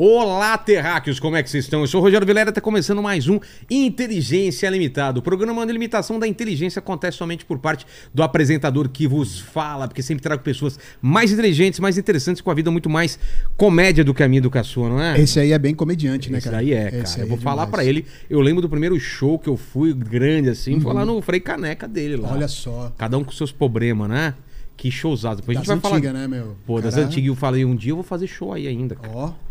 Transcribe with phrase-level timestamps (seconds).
[0.00, 1.80] Olá, terráqueos, como é que vocês estão?
[1.80, 5.18] Eu sou o Rogério Vilera, está começando mais um Inteligência Limitada.
[5.18, 9.88] O programa de limitação da inteligência acontece somente por parte do apresentador que vos fala,
[9.88, 13.18] porque sempre trago pessoas mais inteligentes, mais interessantes, com a vida muito mais
[13.56, 15.20] comédia do que a minha do que a sua, não é?
[15.20, 16.58] Esse aí é bem comediante, né, Esse cara?
[16.58, 17.14] aí é, Esse cara.
[17.16, 18.06] aí Eu vou é falar pra ele.
[18.30, 21.88] Eu lembro do primeiro show que eu fui grande assim, foi lá no Frei Caneca
[21.88, 22.30] dele lá.
[22.30, 22.92] Olha só.
[22.96, 24.34] Cada um com seus problemas, né?
[24.76, 25.40] Que showzado.
[25.40, 26.28] Depois a Das gente vai antigas, falar.
[26.28, 26.54] né, meu?
[26.64, 29.12] Pô, das antigas eu falei, um dia eu vou fazer show aí ainda, cara.
[29.12, 29.47] Ó.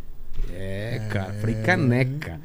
[0.52, 2.40] É, cara, Frei Caneca.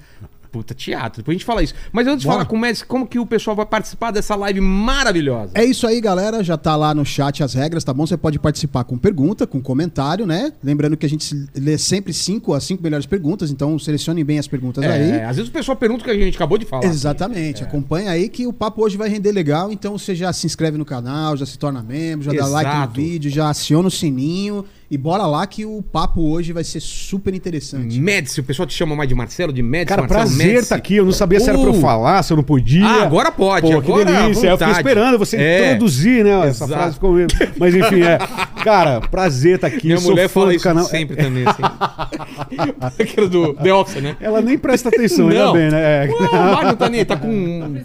[0.51, 1.23] Puta teatro.
[1.23, 1.73] Depois a gente fala isso.
[1.91, 2.41] Mas antes de Bora.
[2.41, 5.53] falar com o Médici, como que o pessoal vai participar dessa live maravilhosa?
[5.55, 6.45] É isso aí, galera.
[6.45, 8.07] Já tá lá no chat as regras, tá bom?
[8.07, 10.53] Você pode participar com pergunta, com comentário, né?
[10.63, 14.47] Lembrando que a gente lê sempre cinco as cinco melhores perguntas, então selecionem bem as
[14.47, 15.23] perguntas É, aí.
[15.23, 16.85] às vezes o pessoal pergunta o que a gente acabou de falar.
[16.85, 17.65] Exatamente.
[17.65, 19.73] Acompanha aí que o papo hoje vai render legal.
[19.73, 22.77] Então você já se inscreve no canal, já se torna membro, já dá like no
[22.77, 22.93] Exato.
[22.93, 27.33] vídeo, já aciona o sininho e bora lá que o papo hoje vai ser super
[27.33, 27.99] interessante.
[27.99, 30.97] Médici, o pessoal te chama mais de Marcelo, de Médici, Cara, Marcelo prazer estar aqui.
[30.97, 31.81] Eu não sabia se era pra eu Uh.
[31.81, 32.87] falar, se eu não podia.
[32.87, 34.49] Ah, agora pode, Pô, agora que delícia.
[34.51, 35.67] Eu fiquei esperando você É.
[35.73, 36.33] introduzir, né?
[36.47, 36.73] Essa Exato.
[36.73, 37.15] frase ficou...
[37.59, 38.19] Mas enfim, é.
[38.63, 39.87] Cara, prazer estar aqui.
[39.87, 40.85] Minha sou mulher fã fala do isso canal.
[40.85, 41.63] sempre também, assim.
[43.03, 44.17] Aquilo do The Office, né?
[44.21, 46.05] Ela nem presta atenção, ainda bem, né?
[46.05, 46.09] É.
[46.11, 47.77] Ué, o Mário tá nem, tá com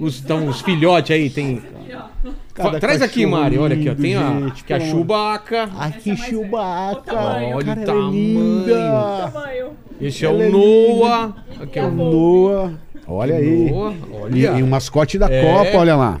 [0.00, 1.62] os, tão, os filhotes aí, tem...
[2.54, 3.94] Cada Traz aqui, Mário, olha aqui, ó.
[3.96, 5.68] Tem a, gente, que é a Chewbacca.
[5.76, 7.02] Ai, que Chewbacca.
[7.12, 7.56] tamanho.
[7.56, 9.70] Olha o é tamanho.
[10.00, 11.34] Esse é o é Noah.
[11.60, 12.72] Aqui é É o o Noah.
[13.08, 13.70] Olha aí.
[13.72, 13.94] Noah.
[14.32, 14.58] E, Olha.
[14.58, 15.42] e o mascote da É.
[15.42, 16.20] Copa, olha lá.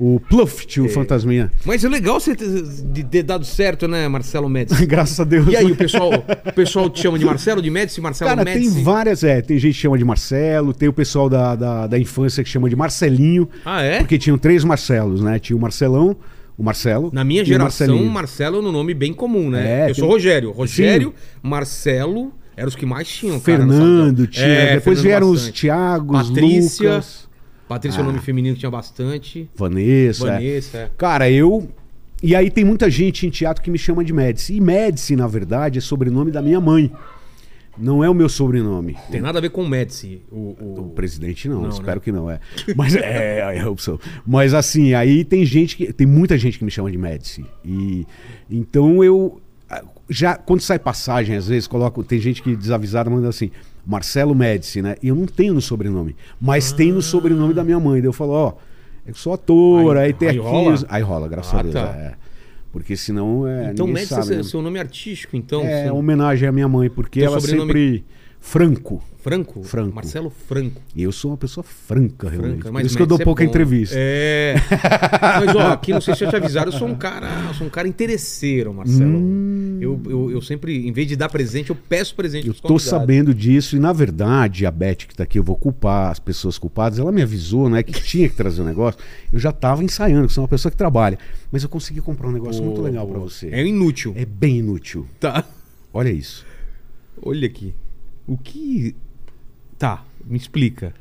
[0.00, 1.50] O Pluft, o fantasminha.
[1.64, 2.46] Mas é legal você ter,
[2.92, 4.84] de ter dado certo, né, Marcelo Médici?
[4.86, 5.48] Graças a Deus.
[5.48, 8.74] E aí, o pessoal, o pessoal te chama de Marcelo, de Médici, Marcelo Cara, Médici?
[8.76, 9.42] tem várias, é.
[9.42, 12.68] Tem gente que chama de Marcelo, tem o pessoal da, da, da infância que chama
[12.70, 13.48] de Marcelinho.
[13.64, 13.98] Ah, é?
[13.98, 15.40] Porque tinham três Marcelos, né?
[15.40, 16.16] Tinha o Marcelão,
[16.56, 17.10] o Marcelo.
[17.12, 18.04] Na minha geração.
[18.04, 19.86] Marcelo é um nome bem comum, né?
[19.86, 20.50] É, eu sou tem- Rogério.
[20.52, 21.12] Rogério,
[21.42, 24.28] Marcelo, eram os que mais tinham, cara, na Fernando, sala.
[24.28, 24.46] tinha.
[24.46, 25.54] É, depois Fernando vieram os bastante.
[25.60, 26.90] Tiagos, Patrícia.
[26.90, 27.27] Lucas,
[27.68, 29.48] Patrícia é um nome feminino que tinha bastante.
[29.54, 30.26] Vanessa.
[30.28, 30.32] é.
[30.32, 30.90] Vanessa, é.
[30.96, 31.68] Cara, eu.
[32.22, 34.54] E aí tem muita gente em teatro que me chama de Médici.
[34.54, 36.90] E Médici, na verdade, é sobrenome da minha mãe.
[37.80, 38.96] Não é o meu sobrenome.
[39.08, 40.22] Tem nada a ver com o Médici.
[40.32, 42.04] O, o- O presidente não, Não, espero né?
[42.04, 42.40] que não, é.
[42.74, 44.00] Mas é, é a opção.
[44.26, 45.92] Mas assim, aí tem gente que.
[45.92, 47.44] Tem muita gente que me chama de Médici.
[47.64, 48.04] E
[48.50, 49.40] então eu.
[50.08, 52.02] Já, quando sai passagem, às vezes, coloco.
[52.02, 53.50] Tem gente que desavisada manda assim,
[53.86, 54.96] Marcelo Médici, né?
[55.02, 56.16] E eu não tenho no sobrenome.
[56.40, 58.00] Mas tem no sobrenome da minha mãe.
[58.00, 58.52] Daí eu falo, ó,
[59.06, 60.46] eu sou ator, Aí- aí, tem aí aqui.
[60.46, 60.74] rola?
[60.88, 61.74] Aí rola, graças Ah, a Deus.
[61.74, 61.80] tá.
[61.98, 62.14] é.
[62.72, 63.70] Porque senão é.
[63.72, 64.42] Então, Médici sabe, é né?
[64.42, 65.62] seu nome artístico, então.
[65.62, 68.04] É seu- homenagem à minha mãe, porque Teu ela sobrenome- sempre.
[68.40, 69.02] Franco.
[69.18, 69.62] Franco?
[69.62, 69.94] Franco.
[69.94, 70.80] Marcelo Franco.
[70.94, 72.62] E eu sou uma pessoa franca, realmente.
[72.62, 73.50] Franca, Por isso que eu dou é pouca bom.
[73.50, 73.94] entrevista.
[73.98, 74.54] É.
[75.44, 77.66] Mas, ó, aqui não sei se já te avisaram, eu sou um cara, eu sou
[77.66, 79.18] um cara interesseiro, Marcelo.
[79.80, 83.34] Eu, eu, eu sempre, em vez de dar presente, eu peço presente Eu tô sabendo
[83.34, 86.98] disso e, na verdade, a Beth que tá aqui, eu vou culpar as pessoas culpadas.
[86.98, 88.98] Ela me avisou, né, que tinha que trazer o negócio.
[89.32, 91.18] Eu já tava ensaiando, que sou uma pessoa que trabalha.
[91.50, 93.48] Mas eu consegui comprar um negócio muito legal pra você.
[93.48, 94.14] É inútil.
[94.16, 95.06] É bem inútil.
[95.18, 95.44] Tá.
[95.92, 96.46] Olha isso.
[97.20, 97.74] Olha aqui.
[98.28, 98.94] O que.
[99.78, 100.92] Tá, me explica.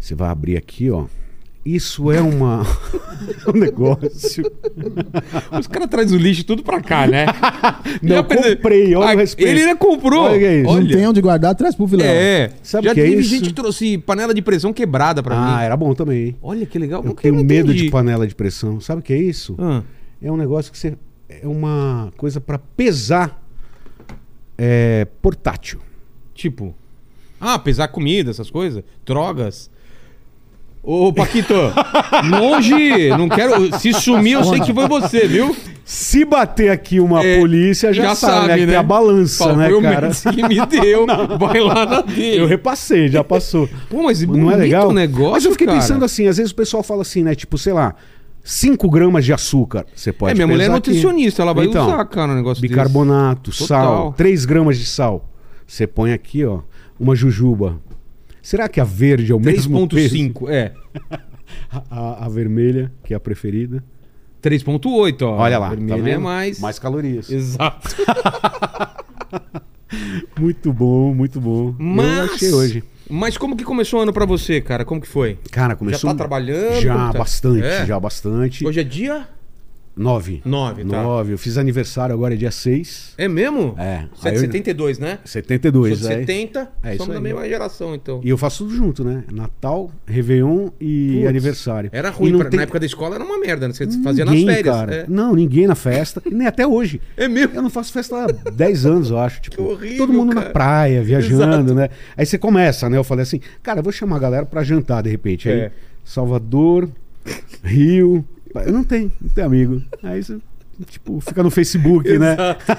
[0.00, 1.06] Você vai abrir aqui, ó.
[1.66, 2.62] Isso é uma...
[3.52, 4.42] um negócio.
[5.58, 7.26] Os caras trazem o lixo tudo pra cá, né?
[8.00, 9.50] Não, eu comprei, olha o Ah, respeito.
[9.50, 10.22] Ele ainda comprou.
[10.22, 10.80] Olha que é isso.
[10.80, 12.10] Não tem onde guardar, traz pro Vilela.
[12.10, 12.52] É.
[12.62, 13.28] Sabe Já o que é teve isso?
[13.30, 15.64] gente que trouxe panela de pressão quebrada pra Ah, mim.
[15.64, 16.26] era bom também.
[16.28, 16.36] hein?
[16.40, 17.02] Olha que legal.
[17.02, 18.80] Eu Nunca tenho medo de panela de pressão.
[18.80, 19.54] Sabe o que é isso?
[19.58, 19.82] Ah,
[20.22, 20.96] É um negócio que você.
[21.28, 23.42] É uma coisa pra pesar
[24.56, 25.80] é, portátil.
[26.38, 26.74] Tipo.
[27.40, 28.82] Ah, pesar comida, essas coisas.
[29.04, 29.70] Drogas.
[30.82, 31.52] Ô, Paquito,
[32.30, 33.08] longe!
[33.10, 33.78] Não quero.
[33.78, 35.54] Se sumir, eu sei que foi você, viu?
[35.84, 38.58] Se bater aqui uma É, polícia, já, sabe, né?
[38.58, 40.10] que Tem a balança, Fala, né, foi o cara?
[40.10, 41.06] Que me deu.
[41.38, 42.38] Vai lá na dele.
[42.40, 43.68] Eu repassei, já passou.
[43.90, 44.88] Pô, mas não bonito é legal?
[44.88, 45.78] o negócio, Mas eu fiquei cara.
[45.78, 47.34] pensando assim, às vezes o pessoal fala assim, né?
[47.34, 47.94] Tipo, sei lá,
[48.44, 49.84] 5 gramas de açúcar.
[49.94, 50.90] Você pode É, minha mulher é pesar aqui.
[50.90, 55.28] nutricionista, ela vai Então, usar, cara, um negócio Bicarbonato, sal, 3 gramas de sal.
[55.68, 56.62] Você põe aqui, ó,
[56.98, 57.78] uma jujuba.
[58.40, 59.68] Será que a verde é o desse.
[59.68, 60.14] mesmo peso?
[60.16, 60.72] 3.5, é.
[61.90, 63.82] A, a vermelha, que é a preferida.
[64.42, 65.36] 3.8, ó.
[65.36, 66.20] Olha lá, tá Vermelho é vendo?
[66.22, 66.60] mais...
[66.60, 67.30] mais calorias.
[67.30, 67.88] Exato.
[70.38, 71.74] Muito bom, muito bom.
[71.78, 72.18] Mas...
[72.28, 72.84] Eu achei hoje.
[73.08, 74.84] Mas como que começou o ano pra você, cara?
[74.84, 75.38] Como que foi?
[75.50, 76.10] Cara, começou.
[76.10, 76.80] tá trabalhando?
[76.80, 77.18] Já tá?
[77.18, 77.86] bastante, É?
[77.86, 78.66] já bastante.
[78.66, 79.26] Hoje é dia...
[79.98, 80.40] Nove.
[80.44, 81.02] Nove, tá.
[81.02, 81.32] Nove.
[81.32, 83.14] Eu fiz aniversário agora, é dia 6.
[83.18, 83.74] É mesmo?
[83.78, 84.04] É.
[84.14, 85.18] Você é de eu- 72, né?
[85.24, 86.18] 72, Sou de é.
[86.20, 88.20] 70, É isso somos da mesma geração, então.
[88.24, 89.24] E eu faço tudo junto, né?
[89.32, 91.90] Natal, Réveillon e Putz, aniversário.
[91.92, 93.74] Era ruim, pra- tem na época da escola era uma merda, né?
[93.74, 94.74] Você fazia nas ninguém, férias.
[94.76, 94.94] cara.
[94.94, 95.04] É.
[95.08, 96.22] Não, ninguém na festa.
[96.24, 97.00] e nem até hoje.
[97.16, 97.54] É mesmo?
[97.56, 99.40] Eu não faço festa há 10 anos, eu acho.
[99.40, 100.46] Tipo, Que horrível, todo mundo cara.
[100.46, 101.74] na praia, viajando, Exato.
[101.74, 101.88] né?
[102.16, 102.96] Aí você começa, né?
[102.96, 105.48] Eu falei assim, cara, eu vou chamar a galera pra jantar de repente.
[105.48, 105.72] Aí, É.
[106.04, 106.88] Salvador,
[107.62, 108.24] Rio.
[108.66, 109.82] Eu não tenho, não tenho amigo.
[110.02, 110.38] Aí você,
[110.86, 112.36] tipo, fica no Facebook, né?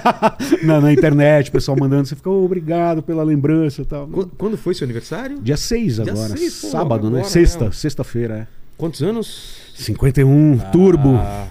[0.64, 4.08] na, na internet, o pessoal mandando, você fica, "Ô, obrigado pela lembrança e tal.
[4.08, 5.40] Qu- Quando foi seu aniversário?
[5.42, 6.38] Dia 6 Dia agora.
[6.38, 7.18] seis, pô, sábado, né?
[7.20, 7.74] agora Sexta, mesmo.
[7.74, 8.48] sexta-feira, é.
[8.78, 9.74] Quantos anos?
[9.76, 11.16] 51, turbo.
[11.16, 11.48] Ah,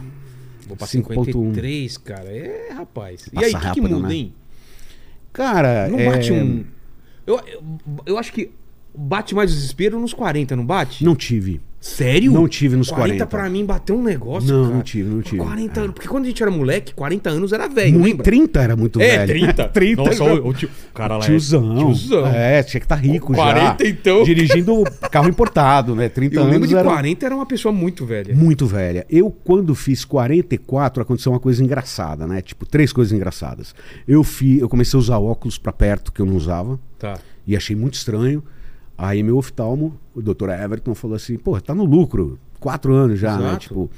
[0.66, 1.24] vou pra 5.1.
[1.26, 2.28] 53, cara.
[2.30, 3.26] É, rapaz.
[3.26, 4.14] E Passa aí, o que, que muda, né?
[4.14, 4.32] hein?
[5.32, 6.64] Cara, Não é, bate um.
[7.26, 7.62] Eu, eu,
[8.06, 8.50] eu acho que
[8.94, 11.04] bate mais desespero nos 40, não bate?
[11.04, 11.60] Não tive.
[11.80, 12.32] Sério?
[12.32, 13.26] Não tive nos 40 40.
[13.28, 14.74] pra mim bateu um negócio, Não, cara.
[14.74, 15.36] não tive, não tive.
[15.38, 15.92] 40 anos.
[15.94, 18.24] Porque quando a gente era moleque, 40 anos era velho, Muito, lembra?
[18.24, 19.44] 30 era muito É, velho.
[19.46, 19.68] 30.
[19.68, 21.76] 30 Nossa, já- o, o tio, o cara lá é Tiozão.
[21.76, 22.26] tiozão.
[22.26, 23.90] É, tinha que estar rico 40 já.
[23.90, 24.24] então.
[24.24, 26.08] Dirigindo carro importado, né?
[26.08, 28.34] 30 Eu anos lembro de era 40 era uma pessoa muito velha.
[28.34, 29.06] muito velha.
[29.08, 32.42] Eu, quando fiz 44, aconteceu uma coisa engraçada, né?
[32.42, 33.72] Tipo, três coisas engraçadas.
[34.06, 36.78] Eu, fi, eu comecei a usar óculos pra perto, que eu não usava.
[36.98, 37.18] Tá.
[37.46, 38.42] E achei muito estranho.
[38.98, 40.48] Aí meu oftalmo, o Dr.
[40.50, 42.36] Everton, falou assim: pô, tá no lucro.
[42.58, 43.44] Quatro anos já, né?
[43.50, 43.58] Exato.
[43.60, 43.90] Tipo.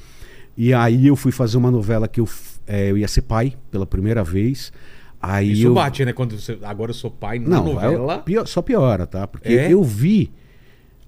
[0.57, 2.29] E aí eu fui fazer uma novela que eu,
[2.67, 4.71] é, eu ia ser pai pela primeira vez.
[5.23, 5.75] Aí Isso eu...
[5.75, 6.13] bate, né?
[6.13, 8.07] Quando você, agora eu sou pai na Não, novela.
[8.07, 9.27] vai- pior- só piora, tá?
[9.27, 9.73] Porque É?
[9.73, 10.31] eu vi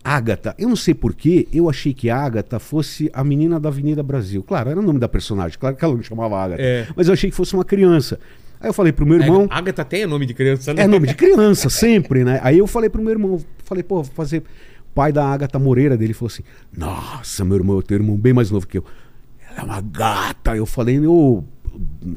[0.05, 0.55] Agatha.
[0.59, 4.43] Eu não sei porquê, eu achei que a Agatha fosse a menina da Avenida Brasil.
[4.43, 6.63] Claro, era o nome da personagem, claro que ela não chamava Agatha.
[6.63, 6.87] É.
[6.97, 8.19] Mas eu achei que fosse uma criança.
[8.61, 9.43] Aí eu falei pro meu irmão.
[9.51, 10.83] É, Agatha tem nome de criança, né?
[10.83, 12.41] É nome de criança, sempre, né?
[12.43, 13.39] Aí eu falei pro meu irmão,
[13.73, 14.43] falei, pô, vou fazer
[14.95, 16.13] pai da Agatha Moreira dele.
[16.13, 16.43] falou assim:
[16.77, 18.85] Nossa, meu irmão, eu tenho um irmão bem mais novo que eu.
[19.51, 20.57] Ela é uma gata.
[20.57, 21.43] Eu falei, ô,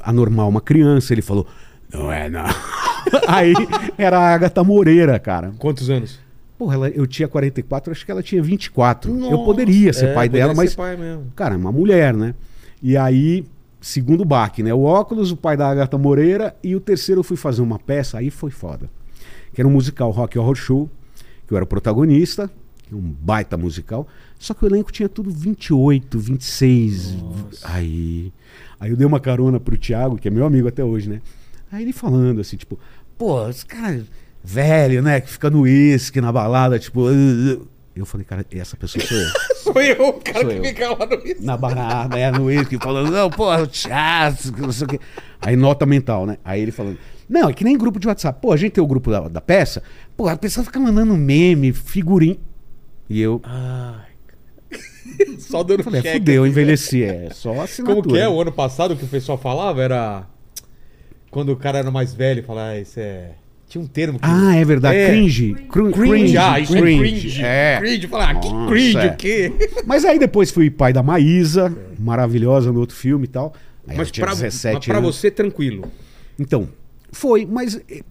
[0.02, 1.14] anormal, uma criança.
[1.14, 1.46] Ele falou,
[1.92, 2.46] não é, não.
[3.28, 3.54] Aí
[3.98, 5.54] era a Agatha Moreira, cara.
[5.58, 6.20] Quantos anos?
[6.58, 9.12] Porra, ela, eu tinha 44, acho que ela tinha 24.
[9.12, 10.76] eu Nossa, poderia ser é, pai poderia dela, ser mas.
[10.76, 11.28] pai mesmo.
[11.36, 12.34] Cara, é uma mulher, né?
[12.82, 13.46] E aí,
[13.82, 14.74] segundo baque, né?
[14.74, 18.18] O óculos, o pai da Agatha Moreira, e o terceiro eu fui fazer uma peça,
[18.18, 18.90] aí foi foda.
[19.54, 20.90] Que era um musical Rock Horror Show,
[21.48, 22.50] que eu era o protagonista,
[22.92, 24.08] um baita musical.
[24.38, 27.16] Só que o elenco tinha tudo 28, 26.
[27.64, 28.32] Aí.
[28.80, 31.22] Aí eu dei uma carona pro Thiago, que é meu amigo até hoje, né?
[31.72, 32.78] Aí ele falando assim, tipo,
[33.18, 34.04] pô, esse cara
[34.44, 35.20] velho, né?
[35.22, 37.02] Que fica no uísque, na balada, tipo.
[37.10, 39.30] "Uh, uh." Eu falei, cara, essa pessoa sou eu.
[39.66, 40.64] Sou eu, o cara Sou que eu.
[40.66, 41.44] fica lá no isso.
[41.44, 45.00] na barata, é, no uísque, falando, não, porra, chato, não sei o quê.
[45.42, 46.38] Aí nota mental, né?
[46.44, 46.98] Aí ele falando,
[47.28, 48.40] não, é que nem grupo de WhatsApp.
[48.42, 49.82] Pô, a gente tem o grupo da, da peça,
[50.16, 52.38] pô, a pessoa fica mandando meme, figurinha.
[53.10, 54.06] E eu Ai.
[55.40, 56.18] Só dando falei, é, cheque.
[56.18, 58.02] fudeu, envelheci, é só assinatura.
[58.02, 58.28] Como que é?
[58.28, 60.28] O ano passado que o pessoal falava era.
[61.30, 63.32] Quando o cara era mais velho, falava, ah, isso é.
[63.68, 64.26] Tinha um termo que.
[64.28, 65.10] Ah, é verdade, É.
[65.10, 65.54] cringe.
[65.70, 66.96] Cru- Cringe, ah, isso cringe.
[66.96, 67.44] é cringe.
[67.44, 67.78] É.
[67.80, 69.06] Cringe, falar, ah, que Nossa, cringe, é.
[69.08, 69.54] o quê?
[69.86, 73.54] Mas aí depois fui pai da Maísa, maravilhosa no outro filme e tal.
[73.88, 75.16] Aí Mas pra, 17 mas pra anos.
[75.16, 75.84] você, tranquilo.
[76.40, 76.68] Então,
[77.16, 78.02] foi, mas eh,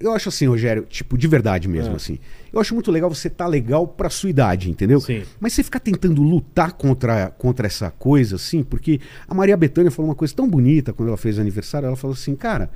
[0.00, 1.96] eu acho assim, Rogério, tipo, de verdade mesmo, É.
[1.96, 2.18] assim.
[2.52, 5.00] Eu acho muito legal você estar legal pra sua idade, entendeu?
[5.00, 5.22] Sim.
[5.40, 10.08] Mas você ficar tentando lutar contra, contra essa coisa, assim, porque a Maria Bethânia falou
[10.08, 12.70] uma coisa tão bonita quando ela fez aniversário, ela falou assim, cara,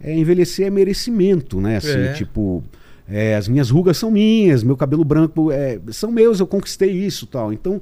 [0.00, 1.76] é, envelhecer é merecimento, né?
[1.78, 2.12] Assim, É.
[2.12, 2.62] tipo,
[3.08, 7.26] é, as minhas rugas são minhas, meu cabelo branco é, são meus, eu conquistei isso
[7.26, 7.52] tal.
[7.52, 7.80] Então,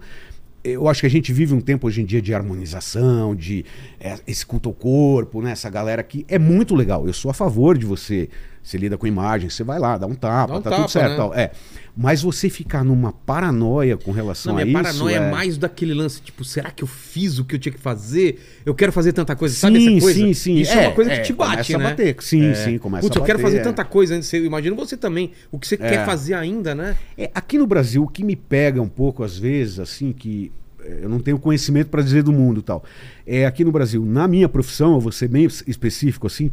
[0.62, 3.64] eu acho que a gente vive um tempo hoje em dia de harmonização, de
[3.98, 5.52] é, esse culto ao corpo, né?
[5.52, 7.06] Essa galera aqui é muito legal.
[7.06, 8.28] Eu sou a favor de você.
[8.62, 10.90] Você lida com imagem, você vai lá, dá um tapa, Dá um tá tapa, tudo
[10.92, 11.10] certo.
[11.10, 11.16] né?
[11.16, 11.34] tal.
[11.34, 11.50] É.
[11.96, 14.72] Mas você ficar numa paranoia com relação Não, a isso.
[14.72, 15.18] paranoia é...
[15.18, 18.38] é mais daquele lance, tipo, será que eu fiz o que eu tinha que fazer?
[18.64, 20.18] Eu quero fazer tanta coisa, sabe Sim, essa coisa?
[20.20, 20.54] sim, sim.
[20.60, 21.84] Isso é, É, uma coisa é, que te bate, começa a né?
[21.90, 22.16] bater.
[22.20, 22.54] Sim, É.
[22.54, 23.62] sim, começa Putz, a eu quero bater, fazer é.
[23.62, 24.28] tanta coisa antes.
[24.28, 26.96] Você imagina você também, o que você quer fazer ainda, né?
[27.18, 30.52] É, aqui no Brasil, o que me pega um pouco às vezes, assim, que
[30.84, 32.84] eh, eu não tenho conhecimento para dizer do mundo e tal.
[33.26, 36.50] É aqui no Brasil, na minha profissão, eu vou ser bem es- específico assim,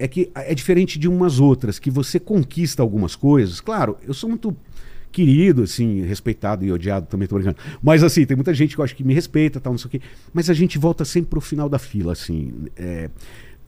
[0.00, 3.60] é que é diferente de umas outras, que você conquista algumas coisas.
[3.60, 4.56] Claro, eu sou muito
[5.12, 7.58] querido, assim, respeitado e odiado também, tô brincando.
[7.82, 9.90] Mas assim, tem muita gente que eu acho que me respeita, tal, não sei o
[9.90, 10.00] quê.
[10.32, 12.52] Mas a gente volta sempre pro final da fila, assim.
[12.76, 13.10] é,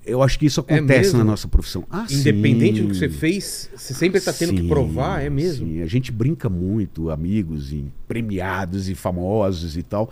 [0.05, 1.19] eu acho que isso É acontece mesmo?
[1.19, 1.85] na nossa profissão.
[1.91, 3.01] Ah, Independente do que sim.
[3.01, 5.67] você fez, você sempre tá tendo que Sim, provar, é mesmo.
[5.67, 5.81] sim.
[5.83, 10.11] A gente brinca muito, amigos e premiados e famosos e tal,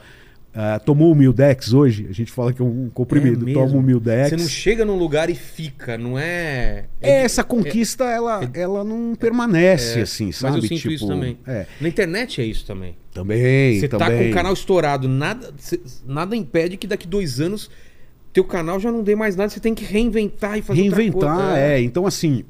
[0.52, 2.06] Ah, tomou o Mildex hoje?
[2.10, 3.48] A gente fala que é um comprimido.
[3.48, 3.52] É?
[3.52, 4.30] Toma o Mildex.
[4.30, 6.86] Você não chega num lugar e fica, não é.
[7.00, 10.54] É, essa conquista, ela, ela não permanece assim, sabe?
[10.54, 11.38] Mas eu sinto Tipo, isso também.
[11.46, 11.66] É.
[11.80, 12.96] Na internet é isso também.
[13.12, 14.24] Também, Você tá também.
[14.24, 17.70] com o canal estourado, nada, cê- nada impede que daqui dois anos
[18.32, 21.36] teu canal já não dê mais nada, você tem que reinventar e fazer outra Reinventar,
[21.36, 21.58] coisa.
[21.58, 21.80] é.
[21.80, 22.44] Então, assim.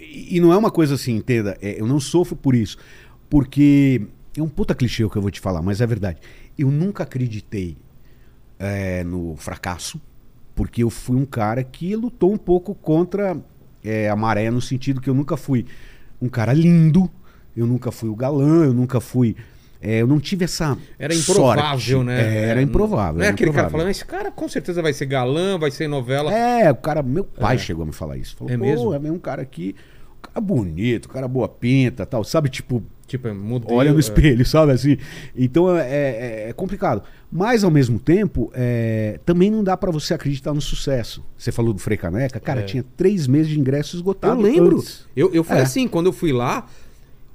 [0.00, 1.56] E não é uma coisa assim, entenda.
[1.62, 2.76] é, eu não sofro por isso.
[3.30, 4.02] Porque.
[4.36, 6.18] É um puta clichê o que eu vou te falar, mas é verdade.
[6.58, 7.76] Eu nunca acreditei
[8.58, 10.00] é, no fracasso,
[10.54, 13.36] porque eu fui um cara que lutou um pouco contra
[13.84, 15.64] é, a maré, no sentido que eu nunca fui
[16.20, 17.08] um cara lindo,
[17.56, 19.36] eu nunca fui o galã, eu nunca fui.
[19.80, 20.76] é, eu não tive essa.
[20.98, 22.04] Era improvável, sorte.
[22.04, 22.20] né?
[22.20, 23.14] É, era improvável.
[23.18, 23.78] Não é era aquele cara improvável.
[23.78, 26.32] falando, esse cara com certeza vai ser galã, vai ser novela.
[26.34, 28.36] É, o cara, meu pai chegou a me falar isso.
[28.36, 28.94] Falou, É pô, mesmo?
[28.94, 29.76] é um cara aqui,
[30.40, 32.48] bonito, cara boa pinta, tal, sabe?
[32.48, 33.74] Tipo, Tipo, é modelo.
[33.74, 34.00] olha no é.
[34.00, 34.72] espelho, sabe?
[34.72, 34.98] Assim.
[35.36, 37.02] Então é, é- é complicado.
[37.32, 41.24] Mas ao mesmo tempo, é, também não dá pra você acreditar no sucesso.
[41.36, 42.64] Você falou do Frei Caneca, cara, É.
[42.64, 44.40] tinha três meses de ingresso Eu esgotado.
[44.40, 44.76] lembro.
[44.78, 45.06] antes.
[45.16, 45.60] Eu, eu fui É.
[45.62, 46.66] assim, quando eu fui lá,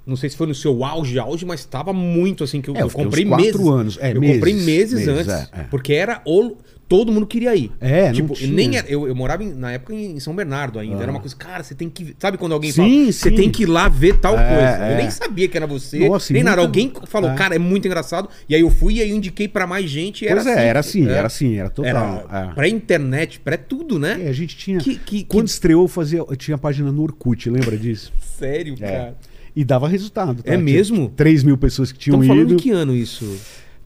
[0.06, 2.82] não sei se foi no seu auge, auge, mas tava muito assim, que eu, É,
[2.82, 3.98] eu eu comprei quatro anos.
[4.02, 5.28] É, eu meses, comprei meses, meses, antes.
[5.54, 5.64] é, é.
[5.72, 6.56] Porque era o.
[6.94, 7.72] Todo mundo queria ir.
[7.82, 11.02] É, tipo, nem era- eu, eu morava em- na época em São Bernardo ainda.
[11.02, 12.16] Era uma coisa, cara, você tem que.
[12.20, 14.86] Sabe quando alguém Sim, fala, você tem que ir lá ver tal É, coisa.
[14.86, 14.94] é.
[14.94, 16.08] Eu nem sabia que era você.
[16.08, 16.62] Nossa, nem nada.
[16.62, 17.34] Alguém falou, É.
[17.34, 18.30] cara, é muito engraçado.
[18.48, 20.24] E aí eu fui e aí eu indiquei pra mais gente.
[20.24, 21.12] E Pois era é, era assim, É.
[21.14, 22.28] era assim, era total.
[22.30, 22.54] Era é.
[22.54, 24.22] pré-internet, pré-tudo, né?
[24.26, 24.78] É, a gente tinha.
[24.78, 28.14] Que- que- quando que- estreou, fazia, tinha página no Orkut, lembra disso?
[28.38, 28.88] Sério, É.
[28.92, 29.18] cara.
[29.56, 30.44] E dava resultado.
[30.44, 30.52] tá?
[30.52, 31.10] É Tinha mesmo?
[31.16, 32.58] 3 mil pessoas que tinham Estamos falando ido.
[32.58, 33.36] de que ano isso?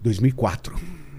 [0.02, 0.76] 2004.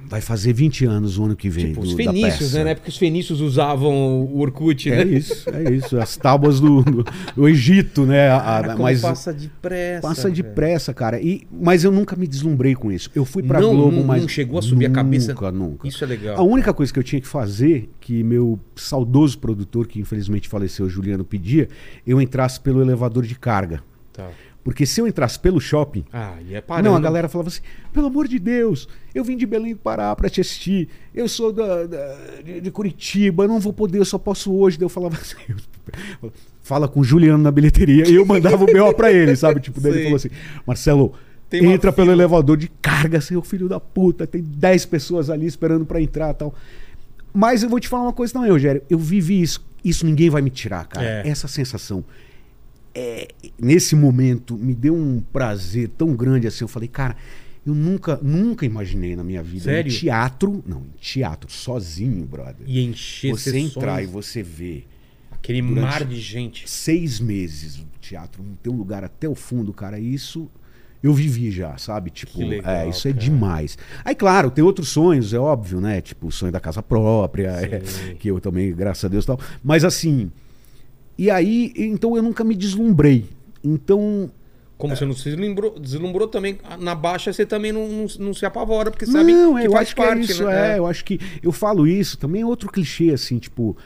[0.09, 1.67] Vai fazer 20 anos o ano que vem.
[1.69, 2.65] Tipo, do- os fenícios, né?
[2.65, 5.17] Na época que os fenícios usavam o Orkut, É né?
[5.19, 5.99] isso, é isso.
[6.01, 7.05] As tábuas do, do,
[7.37, 8.31] do Egito, né?
[8.31, 10.01] A- Cara, como mas passa depressa.
[10.01, 11.21] passa depressa, cara.
[11.21, 13.11] E, mas eu nunca me deslumbrei com isso.
[13.15, 14.23] Eu fui pra Não, Globo, não- mas.
[14.23, 15.35] não chegou a subir a cabeça?
[15.35, 15.87] Nunca, nunca.
[15.87, 16.37] Isso é legal.
[16.39, 20.89] A única coisa que eu tinha que fazer, que meu saudoso produtor, que infelizmente faleceu,
[20.89, 21.69] Juliano, pedia,
[22.07, 23.83] eu entrasse pelo elevador de carga.
[24.13, 24.31] Tá.
[24.69, 26.91] Porque se eu entrasse pelo shopping, Ah, e é parando.
[26.91, 30.15] Não, a galera falava assim: pelo amor de Deus, eu vim de Belém do Pará
[30.15, 30.91] pra te assistir.
[31.15, 34.77] Eu sou da, da- de, Curitiba, não vou poder, eu só posso hoje.
[34.77, 35.37] Daí eu falava assim:
[36.63, 38.07] fala com o Juliano na bilheteria.
[38.07, 39.59] E eu mandava o BO pra ele, sabe?
[39.59, 40.29] Tipo, daí ele falou assim:
[40.67, 41.15] Marcelo.
[41.51, 44.27] Entra pelo fila." elevador de carga, seu filho da puta.
[44.27, 46.55] Tem 10 pessoas ali esperando pra entrar tal.
[47.33, 48.83] Mas eu vou te falar uma coisa também, Rogério.
[48.91, 49.67] Eu vivi isso.
[49.83, 51.07] Isso ninguém vai me tirar, cara.
[51.25, 51.27] É.
[51.27, 52.05] Essa sensação
[52.95, 53.29] é,
[53.61, 56.65] nesse momento me deu um prazer tão grande assim.
[56.65, 57.17] Eu falei, cara,
[57.67, 59.93] eu nunca, nunca imaginei na minha vida Sério?
[59.93, 62.67] em teatro, não, em teatro, sozinho, brother.
[62.67, 64.87] E encher você entrar e você ver
[65.31, 66.69] Aquele mar de gente.
[66.69, 70.51] seis meses no teatro, não ter um lugar até o fundo, cara, isso
[71.03, 72.11] eu vivi já, sabe?
[72.11, 73.25] Tipo, legal, é, isso é cara.
[73.25, 73.79] demais.
[74.05, 76.01] Aí, claro, tem outros sonhos, é óbvio, né?
[76.01, 77.83] Tipo, o sonho da casa própria, é,
[78.19, 79.39] que eu também, graças a Deus, tal.
[79.63, 80.31] Mas assim,
[81.19, 83.27] e aí, então eu nunca me deslumbrei.
[83.63, 84.31] Então,
[84.77, 88.47] Como você não se deslumbrou, deslumbrou também, na baixa você também não, não, não se
[88.47, 90.75] apavora, porque sabe não, que eu faz acho parte, que é isso, né?
[90.75, 93.77] é, eu acho que eu falo isso, também é outro clichê assim, tipo,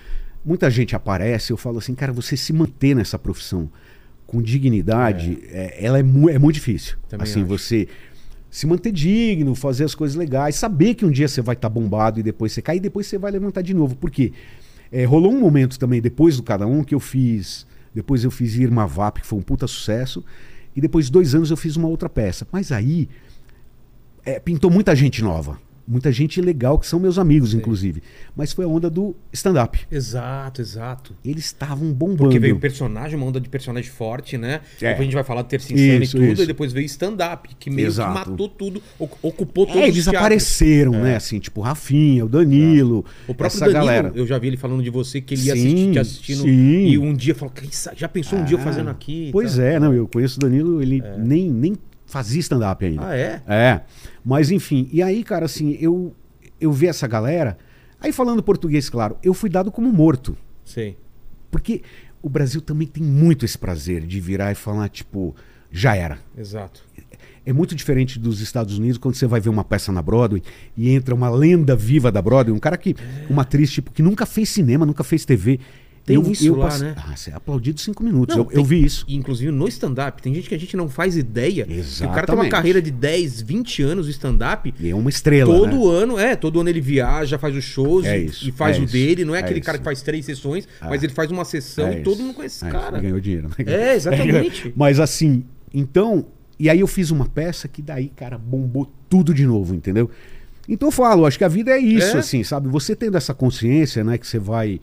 [0.44, 3.70] muita gente aparece, eu falo assim, cara, você se manter nessa profissão
[4.26, 6.96] com dignidade, é, ela é, mu é muito difícil.
[7.08, 7.48] Também assim, acho.
[7.48, 7.88] você
[8.50, 12.20] se manter digno, fazer as coisas legais, saber que um dia você vai estar bombado
[12.20, 13.96] e depois você cai e depois você vai levantar de novo.
[13.96, 14.32] Por quê?
[14.92, 17.66] É, rolou um momento também, depois do Cada Um, que eu fiz.
[17.94, 20.22] Depois eu fiz Irma Vap, que foi um puta sucesso.
[20.76, 22.46] E depois de dois anos eu fiz uma outra peça.
[22.52, 23.08] Mas aí
[24.24, 25.58] é, pintou muita gente nova.
[25.86, 28.02] Muita gente legal, que são meus amigos, inclusive.
[28.36, 29.80] Mas foi a onda do stand-up.
[29.90, 31.12] Exato, exato.
[31.24, 32.18] Eles estavam bombando.
[32.18, 34.60] Porque veio personagem, uma onda de personagem forte, né?
[34.80, 34.90] É.
[34.90, 36.42] Depois a gente vai falar de Terça Insana e tudo, isso.
[36.42, 38.12] e depois veio stand-up, que meio Exato.
[38.22, 41.16] que matou tudo, oc- ocupou todos É, eles apareceram, né?
[41.16, 44.12] Assim, tipo o Rafinha, o Danilo, O próprio essa Danilo, galera.
[44.14, 46.42] eu já vi ele falando de você, que ele ia Sim, assistir, te assistindo.
[46.42, 46.86] sim.
[46.86, 49.30] E um dia falou, "Quem sabe, já pensou um dia eu Ah, fazendo aqui?
[49.32, 51.74] Pois tal?" é, não, eu conheço o Danilo, ele nem, nem
[52.12, 53.08] fazia stand-up ainda.
[53.08, 53.42] Ah, é?
[53.48, 53.80] É.
[54.22, 56.14] Mas enfim, e aí, cara, assim, eu,
[56.60, 57.56] eu vi essa galera.
[57.98, 60.36] Aí falando português, claro, eu fui dado como morto.
[60.62, 60.98] Sei.
[61.50, 61.82] Porque
[62.20, 65.34] o Brasil também tem muito esse prazer de virar e falar, tipo,
[65.70, 66.18] já era.
[66.36, 66.84] Exato.
[67.44, 70.42] É muito diferente dos Estados Unidos quando você vai ver uma peça na Broadway
[70.76, 72.94] e entra uma lenda viva da Broadway, um cara que.
[73.28, 75.58] Uma atriz, tipo, que nunca fez cinema, nunca fez TV.
[76.04, 76.94] Tem eu, isso eu lá, passe- né?
[76.96, 78.34] Ah, você é aplaudido cinco minutos.
[78.34, 79.04] Não, eu, eu tem- vi isso.
[79.08, 81.64] Inclusive no stand-up, tem gente que a gente não faz ideia.
[81.64, 82.04] que O cara tem
[82.34, 82.50] uma Exatamente.
[82.50, 84.74] carreira de 10, 20 anos de stand-up.
[84.80, 85.54] E é uma estrela.
[85.54, 86.02] Todo né?
[86.02, 88.80] ano, é, todo ano ele viaja, faz os shows É e- isso, e faz é
[88.80, 89.24] o isso, dele.
[89.24, 89.66] Não é, é aquele isso.
[89.66, 90.88] cara que faz três sessões, É.
[90.88, 92.98] mas ele faz uma sessão É e todo mundo conhece É esse isso, cara.
[93.00, 93.48] Ganhou dinheiro.
[93.48, 93.54] né?
[93.66, 94.72] É, exatamente.
[94.76, 96.26] Mas assim, então.
[96.58, 100.08] E aí eu fiz uma peça que daí, cara, bombou tudo de novo, entendeu?
[100.68, 102.20] Então eu falo, acho que a vida é isso, É?
[102.20, 102.68] assim, sabe?
[102.68, 104.80] Você tendo essa consciência, né, que você vai.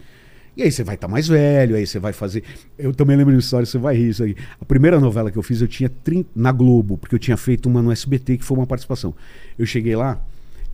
[0.60, 2.44] E aí você vai estar mais velho, aí você vai fazer.
[2.78, 4.36] Eu também lembro de uma história, você vai rir isso aí.
[4.60, 6.32] A primeira novela que eu fiz, eu tinha 30...
[6.36, 9.16] na Globo, porque eu tinha feito uma no SBT que foi uma participação.
[9.58, 10.22] Eu cheguei lá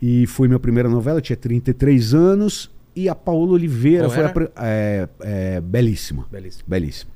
[0.02, 4.50] e foi minha primeira novela, eu tinha 33 anos, e a Paola Oliveira Qual foi
[4.56, 6.26] a é, é, belíssima.
[6.32, 6.64] Belíssimo.
[6.66, 7.12] Belíssima.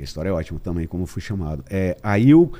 [0.00, 1.62] A história é ótima também, como eu fui chamado.
[1.68, 2.50] É, aí eu.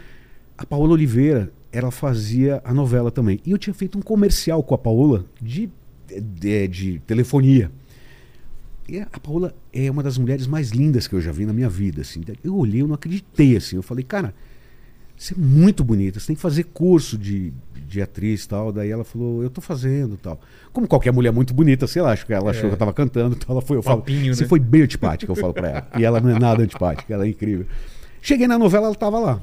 [0.59, 3.41] A Paola Oliveira, ela fazia a novela também.
[3.47, 5.71] E eu tinha feito um comercial com a Paola de,
[6.07, 7.71] de, de telefonia.
[8.89, 11.69] E a Paola é uma das mulheres mais lindas que eu já vi na minha
[11.69, 12.01] vida.
[12.01, 12.23] Assim.
[12.43, 13.57] Eu olhei, eu não acreditei.
[13.57, 13.77] Assim.
[13.77, 14.35] Eu falei, cara,
[15.15, 17.53] você é muito bonita, você tem que fazer curso de,
[17.87, 18.73] de atriz e tal.
[18.73, 20.41] Daí ela falou, eu tô fazendo tal.
[20.73, 23.37] Como qualquer mulher muito bonita, sei lá, acho que ela achou que eu tava cantando
[23.37, 23.57] tal.
[23.57, 24.49] Ela foi, eu falo, Papinho, você né?
[24.49, 25.89] foi bem antipática, eu falo pra ela.
[25.99, 27.67] E ela não é nada antipática, ela é incrível.
[28.23, 29.43] Cheguei na novela, ela tava lá.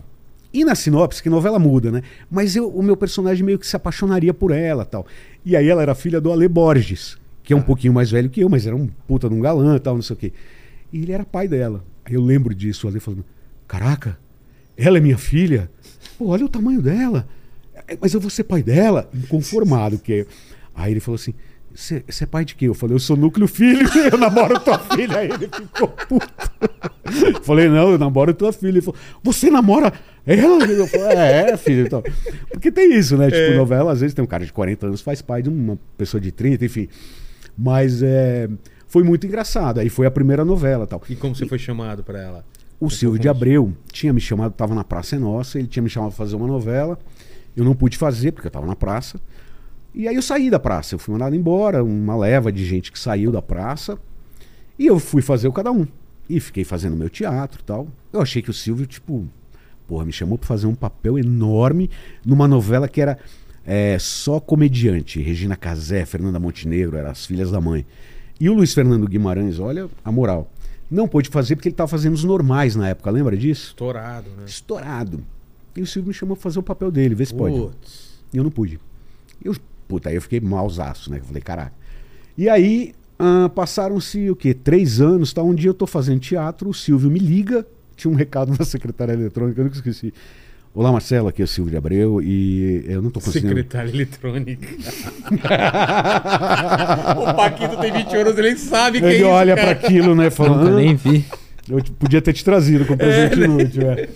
[0.52, 2.02] E na sinopse, que novela muda, né?
[2.32, 5.06] Mas eu, o meu personagem meio que se apaixonaria por ela tal.
[5.44, 8.42] E aí ela era filha do Ale Borges, que é um pouquinho mais velho que
[8.42, 10.34] eu, mas era um puta de um galã tal, não sei o quê.
[10.92, 11.84] E ele era pai dela.
[12.04, 13.24] Aí eu lembro disso, o Ale falando:
[13.68, 14.18] Caraca,
[14.76, 15.70] ela é minha filha?
[16.18, 17.28] Pô, olha o tamanho dela.
[17.88, 19.10] "É, Mas eu vou ser pai dela?
[19.14, 20.26] Inconformado, que
[20.74, 21.34] Aí ele falou assim:
[21.74, 22.68] Você é pai de quê?
[22.68, 25.20] Eu falei: Eu sou núcleo filho, eu namoro tua filha.
[25.20, 26.28] Aí ele ficou puto.
[27.44, 28.70] Falei: Não, eu namoro tua filha.
[28.70, 29.94] Ele falou: Você namora
[30.26, 30.66] ela?
[30.66, 31.86] Eu falei: É, é, filho.
[31.86, 32.04] Então.
[32.52, 33.30] Porque tem isso, né?
[33.30, 36.20] Tipo, novela, às vezes tem um cara de 40 anos faz pai de uma pessoa
[36.20, 36.88] de 30, enfim.
[37.58, 38.50] Mas é,
[38.88, 39.80] foi muito engraçado.
[39.80, 41.02] Aí foi a primeira novela tal.
[41.10, 42.46] E como você foi chamado pra ela?
[42.80, 45.90] O Silvio de Abreu tinha me chamado, estava na Praça é Nossa, ele tinha me
[45.90, 47.00] chamado para fazer uma novela.
[47.56, 49.20] Eu não pude fazer, porque eu estava na praça.
[49.94, 53.00] E aí eu saí da praça, eu fui mandado embora, uma leva de gente que
[53.00, 53.98] saiu da praça.
[54.78, 55.88] E eu fui fazer o cada um.
[56.30, 57.88] E fiquei fazendo meu teatro e tal.
[58.12, 59.26] Eu achei que o Silvio, tipo,
[59.88, 61.90] porra, me chamou para fazer um papel enorme
[62.26, 63.18] numa novela que era
[63.66, 65.22] é, só comediante.
[65.22, 67.86] Regina Casé, Fernanda Montenegro, eram as filhas da mãe.
[68.40, 70.52] E o Luiz Fernando Guimarães, olha a moral.
[70.90, 73.70] Não pôde fazer porque ele estava fazendo os normais na época, lembra disso?
[73.70, 74.44] Estourado, né?
[74.46, 75.24] Estourado.
[75.76, 77.56] E o Silvio me chamou pra fazer o papel dele, vê se pode.
[77.56, 78.20] Putz.
[78.32, 78.80] E eu não pude.
[79.44, 79.56] Eu,
[79.88, 81.18] puta, aí eu fiquei malzaço, né?
[81.20, 81.74] Eu falei, caraca.
[82.38, 84.54] E aí, ah, passaram-se o quê?
[84.54, 85.42] Três anos, tá?
[85.42, 89.14] Um dia eu tô fazendo teatro, o Silvio me liga, tinha um recado na secretária
[89.14, 90.14] eletrônica, eu nunca esqueci.
[90.76, 93.48] Olá, Marcelo, aqui é o Silvio de Abreu e eu não tô conseguindo.
[93.48, 94.68] Secretária eletrônica.
[97.18, 100.14] o Paquito tem 20 anos, ele nem sabe quem é Ele isso, olha pra aquilo,
[100.14, 100.30] né?
[100.30, 100.64] Falando.
[100.66, 101.24] Nunca "Ah, nem vi.
[101.70, 103.90] Eu podia ter te trazido com presente inútil.
[103.90, 104.10] é.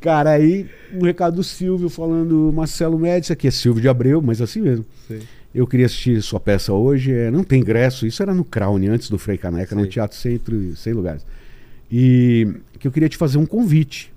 [0.00, 4.40] Cara, aí um recado do Silvio falando: Marcelo Médici, aqui é Silvio de Abreu, mas
[4.40, 4.86] assim mesmo.
[5.08, 5.22] Sei.
[5.52, 7.12] Eu queria assistir sua peça hoje.
[7.12, 9.90] é, não tem ingresso, isso era no Crown, antes do Frei Caneca, no Sei.
[9.90, 11.26] Teatro Centro, sem lugares.
[11.90, 12.46] E
[12.78, 14.14] que eu queria te fazer um convite.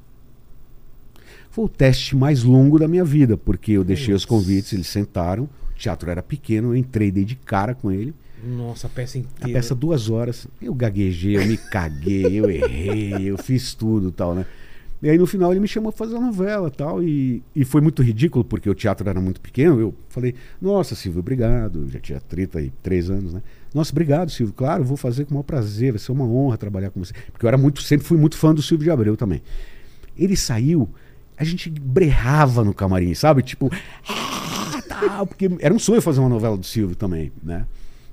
[1.59, 5.43] Foi o teste mais longo da minha vida, porque eu deixei os convites, eles sentaram,
[5.43, 8.13] o teatro era pequeno, eu entrei, dei de cara com ele.
[8.41, 9.51] Nossa, a peça A inteira.
[9.59, 10.47] peça duas horas.
[10.61, 14.45] Eu gaguejei, eu me caguei, eu errei, eu fiz tudo tal, né?
[15.03, 17.03] E aí no final ele me chamou pra fazer a novela tal.
[17.03, 19.81] E, e foi muito ridículo, porque o teatro era muito pequeno.
[19.81, 21.81] Eu falei, nossa, Silvio, obrigado.
[21.81, 23.41] Eu já tinha 33 anos, né?
[23.73, 24.53] Nossa, obrigado, Silvio.
[24.55, 27.13] Claro, vou fazer com o maior prazer, vai ser uma honra trabalhar com você.
[27.33, 29.41] Porque eu era muito, sempre fui muito fã do Silvio de Abreu também.
[30.17, 30.89] Ele saiu,
[31.39, 33.41] a gente berrava no camarim, sabe?
[33.41, 33.71] Tipo,
[34.09, 37.65] ah, tal, porque era um sonho fazer uma novela do Silvio também, né?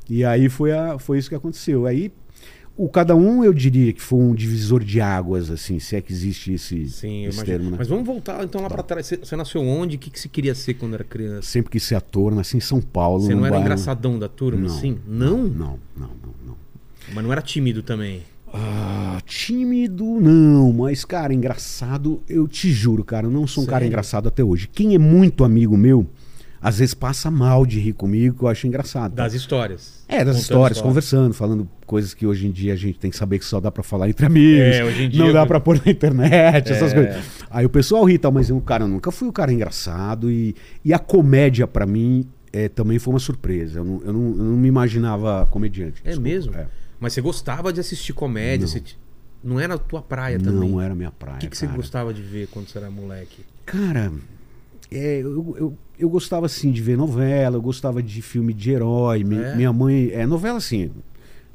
[0.08, 1.84] E aí foi, a, foi isso que aconteceu.
[1.86, 2.12] Aí
[2.76, 6.12] o cada um eu diria que foi um divisor de águas, assim, se é que
[6.12, 7.76] existe esse, Sim, esse termo, né?
[7.78, 9.06] Mas vamos voltar então lá pra trás.
[9.06, 9.96] Você, você nasceu onde?
[9.96, 11.42] O que, que você queria ser quando era criança?
[11.48, 13.22] Sempre quis ser ator, nasci em São Paulo.
[13.22, 14.98] Você não era bairro- engraçadão da turma, Não, assim?
[15.06, 15.38] Não?
[15.48, 16.56] Não, não, não, não.
[17.12, 18.22] Mas não era tímido também.
[18.58, 23.78] Ah, tímido não, mas cara, engraçado, eu te juro, cara, eu não sou um cara
[23.80, 23.88] Sério?
[23.88, 24.66] engraçado até hoje.
[24.72, 26.06] Quem é muito amigo meu,
[26.60, 29.14] às vezes passa mal de rir comigo, que eu acho engraçado.
[29.14, 30.04] Das histórias.
[30.08, 30.82] É, das histórias, história.
[30.88, 33.70] conversando, falando coisas que hoje em dia a gente tem que saber que só dá
[33.70, 34.74] pra falar entre amigos.
[34.76, 36.94] É, hoje em dia- Não dá pra pôr na internet, essas É.
[36.94, 37.24] coisas.
[37.50, 40.30] Aí o pessoal ri e tal, mas eu, cara, eu nunca fui o cara engraçado
[40.30, 43.80] e, e a comédia pra mim é, também foi uma surpresa.
[43.80, 46.00] Eu não, eu não, eu não me imaginava comediante.
[46.04, 46.28] É desculpa.
[46.30, 46.54] mesmo?
[46.54, 46.66] É.
[47.00, 48.66] Mas você gostava de assistir comédia?
[48.66, 48.72] Não.
[48.72, 48.96] Você t-
[49.44, 50.70] não era a tua praia também?
[50.70, 51.36] Não era minha praia.
[51.36, 53.44] O que, que você gostava de ver quando você era moleque?
[53.64, 54.12] Cara,
[54.90, 59.22] é, eu, eu, eu gostava assim de ver novela, eu gostava de filme de herói.
[59.24, 59.54] Mi- É?
[59.54, 60.10] Minha mãe.
[60.12, 60.90] É, novela assim.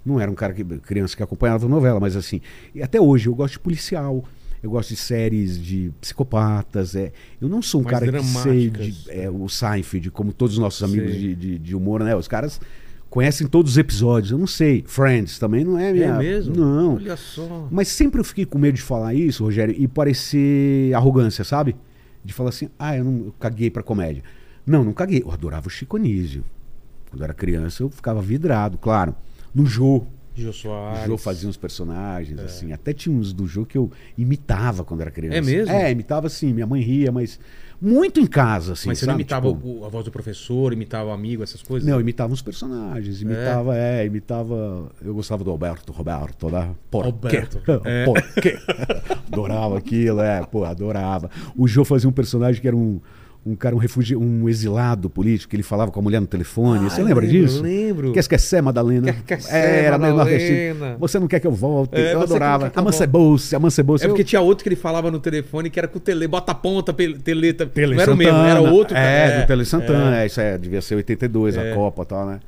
[0.06, 0.64] Não era um cara que.
[0.64, 2.40] criança que acompanhava novela, mas assim.
[2.74, 4.24] E até hoje eu gosto de policial.
[4.64, 6.96] Eu gosto de séries de psicopatas.
[6.96, 10.54] É, eu não sou um Mais cara que sei de, é, o Seinfeld, como todos
[10.56, 12.16] os nossos amigos de, de, de humor, né?
[12.16, 12.62] Os caras
[13.12, 14.32] conhecem todos os episódios.
[14.32, 14.84] Eu não sei.
[14.88, 16.06] Friends também não é minha.
[16.06, 16.56] É mesmo?
[16.56, 16.96] Não.
[16.96, 17.68] Olha só.
[17.70, 21.76] Mas sempre eu fiquei com medo de falar isso, Rogério, e parecer arrogância, sabe?
[22.24, 24.24] De falar assim, ah, eu não eu caguei pra comédia.
[24.66, 25.22] Não, não caguei.
[25.22, 26.44] Eu adorava o Chico Anísio.
[27.10, 29.14] Quando eu era criança, eu ficava vidrado, claro.
[29.54, 30.06] No Jô.
[30.34, 31.06] Jô O Soares.
[31.06, 32.72] Jô fazia uns personagens, assim.
[32.72, 35.38] Até tinha uns do Jô que eu imitava quando era criança.
[35.38, 35.74] É mesmo?
[35.74, 36.54] É, imitava assim.
[36.54, 37.38] Minha mãe ria, mas
[37.82, 38.90] muito em casa, assim.
[38.90, 39.24] Mas você não sabe?
[39.24, 41.90] imitava Tipo, a voz do professor, imitava o amigo, essas coisas?
[41.90, 43.22] Não, imitava uns personagens.
[43.22, 44.92] Imitava, é, imitava.
[45.04, 47.82] Eu gostava do Alberto Roberto, da Por Alberto, quê?
[47.86, 48.06] é.
[48.06, 48.58] Por quê?
[49.32, 51.30] adorava aquilo, é, pô, adorava.
[51.58, 53.02] O Jô fazia um personagem que era um.
[53.44, 56.86] Um cara, um refugio, um exilado político, que ele falava com a mulher no telefone.
[56.86, 57.64] Ah, Você lembra lembro, disso?
[57.64, 58.14] lembro.
[58.14, 59.14] Quer esquecer, Madalena?
[59.26, 60.98] Quer esquecer, é, era nordestino.
[61.00, 61.96] Você não quer que eu volte?
[61.96, 62.70] É, eu que adorava.
[62.70, 63.08] que eu.
[63.08, 64.06] Bolsa, Amansa Bolsa.
[64.06, 66.52] É porque tinha outro que ele falava no telefone que era com o Tele, bota
[66.52, 67.66] a ponta, teleta.
[67.66, 68.96] Tele não era o mesmo, era outro.
[68.96, 70.22] É, do Tele Santana.
[70.22, 70.26] É.
[70.28, 71.72] isso é, devia ser 82, É.
[71.72, 72.40] a Copa e tal, né?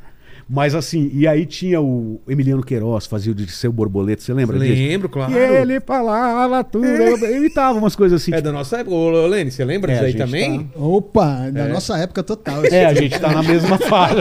[0.54, 4.60] Mas assim, e aí tinha o Emiliano Queiroz, fazia o de seu borboleta, você lembra
[4.60, 4.72] disso?
[4.72, 5.34] Lembro, claro.
[5.34, 8.32] E ele falava tudo, eu eu imitava umas coisas assim.
[8.32, 8.96] É da nossa época.
[8.96, 10.70] Ô, Lene, você lembra É, disso aí também?
[10.76, 12.64] Opa, da nossa época total.
[12.66, 14.14] É, a gente tá na mesma fase.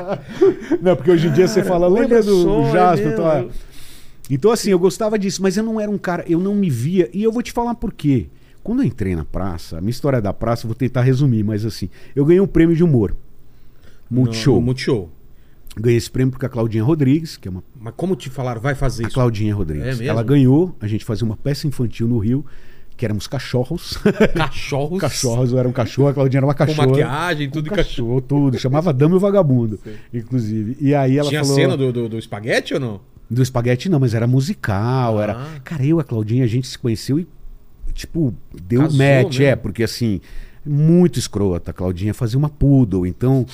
[0.80, 3.12] Não, porque hoje em dia você fala, lembra do, só, é Jasper?
[3.12, 3.46] Então, é.
[4.30, 7.10] Então, assim, eu gostava disso, mas eu não era um cara, eu não me via,
[7.12, 8.28] e eu vou te falar por quê.
[8.64, 11.66] Quando eu entrei na praça, a minha história da praça, eu vou tentar resumir, mas
[11.66, 13.14] assim, eu ganhei um prêmio de humor.
[14.10, 14.54] Multishow.
[14.54, 15.10] No Multishow.
[15.76, 17.64] Ganhei esse prêmio porque a Claudinha Rodrigues, que é uma.
[17.80, 19.14] Mas como te falaram, vai fazer A isso?
[19.14, 19.86] Claudinha Rodrigues.
[19.86, 20.04] É mesmo?
[20.08, 22.44] ela ganhou, a gente fazia uma peça infantil no Rio,
[22.94, 23.96] que éramos cachorros.
[24.36, 25.00] Cachorros.
[25.00, 26.86] cachorros, eu era um cachorro, a Claudinha era uma Com cachorra.
[26.88, 28.16] maquiagem, tudo Com cachorro.
[28.16, 28.58] cachorro, tudo.
[28.58, 29.80] Chamava Dama e o Vagabundo,
[30.12, 30.76] inclusive.
[30.78, 31.56] E aí ela Tinha falou.
[31.56, 33.00] cena do, do, do espaguete ou não?
[33.30, 35.22] Do espaguete não, mas era musical, Ah.
[35.22, 35.46] era...
[35.64, 37.26] Cara, eu e a Claudinha, a gente se conheceu e,
[37.94, 39.44] tipo, deu Casou match, mesmo.
[39.46, 40.20] é, porque assim,
[40.66, 41.70] muito escrota.
[41.70, 43.46] A Claudinha fazia uma poodle, então...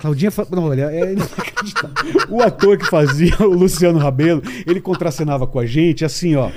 [0.00, 0.46] Claudinha, fa...
[0.50, 1.14] não, olha, é.
[2.28, 6.50] O ator que fazia, o Luciano Rabelo, ele contracenava com a gente, assim, ó.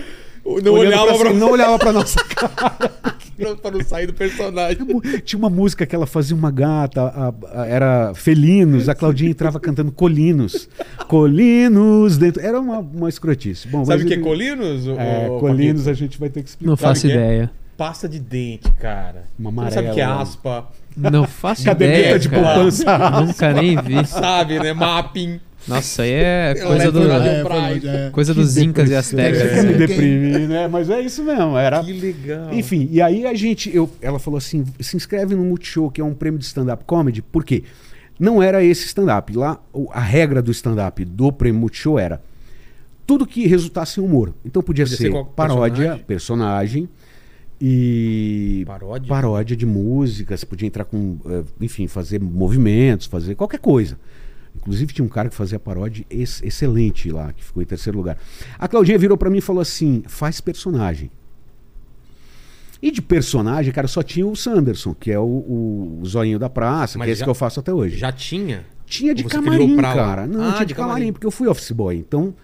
[0.63, 2.91] Não olhava pra pra, não olhava pra nossa cara.
[3.38, 4.77] pra, pra não sair do personagem.
[5.23, 9.58] Tinha uma música que ela fazia uma gata, a- a- era Felinos, a Claudinha entrava
[9.60, 10.67] cantando Colinos.
[11.08, 12.41] Colinos dentro.
[12.41, 13.67] Era uma, uma escrotice.
[13.69, 14.86] Bom, Sabe o que é colinos?
[14.88, 16.69] É, ô, Colinos a gente vai ter que explicar.
[16.69, 17.12] Não faço é?
[17.12, 17.51] ideia.
[17.77, 19.23] Pasta de dente, cara.
[19.39, 20.21] Uma Você não sabe que é amarela.
[20.23, 20.67] aspa.
[20.95, 22.43] Não faço Caderneta ideia, de cara.
[22.43, 23.21] poupança.
[23.21, 24.06] Nunca nem vi.
[24.06, 24.73] Sabe, né?
[24.73, 25.39] Mapping.
[25.67, 28.10] Nossa, aí é coisa, do, É, é.
[28.12, 29.39] coisa dos incas e astecas.
[29.41, 29.71] É, né?
[29.71, 30.67] me deprimi, né?
[30.67, 31.58] Mas é isso mesmo.
[31.58, 31.82] Era.
[31.84, 32.53] Que legal.
[32.53, 36.03] Enfim, e aí a gente, eu, ela falou assim: se inscreve no Multishow, que é
[36.03, 37.63] um prêmio de stand-up comedy, por quê?
[38.19, 39.34] Não era esse stand-up.
[39.36, 39.58] Lá,
[39.91, 42.21] a regra do stand-up do prêmio Multishow era
[43.08, 44.34] tudo que resultasse em humor.
[44.45, 46.89] Então podia, Podia ser ser, paródia, personagem,
[47.65, 49.08] e Paródia?
[49.08, 50.36] paródia de música.
[50.36, 53.97] Você podia entrar com, eh, enfim, fazer movimentos, fazer qualquer coisa.
[54.56, 58.17] Inclusive tinha um cara que fazia paródia ex- excelente lá, que ficou em terceiro lugar.
[58.60, 61.10] A Claudinha virou pra mim e falou assim: faz personagem.
[62.82, 66.99] E de personagem, cara, só tinha o Sanderson, que é o, o, zoinho da praça,
[66.99, 67.95] Mas que é esse que eu faço até hoje.
[67.97, 68.65] Já tinha?
[68.86, 70.28] Tinha de camarim, cara.
[70.28, 71.13] Não, Ah, tinha de de camarim, camarim.
[71.13, 71.95] porque eu fui office boy.
[71.95, 72.36] Então,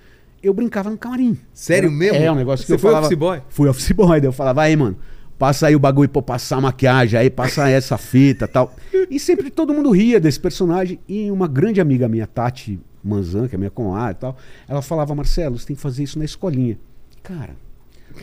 [0.41, 1.37] eu brincava no camarim.
[1.53, 2.17] Sério Era- mesmo?
[2.17, 3.07] É, um negócio que Você eu foi falava...
[3.07, 3.41] office boy?
[3.49, 4.19] Fui office boy.
[4.19, 4.97] Daí eu falava, aí, mano,
[5.37, 8.75] passa aí o bagulho pra passar a maquiagem, aí passa essa fita tal.
[9.09, 10.99] E sempre todo mundo ria desse personagem.
[11.07, 15.15] E uma grande amiga minha, Tati Manzan, que é minha comadre e tal, ela falava,
[15.15, 16.77] Marcelo, você tem que fazer isso na escolinha.
[17.23, 17.55] Cara,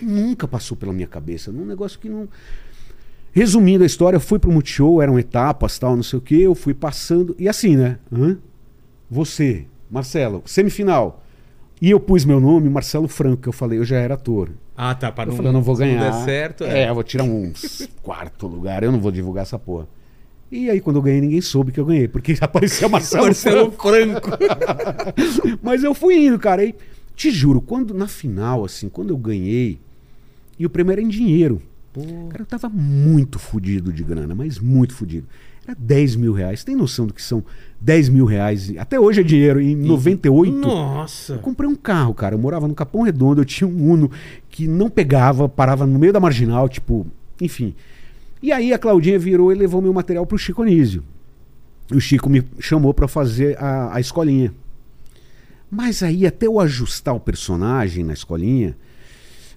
[0.02, 1.50] nunca passou pela minha cabeça.
[1.50, 2.28] Num negócio que não...
[3.32, 6.54] Resumindo a história, eu fui pro Multishow, eram etapas, tal, não sei o que, eu
[6.54, 7.98] fui passando, e assim, né?
[8.10, 8.38] Hã?
[9.10, 11.22] Você, Marcelo, semifinal.
[11.80, 14.50] E eu pus meu nome, Marcelo Franco, que eu falei, eu já era ator.
[14.76, 15.12] Ah, tá.
[15.12, 16.10] Para Eu não, falei, não vou se ganhar.
[16.10, 16.84] der certo, é.
[16.84, 16.90] é.
[16.90, 17.52] eu vou tirar um
[18.02, 19.86] quarto lugar, eu não vou divulgar essa porra.
[20.50, 24.30] E aí, quando eu ganhei, ninguém soube que eu ganhei, porque apareceu Marcelo, Marcelo Franco.
[24.30, 24.30] Franco.
[25.62, 26.64] Mas eu fui indo, cara.
[26.64, 26.74] E
[27.14, 29.78] te juro, quando na final, assim, quando eu ganhei,
[30.58, 31.60] e o prêmio era em dinheiro.
[32.28, 35.26] Cara, eu tava muito fudido de grana, mas muito fudido.
[35.66, 36.62] Era 10 mil reais.
[36.62, 37.42] Tem noção do que são
[37.80, 38.72] 10 mil reais?
[38.78, 39.60] Até hoje é dinheiro.
[39.60, 41.32] Em 98, Nossa.
[41.34, 42.34] eu comprei um carro, cara.
[42.34, 44.10] Eu morava no Capão Redondo, eu tinha um Uno
[44.48, 47.06] que não pegava, parava no meio da marginal, tipo,
[47.40, 47.74] enfim.
[48.42, 51.02] E aí a Claudinha virou e levou meu material pro Chico Anísio.
[51.92, 54.52] O Chico me chamou pra fazer a, a escolinha.
[55.70, 58.76] Mas aí, até eu ajustar o personagem na escolinha,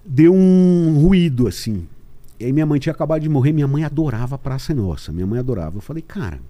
[0.04, 1.86] deu um ruído, assim.
[2.40, 5.12] E aí minha mãe tinha acabado de morrer, minha mãe adorava a Praça é Nossa.
[5.12, 5.76] Minha mãe adorava.
[5.76, 6.40] Eu falei, cara.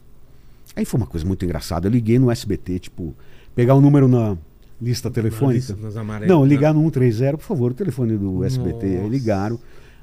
[0.77, 1.89] Aí foi uma coisa muito engraçada.
[1.89, 3.13] Eu liguei no SBT, tipo,
[3.57, 4.39] pegar o número na
[4.81, 5.57] lista telefônica.
[5.59, 6.49] lista, nas amarelas, Não, né?
[6.49, 8.87] ligar no 130, por favor, o telefone do SBT.
[8.87, 9.09] Aí Nossa.
[9.09, 9.59] ligaram.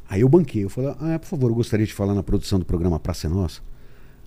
[0.09, 0.65] Aí eu banquei.
[0.65, 3.29] Eu falei, ah, por favor, eu gostaria de falar na produção do programa Praça é
[3.29, 3.61] Nossa.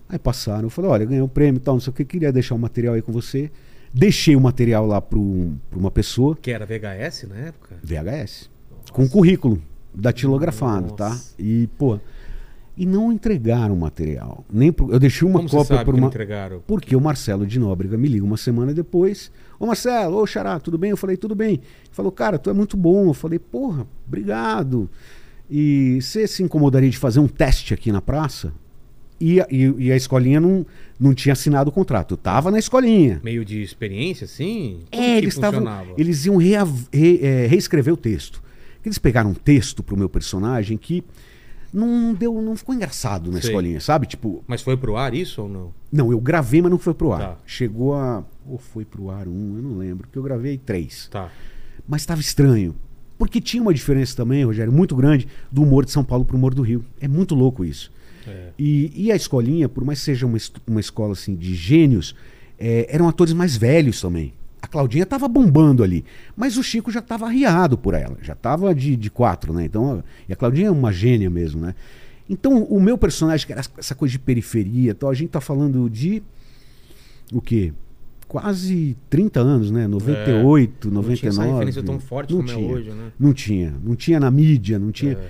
[0.09, 2.33] Aí passaram, eu falei, olha, ganhei um prêmio e tal, não sei o que, queria
[2.33, 3.51] deixar o material aí com você.
[3.93, 7.75] Deixei o material lá para uma pessoa, Que era VHS na época?
[7.83, 8.49] VHS,
[8.91, 9.61] com currículo,
[9.93, 11.09] datilografado, tá?
[11.09, 11.33] Nossa.
[11.39, 11.99] E, pô.
[12.77, 14.43] E não entregaram o material.
[14.51, 16.07] Nem pro- eu deixei uma Como cópia por uma.
[16.07, 16.61] entregaram?
[16.65, 19.31] Porque o Marcelo de Nóbrega me liga uma semana depois.
[19.59, 20.89] Ô Marcelo, ô Xará, tudo bem?
[20.91, 21.55] Eu falei, tudo bem.
[21.55, 23.07] Ele falou, cara, tu é muito bom.
[23.09, 24.89] Eu falei, porra, obrigado.
[25.49, 28.53] E você se incomodaria de fazer um teste aqui na praça?
[29.19, 30.65] E, a- e- e a escolinha não,
[30.99, 32.13] não tinha assinado o contrato.
[32.13, 33.19] Eu tava na escolinha.
[33.23, 34.79] Meio de experiência, assim?
[34.89, 35.63] Como É, eles estavam.
[35.97, 38.41] Eles iam re- é, reescrever o texto.
[38.85, 41.03] Eles pegaram um texto pro meu personagem que
[41.73, 43.49] não deu, não ficou engraçado na Sei.
[43.49, 44.05] escolinha, sabe?
[44.07, 45.73] Tipo, Mas foi pro ar isso ou não?
[45.91, 47.19] não, eu gravei, mas não foi pro ar.
[47.21, 47.37] Tá.
[47.45, 48.23] Chegou a.
[48.45, 51.07] Ou foi pro ar um, eu não lembro, porque eu gravei três.
[51.09, 51.29] Tá.
[51.87, 52.75] Mas estava estranho.
[53.17, 56.53] Porque tinha uma diferença também, Rogério, muito grande do humor de São Paulo pro humor
[56.55, 56.83] do Rio.
[56.99, 57.91] É muito louco isso.
[58.27, 58.49] É.
[58.57, 62.15] E, e a escolinha, por mais que seja uma, uma escola assim de gênios,
[62.57, 64.33] é, eram atores mais velhos também.
[64.61, 68.75] A Claudinha estava bombando ali, mas o Chico já estava arriado por ela, já estava
[68.75, 69.65] de, de quatro, né?
[69.65, 71.73] Então, e a Claudinha é uma gênia mesmo, né?
[72.29, 75.41] Então, o meu personagem, que era essa coisa de periferia, e tal, a gente tá
[75.41, 76.21] falando de
[77.33, 77.73] o quê?
[78.27, 79.87] Quase 30 anos, né?
[79.87, 80.91] 98, É.
[80.91, 81.51] Não tinha essa 99.
[81.53, 82.71] referência tão forte Não como é tinha.
[82.73, 83.11] hoje, né?
[83.19, 85.13] Não tinha, não tinha na mídia, não tinha.
[85.13, 85.29] É.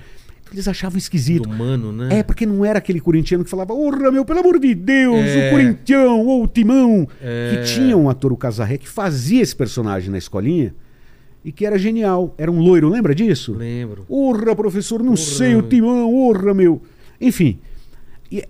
[0.52, 1.44] Eles achavam esquisito.
[1.44, 2.20] Do mano, né?
[2.20, 5.48] É, porque não era aquele corintiano que falava, porra, meu, pelo amor de Deus, É.
[5.48, 7.08] o Corintião ou o Timão.
[7.22, 7.52] É.
[7.64, 10.76] Que tinha um ator, o Casarré, que fazia esse personagem na escolinha
[11.46, 12.36] e que era genial.
[12.38, 13.54] Era um loiro, lembra disso?
[13.54, 14.04] Lembro.
[14.04, 16.82] Porra, professor, não sei o Timão, porra, meu.
[17.20, 17.60] Enfim,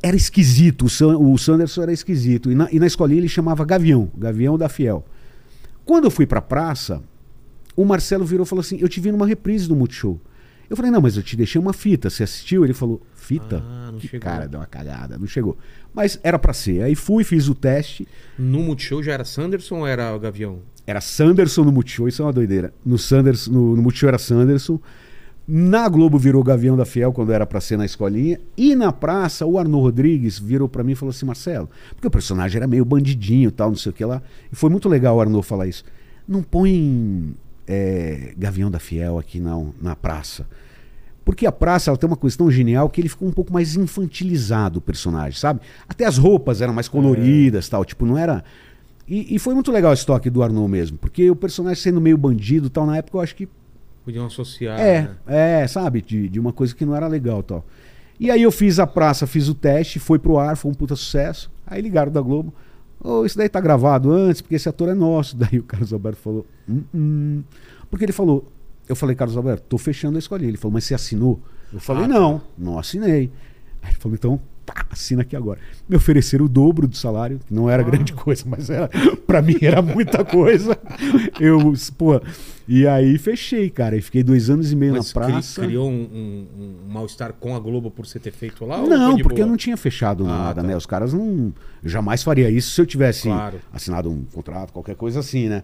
[0.02, 2.52] era esquisito, o, San- o Sanderson era esquisito.
[2.52, 5.06] E na, e na escolinha ele chamava Gavião, Gavião da Fiel.
[5.86, 7.02] Quando eu fui pra praça,
[7.76, 10.20] o Marcelo virou e falou assim: Eu te vi numa reprise do Multishow.
[10.72, 12.10] Eu falei: Não, mas eu te deixei uma fita.
[12.10, 12.64] Você assistiu?
[12.64, 13.62] Ele falou: Fita?
[13.62, 14.24] Ah, não que chegou.
[14.24, 15.58] cara, deu uma cagada, não chegou.
[15.94, 16.82] Mas era pra ser.
[16.82, 18.08] Aí fui, fiz o teste.
[18.40, 20.60] No Multishow já era Sanderson ou era o Gavião?
[20.88, 22.74] Era Sanderson no Multishow, isso é uma doideira.
[22.86, 24.80] No, Sanders, no, no Multishow era Sanderson.
[25.46, 28.40] Na Globo virou Gavião da Fiel quando era pra ser na escolinha.
[28.56, 32.12] E na praça, o Arnaud Rodrigues virou pra mim e falou assim: Marcelo, porque o
[32.12, 34.22] personagem era meio bandidinho e tal, não sei o que lá.
[34.50, 35.84] E foi muito legal o Arnaud falar isso.
[36.26, 37.36] Não põe
[37.72, 40.46] é, Gavião da Fiel aqui não, na praça.
[41.24, 43.78] Porque a praça ela tem uma coisa tão genial que ele ficou um pouco mais
[43.78, 45.62] infantilizado o personagem, sabe?
[45.88, 48.44] Até as roupas eram mais coloridas tal, tipo, não era.
[49.08, 52.18] E, e foi muito legal esse toque do Arnaud mesmo, porque o personagem sendo meio
[52.18, 53.48] bandido tal, na época eu acho que.
[54.04, 54.78] Podiam associar.
[54.80, 55.16] é, né?
[55.62, 56.02] é, sabe?
[56.02, 57.66] De, de uma coisa que não era legal tal.
[58.20, 60.96] E aí eu fiz a praça, fiz o teste, foi pro ar, foi um puta
[60.96, 61.50] sucesso.
[61.66, 62.54] Aí ligaram da Globo.
[63.04, 65.36] Ô, isso daí tá gravado antes, porque esse ator é nosso.
[65.38, 66.46] Daí o Carlos Alberto falou.
[66.70, 67.44] "Hum, hum."
[67.90, 68.46] Porque ele falou.
[68.88, 70.50] Eu falei, Carlos Alberto, tô fechando a escolinha.
[70.50, 71.40] Ele falou, mas você assinou?
[71.72, 72.14] Eu falei, Ah, tá.
[72.14, 73.32] não, não assinei.
[73.82, 75.60] Aí ele falou, então, pá, assina aqui agora.
[75.88, 77.86] Me ofereceram o dobro do salário, que não era Ah.
[77.86, 78.88] grande coisa, mas era,
[79.28, 80.78] pra mim era muita coisa.
[81.40, 82.22] Eu, pô,
[82.68, 83.96] e aí fechei, cara.
[83.98, 85.62] E fiquei dois anos e meio Mas na praça.
[85.62, 86.48] criou um, um-
[86.88, 88.78] um mal-estar com a Globo por você ter feito lá?
[88.82, 89.48] Não, porque eu boa?
[89.50, 90.68] não tinha fechado Ah, nada, tá.
[90.68, 90.76] né?
[90.76, 91.54] Os caras não.
[91.84, 93.60] eu jamais faria isso se eu tivesse Claro.
[93.74, 95.64] assinado um contrato, qualquer coisa assim, né?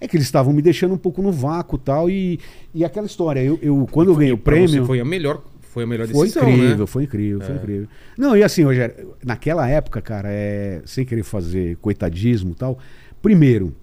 [0.00, 2.08] É que eles estavam me deixando um pouco no vácuo e tal.
[2.08, 2.38] E,
[2.72, 4.68] e aquela história, eu, eu quando eu ganhei o prêmio.
[4.68, 6.86] Você foi a melhor, foi a melhor Foi decisão, incrível, né?
[6.86, 7.58] foi incrível, foi É.
[7.58, 7.88] incrível.
[8.16, 12.78] Não, e assim, Rogério, naquela época, cara, é, sem querer fazer coitadismo e tal,
[13.22, 13.74] primeiro,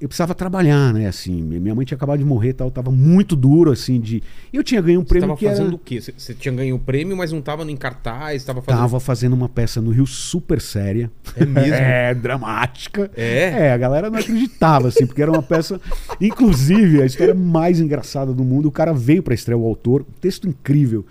[0.00, 3.36] eu precisava trabalhar, né, assim, minha mãe tinha acabado de morrer e tal, tava muito
[3.36, 4.22] duro, assim, de...
[4.50, 5.74] Eu tinha ganho um prêmio tava que fazendo era...
[5.74, 6.00] o quê?
[6.00, 8.80] Você, tinha ganho o prêmio, mas não tava em cartaz, tava fazendo...
[8.80, 11.10] Tava fazendo uma peça no Rio super séria.
[11.36, 11.74] É mesmo?
[11.90, 13.10] É, dramática.
[13.16, 13.66] É?
[13.66, 15.80] É, a galera não acreditava, assim, porque era uma peça.
[16.20, 20.20] Inclusive, a história mais engraçada do mundo, o cara veio pra estrear o autor, um
[20.20, 21.04] texto incrível.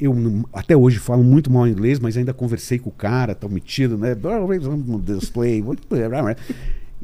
[0.00, 0.14] Eu
[0.52, 4.16] até hoje falo muito mal inglês, mas ainda conversei com o cara, tão metido, né?
[5.04, 5.62] Display.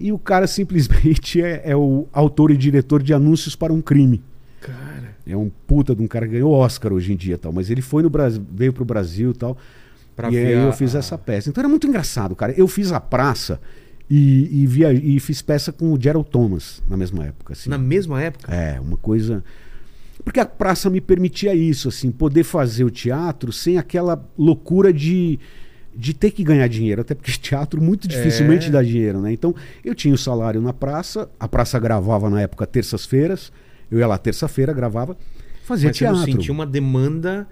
[0.01, 4.23] E o cara simplesmente é, é o autor e diretor de anúncios para um crime.
[4.61, 7.53] Cara, É um puta de um cara que ganhou Oscar hoje em dia tal.
[7.53, 9.57] Mas ele foi no Brasil, veio pro Brasil e tal.
[10.17, 11.49] pra e aí a- eu fiz essa peça.
[11.49, 12.53] Então era muito engraçado, cara.
[12.57, 13.61] Eu fiz a praça
[14.11, 17.53] e, e, via, e fiz peça com o Gerald Thomas na mesma época.
[17.53, 17.71] Assim.
[17.71, 18.53] Na mesma época?
[18.53, 19.45] É, uma coisa.
[20.25, 25.39] Porque a praça me permitia isso, assim, poder fazer o teatro sem aquela loucura de,
[25.99, 28.71] de ter que ganhar dinheiro, até porque teatro muito dificilmente É.
[28.71, 29.33] dá dinheiro, né?
[29.33, 29.53] Então,
[29.85, 33.51] eu tinha o salário na praça, a praça gravava na época terças-feiras,
[33.91, 35.17] eu ia lá terça-feira, gravava,
[35.65, 36.19] fazia Mas teatro.
[36.19, 37.49] não sentiu uma demanda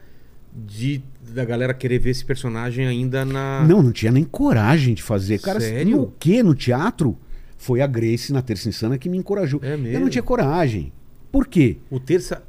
[0.55, 1.03] de
[1.35, 3.65] da galera querer ver esse personagem ainda na...
[3.65, 5.41] Não, não tinha nem coragem de fazer.
[5.41, 5.97] Cara, Sério?
[5.97, 6.41] no quê?
[6.41, 7.19] No teatro?
[7.59, 9.61] Foi a Grace na Terça Insana que me encorajou.
[9.63, 10.93] É Eu não tinha coragem.
[11.33, 11.79] Por quê?
[11.91, 12.43] O terça...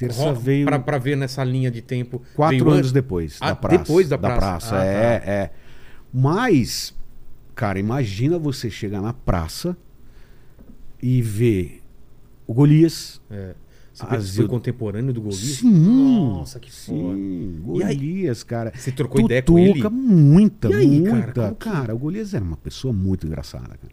[0.00, 2.20] Terça ro- veio Pra, pra ver nessa linha de tempo...
[2.34, 3.78] quatro veio anos an- depois Ah, da praça.
[3.78, 4.76] depois da praça.
[4.78, 5.30] Ah, é, tá.
[5.30, 5.50] é.
[6.12, 6.94] Mas,
[7.54, 9.76] cara, imagina você chegar na praça
[11.02, 11.82] e ver
[12.46, 13.54] o Golias, É.
[13.92, 15.40] Você foi Asilo- contemporâneo do Golias?
[15.58, 15.70] Sim.
[15.70, 17.14] Nossa, que foda.
[17.16, 17.96] Sim, E aí?
[17.96, 18.72] Golias, cara.
[18.74, 19.72] Você trocou ideia com ele?
[19.74, 21.42] Tutuca, Muita, E aí, cara, muita.
[21.42, 23.92] como Cara, que- o Golias era uma pessoa muito engraçada, cara.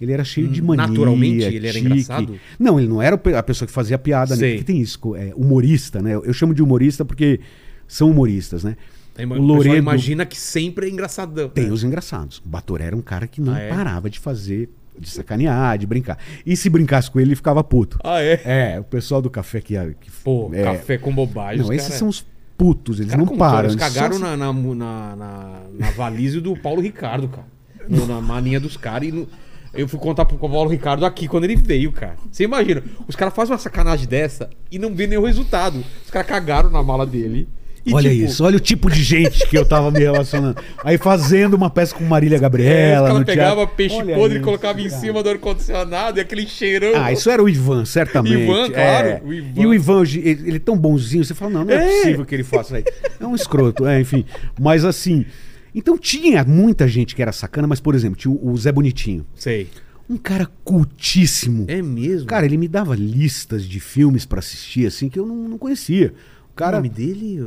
[0.00, 0.84] Ele era cheio de mania.
[0.84, 2.38] Hum, Naturalmente, ele era engraçado?
[2.58, 4.40] Não, ele não era a pessoa que fazia piada, né?
[4.40, 4.52] Sei.
[4.58, 6.14] Porque tem isso, é, humorista, né?
[6.14, 7.40] Eu chamo de humorista porque
[7.86, 8.76] são humoristas, né?
[9.16, 11.48] Aí, o Loredo imagina que sempre é engraçadão.
[11.48, 11.70] tem né?
[11.70, 12.38] os engraçados.
[12.44, 13.68] O Batoré era um cara que não Ah, é?
[13.68, 16.18] parava de fazer, de sacanear, de brincar.
[16.44, 17.98] E se brincasse com ele, ele ficava puto.
[18.02, 18.40] Ah, é?
[18.74, 19.74] É, o pessoal do café que...
[20.00, 21.62] que Pô, é, café com bobagem.
[21.64, 22.26] Não, esses cara- são os
[22.58, 23.68] putos, eles cara não param.
[23.68, 27.46] Eles só cagaram se- na, na, na, na, na valise do Paulo Ricardo, cara.
[27.88, 29.08] No- na maninha dos caras.
[29.08, 29.28] E no-
[29.76, 32.16] eu fui contar pro Paulo Ricardo aqui quando ele veio, cara.
[32.30, 35.84] Você imagina, os caras fazem uma sacanagem dessa e não vê nenhum resultado.
[36.04, 37.48] Os caras cagaram na mala dele.
[37.86, 40.56] E, olha tipo, isso, olha o tipo de gente que eu tava me relacionando.
[40.82, 43.02] Aí fazendo uma peça com Marília É, Gabriela.
[43.02, 43.76] os no caras pegavam teatro.
[43.76, 45.00] peixe Olha podre e isso, colocavam em cara.
[45.02, 46.92] cima do ar-condicionado e aquele cheirão.
[46.94, 48.38] Ah, isso era o Ivan, certamente.
[48.42, 49.20] Ivan, claro, É.
[49.22, 49.60] o Ivan.
[49.60, 51.96] E o Ivan, ele é tão bonzinho, você fala, não, não é, É.
[51.98, 52.88] possível que ele faça isso.
[53.20, 54.24] É um escroto, é, enfim.
[54.58, 55.26] Mas assim,
[55.74, 59.26] então tinha muita gente que era sacana, mas, por exemplo, tinha o o Zé Bonitinho.
[59.34, 59.68] Sei.
[60.08, 61.64] Um cara cultíssimo.
[61.66, 62.26] É mesmo?
[62.28, 66.12] Cara, ele me dava listas de filmes pra assistir, assim, que eu não, não conhecia.
[66.48, 67.40] O o cara, nome dele?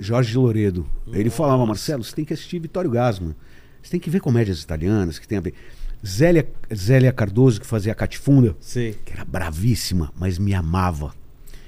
[0.00, 0.86] Jorge de Loredo.
[1.12, 3.34] Ele falava, Marcelo, você tem que assistir Vitório Gasman.
[3.82, 5.54] Você tem que ver comédias italianas que tem a ver.
[6.06, 8.98] Zélia, Zélia Cardoso, que fazia a Catifunda, Sei.
[9.04, 11.14] que era bravíssima, mas me amava.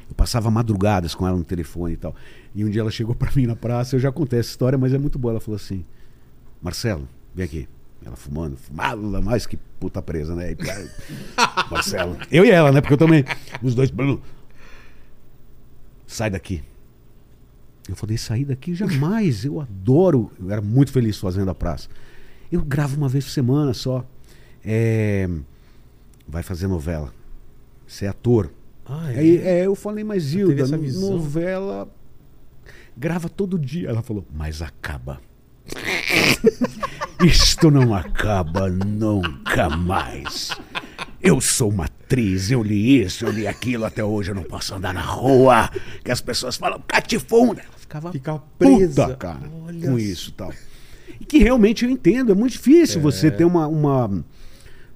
[0.09, 2.14] Eu passava madrugadas com ela no telefone e tal.
[2.56, 4.94] E um dia ela chegou pra mim na praça, eu já contei essa história, mas
[4.94, 5.32] é muito boa.
[5.32, 5.84] Ela falou assim:
[6.60, 7.68] Marcelo, vem aqui.
[8.04, 10.52] Ela fumando, fumava mais que puta presa, né?
[10.52, 10.56] E,
[11.70, 12.16] Marcelo.
[12.30, 12.80] Eu e ela, né?
[12.80, 13.24] Porque eu também.
[13.62, 13.90] Os dois.
[13.90, 14.22] Bruno,
[16.06, 16.62] sai daqui.
[17.88, 19.44] Eu falei, sair daqui jamais.
[19.44, 20.30] Eu adoro.
[20.40, 21.88] Eu era muito feliz fazendo a praça.
[22.50, 24.04] Eu gravo uma vez por semana só.
[24.64, 25.28] É,
[26.26, 27.12] vai fazer novela.
[27.86, 28.50] Você é ator.
[28.84, 29.18] Ah, é?
[29.18, 31.88] Aí é, eu falei, mas Hilda, novela
[32.96, 33.88] grava todo dia.
[33.88, 35.20] Ela falou, mas acaba.
[37.24, 40.50] Isto não acaba nunca mais.
[41.20, 44.74] Eu sou uma atriz, eu li isso, eu li aquilo, até hoje eu não posso
[44.74, 45.70] andar na rua.
[46.04, 47.62] Que as pessoas falam catifunda.
[47.62, 49.06] Ela ficava Fica presa.
[49.06, 50.52] puta, cara, Olha com isso e tal.
[51.20, 53.02] E que realmente eu entendo, é muito difícil É.
[53.02, 53.66] você ter uma.
[53.66, 54.24] uma...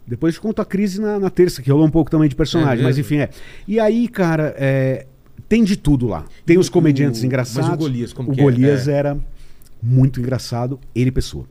[0.06, 2.84] Depois eu conto a crise na, na terça, que rolou um pouco também de personagem,
[2.84, 3.30] É mas enfim, é.
[3.66, 5.06] E aí, cara, é,
[5.48, 6.24] tem de tudo lá.
[6.46, 7.76] Tem os o- comediantes mas o engraçados.
[7.76, 8.42] Golias, como o que é?
[8.44, 8.92] Golias É.
[8.92, 9.18] era
[9.82, 11.46] muito engraçado, ele pessoa.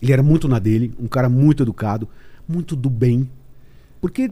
[0.00, 2.08] Ele era muito na dele, um cara muito educado,
[2.48, 3.28] muito do bem.
[4.00, 4.30] Porque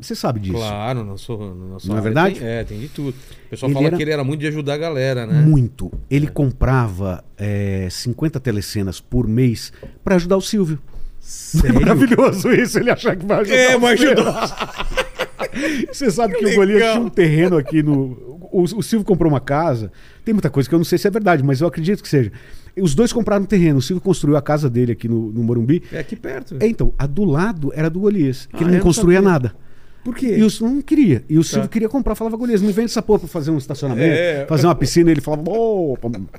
[0.00, 0.54] você sabe disso.
[0.56, 1.38] Claro, não sou.
[1.54, 2.40] Não, Não é verdade?
[2.40, 3.10] Tem, é, tem de tudo.
[3.10, 5.42] O pessoal Ele fala era- que ele era muito de ajudar a galera, né?
[5.42, 5.92] Muito.
[6.10, 10.78] Ele comprava é, 50 telecenas por mês pra ajudar o Silvio.
[11.20, 11.74] Sério?
[11.80, 13.56] Maravilhoso isso, ele achar que vai ajudar.
[13.56, 14.14] É, o vai Silvio.
[14.26, 14.88] ajudar.
[15.92, 18.38] Você sabe que, Que o Golias tinha um terreno aqui no.
[18.52, 19.92] O, o Silvio comprou uma casa.
[20.24, 22.32] Tem muita coisa que eu não sei se é verdade, mas eu acredito que seja.
[22.80, 23.78] Os dois compraram um terreno.
[23.78, 25.82] O Silvio construiu a casa dele aqui no, no Morumbi.
[25.92, 26.56] É aqui perto.
[26.60, 29.30] É, Então, a do lado era do Golias, que Ah, ele não construía sabia.
[29.30, 29.54] nada.
[30.04, 30.36] Por quê?
[30.38, 31.22] E o Silvio não queria.
[31.28, 31.72] E o Silvio Tá.
[31.72, 32.14] queria comprar.
[32.14, 34.46] Falava, Golias, me vende essa porra pra fazer um estacionamento, É.
[34.48, 35.10] fazer uma piscina.
[35.10, 35.96] Ele falava, ô,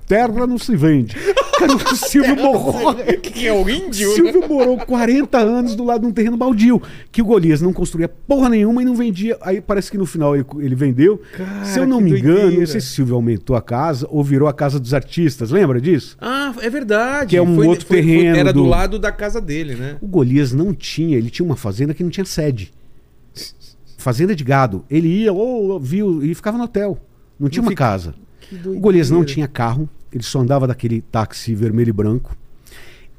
[0.07, 1.15] terra não se vende.
[1.61, 2.95] Cara, o Silvio morrou.
[3.21, 4.15] que é o O índio, né?
[4.15, 8.09] Silvio morou 40 anos do lado de um terreno baldio, que o Golias não construía
[8.09, 9.37] porra nenhuma e não vendia.
[9.41, 11.21] Aí parece que no final ele, ele vendeu.
[11.37, 12.59] Cara, Se eu não me engano, doideira.
[12.61, 15.51] não sei se o Silvio aumentou a casa ou virou a casa dos artistas.
[15.51, 16.17] Lembra disso?
[16.19, 17.29] Ah, é verdade.
[17.29, 18.63] Que é um outro terreno Era do...
[18.63, 19.97] do- lado da casa dele, né?
[20.01, 22.71] O Golias não tinha, ele tinha uma fazenda que não tinha sede.
[24.01, 24.83] Fazenda de gado.
[24.89, 26.97] Ele ia, ou viu, e ficava no hotel.
[27.39, 28.15] Não tinha uma casa.
[28.65, 32.35] O Golias não tinha carro, ele só andava daquele táxi vermelho e branco.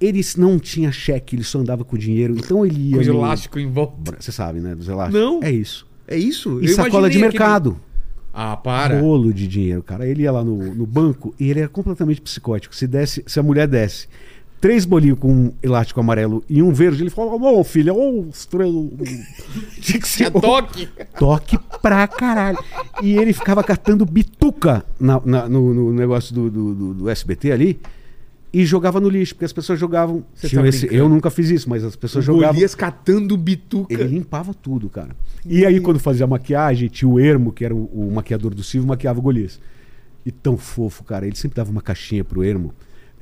[0.01, 2.35] Ele não tinha cheque, ele só andava com dinheiro.
[2.37, 2.99] Então ele ia.
[2.99, 4.17] Com no- elástico em volta.
[4.19, 4.75] Você sabe, né?
[4.75, 5.21] Dos elásticos.
[5.21, 5.41] Não.
[5.43, 5.87] É isso.
[6.09, 6.61] É isso?
[6.61, 7.71] E Eu sacola de mercado.
[7.71, 7.93] aquele-
[8.35, 8.99] Ah, para.
[9.01, 10.07] Bolo de dinheiro, cara.
[10.07, 12.75] Ele ia lá no, no banco e ele era completamente psicótico.
[12.75, 14.09] Se desse, se a mulher desse
[14.63, 18.73] três bolinhos com um elástico amarelo e um verde, ele falava, ô filha, ô estrela.
[19.81, 20.89] Tinha que ser É toque.
[21.19, 22.57] toque pra caralho.
[23.03, 27.51] E ele ficava catando bituca na- na- no, no negócio do, do- do- do SBT
[27.51, 27.81] ali
[28.53, 30.25] e jogava no lixo, porque as pessoas jogavam.
[30.41, 32.55] Tá esse- eu nunca fiz isso, mas as O pessoas jogavam.
[32.55, 33.93] Golias catando bituca.
[33.93, 35.17] Ele limpava tudo, cara.
[35.45, 38.87] E aí, quando fazia maquiagem, tinha o Ermo, que era o, o maquiador do Silvio,
[38.89, 39.59] maquiava o Golias.
[40.25, 41.27] E tão fofo, cara.
[41.27, 42.73] Ele sempre dava uma caixinha pro Ermo.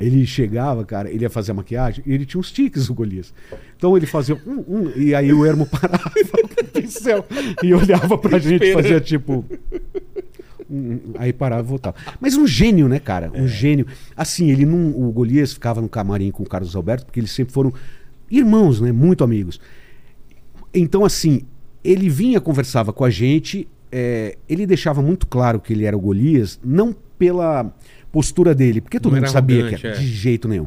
[0.00, 3.34] Ele chegava, cara, ele ia fazer a maquiagem e ele tinha uns tiques, o Golias.
[3.76, 7.24] Então ele fazia um, um, e aí o Ermo parava com o pincel
[7.62, 9.44] e olhava pra gente fazia tipo.
[10.70, 11.96] um, aí parava e voltava.
[12.20, 13.30] Mas um gênio, né, cara?
[13.34, 13.86] Um gênio.
[14.16, 14.90] Assim, ele não.
[14.90, 17.72] O Golias ficava no camarim com o Carlos Alberto, porque eles sempre foram
[18.30, 18.92] irmãos, né?
[18.92, 19.60] Muito amigos.
[20.72, 21.42] Então, assim,
[21.82, 26.00] ele vinha, conversava com a gente, é, ele deixava muito claro que ele era o
[26.00, 27.74] Golias, não pela
[28.12, 29.98] postura dele, porque todo Não mundo sabia que era, é.
[29.98, 30.66] de jeito nenhum.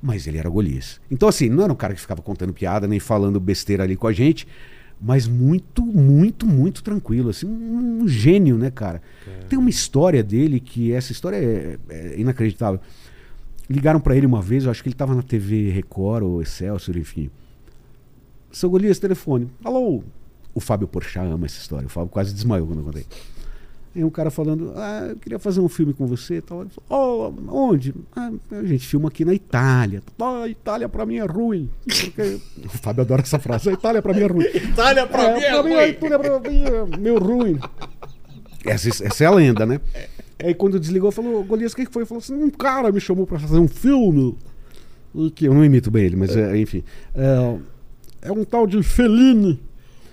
[0.00, 1.00] Mas ele era Golias.
[1.10, 4.06] Então, assim, não era um cara que ficava contando piada, nem falando besteira ali com
[4.06, 4.46] a gente,
[5.00, 9.02] mas muito, muito, muito tranquilo, assim, um, um gênio, né, cara?
[9.48, 12.80] Tem uma história dele que essa história é, é inacreditável.
[13.68, 16.96] Ligaram pra ele uma vez, eu acho que ele tava na TV Record ou Excelsior,
[16.96, 17.30] enfim.
[18.50, 19.48] Seu Golias, telefone.
[19.64, 20.04] Alô?
[20.54, 21.86] O Fábio Porchat ama essa história.
[21.86, 23.06] O Fábio quase desmaiou quando eu contei.
[23.94, 26.62] Aí um cara falando, ah, eu queria fazer um filme com você e tal.
[26.62, 27.94] Ele falou, oh, onde?
[28.16, 30.02] Ah, a gente filma aqui na Itália.
[30.18, 31.68] Ah, Itália pra mim é ruim.
[31.84, 33.68] Porque- O Fábio adora essa frase.
[33.68, 34.44] A Itália pra mim é ruim.
[34.54, 35.88] Itália pra É, mim é pra mim, a ruim.
[35.90, 37.58] Itália pra mim é meio ruim.
[38.64, 39.80] Essa, essa é a lenda, né?
[40.42, 42.04] Aí quando desligou, falou, Golias, o que foi?
[42.06, 44.36] Falou assim, um cara me chamou pra fazer um filme.
[45.34, 46.82] Que eu não imito bem ele, mas é, enfim.
[47.14, 47.58] É,
[48.22, 49.60] é um tal de Fellini.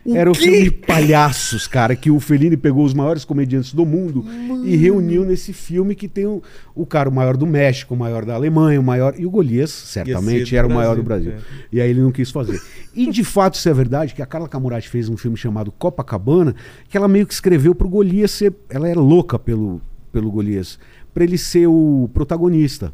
[0.08, 4.26] Era o filme de palhaços, cara, que o Fellini pegou os maiores comediantes do mundo
[4.64, 6.42] e reuniu nesse filme que tem o,
[6.74, 9.14] o cara o maior do México, o maior da Alemanha, o maior.
[9.18, 11.48] E o Golias, certamente, era o maior do Brasil, Brasil.
[11.72, 12.62] E aí ele não quis fazer.
[12.96, 16.56] E de fato isso é verdade, que a Carla Camurati fez um filme chamado Copacabana,
[16.88, 18.54] que ela meio que escreveu pro Golias ser.
[18.70, 19.82] Ela era louca pelo,
[20.12, 20.80] pelo Golias,
[21.14, 22.94] pra ele ser o protagonista.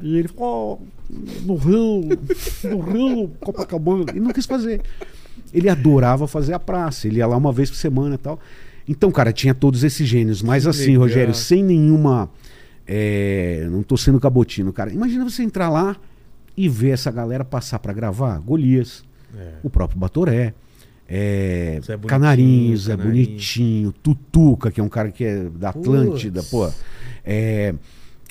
[0.00, 0.86] E ele falou, "Oh,
[1.46, 2.08] no Rio,
[2.64, 4.04] no Rio, Copacabana.
[4.14, 4.82] E não quis fazer.
[5.56, 8.38] Ele adorava fazer a praça, ele ia lá uma vez por semana e tal.
[8.86, 10.42] Então, cara, tinha todos esses gênios.
[10.42, 11.02] Mas Que assim, legal.
[11.02, 12.30] Rogério, sem nenhuma.
[12.86, 14.92] é, não tô sendo cabotino, cara.
[14.92, 15.96] Imagina você entrar lá
[16.56, 18.38] e ver essa galera passar pra gravar.
[18.38, 19.02] Golias,
[19.36, 19.54] É.
[19.62, 20.54] o próprio Batoré.
[21.08, 23.26] É, Zé Bonitinho, Canarinho, Zé Canarinho.
[23.26, 26.68] Bonitinho, Tutuca, que é um cara que é da Atlântida, pô.
[27.24, 27.74] É,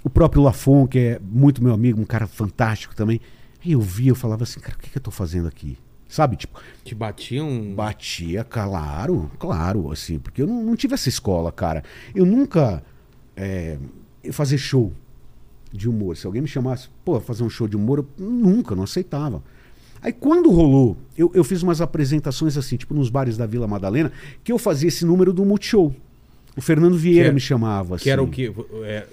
[0.04, 3.20] o próprio Lafon, que é muito meu amigo, um cara fantástico também.
[3.66, 5.78] Aí eu via, eu falava assim, cara, o que, que eu tô fazendo aqui?
[6.16, 7.74] Sabe, tipo, Te batiam.
[7.76, 11.84] batia, claro, claro, assim, porque eu não, não tive essa escola, cara.
[12.16, 12.82] Eu nunca
[13.36, 13.78] é,
[14.32, 14.94] fazer show
[15.74, 16.16] de humor.
[16.16, 19.44] Se alguém me chamasse, pô, fazer um show de humor, eu nunca, não aceitava.
[20.02, 24.10] Aí quando rolou, eu, eu fiz umas apresentações assim, tipo nos bares da Vila Madalena,
[24.42, 25.94] que eu fazia esse número do Multishow.
[26.56, 27.98] O Fernando Vieira era- me chamava.
[27.98, 28.32] Que era o assim.
[28.32, 28.54] quê?
[28.84, 29.06] É,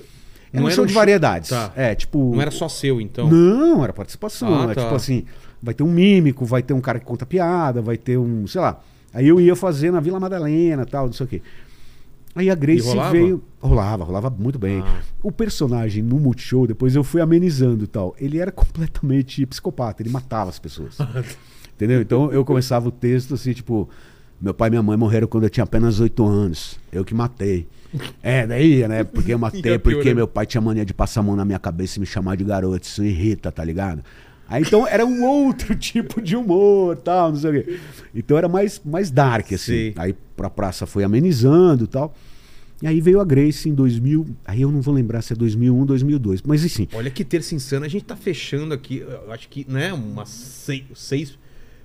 [0.53, 1.51] Era um show de variedades.
[1.51, 1.73] Tá.
[1.75, 2.33] É, tipo.
[2.33, 3.29] Não era só seu, então.
[3.29, 4.69] Não, era participação.
[4.69, 4.83] Ah, é tá.
[4.83, 5.25] tipo assim,
[5.63, 8.61] vai ter um mímico, vai ter um cara que conta piada, vai ter um, sei
[8.61, 8.81] lá.
[9.15, 11.43] Aí eu ia fazer na Vila Madalena, tal, não sei o quê.
[12.35, 14.81] Aí a Grace veio, rolava, rolava muito bem.
[14.81, 15.03] Ah.
[15.23, 18.15] O personagem no Multishow, depois eu fui amenizando e tal.
[18.19, 20.97] Ele era completamente psicopata, ele matava as pessoas.
[21.77, 22.01] Entendeu?
[22.01, 23.89] Então eu começava o texto assim, tipo,
[24.41, 26.81] meu pai e minha mãe morreram quando eu tinha apenas oito anos.
[26.91, 27.69] Eu que matei.
[28.23, 29.05] É, daí, né?
[29.05, 30.17] Porque eu matei, porque piorando.
[30.17, 32.45] meu pai tinha mania de passar a mão na minha cabeça e me chamar de
[32.45, 32.87] garoto.
[32.87, 34.03] Isso irrita, tá ligado?
[34.53, 37.79] Aí então era um outro tipo de humor, tal, não sei o quê.
[38.15, 39.91] Então era mais, mais dark, assim.
[39.91, 39.95] Sim.
[39.97, 42.15] Aí pra praça foi amenizando e tal.
[42.83, 44.27] E aí veio a Grace em 2000.
[44.45, 46.43] Aí eu não vou lembrar se é 2001, 2002.
[46.43, 47.87] Mas assim, Olha que terça insana.
[47.87, 49.91] A gente tá fechando aqui, eu acho que, né?
[49.91, 50.85] Umas seis.
[50.97, 51.39] seis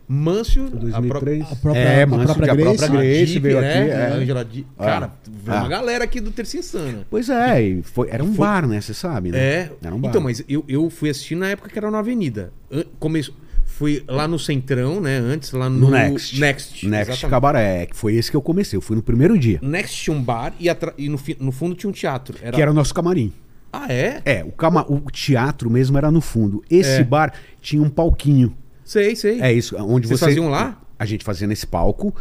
[0.07, 0.69] Mâncio.
[0.69, 1.43] 2003.
[1.51, 2.77] A própria- é, a Manso, própria que a Grace.
[2.77, 3.81] própria Grace veio né?
[3.81, 3.91] aqui.
[3.91, 4.05] é.
[4.13, 4.85] Angela Di- Ah.
[4.85, 5.61] Cara, veio Ah.
[5.61, 7.05] uma galera aqui do Terça Insana.
[7.09, 8.79] Pois é, e foi, era um Foi- bar, né?
[8.79, 9.37] Você sabe, né?
[9.37, 9.71] É.
[9.83, 10.09] Era um bar.
[10.09, 12.51] Então, mas eu, eu fui assistir na época que era na Avenida.
[12.71, 13.21] An- Come...
[13.65, 15.17] Fui lá no Centrão, né?
[15.17, 16.39] Antes, lá no, No Next.
[16.39, 16.87] Next.
[16.87, 17.29] Next exatamente.
[17.29, 18.75] Cabaré, que foi esse que eu comecei.
[18.75, 19.59] Eu fui no primeiro dia.
[19.61, 22.35] Next tinha um bar e, atra- e no, fi- no fundo tinha um teatro.
[22.41, 22.53] Era...
[22.55, 23.31] Que era o nosso camarim.
[23.71, 24.19] Ah, é?
[24.25, 24.83] É, o, cama...
[24.89, 26.63] o teatro mesmo era no fundo.
[26.71, 27.03] Esse É.
[27.03, 27.31] bar
[27.61, 28.51] tinha um palquinho.
[28.87, 29.41] Sei, sei.
[29.41, 30.25] É isso, onde Vocês você.
[30.27, 30.81] faziam lá?
[30.97, 32.15] A gente fazia nesse palco.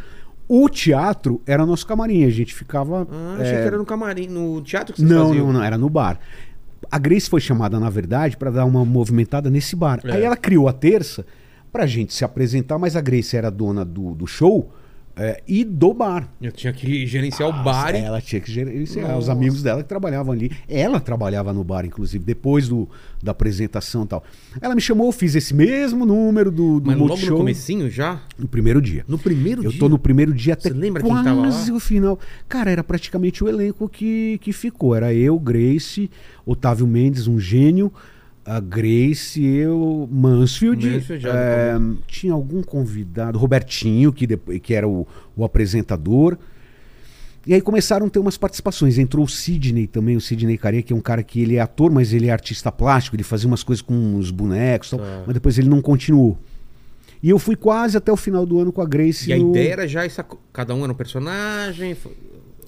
[0.48, 2.24] O teatro era nosso camarim.
[2.24, 3.06] A gente ficava.
[3.08, 5.46] Ah, achei é, que era no camarim, no teatro que vocês Não, faziam.
[5.46, 6.18] não, não, era no bar.
[6.90, 10.00] A Grace foi chamada, na verdade, para dar uma movimentada nesse bar.
[10.02, 10.10] É.
[10.10, 11.24] Aí ela criou a terça
[11.70, 14.72] pra gente se apresentar, mas a Grace era dona do, do show
[15.18, 16.28] é, e do bar.
[16.42, 17.94] Eu tinha que gerenciar o Nossa, bar.
[17.94, 19.06] Ela tinha que gerenciar.
[19.12, 19.32] Os Nossa.
[19.32, 20.52] amigos dela que trabalhavam ali.
[20.68, 22.86] Ela trabalhava no bar, inclusive, depois do,
[23.22, 24.22] da apresentação e tal.
[24.60, 27.88] Ela me chamou, eu fiz esse mesmo número do, do Mas logo no Multishow comecinho
[27.88, 28.20] já?
[28.38, 29.06] no primeiro dia.
[29.08, 29.80] No primeiro Eu dia?
[29.80, 31.76] tô no primeiro dia até Você lembra quem quase tava lá?
[31.76, 32.20] o final.
[32.46, 34.94] Cara, era praticamente o elenco que, que ficou.
[34.94, 36.10] Era eu, Grace,
[36.44, 37.90] Otávio Mendes, um gênio,
[38.46, 40.88] a Grace, eu, Mansfield.
[40.88, 41.74] Mansfield, já é,
[42.06, 46.38] tinha algum convidado, Robertinho, que, depois, que era o, o apresentador.
[47.46, 48.98] E aí começaram a ter umas participações.
[48.98, 51.90] Entrou o Sidney também, o Sidney Caria, que é um cara que ele é ator,
[51.90, 55.22] mas ele é artista plástico, ele fazia umas coisas com os bonecos, e tal, Tá.
[55.26, 56.38] mas depois ele não continuou.
[57.22, 59.28] E eu fui quase até o final do ano com a Grace.
[59.30, 60.24] E a no- ideia era já essa.
[60.52, 61.96] Cada um era um personagem.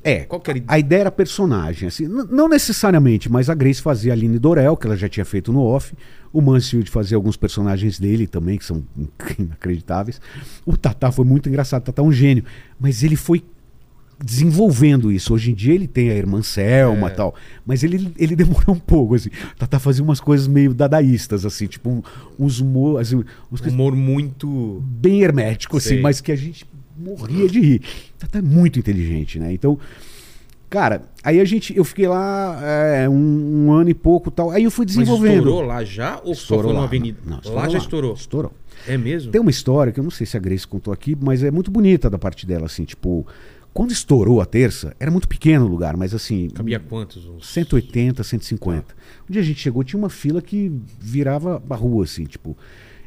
[0.04, 3.82] É, Qual que era a a ideia era personagem, assim, não necessariamente, mas a Grace
[3.82, 5.92] fazia a Aline Dorel, que ela já tinha feito no off,
[6.32, 8.84] o Mansfield fazia alguns personagens dele também, que são
[9.38, 10.20] inacreditáveis.
[10.64, 12.44] O Tatá foi muito engraçado, o Tatá é um gênio,
[12.78, 13.42] mas ele foi
[14.22, 15.32] desenvolvendo isso.
[15.32, 17.12] Hoje em dia ele tem a irmã Selma É.
[17.12, 17.34] e tal,
[17.64, 19.30] mas ele, ele demorou um pouco, assim.
[19.56, 22.02] Tata fazia umas coisas meio dadaístas, assim, tipo um-
[22.38, 24.82] uns humor, assim, uns Um humor muito.
[24.86, 26.00] bem hermético, assim, Sei.
[26.00, 26.66] mas que a gente
[26.98, 27.82] morria de rir.
[28.18, 29.52] Tata é muito inteligente, né?
[29.52, 29.78] Então,
[30.68, 34.64] cara, aí a gente, eu fiquei lá é, um, um ano e pouco tal, aí
[34.64, 35.38] eu fui Mas desenvolvendo.
[35.38, 36.84] estourou lá já ou só foi lá.
[36.84, 37.18] avenida?
[37.24, 38.14] Não, lá já estourou.
[38.14, 38.52] Estourou.
[38.86, 39.32] É mesmo?
[39.32, 41.70] Tem uma história que eu não sei se a Grace contou aqui, mas é muito
[41.70, 43.26] bonita da parte dela, assim, tipo,
[43.74, 47.26] quando estourou a terça, era muito pequeno o lugar, mas assim, Cabia quantos?
[47.26, 47.46] Uns...
[47.46, 48.94] 180, 150.
[49.28, 52.56] Um dia a gente chegou, tinha uma fila que virava a rua, assim, tipo.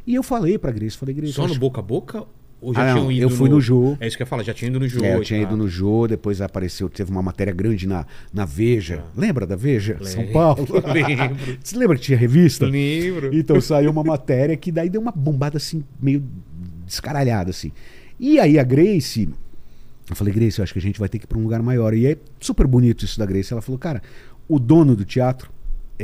[0.05, 2.23] E eu falei pra Grace, falei, Grace, Só no boca a boca?
[2.61, 3.97] Ou já Ah, não, tinham ido eu fui no Jô.
[3.99, 5.03] É isso que eu ia falar, já tinha ido no Jô.
[5.03, 5.57] É, eu tinha ido tal.
[5.57, 9.03] no Jô, depois apareceu, teve uma matéria grande na, na Veja.
[9.17, 9.97] Lembra da Veja?
[10.03, 10.33] São Lembro.
[10.33, 10.67] Paulo.
[10.93, 11.57] Lembro.
[11.63, 12.67] Você lembra que tinha revista?
[12.67, 13.35] Lembro.
[13.35, 16.23] Então saiu uma matéria que daí deu uma bombada assim, meio
[16.85, 17.71] descaralhada, assim.
[18.19, 19.27] E aí a Grace,
[20.07, 21.63] eu falei, Grace, eu acho que a gente vai ter que ir pra um lugar
[21.63, 21.93] maior.
[21.95, 23.51] E é super bonito isso da Grace.
[23.51, 24.03] Ela falou, cara,
[24.47, 25.49] o dono do teatro,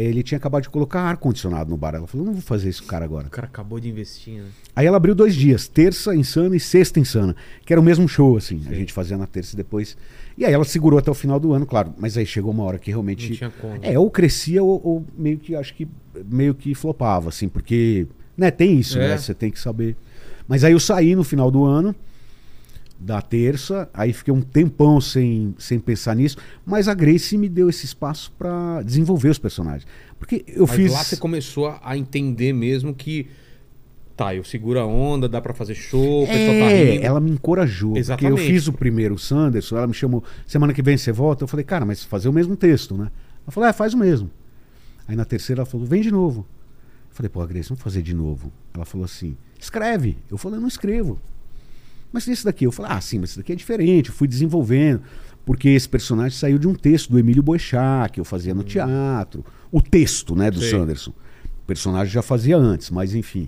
[0.04, 1.96] ele tinha acabado de colocar ar-condicionado no bar.
[1.96, 3.28] Ela falou, não vou fazer isso, cara, agora.
[3.28, 4.46] O cara acabou de investir, né?
[4.76, 7.36] Aí ela abriu dois dias, terça insana e sexta insana,
[7.66, 8.62] que era o mesmo show, assim.
[8.70, 9.98] A gente fazia na terça e depois.
[10.38, 11.94] E aí ela segurou até o final do ano, claro.
[11.98, 13.30] Mas aí chegou uma hora que realmente.
[13.30, 13.80] Não tinha como.
[13.82, 15.88] É, ou crescia ou, ou meio que acho que
[16.30, 18.08] meio que flopava, assim, porque.
[18.38, 19.10] Né, tem isso, É.
[19.10, 19.18] né?
[19.18, 19.96] Você tem que saber.
[20.48, 21.96] Mas aí eu saí no final do ano,
[23.00, 27.70] da terça, aí fiquei um tempão sem, sem pensar nisso, mas a Grace me deu
[27.70, 29.86] esse espaço pra desenvolver os personagens.
[30.18, 30.92] Porque eu Mas fiz.
[30.92, 33.28] lá você começou a- entender mesmo que.
[34.16, 37.06] Tá, eu seguro a onda, dá pra fazer show, o pessoal tá É, rindo.
[37.06, 37.96] ela me encorajou.
[37.96, 38.32] Exatamente.
[38.36, 41.44] Porque eu fiz o primeiro o Sanderson, ela me chamou, semana que vem você volta?
[41.44, 43.12] Eu falei, cara, mas fazer o mesmo texto, né?
[43.46, 44.32] Ela falou, é, faz o mesmo.
[45.08, 46.48] Aí na terceira ela falou, vem de novo.
[47.12, 48.52] Eu falei, pô, Grace, vamos fazer de novo.
[48.74, 50.18] Ela falou assim, escreve.
[50.32, 51.20] Eu falei, eu não escrevo.
[52.18, 54.10] Mas esse daqui, eu falei, ah, sim, mas esse daqui é diferente.
[54.10, 55.02] Eu fui desenvolvendo.
[55.46, 59.46] Porque esse personagem saiu de um texto do Emílio Boechat, que eu fazia no teatro.
[59.72, 60.72] O texto, né, do Sei.
[60.72, 61.12] Sanderson.
[61.12, 63.48] O personagem já fazia antes, mas enfim.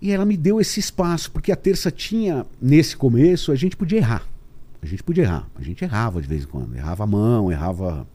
[0.00, 3.98] E ela me deu esse espaço, porque a terça tinha, nesse começo, a gente podia
[3.98, 4.22] errar.
[4.80, 5.48] A gente podia errar.
[5.56, 6.76] A gente errava de vez em quando.
[6.76, 8.06] Errava a mão, errava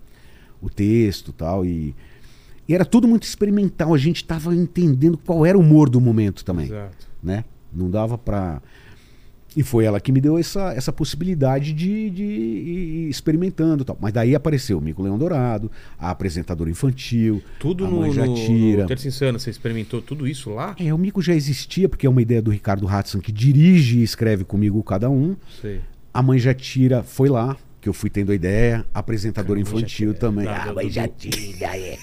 [0.61, 1.93] o texto tal, e
[2.69, 3.93] e era tudo muito experimental.
[3.93, 6.67] A gente estava entendendo qual era o humor do momento também.
[6.67, 7.05] Exato.
[7.21, 7.43] Né?
[7.73, 8.61] Não dava pra.
[9.55, 13.83] E foi ela que me deu essa, essa possibilidade de, de ir experimentando.
[13.83, 13.97] Tal.
[13.99, 18.15] Mas daí apareceu o Mico Leão Dourado, a apresentadora infantil, Tudo a no, Mãe no,
[18.15, 18.83] Jatira.
[18.83, 20.73] no Terça Insana, você experimentou tudo isso lá?
[20.79, 24.03] É, o Mico já existia, porque é uma ideia do Ricardo Hudson, que dirige e
[24.03, 25.35] escreve comigo cada um.
[25.61, 25.81] Sei.
[26.13, 28.85] A Mãe Jatira foi lá, que eu fui tendo a ideia.
[28.93, 30.47] Apresentadora infantil também.
[30.47, 31.97] Ah, mãe do- Jatira, é.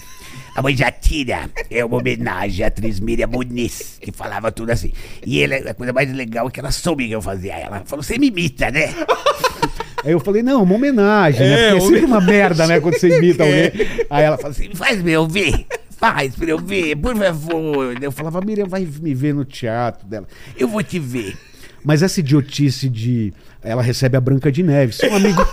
[0.54, 4.92] A mãe Jatira é uma homenagem à atriz Miriam Muniz, que falava tudo assim.
[5.24, 7.54] E ela, a coisa mais legal é que ela soube que eu fazia.
[7.54, 8.92] Ela falou, você me imita, né?
[10.04, 11.70] Aí eu falei, não, uma homenagem, É, né?
[11.72, 12.80] Porque é sempre uma merda, né?
[12.80, 13.72] Quando você imita alguém.
[14.10, 15.66] Aí ela fala assim, Assim, faz pra eu ver.
[15.98, 17.96] Faz pra eu ver, por favor.
[18.00, 20.26] eu falava, Miriam, vai me ver no teatro dela.
[20.56, 21.36] Eu vou te ver.
[21.84, 23.32] Mas essa idiotice de.
[23.62, 24.92] Ela recebe a Branca de Neve.
[24.92, 25.42] Seu amigo.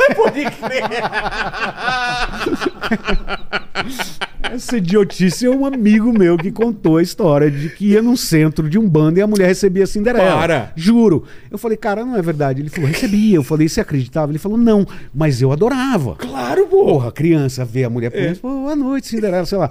[4.56, 8.70] Essa idiotice é um amigo meu que contou a história de que ia num centro
[8.70, 10.38] de um bando e a mulher recebia a Cinderela.
[10.38, 10.72] Para.
[10.76, 11.26] Juro.
[11.52, 12.62] Eu falei, cara, não é verdade.
[12.62, 13.36] Ele falou, recebia.
[13.36, 14.32] Eu falei, você acreditava?
[14.32, 16.16] Ele falou, não, mas eu adorava.
[16.16, 16.86] Claro, pô.
[16.86, 19.70] Porra, criança vê a mulher por pô, boa noite, Cinderela, sei lá.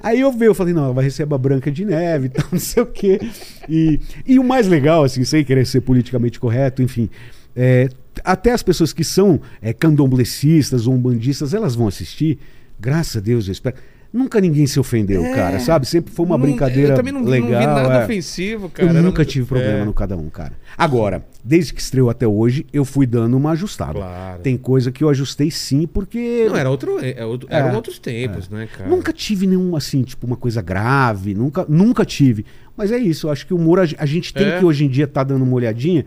[0.00, 2.46] Aí eu vi, eu falei, não, ela vai receber a Branca de Neve e tal,
[2.52, 3.20] não sei o quê.
[3.68, 7.10] E, e o mais legal, assim, sem querer ser politicamente correto, enfim,
[7.56, 7.88] é,
[8.24, 12.38] até as pessoas que são é, candomblecistas ou umbandistas, elas vão assistir,
[12.78, 13.76] graças a Deus, eu espero.
[14.12, 15.86] Nunca ninguém se ofendeu, cara, sabe?
[15.86, 17.50] Sempre foi uma Não- brincadeira Eu também não, legal.
[17.50, 18.04] não vi nada é.
[18.04, 18.92] ofensivo, cara.
[18.92, 19.84] Eu nunca tive problema É.
[19.86, 20.52] no cada um, cara.
[20.76, 23.94] Agora, desde que estreou até hoje, eu fui dando uma ajustada.
[23.94, 24.42] Claro.
[24.42, 26.44] Tem coisa que eu ajustei sim, porque.
[26.46, 28.90] Não, era outro, é, outro- eram É, outros tempos, né, cara?
[28.90, 31.32] Nunca tive nenhum, assim, tipo, uma coisa grave.
[31.32, 32.44] Nunca, nunca tive.
[32.76, 34.58] Mas é isso, eu acho que o humor, a, gente tem É.
[34.58, 36.04] que hoje em dia tá dando uma olhadinha,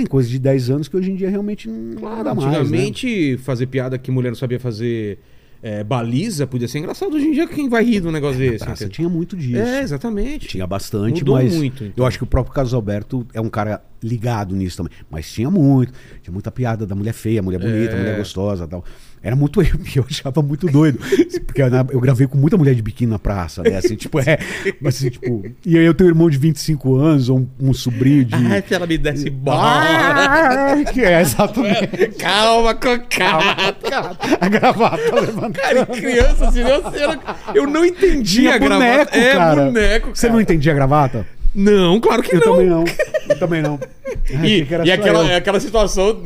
[0.00, 2.50] tem coisa de 10 anos que hoje em dia realmente não Claro, dá mais.
[2.50, 2.58] Né?
[2.58, 5.18] antigamente fazer piada que mulher não sabia fazer
[5.62, 7.14] é, baliza podia ser engraçado.
[7.14, 8.64] Hoje em dia quem vai rir de um negócio desse?
[8.64, 9.58] Praça tinha muito disso.
[9.58, 10.48] É, exatamente.
[10.48, 11.94] Tinha bastante, Mudou mas muito, então.
[12.02, 14.92] eu acho que o próprio Carlos Alberto é um cara ligado nisso também.
[15.10, 15.92] Mas tinha muito.
[16.22, 17.98] Tinha muita piada da mulher feia, mulher bonita, É.
[17.98, 18.82] mulher gostosa tal.
[19.22, 20.98] Era muito eu, eu achava muito doido.
[21.46, 23.76] Porque eu gravei com muita mulher de biquíni na praça, né?
[23.76, 24.38] Assim, tipo, é.
[24.84, 25.44] Assim, tipo.
[25.64, 28.34] E aí eu tenho um irmão de 25 anos, ou um, um sobrinho de.
[28.34, 29.60] Ai, se ela me desse bola.
[29.62, 32.08] Ah, que é, exatamente.
[32.18, 33.56] Calma, com calma.
[34.40, 35.52] A gravata levantando.
[35.52, 37.20] Cara, criança, assim, eu, eu,
[37.54, 38.80] eu não entendia a gravata.
[38.80, 39.64] boneco, é, cara.
[39.66, 40.32] boneco, Você cara.
[40.32, 41.26] não entendia a gravata?
[41.54, 42.52] Não, claro que Eu não.
[42.52, 42.84] também não.
[43.28, 43.78] Eu também não.
[44.42, 45.36] E, e aquela, eu.
[45.36, 46.20] aquela situação,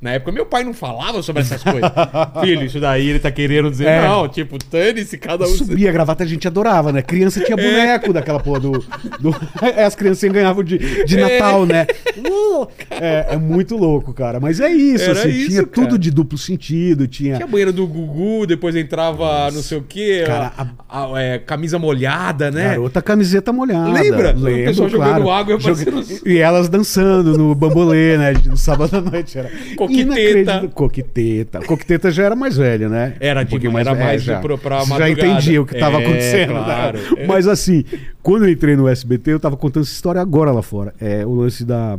[0.00, 1.90] na época meu pai não falava sobre essas coisas.
[2.40, 4.06] Filho, isso daí ele tá querendo dizer, É.
[4.06, 5.48] não, tipo, dane-se, cada um.
[5.48, 7.02] Subia a gravata, a gente adorava, né?
[7.02, 7.62] Criança tinha É.
[7.70, 8.70] boneco daquela porra do.
[9.18, 9.34] do...
[9.84, 11.86] As criancinhas ganhavam de, de Natal, né?
[12.18, 14.38] Uh, É, é muito louco, cara.
[14.38, 15.72] Mas é isso, Era assim, isso, tinha cara.
[15.88, 17.34] tudo de duplo sentido, tinha.
[17.34, 20.52] Tinha a banheira do Gugu, depois entrava não sei o quê, Cara,
[20.88, 22.70] a- a- é, camisa molhada, né?
[22.70, 23.90] Garota camiseta molhada.
[23.90, 24.31] Lembra?
[24.34, 25.30] O Lembro, pessoal jogando claro.
[25.30, 28.32] água e Joga- aparecendo- E elas dançando no bambolê, né?
[28.46, 29.38] No sábado à noite.
[29.38, 30.68] Era Coqueteta.
[30.68, 31.60] Coqueteta.
[31.60, 33.14] Coqueteta já era mais velha, né?
[33.20, 34.40] Era um era velha mais já.
[34.40, 35.28] pro- pra Você já madrugada.
[35.28, 36.52] entendia o que estava É, acontecendo.
[36.54, 36.64] né?
[36.64, 36.98] claro.
[37.26, 37.84] Mas assim,
[38.22, 40.94] quando eu entrei no SBT, eu tava contando essa história agora lá fora.
[41.00, 41.98] É o lance da,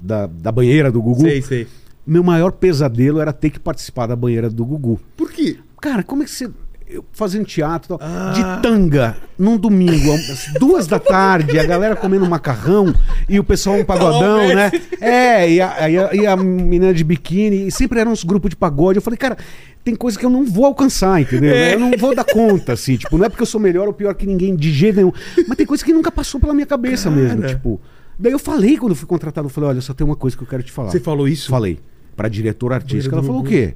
[0.00, 1.22] da, da banheira do Gugu.
[1.22, 1.66] Sei, sei.
[2.06, 4.98] Meu maior pesadelo era ter que participar da banheira do Gugu.
[5.16, 5.56] Por quê?
[5.80, 6.48] Cara, como é que você.
[6.90, 12.26] Eu fazendo teatro tal, de tanga, num domingo, às duas da tarde, a galera comendo
[12.26, 12.94] macarrão
[13.28, 14.70] e o pessoal um pagodão, Não, né?
[14.98, 18.48] É, e a, e a, e a menina de biquíni, e sempre eram uns grupos
[18.48, 18.96] de pagode.
[18.96, 19.36] Eu falei, cara,
[19.84, 21.54] tem coisa que eu não vou alcançar, entendeu?
[21.54, 24.14] Eu não vou dar conta, assim, tipo, não é porque eu sou melhor ou pior
[24.14, 25.12] que ninguém, de jeito nenhum.
[25.46, 27.80] Mas tem coisa que nunca passou pela minha cabeça mesmo, tipo.
[28.18, 30.42] Daí eu falei quando eu fui contratado, eu falei, olha, só tem uma coisa que
[30.42, 30.90] eu quero te falar.
[30.90, 31.50] Você falou isso?
[31.50, 31.78] Falei.
[32.16, 33.14] Pra diretora artística.
[33.14, 33.74] Ela falou o quê?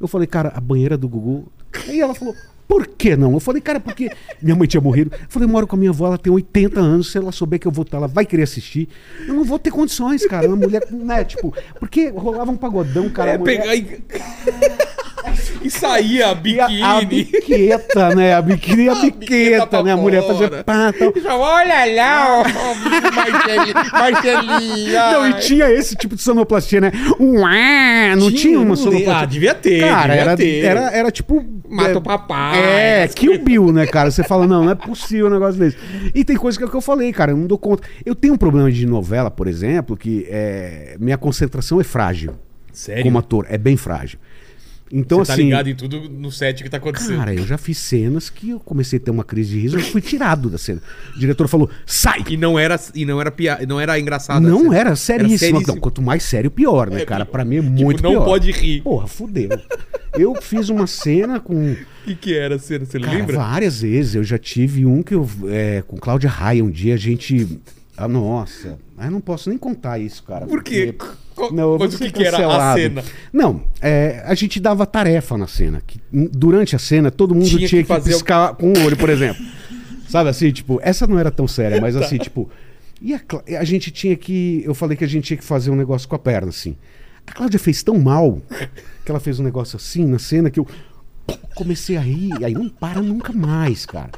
[0.00, 1.50] Eu falei, cara, a banheira do Gugu.
[1.88, 2.34] Aí ela falou,
[2.66, 3.32] por que não?
[3.32, 4.10] Eu falei, cara, porque
[4.40, 5.10] minha mãe tinha morrido.
[5.12, 7.10] Eu falei, moro com a minha avó, ela tem 80 anos.
[7.10, 8.88] Se ela souber que eu vou estar, ela vai querer assistir.
[9.26, 10.46] Eu não vou ter condições, cara.
[10.46, 11.24] Uma mulher, né?
[11.24, 13.32] Tipo, porque rolava um pagodão, cara.
[13.32, 14.02] É, mulher- pegar e...
[15.62, 16.64] e saía a E a,
[16.96, 17.24] a biquíni.
[17.24, 18.34] biqueta, né?
[18.34, 19.92] A biquíni e a biqueta biqueta, pra né?
[19.92, 21.12] A mulher fazia pá, tal.
[21.22, 22.44] Já, Olha lá, ó,
[23.92, 24.92] Marcelinho.
[25.12, 26.92] Não, e tinha esse tipo de sonoplastia, né?
[27.18, 29.16] Ué, não tinha, uma não sonoplastia.
[29.18, 30.64] Ah, devia ter, Cara, devia era, ter.
[30.64, 31.44] era, era tipo.
[31.68, 32.58] Mata é, o papai.
[32.60, 34.10] É, essas Kill Bill, né, cara?
[34.10, 35.76] Você fala, não, não é possível um negócio desse.
[36.14, 37.86] E tem coisa que é o que eu falei, cara, eu não dou conta.
[38.04, 42.34] Eu tenho um problema de novela, por exemplo, que é, minha concentração é frágil.
[42.72, 43.04] Sério?
[43.04, 44.18] Como ator, é bem frágil.
[44.92, 45.44] Então, Você tá assim.
[45.44, 47.18] ligado em tudo no set que tá acontecendo.
[47.18, 49.82] Cara, eu já fiz cenas que eu comecei a ter uma crise de riso, eu
[49.82, 50.82] fui tirado da cena.
[51.14, 52.24] O diretor falou, sai!
[52.28, 53.60] E não era, e não era, pia...
[53.68, 54.42] não era engraçado.
[54.42, 55.38] Não era seríssimo.
[55.38, 55.60] seríssimo.
[55.62, 57.20] Então, quanto mais sério, pior, né, É, cara?
[57.24, 58.24] tipo, Pra mim é tipo, muito não pior.
[58.24, 58.82] pode rir.
[58.82, 59.50] Porra, fudeu.
[60.14, 61.70] Eu fiz uma cena com.
[61.72, 62.84] O que, que era a cena?
[62.84, 63.36] Você Cara, lembra?
[63.36, 64.16] várias vezes.
[64.16, 65.28] Eu já tive um que eu.
[65.48, 67.60] É, com Cláudia Raia, um dia a gente.
[68.02, 68.78] Ah, nossa.
[68.96, 70.46] Mas eu não posso nem contar isso, cara.
[70.46, 70.94] Por quê?
[70.96, 72.38] porque- Não, mas o que que era
[72.70, 73.04] a cena?
[73.30, 75.82] Não, é, a gente dava tarefa na cena.
[75.86, 79.10] Que, durante a cena, todo mundo Tinha tinha, que que, piscar com o olho, por
[79.10, 79.44] exemplo.
[80.08, 82.50] Sabe assim, tipo, essa não era tão séria, mas assim, tipo.
[83.02, 83.20] E a,
[83.58, 84.62] a gente tinha que.
[84.64, 86.76] Eu falei que a gente tinha que fazer um negócio com a perna, assim.
[87.26, 88.40] A Cláudia fez tão mal
[89.04, 90.66] que ela fez um negócio assim na cena que eu
[91.54, 94.10] comecei a rir, e aí não para nunca mais, cara.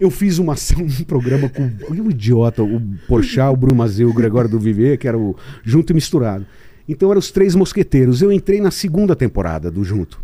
[0.00, 4.14] Eu fiz uma ação num programa com um idiota, o Porchat, o Bruno Mazeu, o
[4.14, 5.34] Gregório do Viver, que era o
[5.64, 6.46] Junto e Misturado.
[6.88, 8.22] Então eram os três mosqueteiros.
[8.22, 10.20] Eu entrei na segunda temporada do Junto.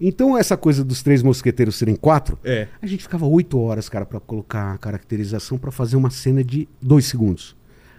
[0.00, 2.68] Então essa coisa dos três mosqueteiros serem quatro, É.
[2.80, 6.68] a gente ficava oito horas, cara, pra colocar a caracterização pra fazer uma cena de
[6.80, 7.56] dois segundos.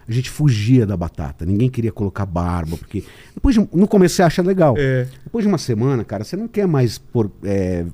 [0.08, 4.14] A gente fugia da batata, ninguém queria colocar barba, porque depois de, um- no começo
[4.16, 4.74] você acha legal.
[4.78, 5.06] É.
[5.24, 7.84] Depois de uma semana, cara, você não quer mais pôr é,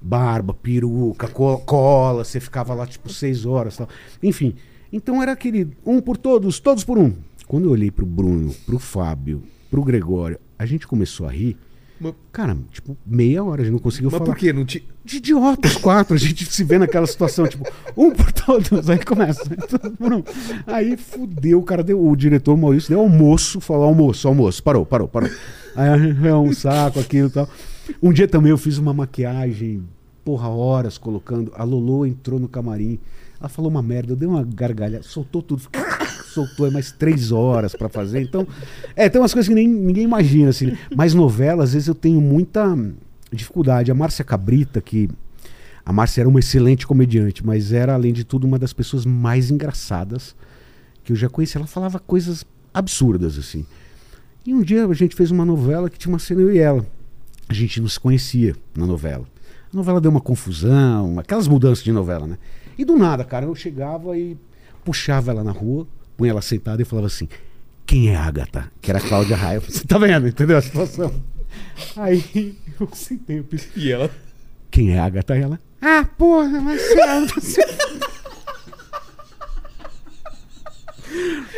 [0.00, 3.88] barba, peruca, co- cola, você ficava lá tipo seis horas, tal.
[4.22, 4.54] Enfim,
[4.92, 7.12] então era aquele um por todos, todos por um.
[7.46, 11.56] Quando eu olhei pro Bruno, pro Fábio, pro Gregório, a gente começou a rir.
[12.00, 14.30] Mas, Cara, tipo, meia hora a gente não conseguiu mas falar.
[14.32, 14.52] por quê?
[14.52, 14.86] Não ti...
[15.04, 17.64] De idiota, os quatro, a gente se vê naquela situação, tipo,
[17.96, 19.42] um por todos, aí começa.
[19.98, 20.22] um.
[20.66, 25.08] Aí fudeu, o cara deu, o diretor Maurício deu almoço, falou almoço, almoço, parou, parou,
[25.08, 25.28] parou.
[25.74, 27.48] Aí foi um saco, aquilo e tal.
[28.02, 29.82] Um dia também eu fiz uma maquiagem,
[30.24, 31.52] porra, horas colocando.
[31.54, 32.98] A Lolo entrou no camarim,
[33.40, 35.62] ela falou uma merda, eu dei uma gargalhada, soltou tudo,
[36.32, 38.20] soltou é mais três horas pra fazer.
[38.20, 38.46] Então,
[38.94, 40.76] é, tem umas coisas que nem, ninguém imagina, assim.
[40.94, 42.76] Mas novela, às vezes eu tenho muita
[43.32, 43.90] dificuldade.
[43.90, 45.08] A Márcia Cabrita, que.
[45.84, 49.50] A Márcia era uma excelente comediante, mas era, além de tudo, uma das pessoas mais
[49.50, 50.36] engraçadas
[51.02, 51.56] que eu já conheci.
[51.56, 53.64] Ela falava coisas absurdas, assim.
[54.44, 56.86] E um dia a gente fez uma novela que tinha uma cena eu e ela.
[57.48, 59.26] A gente não se conhecia na novela.
[59.72, 62.38] A novela deu uma confusão, aquelas mudanças de novela, né?
[62.76, 64.36] E do nada, cara, eu chegava e
[64.84, 65.86] puxava ela na rua,
[66.16, 67.28] punha ela sentada e falava assim:
[67.86, 68.70] Quem é a Agatha?
[68.80, 69.60] Que era a Cláudia Raia.
[69.60, 70.28] Você tá vendo?
[70.28, 71.12] Entendeu a situação?
[71.96, 74.10] Aí eu sentei, eu pensei, E ela...
[74.70, 75.36] quem é a Agatha?
[75.36, 76.80] E ela, ah, porra, mas
[77.34, 77.64] você...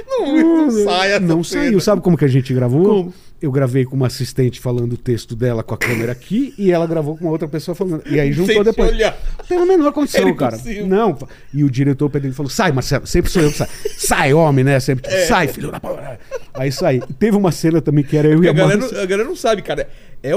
[0.06, 1.80] Não, não sai essa Não saiu.
[1.80, 2.84] Sabe como que a gente gravou?
[2.84, 3.14] Como?
[3.42, 6.86] Eu gravei com uma assistente falando o texto dela com a câmera aqui e ela
[6.86, 8.02] gravou com uma outra pessoa falando.
[8.06, 8.90] E aí juntou Sem depois.
[8.92, 9.16] olhar.
[9.50, 10.58] A menor condição, Era cara.
[10.86, 11.16] Não.
[11.52, 13.68] E o diretor Pedro falou: sai, Marcelo, sempre sou eu que sai.
[13.96, 14.78] Sai, homem, né?
[14.80, 15.24] Sempre, É.
[15.26, 16.18] sai, filho da porra.
[16.54, 17.00] Aí saí.
[17.18, 19.28] Teve uma cena também que era eu e Porque a a galera, não, a galera
[19.28, 19.88] não sabe, cara.
[20.22, 20.32] É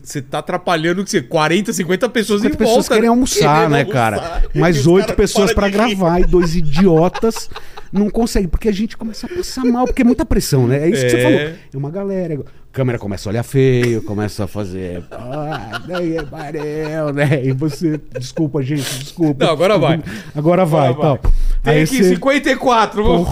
[0.00, 2.94] Você tá atrapalhando que você 40, 50 pessoas 50 em pessoas volta.
[2.94, 4.42] querem almoçar, né, cara?
[4.54, 5.72] Mais oito pessoas rir.
[5.72, 7.50] gravar e dois idiotas
[7.92, 10.84] não conseguem, porque a gente começa a passar mal, porque é muita pressão, né?
[10.84, 11.22] É isso que você É.
[11.22, 11.40] falou.
[11.74, 12.34] É uma galera.
[12.34, 15.02] A câmera começa a olhar feio, começa a fazer.
[15.10, 17.44] Ah, daí é barel, né?
[17.44, 17.98] E você.
[18.16, 19.44] Desculpa, gente, desculpa.
[19.46, 20.00] Não, agora vai.
[20.34, 21.18] Agora vai, Agora vai.
[21.18, 21.32] tal.
[21.64, 23.02] Tem Aí aqui você- 54.
[23.02, 23.28] Vamos...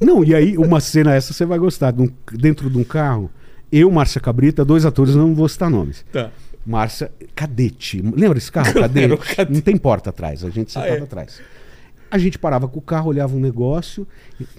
[0.00, 1.90] Não, e aí, uma cena essa você vai gostar.
[1.92, 3.30] de dentro de um carro,
[3.72, 6.04] eu, Márcia Cabrita, dois atores, não vou citar nomes.
[6.12, 6.30] Tá.
[6.66, 8.02] Márcia, cadete.
[8.02, 8.72] Lembra esse carro?
[8.78, 9.16] Cadete.
[9.16, 9.52] cadete.
[9.52, 11.02] Não tem porta atrás, a gente sentava Ah, é?
[11.02, 11.40] atrás.
[12.10, 14.06] A gente parava com o carro, olhava um negócio.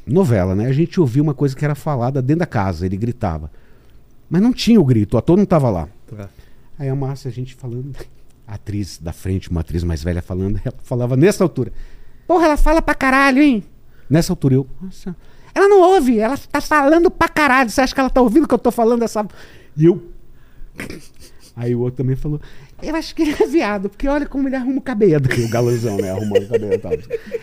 [0.07, 0.67] Novela, né?
[0.67, 3.51] A gente ouvia uma coisa que era falada dentro da casa, ele gritava.
[4.29, 5.89] Mas não tinha o grito, o ator não estava lá.
[6.07, 6.29] Tá.
[6.79, 7.91] Aí a Márcia, a gente falando,
[8.47, 11.71] a atriz da frente, uma atriz mais velha falando, ela falava nessa altura.
[12.25, 13.63] Porra, ela fala pra caralho, hein?
[14.09, 15.15] Nessa altura eu, nossa,
[15.53, 17.69] ela não ouve, ela tá falando pra caralho.
[17.69, 19.25] Você acha que ela tá ouvindo o que eu tô falando essa.
[19.75, 20.01] E eu.
[21.55, 22.39] Aí o outro também falou,
[22.81, 25.27] eu acho que ele é viado, porque olha como ele arruma o cabelo.
[25.27, 26.11] Que o galãozão, né?
[26.11, 26.91] Arrumando o cabelo e tal.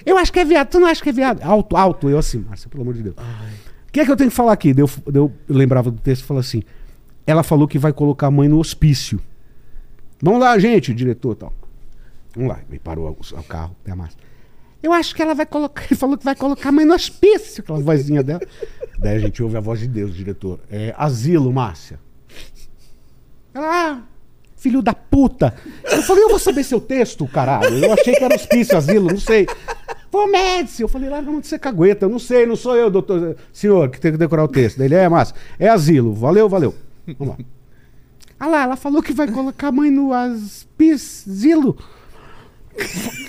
[0.04, 1.42] Eu acho que é viado, tu não acha que é viado?
[1.42, 2.08] Alto, alto.
[2.08, 3.16] Eu assim, Márcia, pelo amor de Deus.
[3.16, 4.74] O que é que eu tenho que falar aqui?
[4.74, 6.62] Daí Eu, daí eu lembrava do texto e falava assim:
[7.26, 9.20] ela falou que vai colocar a mãe no hospício.
[10.20, 11.52] Vamos lá, gente, diretor tal.
[12.34, 12.60] Vamos lá.
[12.68, 14.18] Me parou o, o carro, até a Márcia.
[14.82, 15.84] Eu acho que ela vai colocar.
[15.84, 18.40] Ele falou que vai colocar a mãe no hospício, aquela vozinha dela.
[18.98, 20.60] Daí a gente ouve a voz de Deus, diretor.
[20.70, 21.98] É asilo, Márcia.
[23.52, 24.02] Ela, ah,
[24.56, 25.54] filho da puta.
[25.84, 27.84] Eu falei, eu vou saber seu texto, caralho.
[27.84, 29.46] Eu achei que era hospício, asilo, não sei.
[30.10, 30.82] Foi Médici.
[30.82, 32.06] Eu falei, larga a mão de ser cagueta.
[32.06, 33.36] Eu não sei, não sou eu, doutor.
[33.52, 34.80] Senhor, que tem que decorar o texto.
[34.80, 35.34] Ele é, Márcia.
[35.58, 36.14] É asilo.
[36.14, 36.74] Valeu, valeu.
[37.18, 37.44] Vamos lá.
[38.40, 41.76] Ah lá, ela falou que vai colocar a mãe no asilo.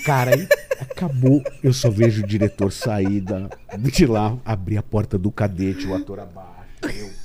[0.04, 0.48] Cara, aí
[0.80, 1.42] acabou.
[1.62, 3.48] Eu só vejo o diretor sair da,
[3.78, 6.50] de lá, abrir a porta do cadete, o ator abaixo.
[6.98, 7.20] Eu.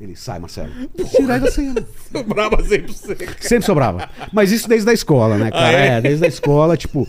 [0.00, 0.70] Ele sai, Marcelo.
[1.10, 1.84] Tirar da cena.
[2.12, 3.16] Sobrava sempre você.
[3.40, 4.08] Sempre sobrava.
[4.32, 5.76] Mas isso desde a escola, né, cara?
[5.76, 5.86] Ah, é?
[5.88, 6.00] é?
[6.00, 7.08] desde a escola, tipo.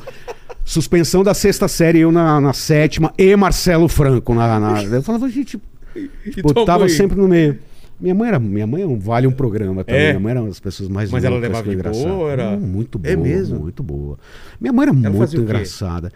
[0.64, 4.60] Suspensão da sexta série, eu na, na sétima, e Marcelo Franco na.
[4.60, 5.60] na- eu falava, gente,
[6.32, 7.60] tipo, eu tava sempre no meio.
[8.02, 8.40] Minha mãe era.
[8.40, 10.02] Minha mãe não vale um programa também.
[10.02, 10.08] É?
[10.10, 12.10] Minha mãe era uma das pessoas mais Mas ela levava de engraçava.
[12.10, 13.14] boa, era- Hum, Muito boa.
[13.14, 13.60] É mesmo?
[13.60, 14.18] Muito boa.
[14.60, 16.12] Minha mãe era fazia muito engraçada.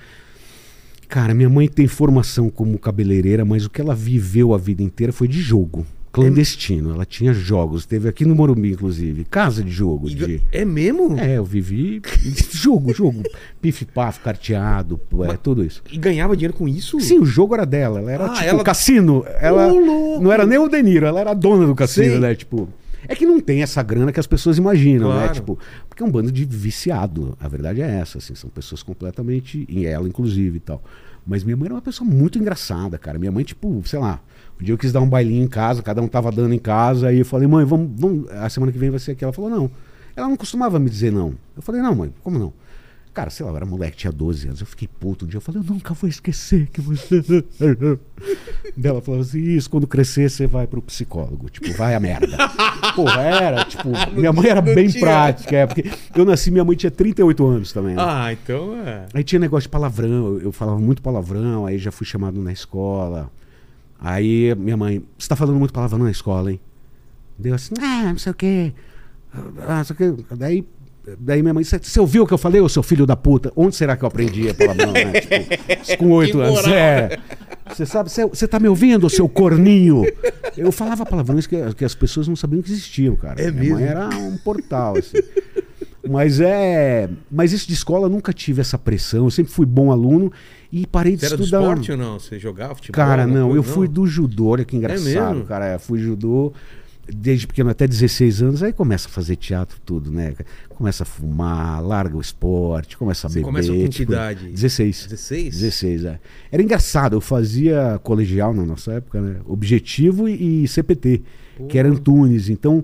[1.08, 5.14] Cara, minha mãe tem formação como cabeleireira, mas o que ela viveu a vida inteira
[5.14, 5.86] foi de jogo.
[6.16, 6.94] Clandestino.
[6.94, 7.86] Ela tinha jogos.
[7.86, 9.26] Teve aqui no Morumbi, inclusive.
[9.26, 10.10] Casa de jogo.
[10.10, 10.42] de...
[10.52, 11.20] É mesmo?
[11.20, 12.02] É, eu vivi
[12.52, 13.22] jogo, jogo.
[13.62, 15.00] Pif-paf, carteado,
[15.30, 15.82] é, tudo isso.
[15.92, 17.00] E ganhava dinheiro com isso?
[17.00, 18.00] Sim, o jogo era dela.
[18.00, 19.26] Ela era Ah, tipo ela- cassino.
[19.40, 20.24] Ela louco!
[20.24, 22.20] não era nem o Deniro, ela era a dona do cassino, Sei.
[22.20, 22.36] né?
[22.36, 22.70] Tipo.
[23.08, 25.16] É que não tem essa grana que as pessoas imaginam, né?
[25.20, 25.34] Claro.
[25.36, 27.38] Tipo, porque é um bando de viciado.
[27.40, 29.64] A verdade é essa, assim, são pessoas completamente.
[29.70, 30.84] E ela, inclusive e tal.
[31.24, 33.20] Mas minha mãe era uma pessoa muito engraçada, cara.
[33.20, 34.20] Minha mãe, tipo, sei lá,
[34.60, 37.08] um dia eu quis dar um bailinho em casa, cada um tava dando em casa,
[37.08, 38.30] aí eu falei, mãe, vamos, vamos.
[38.32, 39.24] A semana que vem vai ser aqui.
[39.24, 39.70] Ela falou, não.
[40.16, 41.34] Ela não costumava me dizer não.
[41.56, 42.54] Eu falei, não, mãe, como não?
[43.14, 44.60] Cara, sei lá, eu era moleque, tinha 12 anos.
[44.60, 45.38] Eu fiquei puto um dia.
[45.38, 47.22] Eu falei, eu nunca vou esquecer que você.
[48.76, 51.50] Daí ela falava assim: Isso, quando crescer, você vai pro psicólogo.
[51.50, 52.38] Tipo, vai a merda.
[52.94, 55.56] Porra, era, tipo, minha mãe era bem prática.
[55.56, 57.96] É, porque eu nasci, minha mãe tinha 38 anos também.
[57.96, 58.04] né?
[58.06, 59.06] Ah, então é.
[59.14, 62.52] Aí tinha negócio de palavrão, eu- eu falava muito palavrão, aí já fui chamado na
[62.52, 63.32] escola.
[64.06, 66.60] Aí minha mãe, você tá falando muito palavrão na escola, hein?
[67.40, 68.72] Deu assim, ah, não sei o quê.
[69.68, 70.24] Ah, não sei o quê.
[70.38, 70.68] Daí,
[71.20, 73.52] daí minha mãe, você você ouviu o que eu falei, ô seu filho da puta?
[73.56, 75.12] Onde será que eu aprendi a palavrão, né?
[75.84, 76.68] Tipo, com oito anos.
[76.68, 77.18] É.
[77.68, 80.04] Você sabe, você, tá me ouvindo, seu corninho?
[80.56, 83.42] Eu falava palavrões que, que as pessoas não sabiam que existiam, cara.
[83.42, 84.02] É minha mãe mesmo?
[84.02, 85.18] era um portal, assim.
[86.08, 87.10] Mas é.
[87.32, 89.26] Mas isso de escola eu nunca tive essa pressão.
[89.26, 90.32] Eu sempre fui bom aluno
[90.72, 91.62] e parei de Você era do estudar.
[91.62, 92.20] esporte ou não?
[92.20, 92.96] Você jogava futebol?
[92.96, 93.58] Cara, não, coisa?
[93.58, 95.46] eu fui do judô, olha que engraçado, mesmo?
[95.46, 95.74] cara.
[95.74, 96.54] Eu fui judô
[97.08, 100.34] desde pequeno até 16 anos, aí começa a fazer teatro tudo, né?
[100.70, 103.46] Começa a fumar, larga o esporte, começa a Você beber.
[103.46, 104.48] começa com tipo, idade?
[104.50, 105.08] 16.
[105.10, 105.60] 16?
[105.60, 106.20] 16, é.
[106.52, 109.36] Era engraçado, eu fazia colegial na nossa época, né?
[109.46, 111.22] Objetivo e, e CPT,
[111.70, 112.50] que era Antunes.
[112.50, 112.84] Então,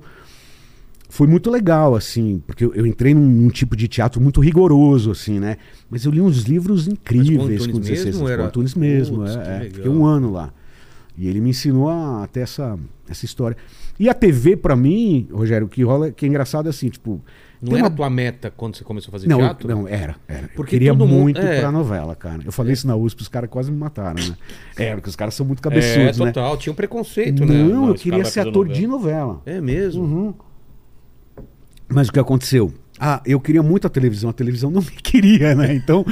[1.12, 5.12] foi muito legal, assim, porque eu, eu entrei num, num tipo de teatro muito rigoroso,
[5.12, 5.58] assim, né?
[5.90, 8.32] Mas eu li uns livros incríveis Antunes com 16 mesmo, anos.
[8.32, 8.42] era?
[8.44, 9.70] Com Antunes mesmo, Putz, é, é.
[9.70, 10.52] Fiquei um ano lá.
[11.18, 13.58] E ele me ensinou a ter essa, essa história.
[14.00, 17.22] E a TV, pra mim, Rogério, o que rola, que é engraçado é assim, tipo,
[17.62, 19.68] Não era uma- tua meta quando você começou a fazer Não, teatro?
[19.68, 20.16] não, era.
[20.28, 20.48] era.
[20.56, 21.60] Porque eu queria mundo- muito é.
[21.60, 22.40] pra novela, cara.
[22.46, 24.36] Eu falei isso na USP, os caras quase me mataram, né?
[24.78, 26.28] É, porque os caras são muito É, cabeçudos, né?
[26.32, 26.58] total.
[26.58, 27.62] Tinha um preconceito, né?
[27.64, 28.74] Não, eu queria ser ator novela.
[28.74, 29.42] de novela.
[29.46, 30.02] É mesmo?
[30.04, 30.34] Uhum.
[31.92, 32.74] Mas o que aconteceu?
[33.00, 35.74] Ah, eu queria muito a televisão, a televisão não me queria, né?
[35.74, 36.06] Então,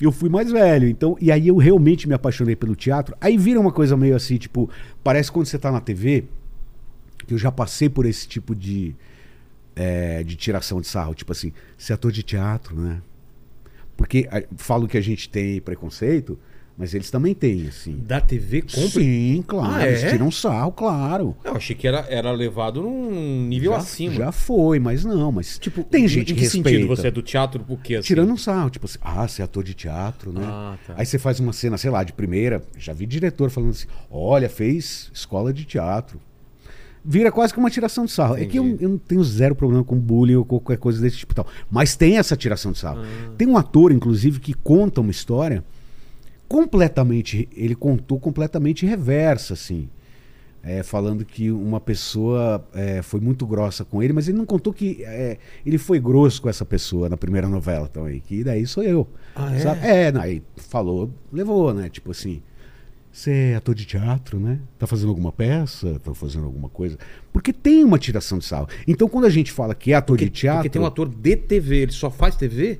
[0.00, 0.88] eu fui mais velho.
[0.88, 3.16] Então, e aí eu realmente me apaixonei pelo teatro.
[3.20, 4.70] Aí vira uma coisa meio assim, tipo,
[5.02, 6.24] parece quando você tá na TV,
[7.26, 8.94] que eu já passei por esse tipo de,
[9.74, 13.02] é, de tiração de sarro, tipo assim, ser ator de teatro, né?
[13.96, 16.38] Porque ah, falo que a gente tem preconceito,
[16.78, 17.96] mas eles também têm, assim.
[18.06, 18.88] Da TV compra?
[18.88, 19.88] Sim, claro, Ah, é?
[19.88, 21.36] eles tiram sarro, claro.
[21.44, 24.14] Eu achei que era, era levado num nível já, acima.
[24.14, 26.68] já foi, mas não, mas Tipo, tem em- gente em que que respeita.
[26.70, 27.64] sentido você é do teatro?
[27.64, 27.96] Por quê?
[27.96, 28.06] Assim?
[28.06, 30.42] Tirando um sarro, tipo assim, ah, você é ator de teatro, né?
[30.44, 30.94] Ah, tá.
[30.96, 34.48] Aí você faz uma cena, sei lá, de primeira, já vi diretor falando assim, olha,
[34.48, 36.20] fez escola de teatro.
[37.04, 38.36] Vira quase que uma tiração de sarro.
[38.36, 38.84] É que eu, Entendi.
[38.84, 41.46] eu não tenho zero problema com bullying ou qualquer coisa desse tipo e tal.
[41.70, 43.00] Mas tem essa tiração de sarro.
[43.02, 43.30] Ah.
[43.38, 45.64] Tem um ator, inclusive, que conta uma história
[46.48, 47.48] completamente.
[47.54, 49.88] Ele contou completamente reversa, assim.
[50.62, 54.72] É, falando que uma pessoa é, foi muito grossa com ele, mas ele não contou
[54.72, 58.20] que é, ele foi grosso com essa pessoa na primeira novela também.
[58.20, 59.06] Que daí sou eu.
[59.36, 59.58] Ah, é?
[59.60, 59.86] sabe?
[59.86, 61.88] É, não, aí falou, levou, né?
[61.88, 62.42] Tipo assim.
[63.10, 64.60] Você é ator de teatro, né?
[64.78, 65.98] Tá fazendo alguma peça?
[66.04, 66.98] Tá fazendo alguma coisa?
[67.32, 68.68] Porque tem uma tiração de sarro.
[68.86, 70.58] Então, quando a gente fala que é ator Porque, de teatro.
[70.58, 72.78] porque tem um ator de TV, ele só faz TV?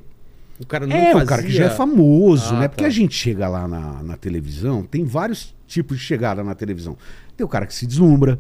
[0.61, 1.25] O cara não É, fazia...
[1.25, 2.69] o cara que já é famoso, Ah, né?
[2.69, 2.89] Porque tá.
[2.89, 6.97] a gente chega lá na, na televisão, tem vários tipos de chegada na televisão.
[7.37, 8.39] Tem o cara que se deslumbra,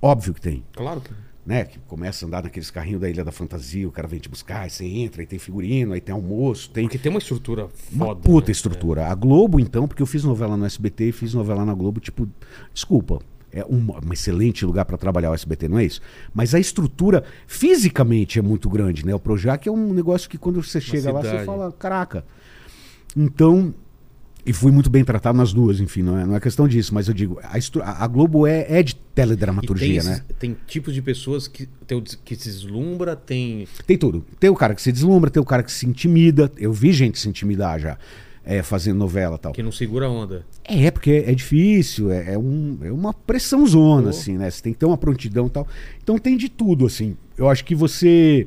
[0.00, 1.10] óbvio que tem, Claro que...
[1.46, 1.64] né?
[1.64, 4.60] Que começa a andar naqueles carrinhos da Ilha da Fantasia, o cara vem te buscar,
[4.62, 8.06] aí você entra, aí tem figurino, aí tem almoço, tem Porque tem uma estrutura uma
[8.06, 8.20] foda.
[8.20, 8.52] puta né?
[8.52, 9.06] estrutura.
[9.06, 12.28] A Globo, então, porque eu fiz novela no SBT e fiz novela na Globo, tipo,
[12.74, 13.20] desculpa.
[13.52, 16.00] É um, um excelente lugar para trabalhar o SBT, não é isso?
[16.34, 19.14] Mas a estrutura fisicamente é muito grande, né?
[19.14, 22.24] O Projac é um negócio que quando você chega lá, você fala, caraca.
[23.16, 23.74] Então,
[24.44, 27.06] e fui muito bem tratado nas duas, enfim, não é, não é questão disso, mas
[27.08, 30.24] eu digo, a, a- Globo é, é de tem, teledramaturgia, esses- né?
[30.38, 33.68] tem tipos de pessoas que, tem que se deslumbra, tem...
[33.86, 34.24] Tem tudo.
[34.40, 36.50] Tem o cara que se deslumbra, tem o cara que se intimida.
[36.56, 37.98] Eu vi gente se intimidar já,
[38.44, 39.52] é, fazendo novela e tal.
[39.52, 40.44] que não segura a onda.
[40.64, 44.08] É, porque é difícil, é, é um, é uma pressão zona, Pô.
[44.08, 44.50] assim, né?
[44.50, 45.66] Você tem que ter uma prontidão e tal.
[46.02, 47.16] Então tem de tudo, assim.
[47.36, 48.46] Eu acho que você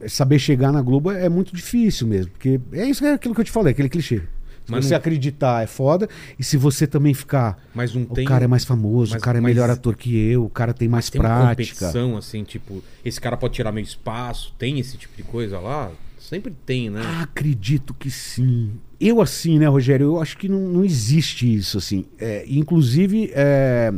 [0.00, 2.30] é, saber chegar na Globo é, é muito difícil mesmo.
[2.32, 4.20] Porque é isso é aquilo que eu te falei, aquele clichê.
[4.64, 7.60] Se Mas você não- acreditar é foda, e se você também ficar.
[7.74, 8.24] Mas não O tem...
[8.24, 10.72] cara é mais famoso, mas- o cara é mas- melhor ator que eu, o cara
[10.72, 11.50] tem mais Tem uma prática.
[11.86, 12.80] competição, assim, tipo...
[13.04, 15.90] Esse cara pode tirar meu espaço, tem esse tipo de coisa lá?
[16.32, 17.02] Sempre tem, né?
[17.04, 18.70] Ah, acredito que sim.
[18.98, 22.06] Eu, assim, né, Rogério, eu acho que não, não existe isso, assim.
[22.18, 23.92] É, inclusive, é,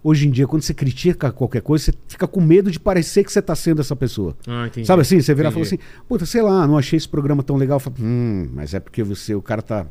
[0.00, 3.32] hoje em dia, quando você critica qualquer coisa, você fica com medo de parecer que
[3.32, 4.36] você está sendo essa pessoa.
[4.46, 4.86] Ah, entendi.
[4.86, 5.20] Sabe assim?
[5.20, 5.78] Você virar e falar assim,
[6.08, 7.80] puta, sei lá, não achei esse programa tão legal.
[7.80, 9.84] Fala, hum, mas é porque você, o cara tá,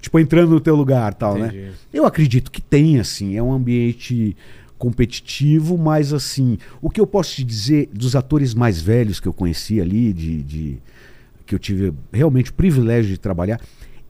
[0.00, 1.58] tipo, entrando no teu lugar tal, Entendi.
[1.58, 1.72] né?
[1.94, 4.36] Eu acredito que tem, assim, é um ambiente
[4.76, 9.32] competitivo, mas assim, o que eu posso te dizer dos atores mais velhos que eu
[9.32, 10.78] conheci ali, de, de-
[11.46, 13.60] que eu tive realmente o privilégio de trabalhar,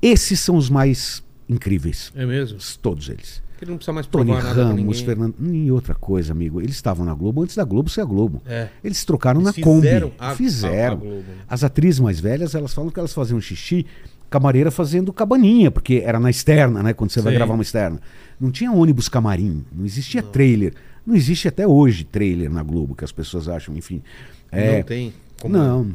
[0.01, 2.13] esses são os mais incríveis.
[2.17, 2.59] É mesmo?
[2.83, 3.43] Todos eles.
[3.61, 5.01] Ele não precisa mais Tony Ramos.
[5.01, 5.35] Fernando.
[5.51, 6.61] E outra coisa, amigo.
[6.61, 8.43] Eles estavam na Globo antes da Globo ser a Globo.
[8.47, 8.69] É.
[8.85, 9.87] Eles trocaram Eles na Kombi.
[9.87, 10.95] fizeram a- fizeram.
[10.95, 11.35] a- a Globo, né?
[11.49, 13.87] As atrizes mais velhas, elas falam que elas faziam xixi,
[14.29, 16.93] camareira fazendo cabaninha, porque era na externa, né?
[16.93, 17.39] Quando você vai Sim.
[17.39, 17.99] gravar uma externa.
[18.39, 20.75] Não tinha ônibus camarim, não existia trailer.
[21.07, 24.03] Não existe até hoje trailer na Globo, que as pessoas acham, enfim.
[24.53, 25.15] É, Não tem.
[25.41, 25.93] como- não.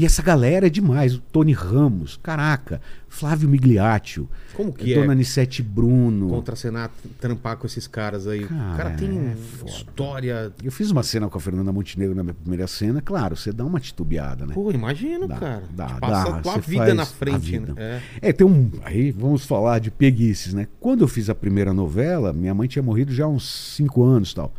[0.00, 1.14] E essa galera é demais.
[1.16, 2.80] O Tony Ramos, caraca.
[3.06, 4.26] Flávio Migliaccio.
[4.54, 6.30] Como que Dona é Anissete Bruno.
[6.30, 6.90] contracenar,
[7.20, 8.46] trampar com esses caras aí?
[8.46, 9.36] Cara, o cara tem é
[9.68, 10.54] história...
[10.64, 13.02] Eu fiz uma cena com a Fernanda Montenegro na minha primeira cena.
[13.02, 14.54] Claro, você dá uma titubeada, né?
[14.54, 15.64] Pô, imagino, Dá, cara.
[15.70, 16.36] dá, Te passa dá.
[16.38, 17.74] a tua vida na frente, vida.
[17.74, 18.00] né?
[18.22, 18.30] É.
[18.30, 18.70] É, tem um.
[18.82, 20.66] Aí vamos falar de peguices, né?
[20.80, 24.30] Quando eu fiz a primeira novela, minha mãe tinha morrido já há uns 5 anos
[24.30, 24.54] e tal.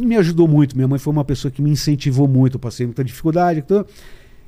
[0.00, 0.76] Me ajudou muito.
[0.76, 2.54] Minha mãe foi uma pessoa que me incentivou muito.
[2.54, 3.58] Eu passei muita dificuldade.
[3.58, 3.84] Então...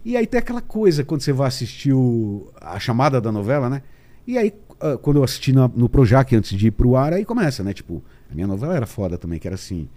[0.04, 3.82] E aí tem aquela coisa, quando você vai assistir o- a chamada da novela, né?
[4.26, 7.24] E aí, ah, quando eu assisti na- no Projac antes de ir pro ar, aí
[7.24, 7.72] começa, né?
[7.72, 9.88] Tipo, a minha novela era foda também, que era assim.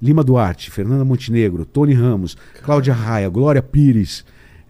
[0.00, 4.24] Lima Duarte, Fernanda Montenegro, Tony Ramos, Cláudia Raia, Glória Pires.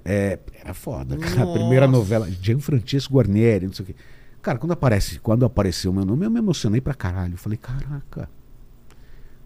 [0.04, 1.42] É, era foda, cara.
[1.42, 1.98] A primeira Nossa.
[1.98, 3.94] novela, Gianfrancesco Guarnieri, não sei o quê.
[4.40, 7.34] Cara, quando aparece, quando apareceu o meu nome, eu me emocionei pra caralho.
[7.34, 8.30] Eu falei, caraca.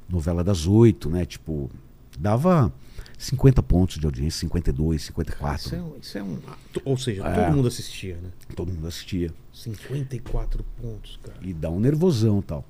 [0.09, 1.25] Novela das oito, né?
[1.25, 1.71] Tipo,
[2.19, 2.73] dava
[3.23, 5.57] 50 pontos de audiência, 52, 54.
[5.67, 6.39] Isso é, isso é um.
[6.85, 7.33] Ou seja, É.
[7.45, 8.29] todo mundo assistia, né?
[8.57, 9.31] Todo mundo assistia.
[9.53, 11.39] 54 pontos, cara.
[11.43, 12.65] E dá um nervosão e tal.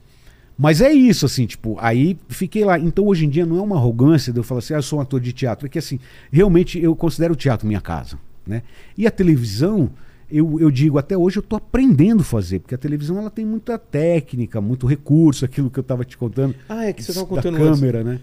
[0.58, 2.78] Mas é isso, assim, tipo, aí fiquei lá.
[2.78, 4.98] Então hoje em dia não é uma arrogância de eu falar assim, ah, eu sou
[4.98, 5.66] um ator de teatro.
[5.66, 5.98] É que assim,
[6.30, 8.62] realmente eu considero o teatro minha casa, né?
[8.96, 9.90] E a televisão,
[10.30, 13.44] eu, eu digo, até hoje eu tô aprendendo a fazer, porque a televisão ela tem
[13.46, 16.54] muita técnica, muito recurso, aquilo que eu tava te contando.
[16.68, 17.80] Ah, é que você tava da contando antes.
[17.80, 18.20] câmera, né?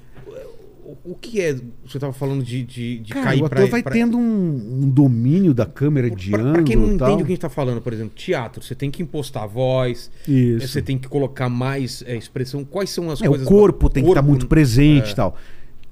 [1.06, 1.56] O- O que é?
[1.86, 4.82] Você tava falando de, de, de Cara, cair o ator pra, vai pra- tendo um,
[4.84, 7.14] um domínio da câmera de pra, ângulo pra quem não entende tal.
[7.14, 10.10] o que a gente tá falando, por exemplo, teatro, você tem que impostar a voz,
[10.28, 10.68] Isso.
[10.68, 12.64] você tem que colocar mais é, expressão.
[12.66, 13.48] Quais são as É, o coisas?
[13.48, 15.12] corpo tem que estar Corpo, muito presente é.
[15.12, 15.36] e tal.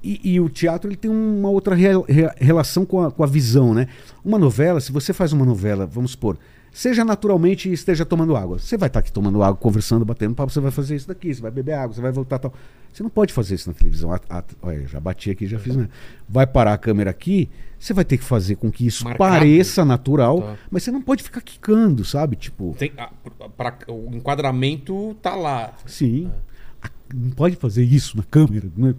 [0.02, 3.26] E, e o teatro ele tem uma outra re- re- relação com a, com a
[3.26, 3.88] visão, né?
[4.24, 6.38] Uma novela, se você faz uma novela, vamos supor,
[6.72, 8.58] seja naturalmente e esteja tomando água.
[8.58, 11.40] Você vai estar aqui tomando água, conversando, batendo papo, você vai fazer isso daqui, você
[11.40, 12.52] vai beber água, você vai voltar tal.
[12.92, 14.12] Você não pode fazer isso na televisão.
[14.12, 15.76] A- a- olha, já bati aqui, já fiz.
[15.76, 15.88] Né?
[16.28, 17.48] Vai parar a câmera aqui,
[17.78, 19.18] você vai ter que fazer com que isso Marcado.
[19.30, 20.56] pareça natural, Tá.
[20.70, 22.36] mas você não pode ficar quicando, sabe?
[22.36, 23.10] Tipo, Tem, ah,
[23.56, 25.74] pra- o enquadramento tá lá.
[25.86, 26.30] Sim.
[26.82, 28.68] A- Não pode fazer isso na câmera.
[28.76, 28.94] Né?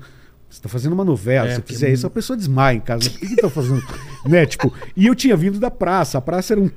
[0.49, 3.07] Você está fazendo uma novela, É, se fizer isso, a pessoa desmaia em casa.
[3.09, 3.83] Por que, que tá fazendo?
[4.25, 4.45] né?
[4.47, 6.17] tipo, e eu tinha vindo da praça.
[6.17, 6.71] A praça eram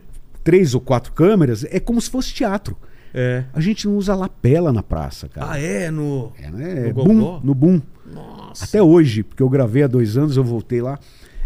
[0.45, 1.65] três ou quatro câmeras.
[1.71, 2.77] É como se fosse teatro.
[3.15, 3.45] É.
[3.53, 5.53] A gente não usa lapela na praça, cara.
[5.53, 5.91] Ah, é?
[5.91, 6.33] No.
[6.39, 6.75] É, né?
[6.89, 7.41] no boom, Gogó?
[7.45, 7.81] no boom.
[8.13, 8.65] Nossa.
[8.65, 10.99] Até hoje, porque eu gravei há dois anos, eu voltei lá.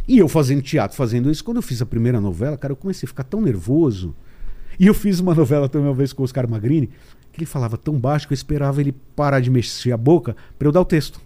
[0.06, 1.42] E eu fazendo teatro, fazendo isso.
[1.42, 4.14] Quando eu fiz a primeira novela, cara, eu comecei a ficar tão nervoso.
[4.78, 6.86] E eu fiz uma novela também uma vez com o Oscar Magrini,
[7.32, 10.68] que ele falava tão baixo que eu esperava ele parar de mexer a boca para
[10.68, 11.20] eu dar o texto.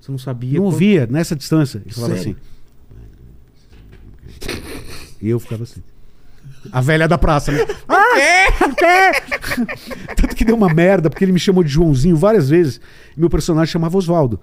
[0.00, 0.58] Você não sabia.
[0.58, 1.82] não quanto- ouvia nessa distância.
[1.84, 2.36] Ele falava Sério?
[2.36, 2.50] assim.
[5.20, 5.82] E eu ficava assim.
[6.70, 7.66] A velha da praça, né?
[7.88, 8.10] Ah,
[10.16, 12.80] Tanto que deu uma merda, porque ele me chamou de Joãozinho várias vezes.
[13.16, 14.40] E meu personagem chamava Oswaldo.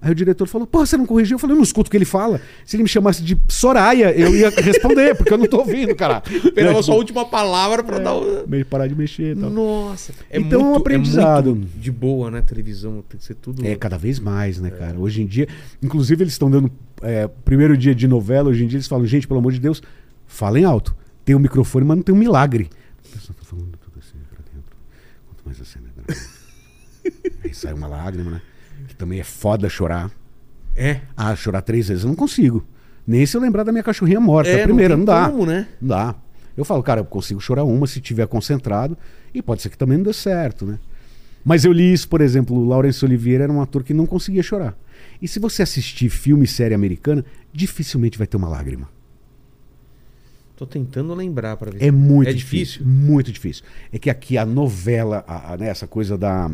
[0.00, 1.36] Aí o diretor falou: Pô, você não corrigiu?
[1.36, 2.40] Eu falei: Eu não escuto o que ele fala.
[2.64, 6.22] Se ele me chamasse de Soraya, eu ia responder, porque eu não tô ouvindo, cara.
[6.30, 8.46] Esperava só a tipo, última palavra pra dar o.
[8.46, 9.50] meio parar de mexer e tal.
[9.50, 10.12] Nossa.
[10.30, 11.58] É Então, muito, um aprendizado.
[11.76, 12.42] É de boa, né?
[12.42, 13.02] Televisão.
[13.08, 13.66] Tem que ser tudo.
[13.66, 14.98] É, cada vez mais, né, cara?
[14.98, 15.48] Hoje em dia,
[15.82, 16.70] inclusive eles estão dando
[17.02, 19.82] é, primeiro dia de novela, hoje em dia eles falam, gente, pelo amor de Deus,
[20.26, 20.94] falem alto.
[21.26, 22.70] Tem um microfone, mas não tem um milagre.
[23.04, 24.76] A pessoa tá falando tudo assim pra dentro.
[25.26, 25.90] Quanto mais assim, né?
[27.42, 28.42] Aí sai uma lágrima, né?
[28.86, 30.08] Que também é foda chorar.
[30.76, 31.00] É.
[31.16, 32.64] Ah, chorar três vezes eu não consigo.
[33.04, 34.50] Nem se eu lembrar da minha cachorrinha morta.
[34.50, 35.28] É, a primeira, não não, dá.
[35.28, 35.66] como, né?
[35.80, 36.14] Não dá.
[36.56, 38.96] Eu falo, cara, eu consigo chorar uma se tiver concentrado.
[39.34, 40.78] E pode ser que também não dê certo, né?
[41.44, 44.44] Mas eu li isso, por exemplo, o Laurence Oliveira era um ator que não conseguia
[44.44, 44.78] chorar.
[45.20, 48.88] E se você assistir filme e série americana, dificilmente vai ter uma lágrima.
[50.56, 51.82] Tô tentando lembrar pra ver.
[51.84, 52.86] É muito É difícil, difícil?
[52.86, 53.64] Muito difícil.
[53.92, 56.50] É que aqui a novela, a, a- né, essa coisa da,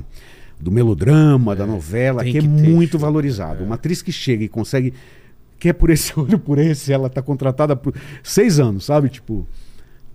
[0.59, 3.01] do melodrama, da novela, é que ter muito show.
[3.01, 3.63] valorizado.
[3.63, 4.93] Uma atriz que chega e consegue.
[5.59, 7.95] Que é por esse olho por esse, ela tá contratada por
[8.25, 9.09] seis anos, sabe?
[9.09, 9.47] Tipo,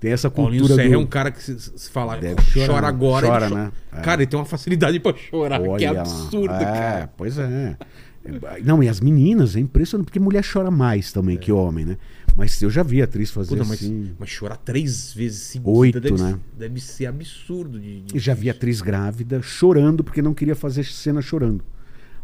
[0.02, 0.84] tem essa Paulinho cultura.
[0.84, 0.96] Serra do...
[0.96, 3.26] é um cara que se, se fala, Deve chora, agora.
[3.28, 3.72] chora, né?
[3.94, 4.02] É.
[4.02, 7.10] Cara, ele tem uma facilidade pra chorar, que é Olha absurdo, é, cara.
[7.16, 7.78] Pois é.
[8.26, 11.98] É, Não, e as meninas, é impressionante, porque mulher chora mais também que homem, né?
[12.38, 14.14] Mas eu já vi atriz fazer Puta, mas, assim.
[14.20, 16.38] mas chorar três vezes seguida Oito, deve, né?
[16.58, 17.80] deve ser absurdo.
[17.80, 21.64] De, de já vi atriz grávida chorando porque não queria fazer cena chorando.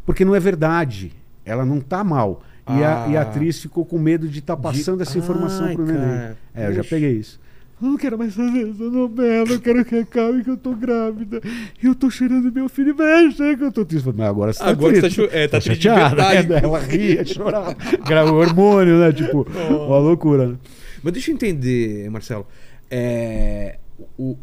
[0.06, 1.12] Porque não é verdade.
[1.44, 2.44] Ela não tá mal.
[2.68, 3.10] E, a, Ah.
[3.10, 6.00] e a atriz ficou com medo de estar passando essa informação Ai, pro neném.
[6.02, 6.38] cara.
[6.54, 7.40] É, eu já peguei isso.
[7.82, 11.42] Eu não quero mais fazer essa novela, eu quero que acabe que eu tô grávida.
[11.82, 12.96] Eu tô chorando meu filho,
[13.36, 14.06] chega que eu tô triste.
[14.16, 15.36] Mas agora você tá Agora você tá triste.
[15.36, 16.16] é, tá triste de chateada.
[16.30, 16.54] verdade.
[16.54, 17.74] É, ela ria, chorava.
[18.06, 19.12] Grava o hormônio, né?
[19.12, 20.58] Tipo, uma loucura, né?
[21.02, 22.48] Mas deixa eu entender, Marcelo.
[22.90, 23.80] É,
[24.18, 24.38] o,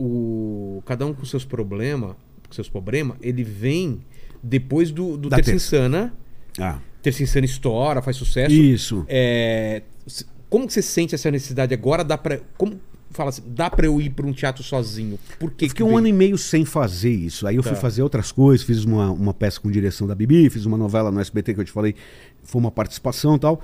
[0.79, 2.15] o- cada um com seus problemas,
[2.47, 4.01] com seus problemas, ele vem
[4.43, 5.53] depois do, do Terça.
[5.53, 6.13] Insana.
[6.59, 8.53] Ah, Terça Insana estoura, faz sucesso.
[8.53, 9.07] isso.
[9.09, 9.83] É,
[10.51, 12.05] como que você sente essa necessidade agora?
[12.05, 12.79] Dá pra, como
[13.11, 15.19] fala assim, dá pra eu ir pra um teatro sozinho?
[15.39, 17.47] Por que Eu fiquei que um ano e meio sem fazer isso.
[17.47, 17.79] Aí eu fui Tá.
[17.79, 21.21] fazer outras coisas, fiz uma, uma peça com direção da Bibi, fiz uma novela no
[21.21, 21.95] SBT que eu te falei,
[22.43, 23.61] foi uma participação e tal.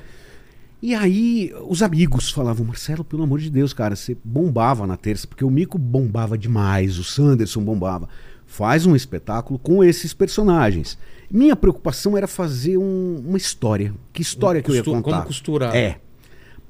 [0.82, 5.26] E aí os amigos falavam, Marcelo, pelo amor de Deus, cara, você bombava na terça,
[5.26, 8.08] porque o Mico bombava demais, o Sanderson bombava.
[8.46, 10.96] Faz um espetáculo com esses personagens.
[11.30, 13.92] Minha preocupação era fazer um- uma história.
[14.12, 15.02] Que história que eu ia contar?
[15.02, 15.74] como costurar.
[15.74, 15.98] É.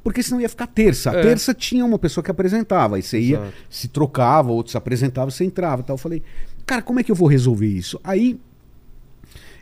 [0.07, 1.11] Porque senão ia ficar terça.
[1.11, 1.21] A É.
[1.23, 2.95] terça tinha uma pessoa que apresentava.
[2.95, 3.53] Aí você ia, Exato.
[3.69, 5.95] se trocava, outro se apresentava, você entrava e tal.
[5.95, 6.23] Eu falei,
[6.65, 7.99] cara, como é que eu vou resolver isso?
[8.05, 8.39] Aí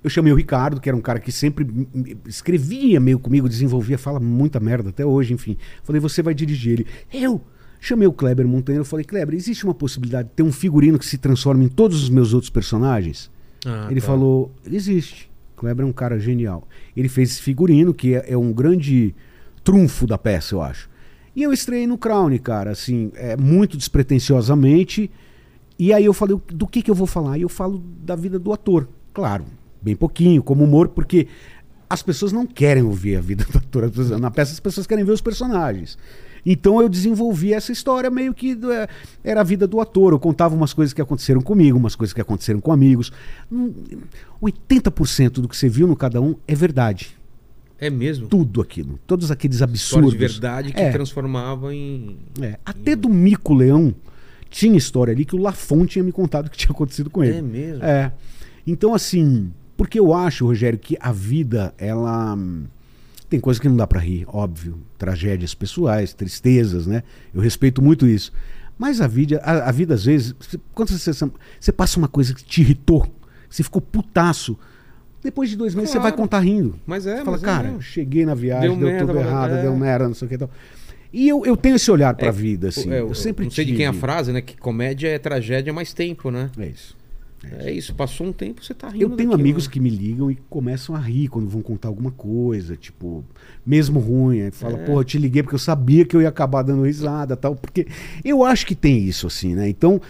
[0.03, 1.67] eu chamei o Ricardo, que era um cara que sempre
[2.27, 5.57] escrevia meio comigo, desenvolvia, fala muita merda até hoje, enfim.
[5.83, 6.87] Falei, você vai dirigir ele.
[7.11, 7.41] Eu
[7.81, 11.07] chamei o Kleber Montanha, eu falei, Kleber, existe uma possibilidade de ter um figurino que
[11.07, 13.31] se transforme em todos os meus outros personagens?
[13.65, 14.07] Ah, Ele tá.
[14.09, 15.31] falou, existe.
[15.57, 16.69] Kleber é um cara genial.
[16.95, 19.15] Ele fez esse figurino, que é, é um grande
[19.65, 20.89] trunfo da peça, eu acho.
[21.35, 25.11] E eu estreiei no Crown, cara, assim, é, muito despretensiosamente.
[25.79, 27.39] E aí eu falei, do que, que eu vou falar?
[27.39, 28.89] E eu falo da vida do ator.
[29.13, 29.45] claro,
[29.83, 31.27] bem pouquinho, como humor, porque
[31.91, 33.91] as pessoas não querem ouvir a vida do ator.
[34.21, 35.99] Na peça as pessoas querem ver os personagens.
[36.47, 38.89] Então eu desenvolvi essa história meio que é,
[39.23, 40.13] era a vida do ator.
[40.13, 43.11] Eu contava umas coisas que aconteceram comigo, umas coisas que aconteceram com amigos.
[43.51, 43.73] Hum,
[44.43, 47.17] 80% do que você viu no cada um é verdade.
[47.79, 48.29] É mesmo?
[48.29, 48.99] Tudo aquilo.
[49.07, 50.13] Todos aqueles História absurdos.
[50.13, 50.91] de verdade que É.
[50.91, 52.17] transformava em.
[52.41, 53.95] É, até do Mico Leão
[54.49, 57.39] tinha história ali que o Lafon tinha me contado que tinha acontecido com ele.
[57.39, 57.85] É mesmo?
[57.85, 58.13] É.
[58.67, 62.35] Então, assim, porque eu acho, Rogério, que a vida, ela.
[62.35, 62.65] hum,
[63.29, 64.79] Tem coisas que não dá pra rir, óbvio.
[64.97, 67.03] Tragédias pessoais, tristezas, né?
[67.35, 68.33] Eu respeito muito isso.
[68.79, 70.35] Mas a vida, a, a vida às vezes,
[70.73, 71.13] quando você,
[71.61, 73.07] você passa uma coisa que te irritou,
[73.51, 74.57] você ficou putaço.
[75.25, 76.17] Depois de dois meses você vai Claro.
[76.23, 76.79] contar rindo.
[76.87, 77.83] Mas é, Você fala, mas é cara, mesmo.
[77.83, 79.63] cheguei na viagem, Deu deu, merda, tudo errado, é.
[79.63, 80.51] deu merda, não sei o que e tal.
[81.13, 82.93] E eu, eu tenho esse olhar pra É, vida, assim.
[82.93, 84.01] É, eu sempre não sei de quem é a tive.
[84.01, 84.41] frase, né?
[84.43, 86.51] Que comédia é tragédia mais tempo, né?
[86.59, 86.97] É isso.
[87.61, 89.03] É isso, passou um tempo, você tá rindo.
[89.03, 89.73] Eu tenho daquilo, amigos né?
[89.75, 93.23] que me ligam e começam a rir quando vão contar alguma coisa, tipo,
[93.67, 94.41] mesmo ruim.
[94.43, 94.85] Aí fala, É.
[94.87, 97.55] pô, eu te liguei porque eu sabia que eu ia acabar dando risada tal.
[97.55, 97.87] Porque
[98.25, 99.69] eu acho que tem isso, assim, né?
[99.69, 100.01] Então,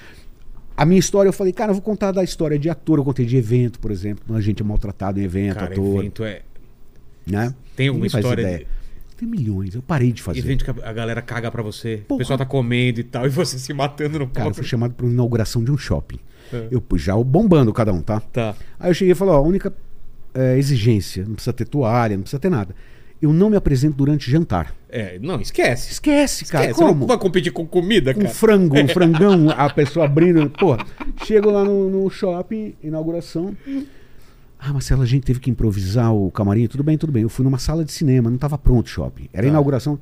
[0.76, 2.98] a minha história, eu falei, cara, eu vou contar da história de ator.
[2.98, 4.24] Eu contei de evento, por exemplo.
[4.26, 6.00] quando A gente é maltratado em evento, Cara, ator.
[6.00, 6.42] evento é.
[7.26, 7.54] Né?
[7.76, 8.66] Tem alguma história de-
[9.16, 9.74] Tem milhões.
[9.74, 10.40] Eu parei de fazer.
[10.40, 12.02] Evento que a galera caga pra você.
[12.08, 12.16] Porra.
[12.16, 14.56] O pessoal tá comendo e tal, e você se matando no Cara, eu palco.
[14.56, 16.18] fui chamado para uma inauguração de um shopping.
[16.52, 16.68] É.
[16.70, 18.20] Eu já bombando cada um, tá?
[18.20, 18.54] Tá.
[18.78, 19.72] Aí eu cheguei e falei, ó, a única
[20.34, 22.74] é, exigência, não precisa ter toalha, não precisa ter nada.
[23.24, 24.74] Eu não me apresento durante jantar.
[24.88, 25.92] É, não, esquece.
[25.92, 26.64] Esquece, cara.
[26.66, 26.78] Esquece.
[26.78, 27.00] Você Como?
[27.00, 28.28] não vai competir com comida, Um cara.
[28.28, 30.50] frango, um frangão, a pessoa abrindo.
[30.50, 30.76] Pô,
[31.24, 33.56] chego lá no, no shopping, inauguração.
[34.58, 36.66] Ah, Marcelo, a gente teve que improvisar o camarim.
[36.66, 37.22] Tudo bem, tudo bem.
[37.22, 39.28] Eu fui numa sala de cinema, não estava pronto o shopping.
[39.32, 39.48] Era Tá.
[39.48, 39.98] inauguração.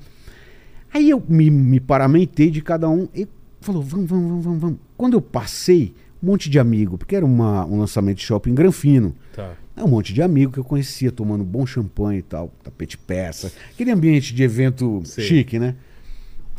[0.93, 3.29] Aí eu me, me paramentei de cada um e
[3.61, 4.79] falou: vamos, vamos, vamos, vamos, vamos.
[4.97, 9.14] Quando eu passei, um monte de amigo, porque era uma, um lançamento de shopping Granfino.
[9.35, 9.53] Tá.
[9.77, 13.51] É um monte de amigo que eu conhecia tomando bom champanhe e tal, tapete persa,
[13.73, 15.25] aquele ambiente de evento Sei.
[15.25, 15.75] chique, né?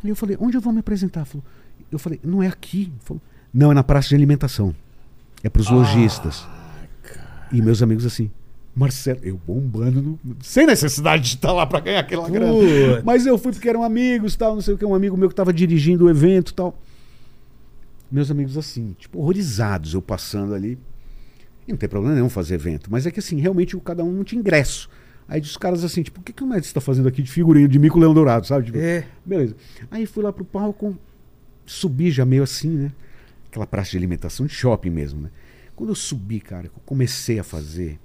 [0.03, 1.23] E eu falei, onde eu vou me apresentar?
[1.23, 1.43] Falou,
[1.91, 2.91] eu falei, não é aqui.
[3.01, 3.21] Falou,
[3.53, 4.75] não, é na praça de alimentação.
[5.43, 6.45] É pros Ah, lojistas.
[7.51, 8.31] E meus amigos assim,
[8.75, 12.51] Marcelo, eu bombando, no- sem necessidade de estar lá pra ganhar aquela grana.
[12.51, 13.03] Putz.
[13.05, 15.35] Mas eu fui porque eram amigos, tal, não sei o que, um amigo meu que
[15.35, 16.77] tava dirigindo o evento tal.
[18.13, 20.77] Meus amigos assim, tipo, horrorizados, eu passando ali.
[21.67, 22.91] E não tem problema nenhum fazer evento.
[22.91, 24.87] Mas é que assim, realmente cada um não tinha ingresso.
[25.27, 27.67] Aí os caras assim, tipo, o que, que o Médici está fazendo aqui de figurinha
[27.67, 28.67] de Mico Leão Dourado, sabe?
[28.67, 29.07] Tipo, É.
[29.25, 29.55] Beleza.
[29.89, 30.95] Aí fui lá pro palco,
[31.65, 32.91] subi já meio assim, né?
[33.49, 35.31] Aquela praça de alimentação de shopping mesmo, né?
[35.75, 37.99] Quando eu subi, cara, que eu comecei a fazer,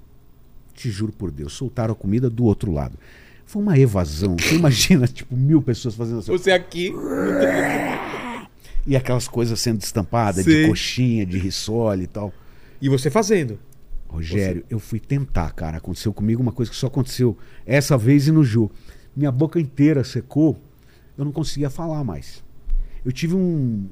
[0.73, 2.97] te juro por Deus, soltaram a comida do outro lado.
[3.45, 4.35] Foi uma evasão.
[4.39, 6.31] Você imagina, tipo, mil pessoas fazendo assim.
[6.31, 6.91] Você aqui.
[8.89, 10.63] E aquelas coisas sendo destampadas, Sei.
[10.63, 12.33] de coxinha, de rissole e tal.
[12.81, 13.59] E você fazendo.
[14.07, 15.77] Rogério, eu fui tentar, cara.
[15.77, 17.37] Aconteceu comigo uma coisa que só aconteceu
[17.67, 18.71] essa vez e no Ju.
[19.15, 20.59] Minha boca inteira secou,
[21.15, 22.43] eu não conseguia falar mais.
[23.05, 23.87] Eu tive um,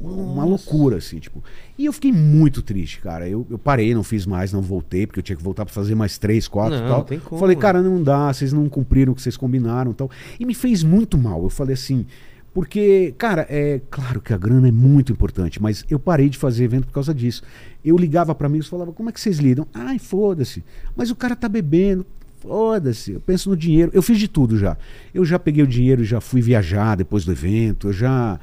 [0.00, 1.42] uma loucura, assim, tipo.
[1.76, 3.28] E eu fiquei muito triste, cara.
[3.28, 5.94] Eu, eu parei, não fiz mais, não voltei, porque eu tinha que voltar pra fazer
[5.96, 7.04] mais três, quatro e Não, tal.
[7.04, 7.38] tem como.
[7.40, 10.08] Falei, cara, não dá, vocês não cumpriram o que vocês combinaram e tal.
[10.38, 11.42] E me fez muito mal.
[11.42, 12.06] Eu falei assim,
[12.52, 16.64] porque, cara, é claro que a grana é muito importante, mas eu parei de fazer
[16.64, 17.42] evento por causa disso.
[17.84, 19.66] Eu ligava pra amigos e falava, como é que vocês lidam?
[19.72, 20.64] Ai, foda-se.
[20.96, 22.04] Mas o cara tá bebendo.
[22.40, 23.90] Foda-se, eu penso no dinheiro.
[23.94, 24.76] Eu fiz de tudo já.
[25.14, 28.40] Eu já peguei o dinheiro, já fui viajar depois do evento, eu já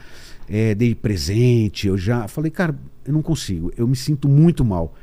[0.48, 2.28] eh, dei presente, eu já.
[2.28, 3.72] Falei, cara, eu não consigo.
[3.76, 4.94] Eu me sinto muito mal.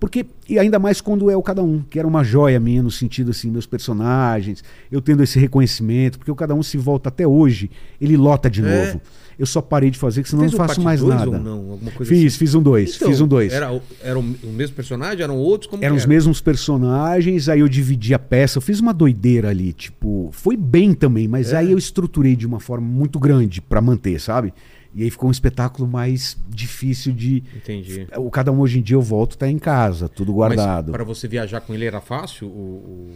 [0.00, 2.90] Porque, e ainda mais quando é o cada um, que era uma joia minha, no
[2.90, 7.26] sentido assim, meus personagens, eu tendo esse reconhecimento, porque o cada um se volta até
[7.26, 7.70] hoje,
[8.00, 8.86] ele lota de É.
[8.86, 9.00] novo.
[9.36, 11.28] Eu só parei de fazer, que senão Fez não faço mais dois nada.
[11.30, 11.70] Ou não?
[11.72, 12.38] Alguma coisa Fiz, assim?
[12.38, 13.52] fiz um dois, Então, fiz um dois.
[13.52, 15.22] Era, o- era o, mesmo personagem?
[15.24, 15.68] Eram outros?
[15.68, 16.08] Como Eram que os era?
[16.14, 20.94] mesmos personagens, aí eu dividi a peça, eu fiz uma doideira ali, tipo, foi bem
[20.94, 21.56] também, mas É.
[21.56, 24.52] aí eu estruturei de uma forma muito grande pra manter, sabe?
[24.94, 27.42] E aí ficou um espetáculo mais difícil de.
[27.56, 28.06] Entendi.
[28.16, 30.92] O cada um hoje em dia eu volto, tá em casa, tudo guardado.
[30.92, 33.10] Para você viajar com ele era fácil o,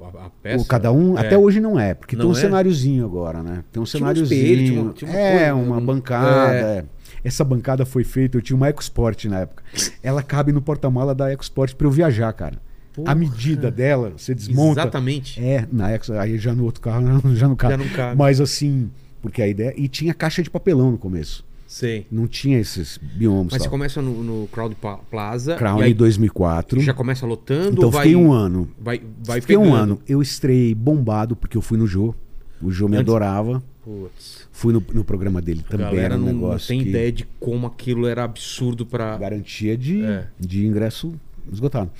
[0.00, 0.62] o- a, a peça?
[0.62, 1.22] O cada um, É.
[1.22, 2.40] até hoje não é, porque tem Não um é?
[2.40, 3.64] cenáriozinho agora, né?
[3.72, 4.40] Tem um Tinha um cenáriozinho.
[4.42, 6.52] espelho, tinha uma- tinha uma é, coisa, uma um- bancada.
[6.54, 6.60] é.
[6.78, 6.84] é.
[7.24, 9.64] Essa bancada foi feita, eu tinha uma EcoSport na época.
[10.02, 12.58] Ela cabe no porta-mala da EcoSport pra eu viajar, cara.
[12.92, 13.10] Porra.
[13.10, 14.80] A medida dela, você desmonta.
[14.82, 15.42] Exatamente.
[15.42, 17.02] É, na Exo, aí já no outro carro
[17.34, 17.72] já não cabe.
[17.72, 18.16] Já não cabe.
[18.16, 18.90] Mas assim,
[19.26, 19.74] porque a ideia.
[19.76, 21.44] E tinha caixa de papelão no começo.
[21.66, 22.06] Sei.
[22.10, 23.52] Não tinha esses biomas.
[23.52, 23.70] Mas você tal.
[23.70, 24.76] começa no, no Crowd
[25.10, 25.56] Plaza.
[25.56, 26.80] Crown e aí 2004.
[26.80, 28.68] já começa lotando Então vai, fiquei um ano.
[28.78, 29.76] Vai, vai fiquei um pegando?
[29.82, 30.00] ano.
[30.08, 32.14] Eu estrei bombado porque eu fui no Jô.
[32.62, 33.62] O Jô me Antes- adorava.
[33.82, 34.48] Putz.
[34.52, 35.86] Fui no, no programa dele também.
[35.86, 39.16] galera Era um não, não negócio tem que ideia de como aquilo era absurdo pra.
[39.16, 40.26] garantia de, É.
[40.38, 41.14] de ingresso
[41.52, 41.90] esgotado.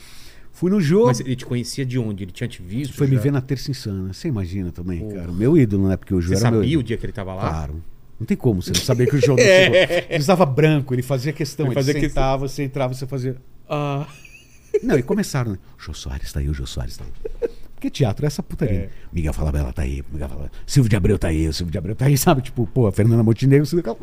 [0.56, 1.06] Fui no jogo.
[1.08, 2.24] Mas ele te conhecia de onde?
[2.24, 2.94] Ele tinha te visto?
[2.94, 3.20] Foi me já?
[3.20, 4.12] ver na Terça Insana.
[4.14, 5.30] Você imagina também, cara.
[5.30, 5.96] O meu ídolo, né?
[5.98, 6.80] Porque o Jô Você era meu sabia ídolo.
[6.80, 7.42] o dia que ele tava lá?
[7.50, 7.82] Claro.
[8.18, 9.76] Não tem como você não saber que o Jô não chegou.
[10.08, 11.66] Ele usava branco, ele fazia questão.
[11.66, 12.08] Ele Ele, fazia questão.
[12.08, 13.36] sentava, você entrava, você fazia...
[13.68, 14.06] Ah.
[14.82, 15.58] Não, e começaram, né?
[15.78, 17.48] O Jô Soares tá aí, o Jô Soares tá aí.
[17.74, 18.78] Porque teatro é essa putaria.
[18.78, 18.88] É.
[19.12, 20.50] Miguel Falabella tá aí, Miguel Falabella.
[20.66, 22.40] Silvio de Abreu tá aí, o Silvio de Abreu tá aí, sabe?
[22.42, 23.64] Tipo, pô, a Fernanda Montenegro.
[23.66, 23.96] Silvio-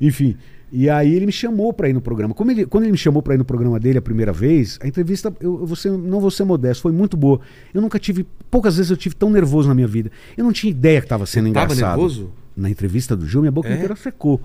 [0.00, 0.36] Enfim.
[0.72, 2.34] E aí ele me chamou pra ir no programa.
[2.34, 4.88] Como ele- quando ele me chamou pra ir no programa dele a primeira vez, a
[4.88, 7.40] entrevista, eu, eu vou ser- não vou ser modesto, foi muito boa.
[7.72, 10.10] Eu nunca tive, poucas vezes eu tive tão nervoso na minha vida.
[10.36, 11.96] Eu não tinha ideia que tava sendo Tava engraçado.
[11.96, 12.30] nervoso?
[12.56, 13.74] Na entrevista do Jô, minha boca É?
[13.74, 14.40] inteira secou.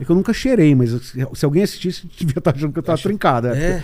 [0.00, 0.90] É que eu nunca cheirei, mas
[1.34, 3.56] se alguém assistisse, devia estar achando que eu tava trincada.
[3.56, 3.76] É.
[3.76, 3.82] Eu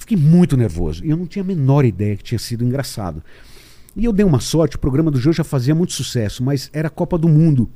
[0.00, 1.04] fiquei muito nervoso.
[1.04, 3.22] E eu não tinha a menor ideia que tinha sido engraçado.
[3.94, 6.88] E eu dei uma sorte, o programa do Jô já fazia muito sucesso, mas era
[6.88, 7.68] a Copa do Mundo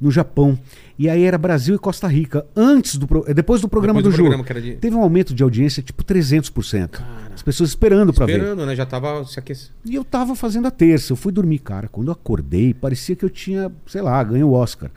[0.00, 0.58] no Japão.
[0.98, 4.18] E aí era Brasil e Costa Rica, antes do pro- depois do programa Depois do,
[4.18, 7.00] do programa era de- Teve um aumento de audiência tipo 300%.
[7.34, 8.32] As pessoas esperando pra ver.
[8.38, 8.74] Esperando, né?
[8.74, 9.70] Já tava se aquecendo.
[9.84, 11.88] E eu tava fazendo a terça, eu fui dormir, cara.
[11.88, 14.90] Quando eu acordei, parecia que eu tinha, sei lá, ganho o Oscar.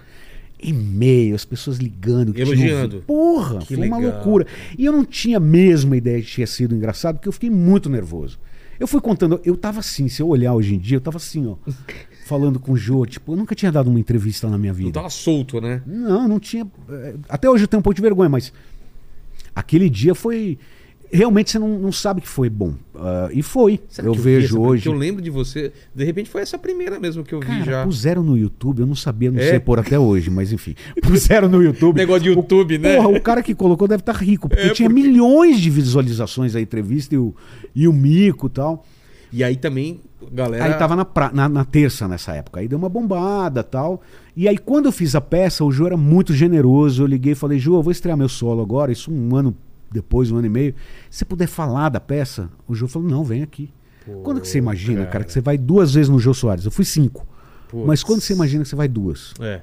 [0.63, 2.33] E-mail, as pessoas ligando.
[2.33, 3.03] tinham Elogiando.
[3.07, 4.13] Porra, Que foi uma legal.
[4.13, 4.45] loucura.
[4.77, 7.49] E eu não tinha mesmo a ideia de que tinha sido engraçado, porque eu fiquei
[7.49, 8.39] muito nervoso.
[8.79, 11.45] Eu fui contando, eu tava assim, se eu olhar hoje em dia, eu tava assim,
[11.47, 11.55] ó,
[12.25, 13.05] falando com o Jô.
[13.05, 14.87] Tipo, eu nunca tinha dado uma entrevista na minha vida.
[14.87, 15.81] Não tava solto, né?
[15.85, 16.65] Não, não tinha.
[16.89, 18.51] eh, Até hoje eu tenho um pouco de vergonha, mas
[19.55, 20.57] aquele dia foi.
[21.13, 22.73] Realmente você não, não sabe que foi bom.
[22.95, 23.81] Ah, e foi.
[24.01, 24.71] Eu vi vejo primeira?
[24.71, 24.87] hoje.
[24.87, 25.73] Eu lembro de você.
[25.93, 27.83] De repente foi essa primeira mesmo que eu vi Cara, já.
[27.83, 29.49] puseram no YouTube, eu não sabia, não É?
[29.49, 30.73] sei por até hoje, mas enfim.
[31.03, 31.97] Puseram no YouTube.
[31.97, 32.95] Negócio de YouTube, o, né?
[32.95, 36.55] Porra, o cara que colocou deve estar rico, porque É, tinha porque- milhões de visualizações
[36.55, 37.35] a entrevista e o,
[37.75, 38.85] e o mico e tal.
[39.33, 40.01] E aí também,
[40.31, 40.65] galera.
[40.65, 42.59] Aí tava na, pra- na, na terça nessa época.
[42.59, 44.01] Aí deu uma bombada tal.
[44.35, 47.03] E aí, quando eu fiz a peça, o Jô era muito generoso.
[47.03, 49.55] Eu liguei e falei, Jô, eu vou estrear meu solo agora, isso um ano
[49.89, 50.75] depois, um ano e meio.
[51.09, 53.71] Se você puder falar da peça, o Jô falou, não, vem aqui.
[54.23, 55.09] quando que você imagina, cara.
[55.11, 55.23] cara.
[55.23, 56.65] que você vai duas vezes no Jô Soares?
[56.65, 57.25] Eu fui cinco.
[57.69, 57.85] Putz.
[57.87, 59.33] Mas quando você imagina que você vai duas?
[59.39, 59.61] É.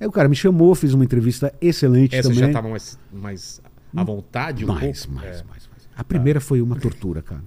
[0.00, 2.46] Aí o cara me chamou, fiz uma entrevista excelente Essa também.
[2.46, 3.60] já tava mais, mais
[3.94, 5.20] à vontade um mais, pouco?
[5.20, 5.44] mais, É.
[5.44, 5.88] mais, mais.
[5.96, 7.42] A primeira foi uma tortura, cara.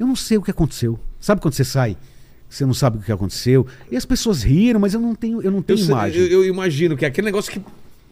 [0.00, 0.98] Eu não sei o que aconteceu.
[1.22, 1.96] Sabe quando você sai?
[2.50, 3.66] Você não sabe o que aconteceu.
[3.90, 6.20] E as pessoas riram, mas eu não tenho, eu não Eu, tenho sei- imagem.
[6.20, 7.58] eu- eu imagino que é aquele negócio que.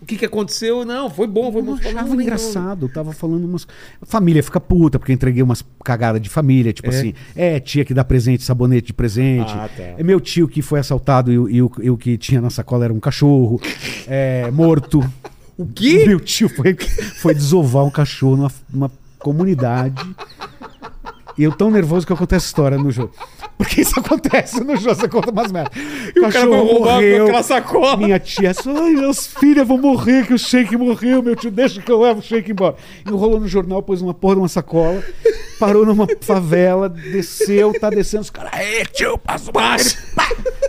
[0.01, 0.83] O que, que aconteceu?
[0.87, 1.73] Não, foi bom, foi Eu bom.
[1.73, 3.67] não achava Não, engraçado, eu tava falando umas.
[4.03, 6.99] Família fica puta, porque eu entreguei umas cagadas de família, tipo É.
[6.99, 9.53] assim, é, tia que dá presente, sabonete de presente.
[9.53, 9.83] Ah, tá.
[9.99, 13.61] É meu tio que foi assaltado e o que tinha na sacola era um cachorro.
[14.07, 15.01] É, morto.
[15.59, 16.07] O quê?
[16.07, 16.75] Meu tio foi,
[17.17, 20.03] foi desovar um cachorro numa, numa comunidade.
[21.41, 23.13] E eu tão nervoso que eu conto essa história no jogo.
[23.57, 25.73] Porque isso acontece no jogo, você conta umas merdas.
[26.15, 27.97] E o cara vai roubar com aquela sacola.
[27.97, 31.91] Minha tia, ai, meus filhos vão morrer, que o Sheik morreu, meu tio, deixa que
[31.91, 32.77] eu levo o Sheik embora.
[33.07, 35.03] Enrolou no jornal, pôs uma porra de uma sacola,
[35.61, 39.53] parou numa favela, desceu, tá descendo, os caras, Aê, tio, passa o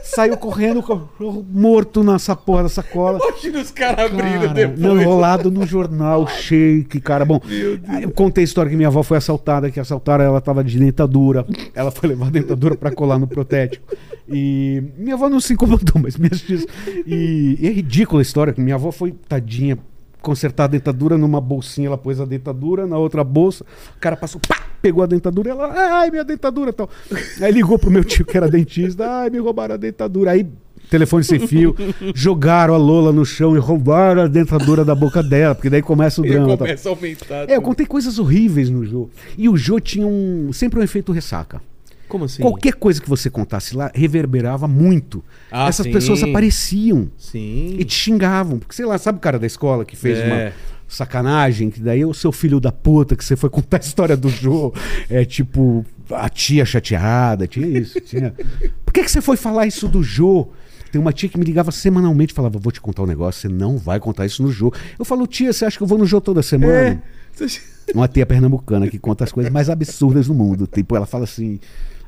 [0.04, 0.84] saiu correndo,
[1.50, 3.20] morto nessa porra da sacola.
[3.24, 4.80] Imagina os caras abrindo Cara, depois.
[4.80, 7.24] não, enrolado no jornal, shake, cara.
[7.24, 7.40] Bom,
[8.02, 11.46] eu contei a história que minha avó foi assaltada, que assaltaram, ela tava de dentadura.
[11.74, 13.96] Ela foi levar a dentadura pra colar no protético.
[14.28, 16.66] E minha avó não se incomodou, mas minhas tias.
[17.06, 19.78] E, e é ridícula a história, que minha avó foi tadinha.
[20.22, 23.66] Consertar a dentadura numa bolsinha, ela pôs a dentadura na outra bolsa.
[23.96, 26.90] O cara passou, pá, pegou a dentadura, ela, ai, minha dentadura e tal.
[27.42, 30.32] Aí ligou pro meu tio que era dentista, ai, me roubaram a dentadura.
[30.32, 30.48] Aí
[30.90, 31.74] telefone sem fio,
[32.14, 36.22] jogaram a Lola no chão e roubaram a dentadura da boca dela, porque daí começa
[36.22, 36.58] o drama.
[36.58, 37.50] começa a aumentar.
[37.50, 39.10] É, eu contei coisas horríveis no jogo.
[39.38, 41.62] E o Jô tinha um, sempre um efeito ressaca.
[42.12, 42.42] Como assim?
[42.42, 45.24] Qualquer coisa que você contasse lá reverberava muito.
[45.50, 45.94] Ah, Essas sim.
[45.94, 47.78] pessoas apareciam Sim.
[47.80, 48.60] e te xingavam.
[48.60, 50.26] Porque, sei lá, sabe o cara da escola que fez É.
[50.26, 50.54] uma
[50.90, 51.70] sacanagem?
[51.70, 54.74] Que daí o seu filho da puta que você foi contar a história do Jô.
[55.10, 57.98] É tipo, a tia chateada, tinha isso.
[58.02, 58.34] Tinha...
[58.86, 60.50] Por que, que você foi falar isso do Jô?
[60.92, 63.48] Tem uma tia que me ligava semanalmente e falava: Vou te contar um negócio, você
[63.48, 64.74] não vai contar isso no Jô.
[65.00, 67.02] Eu falo, tia, você acha que eu vou no Jô toda semana?
[67.40, 67.92] É.
[67.96, 70.68] Uma tia pernambucana que conta as coisas mais absurdas do mundo.
[70.68, 71.58] Tipo, ela fala assim: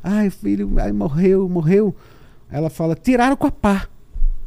[0.04, 1.96] ai, filho, ai, morreu, morreu.
[2.52, 3.88] Ela fala: tiraram com a pá.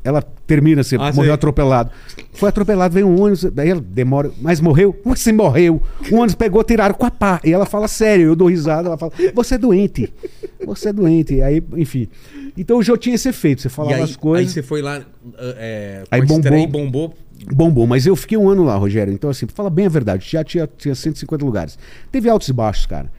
[0.04, 1.30] Ela termina assim, Ah, morreu sei.
[1.32, 1.90] atropelado.
[2.32, 4.94] Foi atropelado, veio um ônibus, daí ela demora, mas morreu?
[5.04, 5.82] Você morreu.
[6.12, 7.40] O ônibus pegou, tiraram com a pá.
[7.42, 10.12] E ela fala sério, eu dou risada, ela fala: você é doente.
[10.64, 11.42] Você é doente.
[11.42, 12.06] Aí, enfim.
[12.56, 14.46] Então o jogo tinha esse efeito, você falava aí, as coisas.
[14.46, 15.02] aí você foi lá.
[15.38, 17.08] É, Aí a estreia bombou.
[17.08, 17.14] bombou.
[17.52, 19.12] Bombou, mas eu fiquei um ano lá, Rogério.
[19.12, 21.78] Então, assim, pra falar bem a verdade, já tinha, tinha 150 lugares.
[22.10, 23.10] Teve altos e baixos, cara.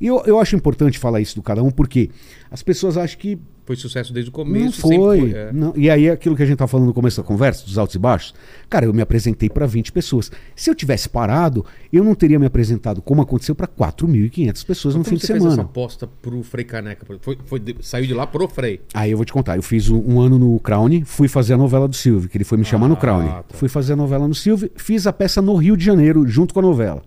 [0.00, 2.10] E eu, eu acho importante falar isso do cada um, porque
[2.50, 4.80] as pessoas acham que foi sucesso desde o Não começo.
[4.80, 5.18] foi.
[5.20, 5.52] sempre é.
[5.52, 5.72] não.
[5.74, 7.98] E aí, aquilo que a gente tá falando no começo da conversa, dos altos e
[7.98, 8.32] baixos,
[8.70, 10.30] cara, eu me apresentei para 20 pessoas.
[10.54, 15.00] Se eu tivesse parado, eu não teria me apresentado como aconteceu para 4.500 pessoas no
[15.02, 15.62] Como fim de você fez essa semana.
[15.68, 17.04] aposta pro Frei Caneca?
[17.20, 18.80] Foi, foi saiu de lá pro Frei.
[18.94, 21.56] Aí eu vou te contar, eu fiz um, um ano no Crown, fui fazer a
[21.58, 23.26] novela do Silvio, que ele foi me chamar no Ah, Crown.
[23.26, 23.44] tá.
[23.54, 26.60] Fui fazer a novela no Silvio, fiz a peça no Rio de Janeiro, junto com
[26.60, 27.02] a novela.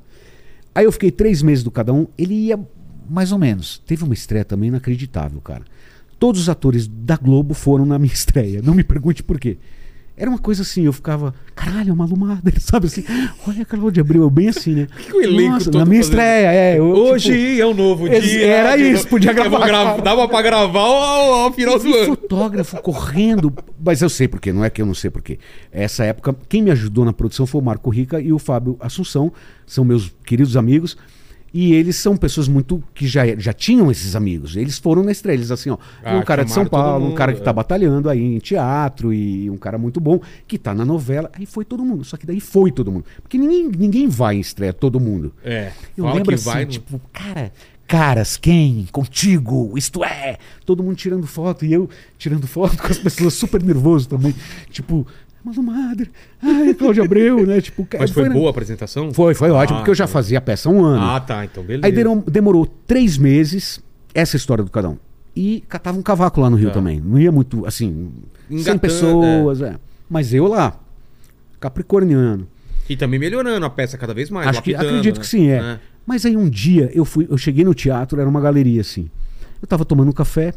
[0.76, 2.60] Aí eu fiquei três meses do cada um, ele ia
[3.10, 3.81] mais ou menos.
[3.86, 5.64] Teve uma estreia também inacreditável, cara.
[6.19, 9.57] Todos os atores da Globo foram na minha estreia, não me pergunte por quê.
[10.22, 13.06] Era uma coisa assim, eu ficava, caralho, é uma lumada, sabe assim,
[13.48, 14.88] olha a Cláudia Abreu, eu bem assim, né?
[15.07, 16.19] que o elenco Nossa, todo na minha fazendo?
[16.19, 16.77] estreia, é.
[16.77, 18.45] eu, Hoje tipo, é um novo dia.
[18.45, 20.02] era de- isso, podia gravar.
[20.02, 22.06] Dava pra gravar ao, ao final do ano.
[22.07, 23.53] fotógrafo correndo.
[23.81, 25.40] Mas eu sei porquê, não é que eu não sei porquê.
[25.72, 29.31] Essa época, quem me ajudou na produção foi o Marco Rica e o Fábio Assunção,
[29.65, 30.98] são meus queridos amigos.
[31.53, 34.55] E eles são pessoas muito que já, já tinham esses amigos.
[34.55, 35.35] Eles foram na estreia.
[35.35, 37.53] Eles assim, ó, Ah, um cara de São Paulo, um mundo, cara que tá é.
[37.53, 41.30] batalhando aí em teatro e um cara muito bom, que tá na novela.
[41.34, 42.03] Aí foi todo mundo.
[42.03, 43.05] Só que daí foi todo mundo.
[43.21, 45.34] Porque ninguém, ninguém vai em estreia, todo mundo.
[45.43, 45.71] É.
[45.97, 46.65] Eu lembro assim, vai.
[46.65, 47.51] tipo, cara,
[47.89, 48.88] caras, quem?
[48.91, 50.38] Contigo, isto é.
[50.63, 51.89] Todo mundo tirando foto e eu
[52.19, 54.34] tirando foto com as pessoas super nervoso também.
[54.69, 55.07] Tipo,
[55.44, 56.11] Mano Madre,
[56.41, 57.61] ai, Cláudio Abreu, né?
[57.61, 59.14] Tipo, Mas foi na- boa a apresentação?
[59.14, 60.14] Foi, foi ótimo, Ah, porque eu já então.
[60.14, 61.02] fazia a peça há um ano.
[61.03, 61.45] Ah, tá.
[61.45, 61.86] Então beleza.
[61.86, 63.82] Aí demorou, demorou três meses,
[64.14, 64.98] essa história do cada um.
[65.36, 66.74] E catava um cavaco lá no Rio Tá.
[66.76, 66.99] também.
[66.99, 68.10] Não ia muito, assim,
[68.49, 69.76] 100 Engatando, pessoas, é.
[70.10, 70.78] Mas eu lá,
[71.60, 72.48] capricorniano.
[72.90, 74.48] E também melhorando a peça cada vez mais.
[74.48, 75.22] Acho que, acredito né?
[75.22, 75.80] que sim, é.
[76.06, 79.10] Mas aí um dia eu fui, eu cheguei no teatro, era uma galeria assim.
[79.61, 80.53] Eu tava tomando um café,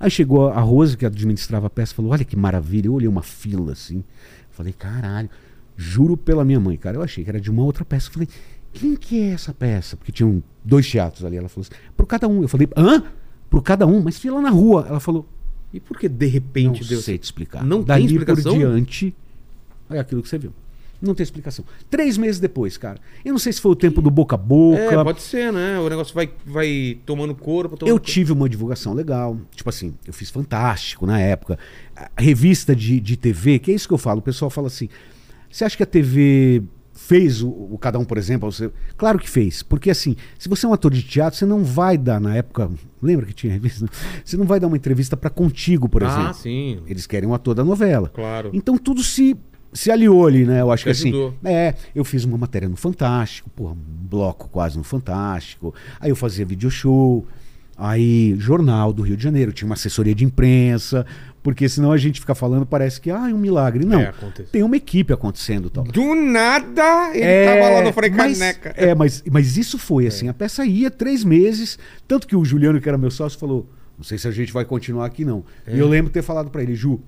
[0.00, 2.88] aí chegou a Rose, que administrava a peça, falou: Olha que maravilha.
[2.88, 4.02] Eu olhei uma fila assim.
[4.50, 5.28] Falei: Caralho,
[5.76, 6.96] juro pela minha mãe, cara.
[6.96, 8.08] Eu achei que era de uma outra peça.
[8.08, 8.28] Eu falei:
[8.72, 9.96] Quem que é essa peça?
[9.96, 11.36] Porque tinham dois teatros ali.
[11.36, 12.42] Ela falou assim: Pro cada um.
[12.42, 13.04] Eu falei: Hã?
[13.48, 14.02] Pro cada um?
[14.02, 14.86] Mas fila na rua.
[14.88, 15.28] Ela falou:
[15.72, 17.00] E por que de Não repente deu.
[17.00, 17.64] sei te explicar.
[17.64, 18.52] Não tem Dali explicação?
[18.52, 19.14] por diante,
[19.90, 20.52] é aquilo que você viu.
[21.00, 21.64] Não tem explicação.
[21.88, 22.98] Três meses depois, cara.
[23.24, 24.80] Eu não sei se foi o tempo do boca a boca.
[24.80, 25.78] É, pode ser, né?
[25.78, 27.76] O negócio vai, vai tomando corpo.
[27.76, 29.38] Tomando Eu tive uma divulgação legal.
[29.54, 31.58] Tipo assim, eu fiz fantástico na época.
[31.96, 34.18] A revista de, de TV, que é isso que eu falo.
[34.18, 34.88] O pessoal fala assim:
[35.50, 36.62] você acha que a TV
[36.92, 38.50] fez o, o Cada Um, por exemplo?
[38.50, 38.70] Você...
[38.96, 39.62] Claro que fez.
[39.62, 42.70] Porque assim, se você é um ator de teatro, você não vai dar, na época.
[43.02, 43.86] Lembra que tinha revista?
[44.22, 46.26] Você não vai dar uma entrevista para contigo, por exemplo.
[46.26, 46.82] Ah, sim.
[46.86, 48.10] Eles querem um ator da novela.
[48.10, 48.50] Claro.
[48.52, 49.34] Então tudo se,
[49.72, 50.60] se aliou ali, né?
[50.60, 51.32] Eu acho Te que assim.
[51.44, 53.76] É, eu fiz uma matéria no Fantástico, porra, um
[54.08, 55.74] bloco quase no Fantástico.
[56.00, 57.26] Aí eu fazia video show.
[57.82, 61.06] Aí, jornal do Rio de Janeiro, tinha uma assessoria de imprensa,
[61.42, 63.86] porque senão a gente fica falando, parece que ah, é um milagre.
[63.86, 64.12] Não, É,
[64.52, 65.84] tem uma equipe acontecendo tal.
[65.84, 68.74] Do nada, ele É, tava lá no Frei Caneca.
[68.76, 72.78] É, mas, mas isso foi assim, a peça ia três meses, tanto que o Juliano,
[72.82, 73.66] que era meu sócio, falou,
[73.96, 75.42] não sei se a gente vai continuar aqui não.
[75.66, 75.80] E É.
[75.80, 77.00] eu lembro ter falado pra ele, Ju,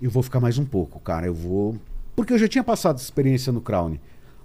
[0.00, 1.74] eu vou ficar mais um pouco, cara, eu vou...
[2.14, 3.96] Porque eu já tinha passado essa experiência no Crown.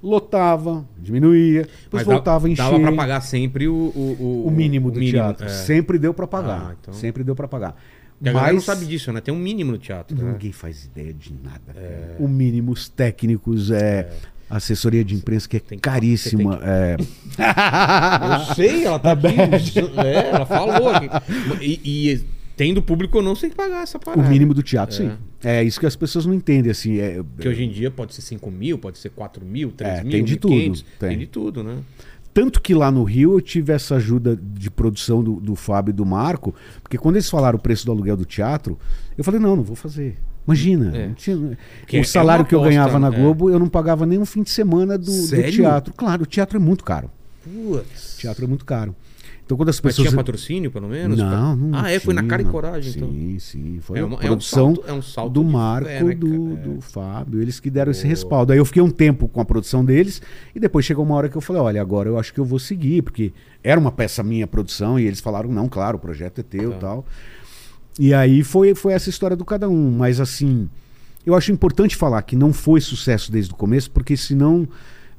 [0.01, 2.63] Lotava, diminuía, depois Mas voltava a encher.
[2.63, 5.45] Dava pra pagar sempre o, o, O mínimo do teatro.
[5.47, 5.49] é.
[5.49, 6.67] Sempre deu pra pagar.
[6.71, 7.75] Ah, então- Sempre deu pra pagar.
[8.21, 9.21] E a galera não Mas sabe disso, né?
[9.21, 10.15] Tem um mínimo no teatro.
[10.15, 10.31] né?
[10.33, 11.61] ninguém faz ideia de nada.
[11.73, 12.15] cara.
[12.19, 14.09] O mínimo, os técnicos, é,
[14.49, 16.57] assessoria de imprensa que é que- caríssima.
[16.57, 16.97] tem é.
[18.49, 19.79] Eu sei, ela tá aqui.
[20.05, 20.89] É, ela falou.
[20.89, 21.09] aqui.
[21.61, 21.81] E,
[22.13, 22.25] e
[22.57, 24.27] tendo público ou não, você tem que pagar essa O parada.
[24.27, 24.97] mínimo do teatro, É.
[24.97, 25.11] sim.
[25.43, 26.97] É isso que as pessoas não entendem, assim.
[26.99, 30.01] É, Que hoje em dia pode ser 5 mil, pode ser 4 mil, 3 É,
[30.03, 31.09] mil, tem de 1.500, tudo, Tem.
[31.09, 31.17] tem.
[31.19, 31.77] de tudo, né?
[32.33, 35.93] Tanto que lá no Rio eu tive essa ajuda de produção do, do Fábio e
[35.93, 36.53] do Marco,
[36.83, 38.77] porque quando eles falaram o preço do aluguel do teatro,
[39.17, 40.17] eu falei, não, não vou fazer.
[40.45, 41.09] Imagina, É.
[41.15, 41.57] tinha-
[41.87, 43.11] Que é o salário que eu aposta, ganhava na é.
[43.19, 45.93] Globo, eu não pagava nem um fim de semana do, do teatro.
[45.95, 47.09] Claro, o teatro é muito caro.
[47.43, 48.15] Putz.
[48.15, 48.95] O teatro é muito caro.
[49.47, 50.09] Então quando as Mas pessoas.
[50.09, 51.17] tinha patrocínio, pelo menos?
[51.17, 51.99] Não, não Ah, é?
[51.99, 53.09] Foi na cara e coragem, então.
[53.09, 53.79] Sim, sim.
[53.79, 56.15] Foi É a uma- é um produção salto- é um salto do Marco fé, né,
[56.15, 56.27] do?
[56.27, 56.55] É.
[56.57, 57.41] do Fábio.
[57.41, 58.51] Eles que deram esse respaldo.
[58.51, 60.21] Aí eu fiquei um tempo com a produção deles
[60.53, 62.59] e depois chegou uma hora que eu falei, olha, agora eu acho que eu vou
[62.59, 63.31] seguir, porque
[63.63, 66.73] era uma peça minha produção e eles falaram, não, claro, o projeto é teu e
[66.73, 66.79] Tá.
[66.81, 67.05] tal.
[67.97, 69.91] E aí foi, foi essa história do cada um.
[69.91, 70.69] Mas assim,
[71.25, 74.67] eu acho importante falar que não foi sucesso desde o começo, porque senão.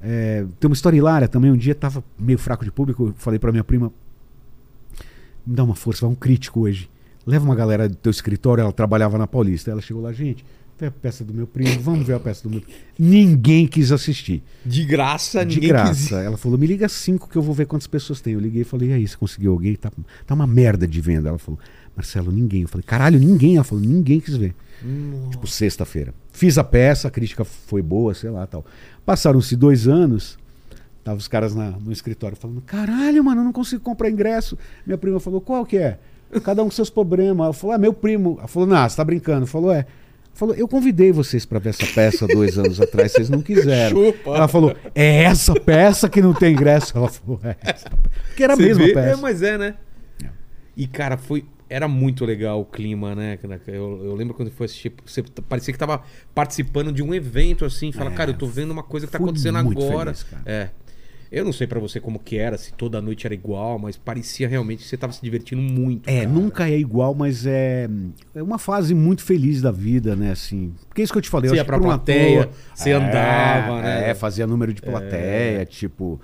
[0.00, 1.50] é, tem uma história hilária também.
[1.50, 3.90] Um dia tava meio fraco de público, eu falei pra minha prima,
[5.48, 6.88] me dá uma força, vai um crítico hoje.
[7.26, 9.70] Leva uma galera do teu escritório, ela trabalhava na Paulista.
[9.70, 10.44] Ela chegou lá, gente,
[10.78, 12.76] vê a peça do meu primo, vamos ver a peça do meu primo.
[12.98, 14.42] Ninguém quis assistir.
[14.64, 15.92] De graça, De ninguém graça.
[15.94, 18.34] quis- Ela falou, me liga cinco que eu vou ver quantas pessoas tem.
[18.34, 19.74] Eu liguei e falei, e aí, você conseguiu alguém?
[19.74, 19.90] Tá,
[20.26, 21.28] tá uma merda de venda.
[21.28, 21.58] Ela falou,
[21.96, 22.62] Marcelo, ninguém.
[22.62, 23.56] Eu falei, caralho, ninguém.
[23.56, 24.54] Ela falou, ninguém quis ver.
[25.30, 26.14] Tipo, sexta-feira.
[26.32, 28.64] Fiz a peça, a crítica foi boa, sei lá, tal.
[29.04, 30.38] Passaram-se dois anos,
[31.08, 34.58] tava os caras na- no escritório falando, caralho, mano, eu não consigo comprar ingresso.
[34.86, 35.98] Minha prima falou, qual que é?
[36.44, 37.44] Cada um com seus problemas.
[37.44, 38.36] Ela falou, é meu primo.
[38.38, 39.46] Ela falou, não, você tá brincando.
[39.46, 39.86] Falou, é.
[40.34, 43.96] Falou, eu convidei vocês pra ver essa peça dois anos atrás, vocês não quiseram.
[43.96, 44.30] Chupa.
[44.36, 46.96] Ela falou, é essa peça que não tem ingresso.
[46.96, 47.88] Ela falou, é essa.
[47.90, 48.92] peça." Porque era a mesma vê?
[48.92, 49.08] peça.
[49.10, 49.74] É, mas é, né?
[50.76, 51.44] E, cara, foi.
[51.70, 53.38] Era muito legal o clima, né?
[53.66, 56.02] Eu, eu lembro quando foi assistir, você parecia que tava
[56.34, 59.18] participando de um evento assim, fala, É, cara, eu tô vendo uma coisa que tá
[59.18, 60.14] acontecendo agora.
[60.14, 60.26] feliz.
[60.46, 60.70] É.
[61.30, 64.48] Eu não sei pra você como que era, se toda noite era igual, mas parecia
[64.48, 66.08] realmente que você tava se divertindo muito.
[66.08, 66.28] É, cara.
[66.28, 67.88] nunca é igual, mas é,
[68.34, 70.30] é uma fase muito feliz da vida, né?
[70.32, 71.48] Assim, porque é isso que eu te falei.
[71.50, 74.10] Você eu ia pra plateia, ator- você andava, né?
[74.10, 76.20] É, fazia número de plateia, tipo.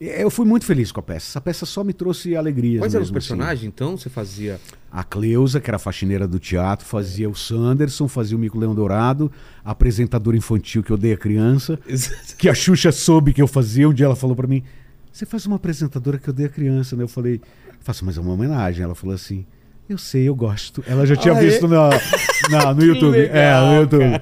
[0.00, 1.30] Eu fui muito feliz com a peça.
[1.30, 2.80] Essa peça só me trouxe alegria.
[2.80, 3.96] Quais eram os personagens, então?
[3.96, 4.60] Você fazia.
[4.90, 9.30] A Cleusa, que era faxineira do teatro, fazia o Sanderson, fazia o Mico Leão Dourado,
[9.64, 11.78] a apresentadora infantil que odeia criança,
[12.38, 13.88] que a Xuxa soube que eu fazia.
[13.88, 14.62] Um dia ela falou pra mim:
[15.12, 17.02] Você faz uma apresentadora que odeia criança, né?
[17.02, 17.40] Eu falei:
[17.80, 18.82] Faço, mas é uma homenagem.
[18.82, 19.46] Ela falou assim:
[19.88, 20.82] Eu sei, eu gosto.
[20.86, 21.40] Ela já tinha Ah, é?
[21.44, 21.90] visto na,
[22.50, 23.16] na- no YouTube.
[23.18, 24.20] legal, é, no YouTube.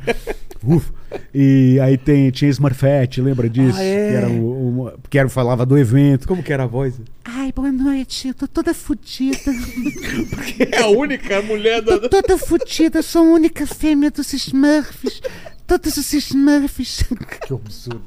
[0.65, 0.93] Ufa.
[1.35, 3.77] E aí tem, tinha Smurfette, lembra disso?
[3.79, 4.09] Ah, é?
[4.11, 6.27] Que era o, o- que era, falava do evento.
[6.27, 6.95] Como que era a voz?
[7.25, 8.29] Ai, boa noite.
[8.29, 9.39] Eu tô toda fodida.
[10.73, 11.99] É a única mulher da.
[11.99, 13.03] Tô toda fodida.
[13.03, 15.21] Sou a única fêmea dos Smurfs.
[15.67, 17.05] Todos os Smurfs.
[17.47, 18.03] Que absurdo.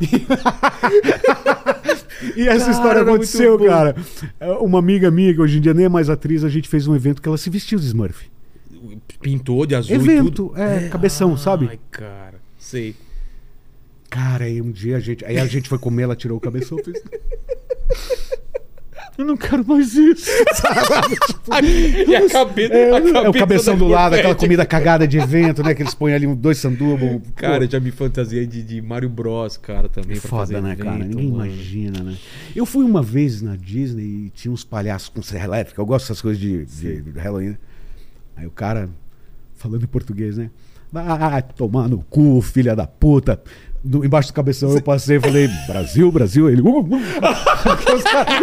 [2.36, 3.96] e essa Cara, história aconteceu, cara.
[4.38, 6.86] É, Uma amiga minha, que hoje em dia nem é mais atriz, a gente fez
[6.86, 8.30] um evento que ela se vestiu de Smurf.
[9.20, 10.58] Pintou de azul e evento, tudo.
[10.58, 11.66] é, cabeção, sabe?
[11.68, 12.40] Ai, cara.
[12.58, 12.94] Sei.
[14.08, 15.24] Cara, aí um dia a gente.
[15.24, 17.02] Aí a gente foi comer, ela tirou o cabeção e fez.
[19.20, 20.30] Eu não quero mais isso.
[22.08, 22.72] e a cabeça.
[22.72, 25.74] É, a é o cabeção do lado, aquela comida cagada de evento, né?
[25.74, 27.20] Que eles põem ali dois sanduba.
[27.36, 30.18] Cara, já me fantasiei de, de Mario Bros, cara, também.
[30.18, 31.00] pra Foda, né, cara?
[31.00, 31.44] evento, Ninguém mano.
[31.44, 32.16] imagina, né?
[32.56, 35.78] Eu fui uma vez na Disney e tinha uns palhaços com serra elétrica.
[35.78, 37.50] Eu gosto dessas coisas de, de, de Halloween.
[37.50, 37.58] né?
[38.38, 38.88] Aí o cara,
[39.54, 40.50] falando em português, né?
[40.90, 43.40] Vai tomar no cu, filha da puta.
[43.82, 46.50] Do- embaixo do cabeção eu passei e falei, Brasil, Brasil.
[46.50, 47.00] Ele, "Uh, uh."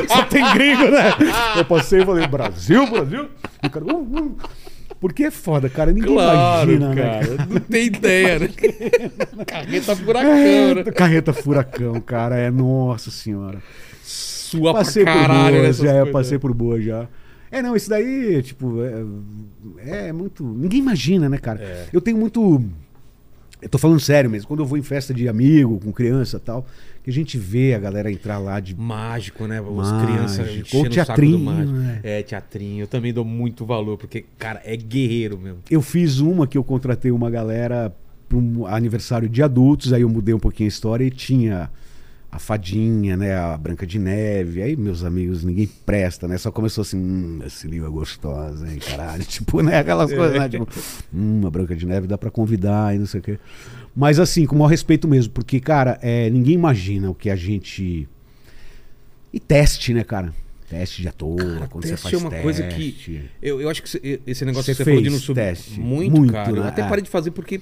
[0.07, 1.14] Só tem gringo, né?
[1.55, 3.27] Eu passei e falei, Brasil, Brasil.
[3.64, 4.35] E o cara, "Uh, uh."
[4.99, 5.91] Porque é foda, cara.
[5.91, 7.01] Ninguém Claro, imagina, né?
[7.19, 7.47] cara.
[7.47, 8.49] Não tem ideia, né?
[9.45, 10.84] Carreta furacão, É, né?
[10.85, 12.35] carreta furacão, cara.
[12.35, 13.61] É, nossa senhora.
[14.03, 16.11] Sua Passei pra por caralho boa, nessas já, coisas.
[16.11, 17.07] passei por boa já.
[17.51, 18.77] É, não, isso daí, tipo,
[19.85, 20.43] é, é muito.
[20.43, 21.59] Ninguém imagina, né, cara?
[21.61, 21.85] É.
[21.93, 22.64] Eu tenho muito.
[23.61, 24.47] Eu tô falando sério mesmo.
[24.47, 26.65] Quando eu vou em festa de amigo, com criança e tal,
[27.03, 28.75] que a gente vê a galera entrar lá de.
[28.75, 29.59] Mágico, né?
[29.59, 31.73] As crianças Ou teatrinho, mágico.
[31.77, 31.99] né?
[32.03, 32.84] É, teatrinho.
[32.84, 35.59] Eu também dou muito valor, porque, cara, é guerreiro mesmo.
[35.69, 37.95] Eu fiz uma que eu contratei uma galera
[38.27, 41.69] para um aniversário de adultos, aí eu mudei um pouquinho a história e tinha
[42.31, 44.61] a fadinha, né, a Branca de Neve.
[44.61, 46.37] Aí meus amigos, ninguém presta, né?
[46.37, 49.23] Só começou assim, hum, esse livro é gostoso, hein, caralho.
[49.25, 50.49] tipo, né, aquelas coisas, né?
[50.49, 50.67] Tipo,
[51.13, 53.39] hum, a Branca de Neve dá para convidar e não sei o quê.
[53.95, 57.35] Mas assim, com o maior respeito mesmo, porque, cara, é, ninguém imagina o que a
[57.35, 58.07] gente...
[59.33, 60.33] E teste, né, cara?
[60.69, 61.37] Teste de ator,
[61.69, 62.79] quando você Teste faz é uma coisa teste.
[62.81, 63.21] que.
[63.41, 65.35] Eu, eu acho que esse negócio Você que você falou de fez no sub.
[65.39, 65.79] teste?
[65.79, 66.49] Muito, Muito, cara.
[66.49, 66.67] Eu né?
[66.67, 66.87] até É.
[66.89, 67.61] parei de fazer porque.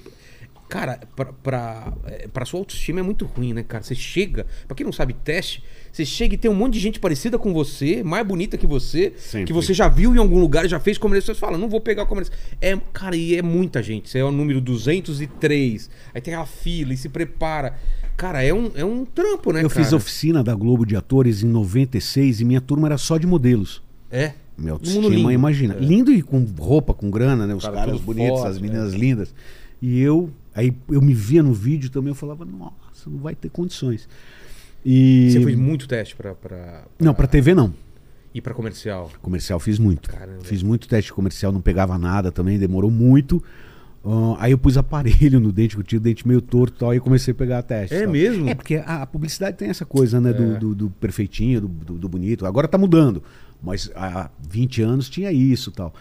[0.68, 3.84] Cara, pra, pra, é, pra sua autoestima é muito ruim, né, cara?
[3.84, 4.46] Você chega.
[4.66, 5.62] Pra quem não sabe, teste.
[5.92, 9.12] Você chega e tem um monte de gente parecida com você, mais bonita que você,
[9.16, 9.46] Sempre.
[9.46, 11.34] que você já viu em algum lugar, já fez comercial.
[11.34, 12.36] Você fala, não vou pegar o comercial.
[12.60, 14.10] É, cara, e é muita gente.
[14.10, 15.90] Você é o número 203.
[16.14, 17.74] Aí tem aquela fila e se prepara.
[18.16, 19.84] Cara, é um, é um trampo, né, Eu cara?
[19.84, 23.82] fiz oficina da Globo de Atores em 96 e minha turma era só de modelos.
[24.10, 24.32] É.
[24.56, 25.30] Minha autoestima, lindo.
[25.30, 25.74] imagina.
[25.74, 25.78] É.
[25.78, 27.54] Lindo e com roupa, com grana, né?
[27.54, 29.34] Os Cara, caras bonitos, forte, as meninas lindas.
[29.82, 33.48] E eu, aí eu me via no vídeo também, eu falava, nossa, não vai ter
[33.50, 34.08] condições.
[34.84, 35.30] E...
[35.30, 37.72] Você fez muito teste pra, pra, Não, pra TV não.
[38.34, 39.10] ir pra comercial.
[39.20, 40.08] Comercial fiz muito.
[40.08, 40.44] Caramba.
[40.44, 43.42] Fiz muito teste comercial, não pegava nada também, demorou muito.
[44.04, 46.78] Ah, aí eu pus aparelho no dente, que eu tinha o dente meio torto e
[46.78, 47.94] tal, aí eu comecei a pegar teste.
[47.96, 48.12] É tal.
[48.12, 48.48] mesmo?
[48.48, 50.32] É, porque a, a publicidade tem essa coisa, né, É.
[50.32, 52.46] do, do, do perfeitinho, do, do- do bonito.
[52.46, 53.20] Agora tá mudando,
[53.60, 55.92] mas há 20 anos tinha isso e tal.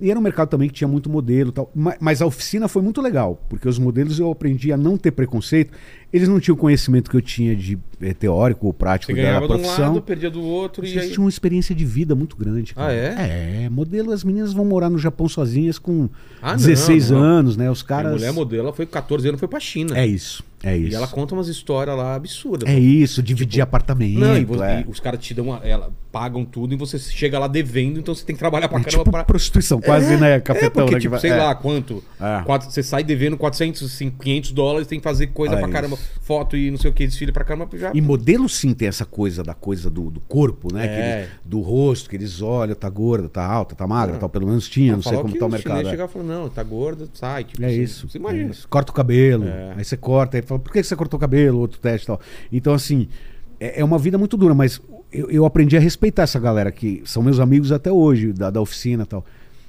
[0.00, 1.70] E era um mercado também que tinha muito modelo tal.
[1.74, 5.10] Ma- Mas a oficina foi muito legal, porque os modelos eu aprendi a não ter
[5.10, 5.72] preconceito.
[6.12, 9.22] Eles não tinham o conhecimento que eu tinha de eh, teórico ou prático Você da
[9.28, 9.88] ganhava de um profissão.
[9.92, 11.10] lado, perdia do outro e Eles aí...
[11.10, 12.74] tinham uma experiência de vida muito grande.
[12.74, 12.88] cara.
[12.88, 13.64] Ah, é?
[13.66, 16.08] É, modelo, as meninas vão morar no Japão sozinhas com
[16.42, 17.18] Ah, não, 16 não.
[17.18, 17.70] anos, né?
[17.70, 18.12] Os caras.
[18.12, 19.96] mulher modelo, ela foi com 14 anos, foi pra China.
[19.96, 20.90] É isso, é isso.
[20.90, 22.68] E ela conta umas histórias lá absurdas.
[22.68, 24.18] É isso, dividir apartamento.
[24.18, 24.84] Não, e, vo- é.
[24.86, 28.12] e os caras te dão uma, ela pagam tudo e você chega lá devendo, então
[28.12, 29.22] você tem que trabalhar pra É caramba tipo pra.
[29.22, 30.36] prostituição, quase, né?
[30.36, 31.00] É, Cafetão, porque, né?
[31.00, 31.36] tipo, sei é.
[31.36, 32.02] lá quanto.
[32.20, 32.42] É.
[32.44, 35.72] quatro- você sai devendo 400, 500 dólares, tem que fazer coisa É pra isso.
[35.72, 35.98] caramba.
[36.22, 37.90] Foto e não sei o que, desfile pra caramba, já.
[37.94, 40.86] E modelo sim tem essa coisa da coisa do, do corpo, né?
[40.86, 41.18] É.
[41.20, 44.28] Eles- do rosto, que eles olham, tá gorda, tá alta, tá magra, tal.
[44.28, 45.72] Pelo menos tinha, não sei Falou como tá o mercado.
[45.72, 45.90] chinês é.
[45.90, 47.44] chegava e falou, não, tá gorda, sai.
[47.44, 48.08] Tipo, É assim, isso.
[48.08, 48.48] Você imagina.
[48.48, 48.68] é isso.
[48.68, 49.74] Corta o cabelo, É.
[49.76, 51.58] aí você corta, aí fala, por que você cortou o cabelo?
[51.58, 52.20] Outro teste e tal.
[52.52, 53.08] Então, assim,
[53.58, 54.80] é, é uma vida muito dura, mas
[55.12, 58.60] eu, eu aprendi a respeitar essa galera que são meus amigos até hoje, da, da
[58.60, 59.24] oficina e tal.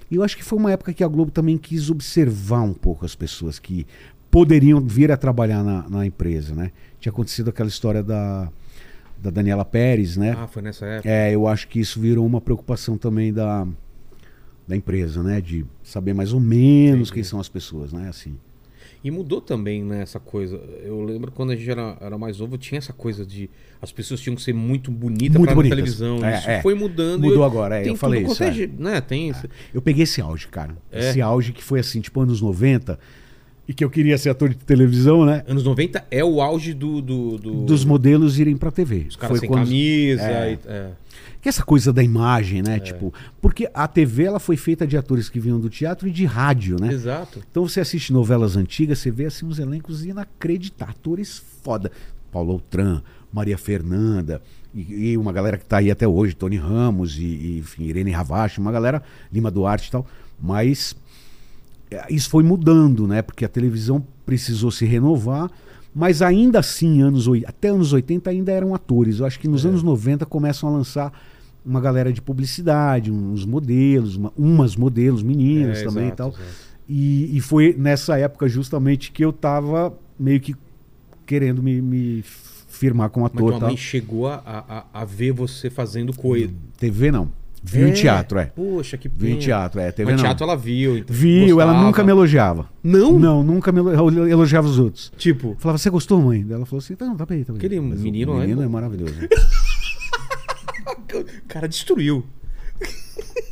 [0.09, 3.05] E eu acho que foi uma época que a Globo também quis observar um pouco
[3.05, 3.87] as pessoas que
[4.31, 6.71] poderiam vir a trabalhar na, na empresa, né?
[6.99, 8.49] Tinha acontecido aquela história da,
[9.21, 10.35] da Daniela Pérez, né?
[10.37, 11.09] Ah, foi nessa época.
[11.09, 13.67] É, eu acho que isso virou uma preocupação também da,
[14.65, 15.41] da empresa, né?
[15.41, 17.13] De saber mais ou menos Entendi.
[17.13, 18.07] quem são as pessoas, né?
[18.07, 18.37] Assim.
[19.03, 20.57] E mudou também, né, essa coisa.
[20.83, 23.49] Eu lembro quando a gente era, era mais novo, tinha essa coisa de
[23.81, 25.69] as pessoas tinham que ser muito bonitas Muito pra bonitas.
[25.69, 26.23] na televisão.
[26.23, 26.61] É, isso é.
[26.61, 27.23] foi mudando.
[27.23, 29.47] Mudou e agora, é, eu falei isso, quanto é né, tem isso.
[29.73, 30.77] Eu peguei esse auge, cara.
[30.91, 31.09] É.
[31.09, 32.99] Esse auge que foi assim, tipo anos 90,
[33.67, 35.43] e que eu queria ser ator de televisão, né?
[35.47, 37.01] Anos 90 é o auge do.
[37.01, 39.05] do, do- Dos modelos irem pra TV.
[39.09, 40.23] Os caras sem camisa.
[40.23, 40.53] É.
[40.53, 40.91] e- é.
[41.41, 42.79] Que essa coisa da imagem, né?
[42.79, 43.11] Tipo,
[43.41, 46.77] porque a TV ela foi feita de atores que vinham do teatro e de rádio,
[46.79, 46.93] né?
[46.93, 47.41] Exato.
[47.49, 51.91] Então você assiste novelas antigas, você vê assim uns elencos inacreditáveis, atores foda.
[52.31, 53.01] Paulo Outram,
[53.33, 54.39] Maria Fernanda,
[54.73, 58.11] e, e uma galera que tá aí até hoje, Tony Ramos e, e, enfim, Irene
[58.11, 59.01] Ravache, uma galera,
[59.33, 60.05] Lima Duarte e tal.
[60.39, 61.00] Mas é,
[62.09, 63.21] isso foi mudando, né?
[63.21, 65.49] Porque a televisão precisou se renovar,
[65.93, 69.19] mas ainda assim, anos, até anos 80 ainda eram atores.
[69.19, 69.49] Eu acho que É.
[69.49, 71.11] nos anos 90 começam a lançar
[71.65, 76.33] uma galera de publicidade, uns modelos, uma- umas modelos meninas É, também exato, e tal.
[76.89, 80.55] E, e foi nessa época justamente que eu tava meio que
[81.25, 83.51] querendo me, me firmar como Mas ator.
[83.51, 83.69] tua Tal.
[83.69, 86.51] mãe chegou a, a, a ver você fazendo coisa.
[86.77, 87.31] TV não.
[87.63, 88.45] Viu em teatro, é.
[88.47, 89.41] Poxa, que Viu em pena.
[89.43, 89.91] teatro, é.
[89.91, 90.27] TV Mas não.
[90.29, 90.97] teatro ela viu.
[90.97, 91.85] então Viu, ela gostava.
[91.87, 92.69] nunca me elogiava.
[92.83, 93.19] Não?
[93.19, 95.11] Não, nunca me elo- elo- elogiava os outros.
[95.15, 96.43] Tipo, Falava, você gostou, mãe?
[96.49, 97.59] Ela falou assim, tá, não, tá bem, tá bem.
[97.59, 98.65] Aquele Mas o menino é menino bom.
[98.65, 99.13] é maravilhoso.
[101.13, 102.25] o cara destruiu.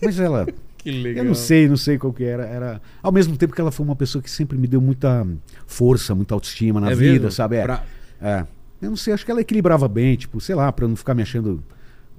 [0.02, 0.48] Mas ela,
[0.80, 1.23] Que legal.
[1.23, 2.45] eu não sei, não sei qual que era.
[2.45, 2.81] era.
[3.03, 5.27] Ao mesmo tempo que ela foi uma pessoa que sempre me deu muita
[5.68, 7.31] força, muita autoestima na É vida, mesmo?
[7.31, 7.57] sabe?
[7.57, 7.64] É.
[7.64, 7.84] Pra-
[8.22, 8.45] É.
[8.81, 11.14] Eu não sei, acho que ela equilibrava bem, tipo, sei lá, pra eu não ficar
[11.14, 11.61] me achando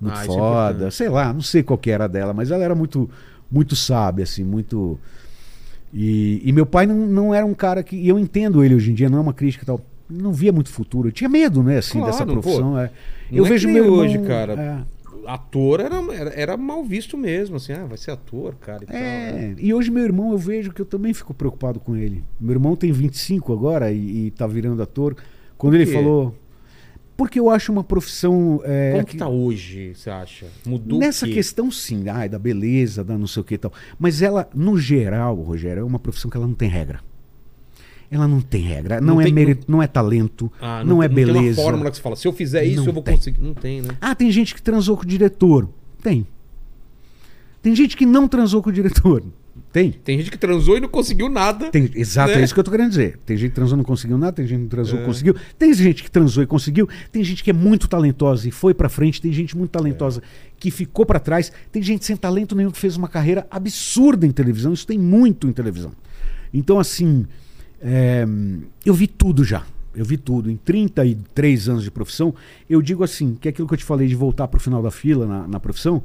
[0.00, 0.70] muito Ah, é foda.
[0.70, 0.94] importante.
[0.94, 3.08] sei lá, não sei qual que era dela, mas ela era muito,
[3.50, 4.98] muito sábia, assim, muito.
[5.92, 7.96] E, e meu pai não, não era um cara que.
[7.96, 9.80] E eu entendo ele hoje em dia, não é uma crítica e tal.
[10.08, 11.08] Não via muito futuro.
[11.08, 12.78] Eu tinha medo, né, assim, Claro, dessa profissão.
[12.78, 12.90] é.
[13.30, 14.54] Eu é vejo meu irmão, hoje, cara.
[14.54, 15.00] é.
[15.26, 18.82] Ator era, era, era mal visto mesmo, assim, ah, vai ser ator, cara.
[18.82, 19.00] E tal, né?
[19.00, 22.24] É, e hoje meu irmão eu vejo que eu também fico preocupado com ele.
[22.40, 25.14] Meu irmão tem 25 agora e, e tá virando ator.
[25.58, 26.34] Quando ele falou.
[27.20, 28.62] Porque eu acho uma profissão.
[28.64, 30.46] é, Como que- que tá hoje, você acha?
[30.64, 33.70] Mudou Nessa questão, sim, ai, da beleza, da não sei o que e tal.
[33.98, 37.00] Mas ela, no geral, Rogério, é uma profissão que ela não tem regra.
[38.10, 39.02] Ela não tem regra.
[39.02, 41.60] Não, Não é tem- mérito, não é talento, Ah, não, é tem- Não tem beleza.
[41.60, 43.14] uma fórmula que você fala, se eu fizer isso, Não eu vou tem.
[43.16, 43.40] conseguir.
[43.42, 43.90] Não tem, né?
[44.00, 45.68] Ah, tem gente que transou com o diretor.
[46.02, 46.26] Tem.
[47.60, 49.22] Tem gente que não transou com o diretor.
[49.72, 49.92] Tem.
[49.92, 51.70] Tem gente que transou e não conseguiu nada.
[51.70, 52.40] Tem, exato, Né?
[52.40, 53.18] é isso que eu tô querendo dizer.
[53.24, 55.04] Tem gente que transou e não conseguiu nada, tem gente que não transou e É.
[55.06, 55.36] conseguiu.
[55.58, 58.88] Tem gente que transou e conseguiu, tem gente que é muito talentosa e foi pra
[58.88, 60.22] frente, tem gente muito talentosa
[60.58, 64.30] que ficou pra trás, tem gente sem talento nenhum que fez uma carreira absurda em
[64.32, 65.92] televisão, isso tem muito em televisão.
[66.52, 67.26] Então, assim,
[67.80, 68.26] é,
[68.84, 69.64] eu vi tudo já.
[69.94, 70.48] Eu vi tudo.
[70.50, 72.32] Em 33 anos de profissão,
[72.68, 74.90] eu digo assim, que é aquilo que eu te falei de voltar pro final da
[74.90, 76.02] fila na, na profissão,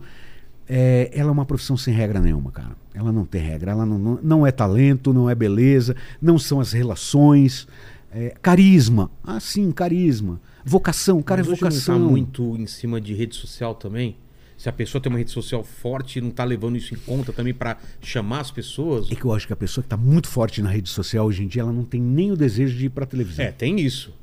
[0.68, 2.76] é, ela é uma profissão sem regra nenhuma, cara.
[2.94, 3.72] Ela não tem regra.
[3.72, 7.68] Ela não, não, não é talento, não é beleza, não são as relações.
[8.12, 9.12] é, carisma.
[9.24, 10.40] Ah, sim, carisma.
[10.64, 11.22] Vocação.
[11.22, 12.00] Cara, Mas é hoje não vocação.
[12.00, 14.16] tá muito em cima de rede social também?
[14.58, 17.34] Se a pessoa tem uma rede social forte e não tá levando isso em conta
[17.34, 19.12] também pra chamar as pessoas?
[19.12, 21.44] É que eu acho que a pessoa que está muito forte na rede social hoje
[21.44, 23.44] em dia, ela não tem nem o desejo de ir pra televisão.
[23.44, 24.14] É, tem isso.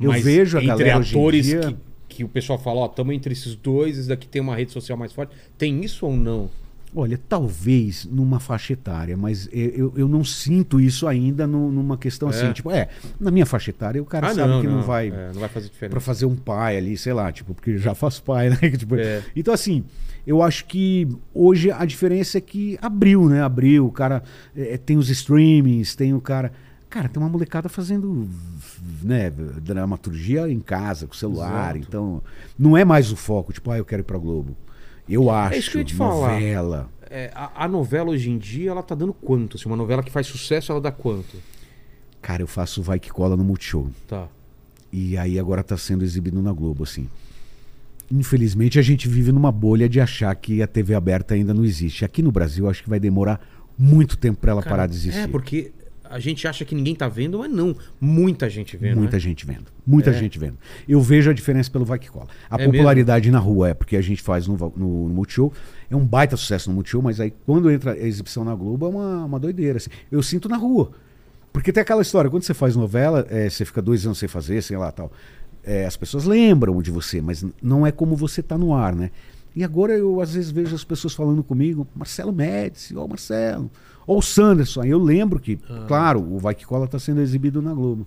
[0.00, 1.76] Eu vejo a entre galera hoje em atores dia- que,
[2.08, 4.96] que o pessoal fala, ó, estamos entre esses dois, esse daqui tem uma rede social
[4.96, 5.34] mais forte.
[5.56, 6.48] Tem isso ou não?
[6.94, 12.30] Olha, talvez numa faixa etária, mas eu, eu, não sinto isso ainda nu- numa questão
[12.30, 12.46] assim.
[12.46, 12.52] É.
[12.54, 12.88] Tipo, é,
[13.20, 15.08] na minha faixa etária o cara sabe que não, vai.
[15.08, 15.90] é, não vai fazer diferença.
[15.90, 18.56] Pra fazer um pai ali, sei lá, tipo, porque já faço pai, né?
[18.76, 19.22] Tipo, É.
[19.36, 19.84] Então, assim,
[20.26, 23.42] eu acho que hoje a diferença é que abriu, né?
[23.42, 24.22] Abriu, o cara
[24.56, 26.52] é, tem os streamings, tem o cara.
[26.90, 28.28] Cara, tem uma molecada fazendo
[29.02, 31.76] né, dramaturgia em casa, com celular.
[31.76, 31.86] Exato.
[31.88, 32.22] Então,
[32.58, 34.56] não é mais o foco, tipo, ah, eu quero ir pra Globo.
[35.08, 36.32] Eu acho, É isso que eu ia te falar.
[36.34, 36.88] novela.
[37.10, 39.56] É, a, a novela hoje em dia, ela tá dando quanto?
[39.56, 41.36] Assim, uma novela que faz sucesso, ela dá quanto?
[42.20, 43.90] Cara, eu faço vai que cola no Multishow.
[44.06, 44.28] Tá.
[44.92, 47.08] E aí agora tá sendo exibido na Globo, assim.
[48.10, 52.04] Infelizmente a gente vive numa bolha de achar que a TV aberta ainda não existe.
[52.04, 53.40] Aqui no Brasil acho que vai demorar
[53.78, 55.20] muito tempo para ela Cara, parar de existir.
[55.20, 55.72] É, porque
[56.10, 57.74] a gente acha que ninguém tá vendo, mas não.
[58.00, 58.96] Muita gente vendo.
[58.98, 59.20] Muita né?
[59.20, 59.66] gente vendo.
[59.86, 60.12] Muita É.
[60.12, 60.56] gente vendo.
[60.88, 62.28] Eu vejo a diferença pelo Vai Que Cola.
[62.50, 65.52] A É popularidade na rua é porque a gente faz no, no, no Multishow.
[65.90, 68.88] É um baita sucesso no Multishow, mas aí quando entra a exibição na Globo é
[68.88, 69.76] uma, uma doideira.
[69.78, 69.90] assim.
[70.10, 70.90] Eu sinto na rua.
[71.52, 74.62] Porque tem aquela história, quando você faz novela, é, você fica dois anos sem fazer,
[74.62, 75.10] sei lá tal.
[75.64, 79.10] É, as pessoas lembram de você, mas não é como você tá no ar, né?
[79.56, 83.70] E agora eu às vezes vejo as pessoas falando comigo, Marcelo Médici, ó Marcelo,
[84.08, 84.82] ó o Sanderson.
[84.82, 88.06] Eu lembro que, claro, o Vai Que Cola tá sendo exibido na Globo.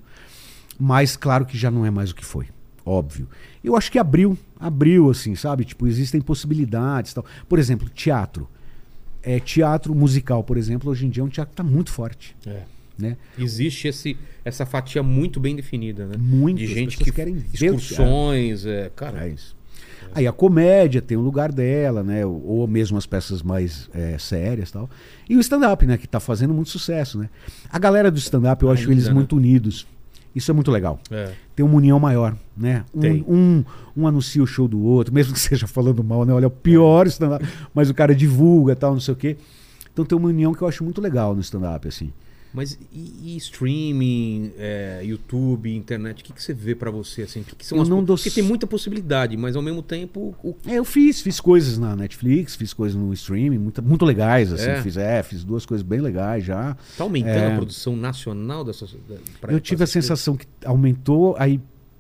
[0.80, 2.48] Mas claro que já não é mais o que foi.
[2.84, 3.28] Óbvio.
[3.64, 5.64] Eu acho que abriu, abriu, assim, sabe?
[5.64, 7.23] Tipo, existem possibilidades tal.
[7.48, 8.49] Por exemplo, teatro.
[9.22, 12.36] É, teatro musical, por exemplo, hoje em dia é um teatro que está muito forte.
[12.45, 12.64] É.
[12.98, 13.18] Né?
[13.38, 16.15] Existe esse, essa fatia muito bem definida, né?
[16.18, 19.28] Muito, De gente que querem ver excursões, é, cara.
[19.28, 19.56] É isso.
[20.14, 22.26] Aí a comédia tem o lugar dela, né?
[22.26, 24.90] Ou, mesmo as peças mais é, sérias e tal.
[25.30, 25.98] E o stand-up, né?
[25.98, 27.30] Que tá fazendo muito sucesso, né?
[27.70, 29.14] A galera do stand-up, eu acho Ainda, eles né?
[29.14, 29.88] muito unidos.
[30.36, 31.00] Isso é muito legal.
[31.10, 31.32] É.
[31.56, 32.86] Tem uma união maior, né?
[33.00, 33.24] Tem.
[33.28, 33.66] Um, um,
[33.98, 36.34] um anuncia o show do outro, mesmo que seja falando mal, né?
[36.34, 39.38] Olha, é o pior stand-up, mas o cara divulga tal, não sei o quê.
[39.92, 42.14] Então tem uma união que eu acho muito legal no stand-up, assim.
[42.53, 47.44] Mas e, e streaming, é, YouTube, internet, o que, que você vê pra você assim?
[47.44, 50.36] Que que são Eu as não dou Porque tem muita possibilidade, mas ao mesmo tempo
[50.44, 54.52] o É, eu fiz, fiz coisas na Netflix, fiz coisas no streaming, muito, muito legais,
[54.52, 54.69] assim.
[54.69, 54.82] É.
[54.82, 56.76] Fiz, é, fiz duas coisas bem legais já.
[56.98, 57.53] tá aumentando É.
[57.53, 58.91] a produção nacional dessas.
[59.07, 61.60] da- pra- eu tive a sensação que aumentou, aí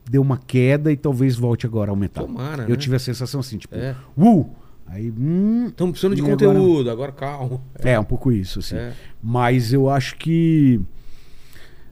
[0.09, 2.21] deu uma queda e talvez volte agora a aumentar.
[2.21, 2.75] Tomara, eu né?
[2.75, 3.95] tive a sensação assim, tipo, É.
[4.17, 4.49] uh!
[4.93, 7.61] Aí, hum, Estamos precisando de E agora- conteúdo, agora, calma.
[7.79, 8.75] é, um pouco isso, assim.
[8.75, 8.91] É.
[9.23, 10.81] Mas eu acho que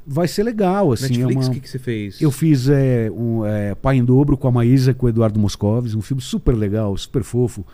[0.05, 1.05] vai ser legal, assim.
[1.05, 2.21] é Netflix, o uma- que, que você fez?
[2.21, 5.95] Eu fiz é, um é, Pai em Dobro com a Maísa com o Eduardo Moscovis,
[5.95, 7.65] um filme super legal, super fofo,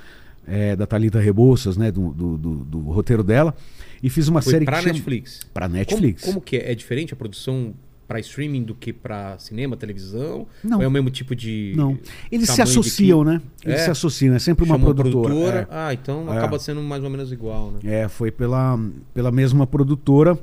[0.48, 3.56] é, da Thalita Rebouças, né, do, do, do- do roteiro dela.
[4.04, 4.94] E fiz uma Foi série pra que chama...
[4.94, 5.40] Netflix.
[5.52, 6.24] Pra Como, Netflix.
[6.24, 6.72] como que é?
[6.72, 7.74] É diferente a produção
[8.08, 10.48] pra streaming do que pra cinema, televisão?
[10.64, 10.78] Não.
[10.78, 11.74] Ou é o mesmo tipo de.
[11.76, 11.98] Não.
[12.32, 13.42] Eles se associam, né?
[13.64, 13.86] Eles É.
[13.86, 15.68] se associam, é sempre uma Chamou produtora.
[15.72, 16.38] Ah, então É.
[16.38, 17.80] acaba sendo mais ou menos igual, né?
[17.84, 18.80] É, foi pela,
[19.14, 20.38] pela mesma produtora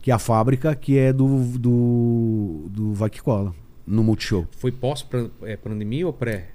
[0.00, 1.26] que a fábrica, que é do,
[1.58, 3.54] do, do Vai Que Cola,
[3.86, 4.46] no Multishow.
[4.58, 6.48] Foi pós-pandemia ou pré?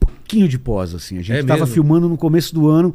[0.00, 1.16] pouquinho de pós, assim.
[1.16, 1.72] A gente É estava mesmo?
[1.74, 2.94] filmando no começo do ano.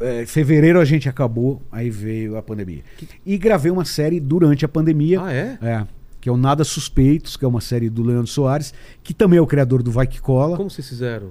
[0.00, 2.82] É, fevereiro a gente acabou, aí veio a pandemia.
[3.24, 5.20] E gravei uma série durante a pandemia.
[5.22, 5.58] Ah, é?
[5.62, 5.86] É.
[6.20, 8.72] Que é o Nada Suspeitos, que é uma série do Leandro Soares,
[9.02, 10.56] que também é o criador do Vai Que Cola.
[10.56, 11.30] Como vocês fizeram?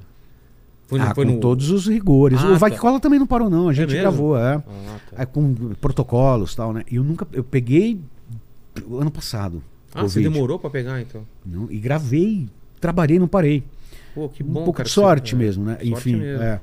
[0.85, 2.39] Foi ah, com todos os rigores.
[2.43, 2.75] Ah, o Vai tá.
[2.75, 3.69] Que Cola também não parou, não.
[3.69, 4.01] A gente mesmo?
[4.01, 4.55] gravou, é.
[4.55, 5.21] Ah, tá.
[5.23, 6.83] É, com protocolos e tal, né?
[6.91, 7.27] E eu nunca.
[7.33, 7.99] Eu peguei
[8.91, 9.63] ano passado.
[9.93, 10.29] Ah, você Covid.
[10.33, 11.25] demorou pra pegar, então?
[11.45, 12.47] Não, e gravei,
[12.79, 13.63] trabalhei, não parei.
[14.13, 14.85] Pô, que um bom, pouco cara.
[14.85, 15.73] de sorte você- é, mesmo, né?
[15.73, 16.43] sorte Enfim, mesmo.
[16.43, 16.59] é.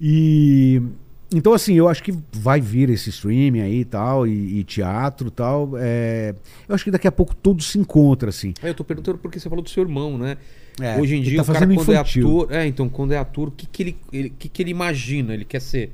[0.00, 0.82] E
[1.32, 5.28] então assim, eu acho que vai vir esse streaming aí e tal e, e teatro
[5.28, 5.70] e tal.
[5.76, 6.34] é,
[6.68, 8.54] Eu acho que daqui a pouco tudo se encontra assim.
[8.62, 10.36] É, eu tô perguntando porque você falou do seu irmão, né?
[10.80, 12.26] É, Hoje em dia, tá o cara, quando infantil.
[12.28, 12.52] é ator.
[12.52, 15.32] É, então, quando é ator, o que, que, ele, ele, que, que ele imagina?
[15.32, 15.92] Ele quer ser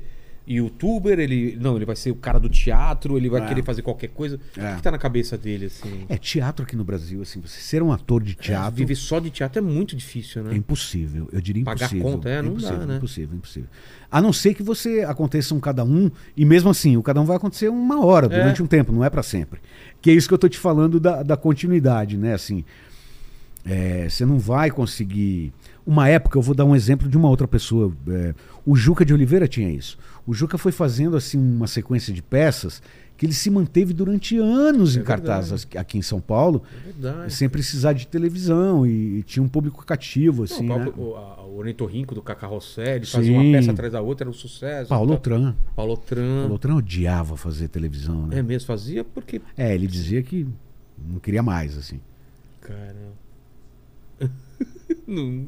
[0.57, 1.19] youtuber?
[1.19, 1.57] Ele.
[1.59, 3.45] Não, ele vai ser o cara do teatro, ele vai É.
[3.47, 4.37] querer fazer qualquer coisa.
[4.57, 4.69] O É.
[4.71, 6.05] que, que tá na cabeça dele, assim?
[6.09, 9.29] É teatro aqui no Brasil, assim, você ser um ator de teatro Viver só de
[9.29, 10.55] teatro é muito difícil, é né?
[10.55, 11.29] impossível.
[11.31, 12.11] Eu diria Pagar impossível.
[12.11, 12.97] conta, é, não dá, impossível, né?
[12.97, 13.69] impossível, impossível.
[14.11, 17.25] A não ser que você aconteça um cada um e mesmo assim, o cada um
[17.25, 18.29] vai acontecer uma hora É.
[18.29, 19.59] durante um tempo, não é pra sempre.
[20.01, 22.33] Que é isso que eu tô te falando da, da continuidade, né?
[22.33, 22.65] Assim,
[23.65, 25.53] é, você não vai conseguir.
[25.85, 27.91] Uma época, eu vou dar um exemplo de uma outra pessoa.
[28.09, 28.33] é,
[28.65, 29.97] o Juca de Oliveira tinha isso.
[30.25, 32.81] O Juca foi fazendo assim uma sequência de peças
[33.17, 37.33] que ele se manteve durante anos É em cartaz aqui- em São Paulo, É verdade.
[37.33, 40.93] sem precisar de televisão e, e tinha um público cativo Não, assim, o, né?
[40.97, 43.51] o, a- o Ornitorrinco do Cacá Rosselli fazia uma Sim.
[43.51, 44.89] peça atrás da outra, era um sucesso.
[44.89, 45.55] Paulo Então, Tran.
[45.75, 46.41] Paulo Tran.
[46.43, 48.39] Paulo Tran odiava fazer televisão, né?
[48.39, 49.39] É mesmo, fazia porque.
[49.57, 50.47] É, ele dizia que
[50.97, 51.99] não queria mais, assim.
[52.61, 53.11] Caramba.
[55.07, 55.47] Não-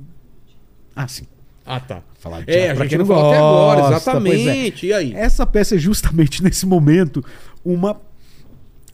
[0.95, 1.25] Ah, sim.
[1.65, 2.01] Ah, tá.
[2.19, 4.37] Falar de É, teatro a pra quem não agora, gosta, pois é.
[4.41, 4.85] exatamente.
[4.87, 5.13] E aí?
[5.13, 7.23] Essa peça é justamente nesse momento
[7.63, 7.95] uma,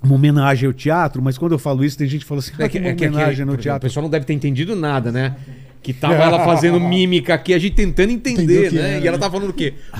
[0.02, 2.70] uma homenagem ao teatro, mas quando eu falo isso, tem gente que fala assim, ah,
[2.70, 3.82] que uma homenagem aquele- no por exemplo, O teatro.
[3.88, 5.36] pessoal não deve ter entendido nada, né?
[5.82, 8.96] Que tava ela fazendo mímica aqui, a gente tentando entender, o que né?
[8.96, 9.24] era, E ela né?
[9.24, 9.74] tá falando o quê?
[9.92, 10.00] Fala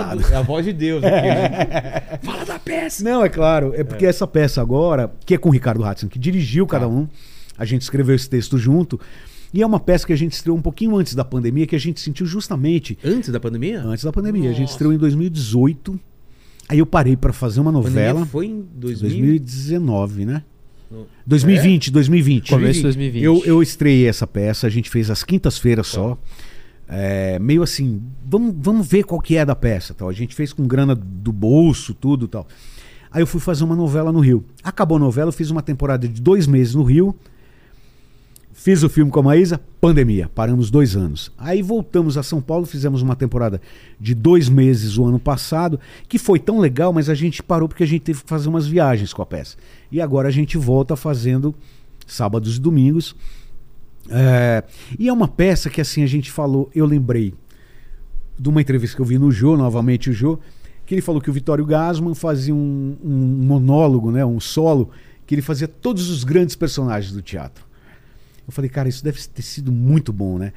[0.00, 0.20] Assombrado.
[0.22, 0.32] do...
[0.32, 2.18] É a voz de Deus aqui, né?
[2.22, 3.02] Fala da peça.
[3.04, 6.18] Não, é claro, é porque essa peça agora, que é com o Ricardo Hudson, que
[6.18, 6.72] dirigiu Tá.
[6.72, 7.08] cada um,
[7.58, 9.00] a gente escreveu esse texto junto,
[9.56, 11.80] e é uma peça que a gente estreou um pouquinho antes da pandemia, que a
[11.80, 13.82] gente sentiu justamente Antes da pandemia?
[13.82, 14.50] antes da pandemia.
[14.50, 14.72] A gente Nossa.
[14.74, 15.98] estreou em 2018.
[16.68, 18.26] Aí eu parei pra fazer uma novela.
[18.26, 19.08] foi em 2000.
[19.08, 20.42] 2019, né?
[20.90, 21.06] Não.
[21.26, 22.50] 2020, 2020.
[22.50, 23.22] Começo de 2020.
[23.22, 26.18] Eu, eu estreiei essa peça, a gente fez às quintas-feiras só.
[26.86, 29.94] É, meio assim, vamos, vamos ver qual que é da peça.
[29.94, 30.08] Tal.
[30.08, 32.46] A gente fez com grana do bolso, tudo tal.
[33.10, 34.44] Aí eu fui fazer uma novela no Rio.
[34.62, 37.16] Acabou a novela, eu fiz uma temporada de dois meses no Rio.
[38.66, 41.30] Fiz o filme com a Maísa, pandemia, paramos dois anos.
[41.38, 43.60] Aí voltamos a São Paulo, fizemos uma temporada
[44.00, 45.78] de dois meses o ano passado,
[46.08, 48.66] que foi tão legal, mas a gente parou porque a gente teve que fazer umas
[48.66, 49.56] viagens com a peça.
[49.88, 51.54] E agora a gente volta fazendo
[52.08, 53.14] sábados e domingos.
[54.10, 54.64] É,
[54.98, 57.34] e é uma peça que assim a gente falou, eu lembrei
[58.36, 60.40] de uma entrevista que eu vi no Jô, novamente o Jô,
[60.84, 63.16] que ele falou que o Vitório Gasman fazia um, um
[63.46, 64.90] monólogo, né, um solo,
[65.24, 67.65] que ele fazia todos os grandes personagens do teatro.
[68.46, 70.52] Eu falei, cara, isso deve ter sido muito bom, né?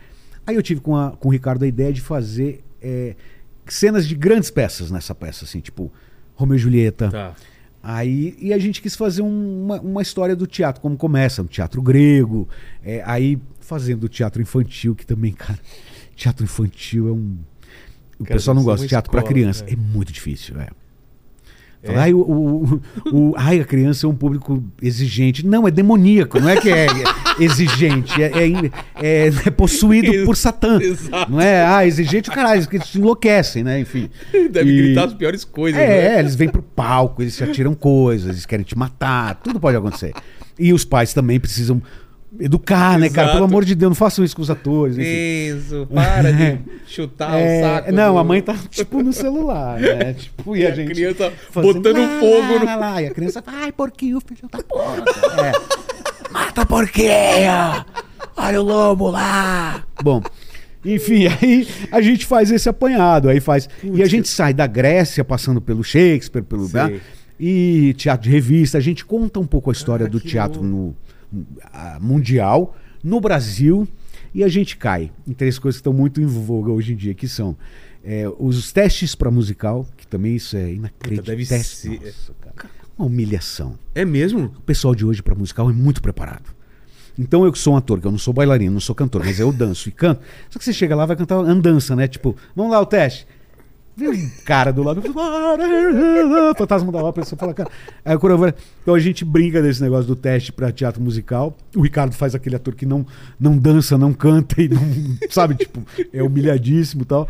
[0.45, 3.16] Aí eu tive com, a- com o Ricardo a ideia de fazer é,
[3.68, 5.91] cenas de grandes peças nessa peça, assim, tipo
[6.36, 7.10] Romeu e Julieta.
[7.10, 7.36] Tá.
[7.82, 11.48] Aí, e a gente quis fazer um- uma, uma história do teatro, como começa, no
[11.49, 12.48] teatro grego,
[12.84, 15.60] é, aí fazendo teatro infantil, que também, cara,
[16.16, 17.38] teatro infantil é um.
[18.20, 19.64] O Cara, pessoal não gosta de teatro para criança.
[19.66, 19.74] é.
[19.74, 19.76] É.
[19.78, 20.68] muito difícil, é.
[21.82, 21.95] É?
[21.95, 22.82] Ai, o, o,
[23.14, 25.45] o- ai, a criança é um público exigente.
[25.45, 26.88] Não, é demoníaco, não é que é
[27.40, 28.72] exigente, é, é,
[29.02, 30.80] é- é possuído por Satã.
[30.82, 31.32] Exato.
[31.32, 31.66] Não é?
[31.66, 33.80] Ah, exigente, caralho, eles se enlouquecem, né?
[33.80, 34.10] Enfim.
[34.52, 36.20] Deve E- gritar as piores coisas, é, né?
[36.20, 40.14] eles vêm pro palco, eles se atiram coisas, eles querem te matar, tudo pode acontecer.
[40.57, 41.82] E os pais também precisam
[42.40, 43.24] educar, né, cara?
[43.30, 43.38] Exato.
[43.38, 44.98] Pelo amor de Deus, não façam isso com os atores.
[44.98, 45.07] enfim.
[45.57, 47.91] Isso, para de chutar É, o saco.
[47.91, 50.14] não, do- a mãe tá tipo no celular, né?
[50.14, 53.11] Tipo, e a, a gente criança fazendo botando lá, fogo no- lá, lá, e a
[53.11, 55.41] criança, ai, porquinho, filho da puta.
[55.44, 55.89] É.
[56.31, 57.85] Mata porquinho!
[58.35, 59.84] Olha o lobo lá!
[60.03, 60.22] Bom,
[60.85, 63.68] enfim, aí a gente faz esse apanhado, aí faz.
[63.84, 66.69] E a gente sai da Grécia, passando pelo Shakespeare, pelo.
[66.69, 66.99] Né?
[67.39, 70.95] E teatro de revista, a gente conta um pouco a história Ah, do teatro no,
[71.99, 73.88] mundial, no Brasil,
[74.34, 77.14] e a gente cai em três coisas que estão muito em voga hoje em dia,
[77.14, 77.56] que são
[78.03, 81.35] é, os testes para musical, que também isso é inacreditável.
[81.35, 82.69] deve ser- Nossa, cara,
[83.00, 83.76] uma humilhação.
[83.96, 84.46] É mesmo?
[84.58, 86.50] O pessoal de hoje para musical é muito preparado.
[87.18, 89.40] Então eu que sou um ator, que eu não sou bailarino, não sou cantor, mas
[89.40, 90.22] eu danço e canto.
[90.50, 92.08] Só que você chega lá vai cantar andança, né?
[92.08, 93.28] Tipo, vamos lá o teste.
[93.98, 95.02] Vem um cara do lado,
[96.58, 97.70] fantasma da ópera, você fala, cara.
[98.06, 101.56] Aí o coreógrafo- Então a gente brinca desse negócio do teste para teatro musical.
[101.76, 103.06] O Ricardo faz aquele ator que não,
[103.40, 104.82] não dança, não canta e não,
[105.30, 107.28] sabe, tipo, é humilhadíssimo e tal.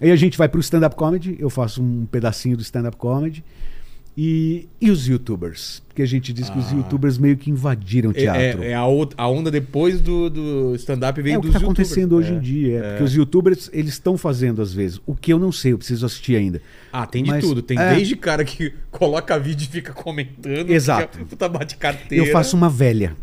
[0.00, 3.44] Aí a gente vai pro stand-up comedy, eu faço um pedacinho do stand-up comedy.
[4.16, 5.82] E, e os youtubers?
[5.88, 8.62] Porque a gente diz que os youtubers meio que invadiram o É, teatro.
[8.62, 11.56] é- é a, outra- a onda depois do, do stand-up vem É o dos que
[11.56, 12.36] está acontecendo hoje É.
[12.36, 12.78] em dia.
[12.78, 15.00] é, Porque os youtubers, eles estão fazendo às vezes.
[15.06, 16.60] O que eu não sei, eu preciso assistir ainda.
[16.92, 17.62] Ah, tem de Mas- tudo.
[17.62, 17.94] Tem é.
[17.94, 20.70] desde cara que coloca vídeo e fica comentando.
[20.70, 21.16] Exato.
[21.16, 22.24] Fica, puta bate carteira.
[22.26, 23.14] Eu faço uma velha.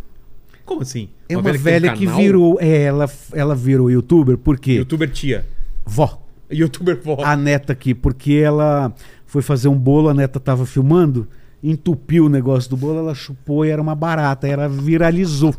[0.65, 1.09] Como assim?
[1.29, 2.21] É uma, velha, que, tem um canal?
[2.25, 2.57] virou.
[2.59, 4.73] É, ela, ela virou youtuber porque.
[4.73, 5.45] Youtuber tia.
[5.85, 6.23] Vó.
[6.51, 7.17] Youtuber vó.
[7.23, 8.93] A neta aqui, porque ela
[9.27, 11.27] foi fazer um bolo, a neta tava filmando,
[11.61, 15.53] entupiu o negócio do bolo, ela chupou e era uma barata, ela viralizou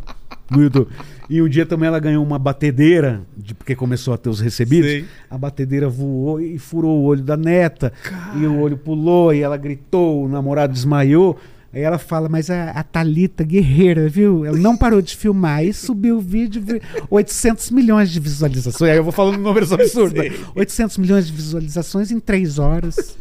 [0.51, 0.89] no YouTube.
[1.28, 4.90] E um dia também ela ganhou uma batedeira, de, porque começou a ter os recebidos.
[4.90, 5.05] Sei.
[5.31, 7.93] A batedeira voou e furou o olho da neta,
[8.36, 11.39] e o olho pulou, e ela gritou, o namorado desmaiou.
[11.70, 14.43] Aí ela fala, mas a, a Thalita guerreira, viu?
[14.47, 16.81] Ela não parou de filmar e subiu o vídeo, vi-
[17.11, 18.90] 800 milhões de visualizações.
[18.90, 20.15] Aí eu vou falando números absurdos.
[20.19, 20.31] né?
[20.55, 23.19] 800 milhões de visualizações em 3 horas,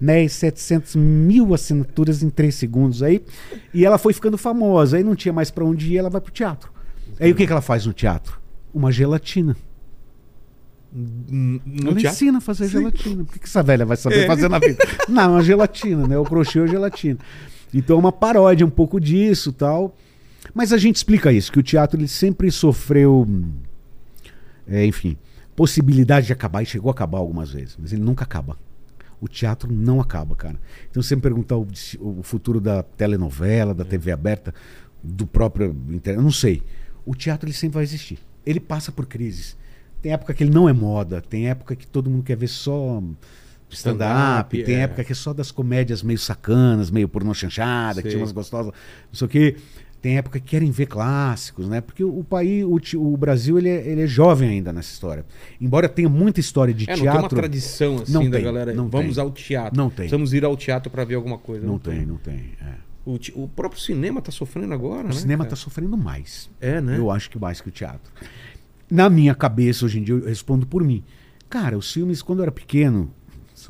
[0.00, 0.22] né?
[0.24, 3.02] E 700 mil assinaturas em 3 segundos.
[3.02, 3.20] Aí,
[3.74, 6.30] e ela foi ficando famosa, aí não tinha mais pra onde ir, ela vai pro
[6.32, 6.70] teatro.
[7.18, 8.38] Aí o que, que ela faz no teatro?
[8.72, 9.56] Uma gelatina.
[10.92, 12.08] No ela teatro?
[12.08, 13.22] ensina a fazer gelatina.
[13.22, 14.26] O que, que essa velha vai saber É.
[14.26, 14.78] fazer na vida?
[15.08, 16.16] Não, uma gelatina, né?
[16.16, 17.18] O crochê ou gelatina.
[17.72, 19.94] Então é uma paródia um pouco disso tal.
[20.54, 23.52] Mas a gente explica isso, que o teatro ele sempre sofreu, hum,
[24.66, 25.16] é, enfim,
[25.54, 28.56] possibilidade de acabar, e chegou a acabar algumas vezes, mas ele nunca acaba.
[29.20, 30.56] O teatro não acaba, cara.
[30.88, 31.66] Então, se você me perguntar o,
[32.00, 34.54] o futuro da telenovela, da TV aberta,
[35.02, 35.76] do próprio.
[36.04, 36.62] Eu não sei.
[37.04, 38.18] O teatro ele sempre vai existir.
[38.46, 39.56] Ele passa por crises.
[40.00, 43.02] Tem época que ele não é moda, tem época que todo mundo quer ver só
[43.70, 44.80] stand-up, Stand-up, tem é.
[44.80, 48.72] época que é só das comédias meio sacanas, meio pornô chanchada, que tinha umas gostosas,
[48.72, 49.56] não sei o quê.
[50.00, 51.80] Tem época que querem ver clássicos, né?
[51.80, 55.26] Porque o, o país, o, o Brasil, ele é, ele é jovem ainda nessa história.
[55.60, 57.20] Embora tenha muita história de É, não teatro.
[57.20, 58.72] tem uma tradição assim Não da tem, galera.
[58.72, 59.24] não Vamos tem.
[59.24, 59.76] ao teatro.
[59.76, 60.06] Não tem.
[60.08, 61.66] Vamos ir ao teatro pra ver alguma coisa.
[61.66, 62.52] Não tem, não tem.
[62.62, 62.74] é.
[63.04, 65.14] O, o próprio cinema tá sofrendo agora, O né?
[65.14, 65.54] cinema cara?
[65.54, 66.48] está sofrendo mais.
[66.60, 66.96] É, né?
[66.96, 68.12] Eu acho que mais que o teatro.
[68.88, 71.02] Na minha cabeça, hoje em dia, eu respondo por mim.
[71.50, 73.10] Cara, os filmes, quando eu era pequeno,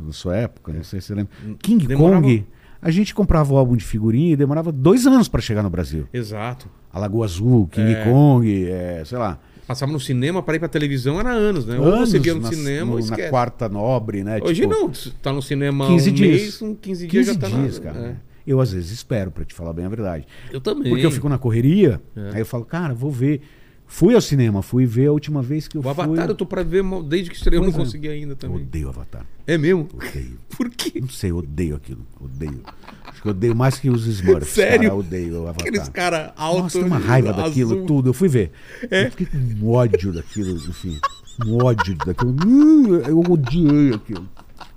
[0.04, 2.46] da sua época, não sei se você lembra, King Demorava- Kong,
[2.80, 6.06] a gente comprava o álbum de figurinha e demorava dois anos para chegar no Brasil.
[6.12, 6.68] Exato.
[6.92, 8.04] A Lagoa Azul, King É.
[8.04, 9.38] Kong, é, sei lá.
[9.66, 11.78] Passava no cinema pra ir pra televisão era anos, né?
[11.78, 14.38] Ou anos você via no na, cinema no- ou na quarta nobre, né?
[14.42, 16.40] Hoje tipo, não, tá no cinema 15 um dias.
[16.40, 17.84] mês, um 15 dias 15 já tá dias, na...
[17.92, 18.06] cara.
[18.06, 18.16] é.
[18.46, 20.26] Eu às vezes espero, pra te falar bem a verdade.
[20.50, 20.88] Eu também.
[20.90, 22.30] Porque eu fico na correria, É.
[22.36, 23.42] aí eu falo, cara, vou ver.
[23.90, 25.90] Fui ao cinema, fui ver a última vez que eu O fui.
[25.90, 27.82] Avatar eu tô pra ver desde que estreou, eu não é.
[27.84, 28.58] consegui ainda também.
[28.58, 29.24] Odeio Avatar.
[29.46, 29.88] É mesmo?
[29.94, 30.38] Odeio.
[30.56, 31.00] Por quê?
[31.00, 32.06] Não sei, odeio aquilo.
[32.20, 32.60] Odeio.
[33.06, 34.50] Acho que eu odeio mais que os Smurfs.
[34.50, 34.82] Sério?
[34.82, 35.66] Cara, eu odeio o Avatar.
[35.66, 36.62] Aqueles caras altos.
[36.64, 37.42] Nossa, tem uma raiva azul.
[37.44, 38.10] daquilo, tudo.
[38.10, 38.52] Eu fui ver.
[38.90, 39.06] É?
[39.06, 41.00] Eu fiquei com ódio daquilo, enfim.
[41.46, 42.36] Um ódio daquilo.
[42.46, 44.28] Hum, Eu odiei aquilo.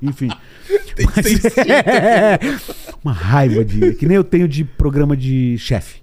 [0.01, 0.29] Enfim.
[1.15, 1.43] Mas-
[3.03, 3.93] uma raiva de.
[3.95, 6.01] Que nem eu tenho de programa de chefe.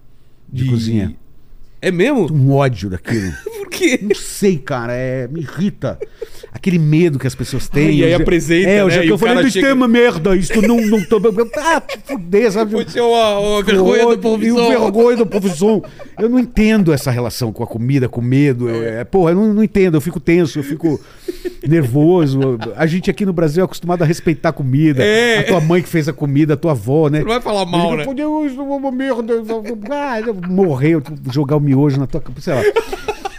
[0.53, 1.17] De, cozinha.
[1.81, 2.33] É mesmo?
[2.33, 3.33] Um ódio daquilo.
[3.57, 3.99] Por quê?
[4.03, 5.99] Não sei, cara, é, me irrita.
[6.53, 7.97] Aquele medo que as pessoas têm.
[7.99, 8.95] e aí apresenta, É, eu né?
[8.95, 11.21] já E que eu falei, chega- é uma merda, isso não, não tô...
[11.59, 12.73] Ah, fuder, sabe?
[12.73, 14.69] Foi ser uma, uma vergonha do povo E o visual.
[14.81, 15.83] vergonha do profissão.
[16.19, 18.69] Eu não entendo essa relação com a comida, com medo.
[18.71, 19.97] É, porra, eu não, não entendo.
[19.97, 20.99] Eu fico tenso, eu fico
[21.67, 22.59] nervoso.
[22.77, 25.03] A gente aqui no Brasil é acostumado a respeitar a comida.
[25.05, 25.41] É.
[25.41, 27.21] A tua mãe que fez a comida, a tua avó, né?
[27.21, 27.99] Não vai falar mal, né?
[27.99, 29.35] digo, "Pô, Deus, não é uma merda.
[29.91, 32.63] Ah, eu morrer, eu jogar o miojo na tua sei lá.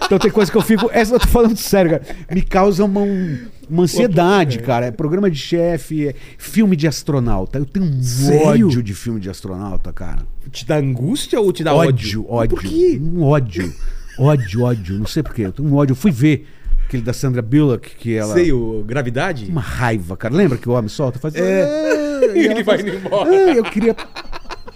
[0.09, 0.89] Então tem coisa que eu fico.
[0.91, 2.03] Essa eu tô falando sério, cara.
[2.31, 3.37] Me causa uma, um-
[3.69, 4.87] uma ansiedade, cara.
[4.87, 7.59] É programa de chefe, é filme de astronauta.
[7.59, 8.65] Eu tenho um Sério?
[8.67, 10.25] ódio de filme de astronauta, cara.
[10.51, 12.21] Te dá angústia ou te dá ódio?
[12.25, 12.57] ódio, ódio.
[12.57, 12.99] Por quê?
[12.99, 13.71] Um ódio.
[14.17, 14.97] Ódio, ódio.
[14.97, 15.43] Não sei porquê.
[15.43, 15.91] Eu tenho um ódio.
[15.91, 16.47] Eu fui ver
[16.87, 18.33] aquele da Sandra Bullock, que ela.
[18.33, 19.45] Sei, o Gravidade?
[19.45, 20.33] Uma raiva, cara.
[20.33, 21.19] Lembra que o homem solta?
[21.19, 21.35] Faz.
[21.35, 22.33] É.
[22.35, 23.29] e Ele vai faz- indo embora.
[23.29, 23.95] Ah, eu queria.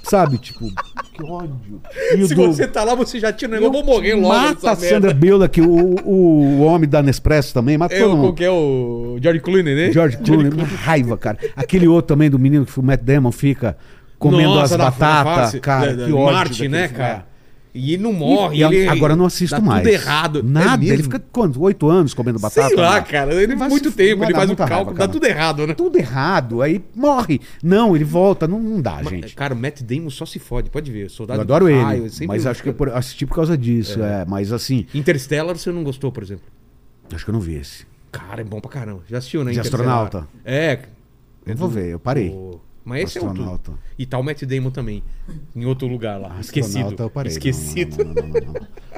[0.03, 0.69] Sabe, tipo,
[1.13, 1.81] que ódio.
[2.15, 3.79] E Se do- você tá lá, você já tira o negócio.
[3.79, 5.13] Eu vou morrer logo Mata a Sandra.
[5.13, 9.39] Bullock, o, o homem da Nespresso também, mata É todo qual que é o George
[9.39, 9.91] Clooney, né?
[9.93, 11.37] George Clooney, uma raiva, cara.
[11.55, 13.77] Aquele outro também do menino que o Matt Damon fica
[14.19, 15.95] comendo Nossa, as batatas, cara.
[15.95, 17.25] da- que da ódio Marte, né, cara?
[17.73, 18.57] E ele não morre.
[18.57, 19.81] E ele, agora eu não assisto mais.
[19.83, 20.43] tudo errado.
[20.43, 20.85] Nada.
[20.85, 21.59] É ele fica quanto?
[21.63, 22.67] Oito anos comendo batata?
[22.67, 23.33] Sei lá, cara.
[23.33, 25.73] Ele Vai muito tempo, ele faz o muita cálculo, raiva, dá tudo errado, né?
[25.73, 26.61] Tudo errado.
[26.61, 27.41] Aí morre.
[27.63, 28.47] Não, ele volta.
[28.47, 29.33] Não, não dá, gente.
[29.35, 31.09] Cara, o Matt Damon só se fode, pode ver.
[31.09, 32.09] Soldado Eu adoro ele.
[32.27, 34.03] mas acho que eu assisti por causa disso.
[34.03, 34.23] É.
[34.25, 36.45] Mas assim, Interstellar você não gostou, por exemplo?
[37.13, 37.85] acho que eu não vi esse.
[38.11, 39.01] Cara, é bom pra caramba.
[39.09, 39.51] Já assistiu, né?
[39.51, 40.27] De astronauta?
[40.45, 40.79] É.
[41.45, 42.29] Eu vou ver, eu parei.
[42.29, 43.77] O- Mas esse é outro.
[43.97, 45.03] E tá o Matt Damon também.
[45.55, 46.37] Em outro lugar lá.
[46.39, 46.77] Esquecido.
[46.79, 47.31] Astronauta eu parei.
[47.31, 48.03] Esquecido.
[48.03, 48.53] Não, não, não.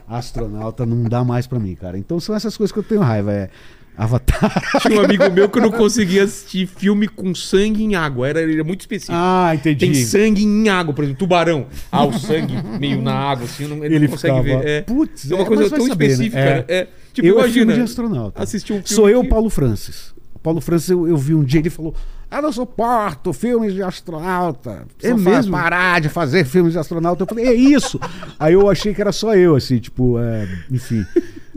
[0.07, 1.97] Astronauta não dá mais pra mim, cara.
[1.97, 3.31] Então são essas coisas que eu tenho raiva.
[3.31, 3.49] É
[3.97, 4.51] Avatar.
[4.81, 8.27] Tinha um amigo meu que não conseguia assistir filme com sangue em água.
[8.27, 9.13] Era, ele era muito específico.
[9.15, 9.85] Ah, entendi.
[9.85, 11.67] Tem sangue em água, por exemplo, tubarão.
[11.91, 14.67] Ah, o sangue meio na água, assim, não, ele, Ele não consegue ficava, ver.
[14.67, 16.39] É, "Putz, é uma é, coisa tão saber, né?" específica.
[16.39, 16.55] É.
[16.55, 16.65] né?
[16.67, 17.53] É, tipo, eu é imagina.
[17.53, 18.43] filme de astronauta.
[18.43, 18.89] Assistir um filme.
[18.89, 20.13] Sou eu, que- Paulo Francis.
[20.33, 21.95] O Paulo Francis, eu, eu vi um dia, ele falou:
[22.37, 24.85] Ah, não suporto filmes de astronauta.
[25.01, 25.51] É mesmo?
[25.51, 27.23] parar de fazer filmes de astronauta.
[27.23, 27.99] Eu falei, é isso.
[28.39, 31.05] Aí eu achei que era só eu, assim, tipo, é, enfim.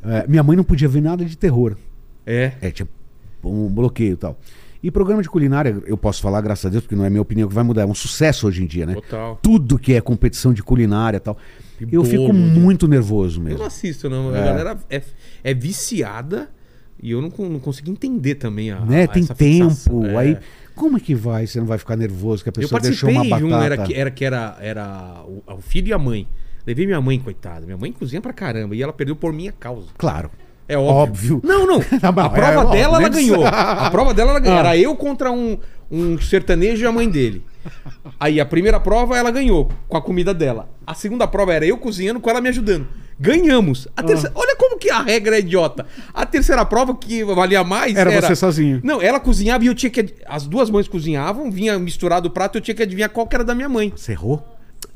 [0.04, 1.76] É, minha mãe não podia ver nada de terror.
[2.26, 2.52] É.
[2.60, 2.88] É, tinha
[3.42, 4.38] um bloqueio e tal.
[4.80, 7.48] E programa de culinária, eu posso falar, graças a Deus, porque não é minha opinião
[7.48, 7.82] que vai mudar.
[7.82, 8.94] É um sucesso hoje em dia, né?
[8.94, 9.36] Total.
[9.42, 11.36] Tudo que é competição de culinária e tal.
[11.80, 12.38] E eu bolo, fico né?
[12.38, 13.58] muito nervoso Eu mesmo.
[13.58, 14.30] não assisto, não.
[14.32, 14.44] A É.
[14.44, 15.02] galera é,
[15.42, 16.48] é viciada
[17.02, 18.78] e eu não, não consigo entender também a.
[18.80, 19.04] né?
[19.04, 20.00] a- Tem fixação.
[20.00, 20.06] tempo.
[20.06, 20.16] É.
[20.16, 20.38] Aí,
[20.78, 21.46] como é que vai?
[21.46, 23.62] Você não vai ficar nervoso que a Eu pessoa deixou participei uma de batata?
[23.62, 26.26] um, era que era, que era, era o, o filho e a mãe.
[26.66, 27.66] Levei minha mãe, coitada.
[27.66, 28.76] Minha mãe cozinha pra caramba.
[28.76, 29.88] E ela perdeu por minha causa.
[29.98, 30.30] Claro.
[30.68, 31.36] É óbvio.
[31.36, 31.40] Óbvio.
[31.42, 31.80] Não, não.
[32.02, 33.46] A prova é dela, ela ganhou.
[33.46, 34.58] A prova dela, ela ganhou.
[34.58, 34.60] Ah.
[34.60, 35.58] Era eu contra um,
[35.90, 37.42] um sertanejo e a mãe dele.
[38.20, 40.68] Aí a primeira prova ela ganhou com a comida dela.
[40.86, 42.86] A segunda prova era eu cozinhando com ela me ajudando.
[43.18, 43.88] Ganhamos.
[43.96, 44.32] A terceira...
[44.34, 44.40] Ah.
[44.40, 45.86] Olha como que a regra é idiota.
[46.14, 48.80] A terceira prova que valia mais Era você sozinho.
[48.84, 50.14] Não, ela cozinhava e eu tinha que.
[50.26, 53.44] As duas mães cozinhavam, vinha misturado o prato, eu tinha que adivinhar qual que era
[53.44, 53.92] da minha mãe.
[53.94, 54.42] Você errou?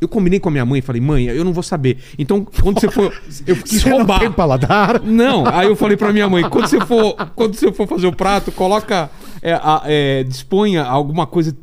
[0.00, 1.98] Eu combinei com a minha mãe e falei, mãe, eu não vou saber.
[2.18, 3.12] Então, quando você for.
[3.46, 4.14] Eu quis Você roubar.
[4.14, 5.00] não tem paladar?
[5.02, 8.12] Não, aí eu falei pra minha mãe, quando você for, quando você for fazer o
[8.12, 11.56] prato, coloca, é, é, disponha alguma coisa,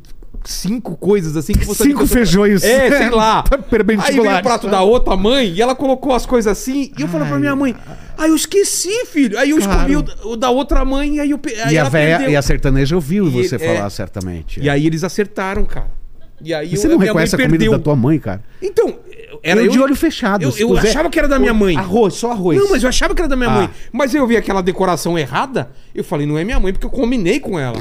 [0.44, 1.84] cinco coisas assim que você...
[1.84, 2.62] Cinco feijões.
[2.64, 3.44] É, sei lá.
[4.02, 7.08] Aí veio o prato da outra mãe e ela colocou as coisas assim e eu
[7.08, 7.74] falei pra minha mãe,
[8.16, 9.38] ah, eu esqueci, filho.
[9.38, 11.84] Aí eu escolhi o, o da outra mãe e aí eu pe- aí E a,
[11.84, 12.32] véia, perdeu.
[12.32, 13.90] e a sertaneja ouviu E você ele- falar é.
[13.90, 14.60] certamente.
[14.60, 15.90] E aí eles acertaram, cara.
[16.42, 17.72] E aí Você eu- não minha mãe reconhece a comida perdeu.
[17.72, 18.42] da tua mãe, cara?
[18.62, 18.98] Então,
[19.42, 20.42] era eu, eu de olho fechado.
[20.42, 21.76] Eu, eu achava que era da minha mãe.
[21.76, 22.58] Arroz, só arroz.
[22.58, 23.54] Não, mas eu achava que era da minha Ah.
[23.54, 23.70] mãe.
[23.92, 27.40] Mas eu vi aquela decoração errada, eu falei, não é minha mãe, porque eu combinei
[27.40, 27.80] com ela.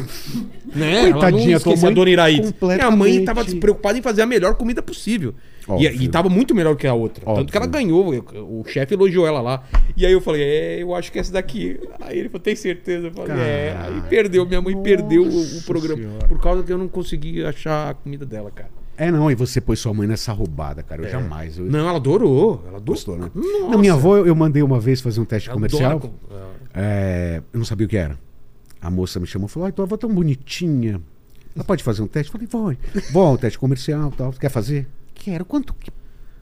[0.76, 1.02] né?
[1.04, 2.56] ela Coitadinha, não tua esqueci a dona Iraíde.
[2.62, 5.34] Minha mãe estava preocupada em fazer a melhor comida possível.
[5.68, 6.02] E, Óbvio.
[6.02, 7.24] e tava muito melhor que a outra.
[7.26, 7.44] Óbvio.
[7.44, 8.10] Tanto que ela ganhou.
[8.48, 9.64] O chefe elogiou ela lá.
[9.96, 11.80] E aí eu falei, é, eu acho que essa daqui.
[12.02, 13.08] Aí ele falou, tem certeza?
[13.08, 13.78] Eu falei, é.
[13.80, 16.02] Aí perdeu, minha mãe perdeu o, o programa.
[16.02, 16.28] Senhora.
[16.28, 18.79] Por causa que eu não consegui achar a comida dela, cara.
[19.00, 21.04] É, não, e você pôs sua mãe nessa roubada, cara.
[21.04, 21.58] Eu jamais.
[21.58, 21.66] Eu...
[21.66, 22.62] Não, ela adorou.
[22.68, 22.82] Ela adorou.
[22.96, 23.32] Gostou, né?
[23.34, 23.70] Nossa.
[23.70, 26.00] Na minha avó, eu mandei uma vez fazer um teste Ela comercial.
[26.02, 26.14] com-
[26.74, 28.20] É, eu não sabia o que era.
[28.82, 31.02] A moça me chamou e falou: Ai, tua avó é tão bonitinha.
[31.56, 32.28] Ela pode fazer um teste?
[32.30, 32.80] Eu falei, pode.
[33.12, 34.32] Bom, teste comercial tal.
[34.34, 34.88] Quer fazer?
[35.16, 35.46] Quero.
[35.46, 35.74] Quanto?
[35.74, 35.92] que-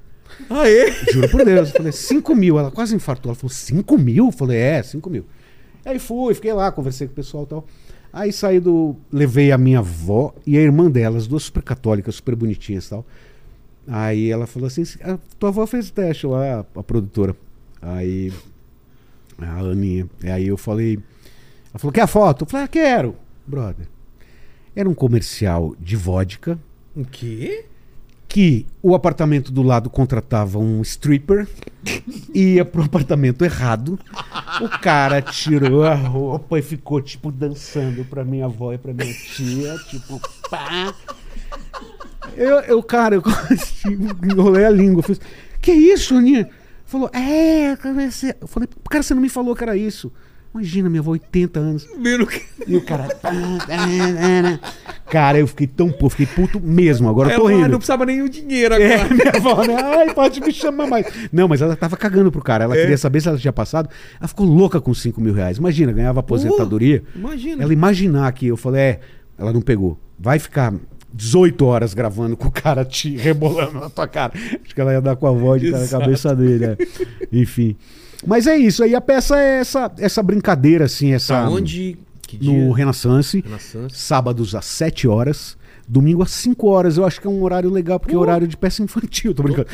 [0.50, 0.92] Ah, é?
[1.12, 1.70] Juro por Deus.
[1.70, 2.60] Eu falei, 5 mil.
[2.60, 3.30] Ela quase infartou.
[3.30, 4.26] Ela falou, 5 mil?
[4.26, 5.26] Eu falei, é, 5 mil.
[5.86, 7.66] Aí fui, fiquei lá, conversei com o pessoal e tal.
[8.12, 8.96] Aí saí do.
[9.12, 12.90] Levei a minha avó e a irmã dela, as duas super católicas, super bonitinhas e
[12.90, 13.06] tal.
[13.88, 17.36] Aí ela falou assim: "A tua avó fez o teste lá, a produtora.
[17.82, 18.34] Aí.
[19.38, 20.10] A Aninha.
[20.24, 21.00] Aí eu falei.
[21.70, 22.44] Ela falou: quer a foto?
[22.44, 23.16] Eu falei: ah, quero.
[23.46, 23.88] Brother.
[24.76, 26.60] Era um comercial de vodka
[26.96, 27.66] O quê?
[28.28, 31.48] Que o apartamento do lado contratava um stripper,
[32.34, 33.98] ia pro apartamento errado,
[34.62, 39.14] o cara tirou a roupa e ficou, tipo, dançando pra minha avó e pra minha
[39.14, 40.94] tia, tipo, pá.
[42.36, 43.24] Eu, eu cara, eu
[44.24, 45.20] enrolei a língua, fiz,
[45.62, 46.50] que isso, Aninha?
[46.86, 48.34] Falou, é, eu comecei.
[48.40, 50.12] Eu falei, cara, você não me falou que era isso.
[50.58, 51.88] Imagina, minha avó, 80 anos.
[52.02, 52.42] Vendo que...
[52.68, 53.08] E o cara.
[55.10, 57.08] Cara, eu fiquei tão puto, fiquei puto mesmo.
[57.08, 57.68] Agora eu tô ah, rindo.
[57.70, 59.14] não precisava nem o dinheiro É, agora.
[59.14, 59.76] minha avó, né?
[59.76, 61.06] Ai, pode me chamar mais.
[61.32, 62.64] Não, mas ela tava cagando pro cara.
[62.66, 62.82] Ela É.
[62.82, 63.88] queria saber se ela tinha passado.
[64.20, 65.58] Ela ficou louca com 5 mil reais.
[65.58, 67.04] Imagina, ganhava aposentadoria.
[67.16, 67.64] Imagina.
[67.64, 69.00] Ela imaginar que eu falei, é,
[69.38, 69.98] ela não pegou.
[70.20, 70.74] Vai ficar
[71.14, 74.34] 18 horas gravando com o cara te rebolando na tua cara.
[74.36, 76.66] Acho que ela ia dar com a voz de cara na cabeça dele.
[76.66, 76.78] é.
[77.32, 77.76] Enfim.
[78.26, 78.84] Mas é isso.
[78.84, 81.34] Aí a peça é essa, essa brincadeira, assim, essa.
[81.36, 81.98] Tá onde?
[82.42, 83.42] No Renaissance.
[83.42, 83.96] Renaissance.
[83.96, 85.56] Sábados às 7 horas.
[85.90, 86.98] Domingo às 5 horas.
[86.98, 89.34] Eu acho que é um horário legal, porque é horário de peça infantil.
[89.34, 89.68] Tô brincando.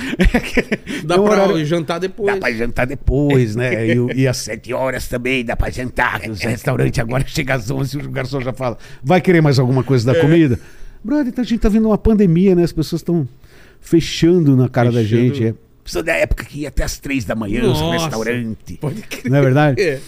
[1.04, 2.32] Dá É um pra horário- jantar depois.
[2.36, 3.88] Dá pra jantar depois, né?
[4.14, 6.20] E, e às sete horas também dá pra jantar.
[6.20, 9.84] que Os restaurantes agora chega às onze o garçom já fala, vai querer mais alguma
[9.84, 10.60] coisa da comida?
[11.04, 12.64] Brother, então a gente tá vendo uma pandemia, né?
[12.64, 13.28] As pessoas estão
[13.82, 15.22] fechando na cara da Fechando.
[15.34, 15.48] gente.
[15.48, 15.54] É.
[15.84, 18.04] Pessoa da época que ia até às três da manhã no Nossa.
[18.06, 18.78] restaurante.
[18.78, 19.30] Pode crer.
[19.32, 19.82] Não é verdade?
[19.82, 20.00] É.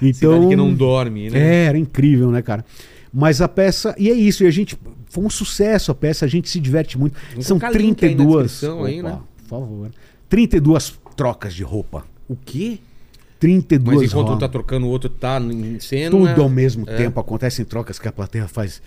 [0.00, 1.38] Então, Cidade que não dorme, né?
[1.38, 2.64] É, era incrível, né, cara?
[3.12, 3.94] Mas a peça.
[3.98, 4.76] E é isso, e a gente.
[5.08, 7.14] Foi um sucesso a peça, a gente se diverte muito.
[7.30, 8.42] Vamos São colocar link aí na 32.
[8.50, 9.18] descrição aí, né?
[9.42, 9.90] Por favor.
[10.28, 12.04] 32 trocas de roupa.
[12.28, 12.78] O quê?
[13.38, 16.10] 32 Mas enquanto um tá trocando, o outro tá em cena.
[16.10, 16.96] Tudo ao mesmo É.
[16.96, 17.20] tempo.
[17.20, 18.80] Acontecem trocas que a plateia faz.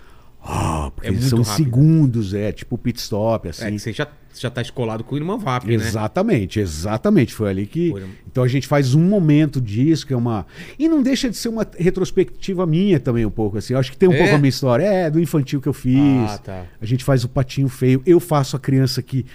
[0.48, 1.56] Ah, porque É são rápido.
[1.56, 3.66] segundos, é tipo pit stop, assim.
[3.66, 4.08] É que você já,
[4.38, 5.74] já tá escolado com o irmão VAP, né?
[5.74, 7.34] Exatamente, exatamente.
[7.34, 7.90] Foi ali que.
[7.90, 8.04] Foi.
[8.32, 10.46] Então a gente faz um momento disso, que é uma.
[10.78, 13.74] E não deixa de ser uma retrospectiva minha também, um pouco, assim.
[13.74, 14.18] Eu acho que tem um É?
[14.20, 14.84] pouco a minha história.
[14.84, 16.30] É, do infantil que eu fiz.
[16.30, 16.66] Ah, tá.
[16.80, 18.04] A gente faz o patinho feio.
[18.06, 19.26] Eu faço a criança que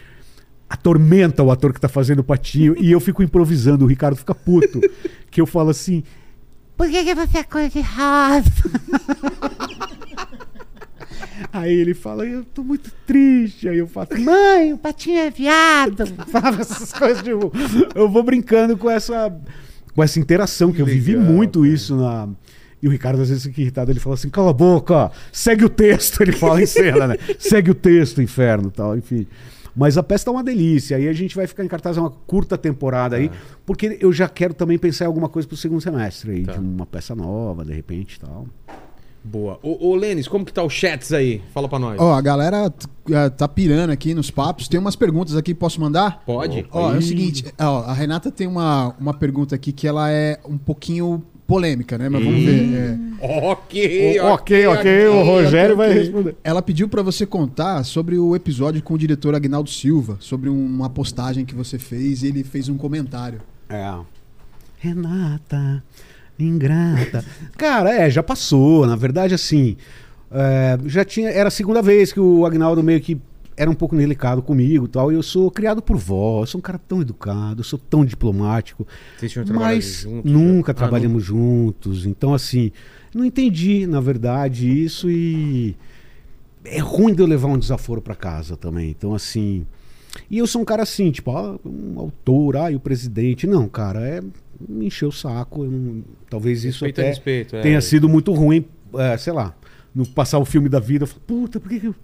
[0.69, 2.77] atormenta o ator que tá fazendo o patinho.
[2.79, 3.85] e eu fico improvisando.
[3.85, 4.81] O Ricardo fica puto.
[5.29, 6.05] que eu falo assim.
[6.77, 8.71] Por que, que você é cor de rosa?
[11.53, 13.69] Aí ele fala, eu tô muito triste.
[13.69, 16.07] Aí eu falo, mãe, o patinho é viado.
[16.31, 17.53] Falava essas coisas, tipo,
[17.95, 19.37] eu vou brincando com essa,
[19.95, 21.73] com essa interação, que eu vivi muito cara.
[21.73, 22.29] isso na.
[22.83, 25.69] E o Ricardo às vezes fica irritado, ele fala assim, cala a boca, segue o
[25.69, 27.17] texto, ele fala em cena, né?
[27.39, 29.27] Segue o texto, inferno tal, enfim.
[29.77, 30.97] Mas a peça tá uma delícia.
[30.97, 33.31] Aí a gente vai ficar em cartaz uma curta temporada aí,
[33.67, 36.53] porque eu já quero também pensar em alguma coisa pro segundo semestre aí, Tá.
[36.53, 38.47] de uma peça nova, de repente e tal.
[39.23, 39.59] Boa.
[39.63, 41.43] Ô, ô Lênis, como que tá o chats aí?
[41.53, 42.01] Fala pra nós.
[42.01, 42.73] Ó, a galera
[43.11, 44.67] eh, tá pirando aqui nos papos.
[44.67, 46.23] Tem umas perguntas aqui, posso mandar?
[46.25, 46.67] Pode?
[46.73, 50.39] Ó, é o seguinte, ó, a Renata tem uma, uma pergunta aqui que ela é
[50.49, 52.09] um pouquinho polêmica, né?
[52.09, 52.73] Mas vamos ver.
[52.75, 53.11] é.
[53.51, 56.37] Ok, ok, ok, o Rogério vai responder.
[56.43, 60.65] Ela pediu pra você contar sobre o episódio com o diretor Agnaldo Silva, sobre um-
[60.65, 63.41] uma postagem que você fez e ele fez um comentário.
[63.69, 63.93] É.
[64.79, 65.83] Renata,
[66.45, 67.25] ingrata.
[67.57, 68.87] Cara, é, já passou.
[68.87, 69.77] Na verdade, assim.
[70.31, 71.29] é, já tinha.
[71.31, 73.21] Era a segunda vez que o Agnaldo meio que
[73.57, 75.13] era um pouco delicado comigo e tal.
[75.13, 78.05] E eu sou criado por vó, eu sou um cara tão educado, eu sou tão
[78.05, 78.87] diplomático.
[79.19, 80.77] Vocês tinham Mas juntos, nunca né?
[80.77, 82.07] Ah, trabalhamos juntos.
[82.07, 82.73] Então, assim,
[83.15, 85.77] não entendi, na verdade, isso e.
[86.65, 88.91] É ruim de eu levar um desaforo pra casa também.
[88.91, 89.67] Então, assim.
[90.31, 93.47] E eu sou um cara assim, tipo, ah, um autor, ah, e o presidente.
[93.47, 94.21] Não, cara, é.
[94.69, 95.65] Me encheu o saco.
[95.65, 97.61] não- talvez isso Respeito até respeito, é.
[97.63, 98.65] tenha sido muito ruim,
[98.95, 99.55] é, sei lá,
[99.95, 101.05] no passar o filme da vida.
[101.05, 101.95] Eu falo, puta, por que, que eu.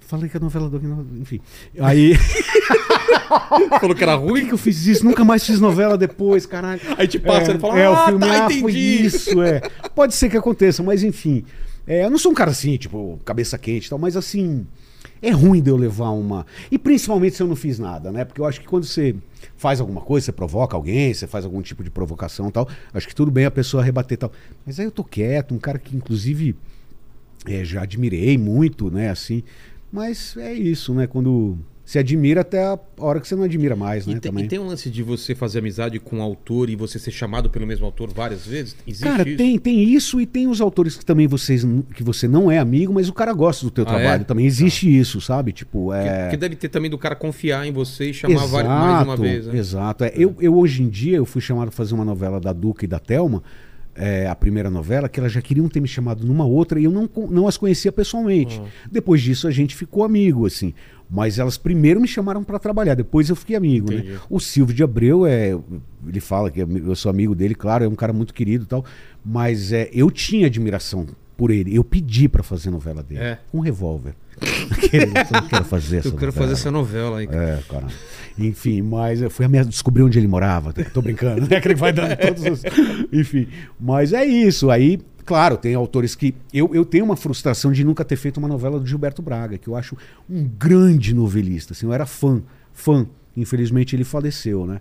[0.00, 0.80] Falei que a novela do.
[1.20, 1.40] Enfim.
[1.78, 2.14] Aí.
[3.80, 4.46] Falou que era Por que, ruim?
[4.46, 5.04] que eu fiz isso?
[5.04, 6.80] Nunca mais fiz novela depois, caralho.
[6.96, 9.04] Aí te passa, é, ele fala, é, ah, o filme, tá, ah, entendi.
[9.04, 9.60] isso, é.
[9.94, 11.44] Pode ser que aconteça, mas enfim.
[11.86, 14.66] É, eu não sou um cara assim, tipo, cabeça quente e tal, mas assim,
[15.20, 16.46] é ruim de eu levar uma.
[16.70, 18.24] E principalmente se eu não fiz nada, né?
[18.24, 19.14] Porque eu acho que quando você
[19.56, 23.08] faz alguma coisa, você provoca alguém, você faz algum tipo de provocação e tal, acho
[23.08, 24.32] que tudo bem a pessoa rebater e tal.
[24.64, 26.56] Mas aí eu tô quieto, um cara que inclusive
[27.46, 29.42] é, já admirei muito, né, assim.
[29.90, 31.06] Mas é isso, né?
[31.06, 31.58] Quando
[31.88, 34.12] Você admira até a hora que você não admira mais, né?
[34.12, 34.44] E, tem, também.
[34.44, 37.48] e tem um lance de você fazer amizade com o autor e você ser chamado
[37.48, 38.76] pelo mesmo autor várias vezes?
[38.86, 39.38] Existe Cara, isso?
[39.38, 42.92] tem, tem isso e tem os autores que também vocês que você não é amigo,
[42.92, 44.24] mas o cara gosta do teu Ah, trabalho é?
[44.24, 44.44] também.
[44.44, 45.50] Existe isso, sabe?
[45.50, 49.06] Tipo, é porque deve ter também do cara confiar em você e chamar várias- mais
[49.06, 49.46] uma vez.
[49.46, 49.56] né?
[49.56, 50.04] Exato.
[50.04, 52.84] É, Eu, eu hoje em dia eu fui chamado a fazer uma novela da Duca
[52.84, 53.42] e da Telma,
[54.00, 56.90] é, a primeira novela, que elas já queriam ter me chamado numa outra e eu
[56.90, 58.60] não, não as conhecia pessoalmente.
[58.62, 58.68] Ah.
[58.92, 60.72] Depois disso a gente ficou amigo, assim.
[61.10, 64.12] Mas elas primeiro me chamaram para trabalhar, depois eu fiquei amigo, Entendi.
[64.12, 64.18] né?
[64.28, 65.56] O Silvio de Abreu é,
[66.06, 68.84] ele fala que eu sou amigo dele, claro, é um cara muito querido e tal,
[69.24, 71.74] mas é, eu tinha admiração por ele.
[71.74, 73.38] Eu pedi para fazer novela dele, É.
[73.50, 74.12] com um revólver.
[74.92, 75.06] Eu
[75.40, 76.46] não quero fazer essa Eu quero novela.
[76.46, 77.28] fazer essa novela aí.
[77.30, 77.86] É, cara.
[78.38, 80.72] Enfim, mas eu fui a minha descobrir onde ele morava.
[80.72, 81.60] Tô brincando, né?
[81.60, 82.62] Que ele vai dando todos os.
[83.12, 83.48] Enfim,
[83.80, 84.70] mas é isso.
[84.70, 86.34] Aí, claro, tem autores que.
[86.52, 89.68] Eu, eu tenho uma frustração de nunca ter feito uma novela do Gilberto Braga, que
[89.68, 89.96] eu acho
[90.28, 91.74] um grande novelista.
[91.74, 92.42] Assim, eu era fã,
[92.72, 93.06] fã.
[93.36, 94.80] Infelizmente ele faleceu, né?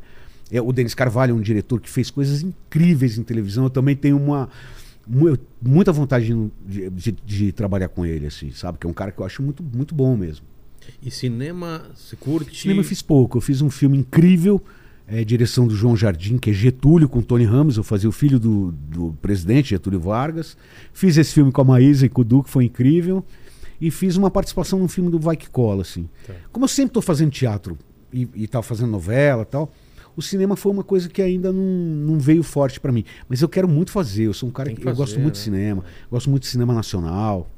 [0.50, 3.66] É, o Denis Carvalho é um diretor que fez coisas incríveis em televisão.
[3.66, 4.48] Eu também tenho uma.
[5.06, 6.34] mu- Muita vontade
[6.66, 8.78] de, de- de trabalhar com ele, assim, sabe?
[8.78, 10.46] Que é um cara que eu acho muito, muito bom mesmo.
[11.04, 12.58] E cinema, se curte?
[12.62, 13.38] Cinema eu fiz pouco.
[13.38, 14.62] Eu fiz um filme incrível,
[15.08, 17.78] é, direção do João Jardim, que é Getúlio com Tony Ramos.
[17.78, 20.58] Eu fazia o filho do, do presidente, Getúlio Vargas.
[20.92, 23.24] Fiz esse filme com a Maísa e com o Duque, foi incrível.
[23.80, 26.10] E fiz uma participação num filme do Vai Que Cola, assim.
[26.26, 26.34] Tá.
[26.52, 27.78] Como eu sempre estou fazendo teatro
[28.12, 29.72] e, e tal, fazendo novela e tal,
[30.16, 33.06] o cinema foi uma coisa que ainda não, não veio forte para mim.
[33.30, 34.24] Mas eu quero muito fazer.
[34.24, 35.44] Eu sou um cara Tem que, que eu gosto fazer, muito de né?
[35.44, 35.84] cinema.
[36.12, 37.50] Gosto muito de cinema nacional.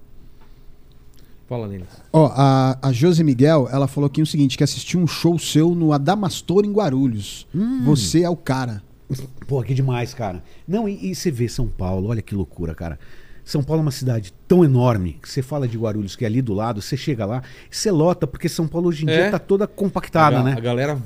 [1.49, 1.87] Fala, Denis.
[2.13, 5.73] Ó, a, a Josi Miguel, ela falou aqui o seguinte, que assistiu um show seu
[5.73, 7.47] no Adamastor em Guarulhos.
[7.55, 7.81] Hum.
[7.85, 8.83] Você é o cara.
[9.47, 10.43] Pô, que demais, cara.
[10.67, 12.99] Não, e, e você vê São Paulo, olha que loucura, cara.
[13.43, 16.39] São Paulo é uma cidade tão enorme que você fala de Guarulhos, que é ali
[16.39, 19.21] do lado, você chega lá, você lota, porque São Paulo hoje em É.
[19.21, 20.53] dia tá toda compactada, a, né?
[20.55, 21.01] A galera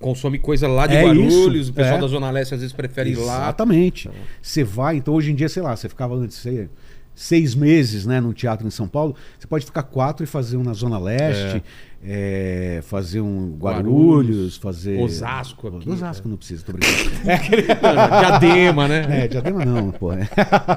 [0.00, 2.00] consome coisa lá de É Guarulhos, isso, o pessoal é.
[2.00, 3.42] da Zona Leste às vezes prefere ir lá.
[3.42, 4.10] Exatamente.
[4.40, 6.70] Você vai, então hoje em dia, sei lá, você ficava antes, sei,
[7.18, 10.62] seis meses né, no teatro em São Paulo, você pode ficar quatro e fazer um
[10.62, 11.62] na Zona Leste,
[12.04, 15.00] é, fazer um Guarulhos, Guarulhos, fazer.
[15.00, 17.10] Osasco aqui, Osasco não precisa, tô brincando.
[18.20, 19.24] Diadema, né?
[19.24, 20.12] É, diadema não, pô.
[20.12, 20.28] é.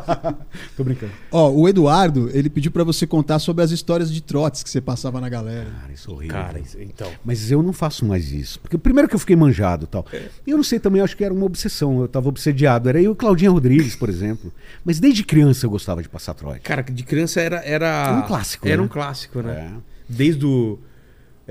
[0.76, 1.11] tô brincando.
[1.31, 4.81] Ó, o Eduardo, ele pediu pra você contar sobre as histórias de trotes que você
[4.81, 5.69] passava na galera.
[5.81, 6.35] Cara, isso é horrível.
[6.35, 7.11] Cara, então.
[7.23, 8.60] Mas eu não faço mais isso.
[8.60, 10.06] Porque primeiro que eu fiquei manjado e tal.
[10.45, 12.02] E eu não sei também, eu acho que era uma obsessão.
[12.02, 12.89] Eu tava obsediado.
[12.89, 14.52] Era eu e o Claudinha Rodrigues, por exemplo.
[14.84, 16.61] Mas desde criança eu gostava de passar trote.
[16.61, 17.57] Cara, de criança era.
[17.64, 18.84] Era Um clássico, Era né?
[18.84, 19.53] um clássico, né?
[19.53, 19.72] É.
[20.10, 20.80] Desde o.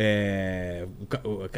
[0.02, 0.85] é,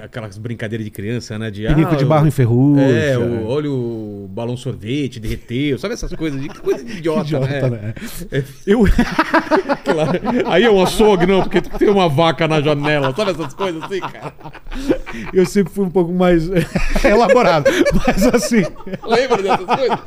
[0.03, 1.49] aquelas brincadeiras de criança, né?
[1.49, 2.85] De, Pinico ah, de barro em ferrugem.
[2.85, 6.41] É, o, olha o balão sorvete, derreteu, sabe essas coisas?
[6.43, 7.71] De, que coisa de idiota, Idiota, né?
[7.71, 7.95] né?
[8.33, 8.83] É, Eu...
[9.71, 10.11] aquela-
[10.53, 14.01] Aí é um açougue, não, porque tem uma vaca na janela, sabe essas coisas assim,
[14.01, 14.35] cara?
[15.33, 16.49] eu sempre fui um pouco mais
[17.05, 17.71] elaborado.
[18.05, 18.65] Mas assim.
[19.07, 19.99] Lembra dessas coisas?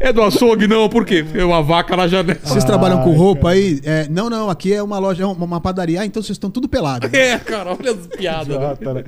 [0.00, 1.22] É do açougue, não, por quê?
[1.22, 2.40] Tem uma vaca na janela.
[2.42, 3.80] Vocês trabalham com roupa aí?
[3.84, 6.00] É, não, não, aqui é uma loja, é uma, padaria.
[6.00, 7.12] Ah, então vocês estão tudo pelados.
[7.12, 8.48] É, cara, olha as piadas.
[8.48, 8.54] né?
[8.54, 9.04] Idiota, né?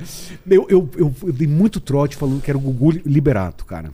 [0.48, 3.90] Eu, eu, eu, eu dei muito trote falando que era o Gugu Liberato, cara.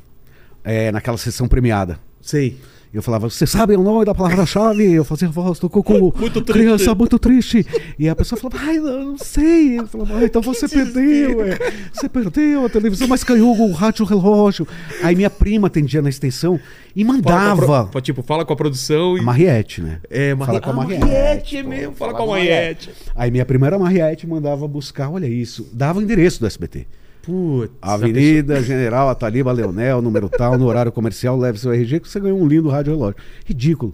[0.65, 1.99] É, naquela sessão premiada.
[2.21, 2.59] Sei.
[2.97, 4.91] Eu falava, você sabe o nome da palavra-chave?
[4.91, 6.15] Eu fazia voz do Cucu.
[6.19, 6.53] Muito triste.
[6.53, 7.67] Criança muito triste.
[7.99, 9.79] E a pessoa falava, ai, não, não sei.
[9.79, 11.43] Eu falava, ah, então você perdeu.
[11.45, 11.59] é.
[11.93, 14.67] Você perdeu a televisão, mas ganhou o rádio relógio.
[15.03, 16.59] Aí minha prima atendia na extensão
[16.97, 17.85] e Fala mandava.
[17.89, 19.21] pro- Tipo, fala com a produção e.
[19.21, 19.99] A Mariette, né?
[20.09, 21.05] É, Marri- Fala com a Ah, Mariette.
[21.05, 22.91] Mariette mesmo, fala Fala com a Mariette.
[23.15, 26.87] Aí minha primeira Mariette mandava buscar, olha isso, dava o endereço do SBT.
[27.27, 27.73] Putz.
[27.83, 32.41] Avenida General Ataliba Leonel, número tal, no horário comercial, leve seu RG que você ganhou
[32.41, 33.17] um lindo rádio relógio.
[33.45, 33.93] Ridículo.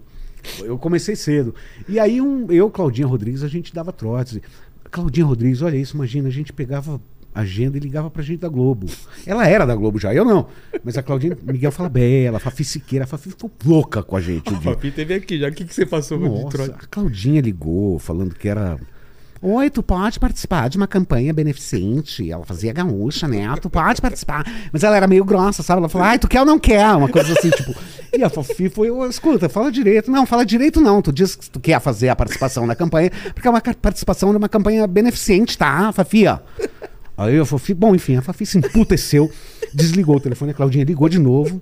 [0.59, 1.55] Eu comecei cedo.
[1.89, 4.39] E aí um, eu, Claudinha Rodrigues, a gente dava trotes.
[4.91, 7.01] Claudinha Rodrigues, olha isso, imagina, a gente pegava
[7.33, 8.85] agenda e ligava pra gente da Globo.
[9.25, 10.47] Ela era da Globo já, eu não.
[10.83, 14.21] Mas a Claudinha, Miguel fala Bela, a Fafi Siqueira, a Fafi ficou louca com a
[14.21, 14.53] gente.
[14.53, 14.61] A.
[14.61, 15.49] Fafi teve aqui já.
[15.49, 16.71] O que, que você passou de Nossa, trote?
[16.71, 18.79] a Claudinha ligou falando que era.
[19.45, 22.31] Oi, tu pode participar de uma campanha beneficente.
[22.31, 23.53] Ela fazia gaúcha, né?
[23.61, 24.45] Tu pode participar.
[24.71, 25.79] Mas ela era meio grossa, sabe?
[25.79, 26.87] Ela falou, ai, tu quer ou não quer?
[26.95, 27.75] Uma coisa assim, tipo.
[28.17, 30.09] E a Fafi foi, "Ô, escuta, fala direito.
[30.09, 31.01] Não, fala direito não.
[31.01, 34.37] Tu diz que tu quer fazer a participação na campanha, porque é uma participação de
[34.37, 36.25] uma campanha beneficente, tá, Fafi?
[36.25, 36.39] ó?"
[37.17, 39.29] Aí a Fafi, bom, enfim, a Fafi se emputeceu,
[39.73, 41.61] desligou o telefone, a Claudinha ligou de novo.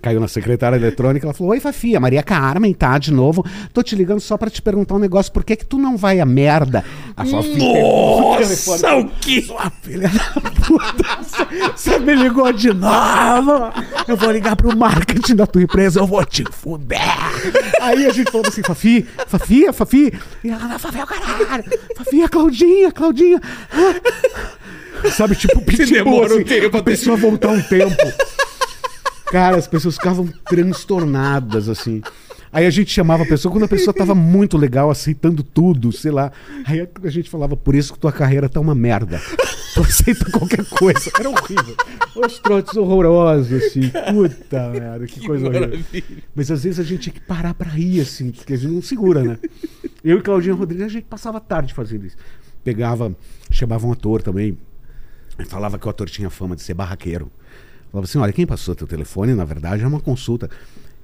[0.00, 2.98] Caiu na secretária eletrônica, ela falou: Oi, Fafi, a Maria Carmen, tá?
[2.98, 3.44] De novo.
[3.72, 5.32] Tô te ligando só pra te perguntar um negócio.
[5.32, 6.84] Por que que tu não vai a merda?
[7.16, 9.42] A Fafi Nossa, o que?
[9.42, 13.72] sua filha da puta, você me ligou de novo.
[14.06, 17.00] Eu vou ligar pro marketing da tua empresa, eu vou te fuder.
[17.80, 20.12] Aí a gente falou assim, Fafi, Fafi, Fafi.
[20.42, 21.64] E ela, não, Fafi é o caralho.
[21.96, 23.40] Fafi, a Claudinha, Claudinha.
[25.12, 27.94] Sabe, tipo, pitbull, demora um assim, tempo a pessoa voltar um tempo.
[29.30, 32.02] Cara, as pessoas ficavam transtornadas, assim.
[32.52, 36.10] Aí a gente chamava a pessoa, quando a pessoa tava muito legal, aceitando tudo, sei
[36.10, 36.32] lá.
[36.64, 39.20] Aí a gente falava, por isso que tua carreira tá uma merda.
[39.74, 41.10] Tu aceita qualquer coisa.
[41.18, 41.76] Era horrível.
[42.14, 43.90] Os trotes horrorosos, assim.
[43.90, 45.68] Puta merda, que, coisa horrível.
[45.68, 46.04] maravilha.
[46.34, 48.80] Mas às vezes a gente tinha que parar pra rir, assim, porque a gente não
[48.80, 49.38] segura, né?
[50.02, 52.16] Eu e Claudinha Rodrigues, a gente passava tarde fazendo isso.
[52.64, 53.14] Pegava,
[53.50, 54.56] chamava um ator também,
[55.46, 57.30] falava que o ator tinha fama de ser barraqueiro.
[57.90, 60.48] Falava assim: olha, quem passou teu telefone, na verdade, é uma consulta.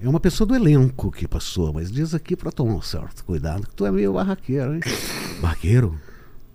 [0.02, 3.66] É uma pessoa do elenco que passou, mas diz aqui pra tomar um certo cuidado,
[3.68, 4.80] que tu é meio barraqueiro, hein?
[5.40, 5.96] Barraqueiro?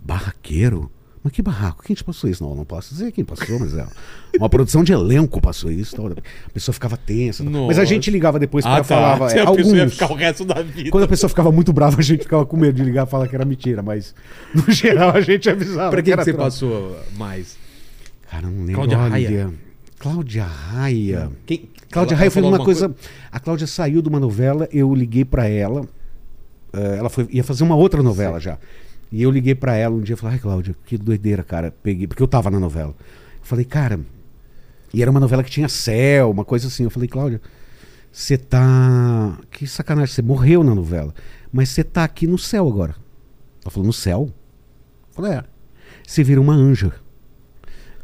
[0.03, 0.91] Barraqueiro?
[1.23, 1.83] Mas que barraco?
[1.83, 2.43] Quem te passou isso?
[2.43, 3.85] Não, não posso dizer quem passou, mas é
[4.37, 5.95] uma produção de elenco passou isso.
[6.07, 7.43] A pessoa ficava tensa.
[7.43, 8.83] Mas a gente ligava depois pra Ah, tá.
[8.83, 9.29] falava.
[9.31, 9.93] Se é, a pessoa ia alguns.
[9.93, 10.89] ficar o resto da vida.
[10.89, 13.27] Quando a pessoa ficava muito brava, a gente ficava com medo de ligar e falar
[13.27, 14.13] que era mentira, mas
[14.53, 15.89] no geral a gente avisava.
[15.89, 16.65] Pra quem que era você troço.
[16.67, 17.57] passou mais?
[18.29, 18.73] Cara, não lembro.
[18.75, 19.53] Cláudia Raia.
[19.99, 21.31] Cláudia Raia.
[21.45, 21.69] Quem?
[21.89, 22.95] Cláudia Ela- Raia fez falou uma alguma coisa.
[23.31, 25.87] A Cláudia saiu de uma novela, eu liguei pra ela.
[26.73, 28.57] eh, ela foi, ia fazer uma outra novela já.
[29.11, 31.73] E eu liguei pra ela um dia e falei, ai, Cláudia, que doideira, cara.
[31.81, 32.89] Peguei, porque eu tava na novela.
[32.99, 33.99] Eu falei, cara.
[34.93, 36.83] E era uma novela que tinha céu, uma coisa assim.
[36.83, 37.41] Eu falei, Cláudia,
[38.11, 39.37] você tá.
[39.49, 41.13] Que sacanagem, você morreu na novela.
[41.51, 42.95] Mas você tá aqui no céu agora.
[43.63, 44.29] Ela falou, no céu?
[45.09, 45.43] Eu falei, é.
[46.05, 46.93] Você vira uma anja.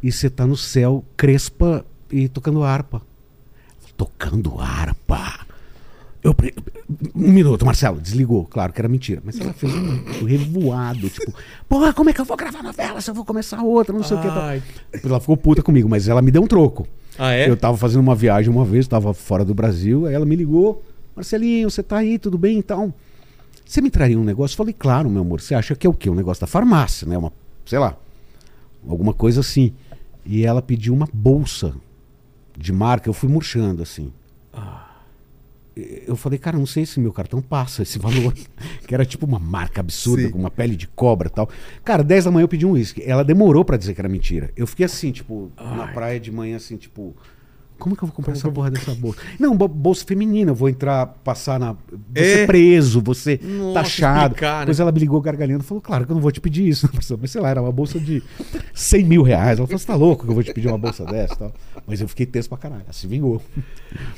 [0.04, 3.02] E você tá no céu, crespa e tocando harpa.
[3.96, 5.46] Tocando harpa.
[6.24, 6.54] Eu, pre-
[7.16, 9.22] um minuto, Marcelo, desligou, claro que era mentira.
[9.26, 11.34] Mas ela fez um revoado, tipo,
[11.68, 14.18] porra, como é que eu vou gravar novela se eu vou começar outra, não sei
[14.18, 14.28] o que.
[14.28, 14.64] Ai.
[15.04, 16.88] Ela ficou puta comigo, mas ela me deu um troco.
[17.18, 17.50] Ah, é?
[17.50, 20.84] Eu tava fazendo uma viagem uma vez, tava fora do Brasil, aí ela me ligou,
[21.16, 22.94] Marcelinho, você tá aí, tudo bem então?
[23.66, 24.54] Você me traria um negócio?
[24.56, 26.10] Eu falei, claro, meu amor, você acha que é o quê?
[26.10, 27.18] Um negócio da farmácia, né?
[27.18, 27.32] Uma,
[27.66, 27.96] sei lá,
[28.88, 29.74] alguma coisa assim.
[30.26, 31.76] E ela pediu uma bolsa
[32.58, 34.12] de marca, eu fui murchando assim.
[35.76, 38.34] Eu falei, cara, não sei se meu cartão passa esse valor.
[38.88, 40.32] que era tipo uma marca absurda, Sim.
[40.32, 41.50] com uma pele de cobra e tal.
[41.84, 43.02] Cara, 10 da manhã eu pedi um uísque.
[43.04, 44.52] Ela demorou pra dizer que era mentira.
[44.56, 47.16] Eu fiquei assim, tipo, na praia de manhã, assim, tipo.
[47.80, 49.20] Como que eu vou comprar essa porra dessa bolsa?
[49.40, 51.76] Não, bo- bolsa feminina, eu vou entrar, passar na.
[52.16, 52.46] Você É?
[52.46, 54.20] preso, você Nossa, taxado.
[54.36, 54.60] explicar, né?
[54.62, 56.90] Depois ela me ligou gargalhando e falou: Claro que eu não vou te pedir isso,
[57.20, 58.24] mas sei lá, era uma bolsa de
[58.74, 59.58] 100 mil reais.
[59.60, 61.54] Ela falou: Você tá louco que eu vou te pedir uma bolsa dessa tal.
[61.86, 62.84] Mas eu fiquei tenso pra caralho.
[62.84, 63.42] Ela se vingou.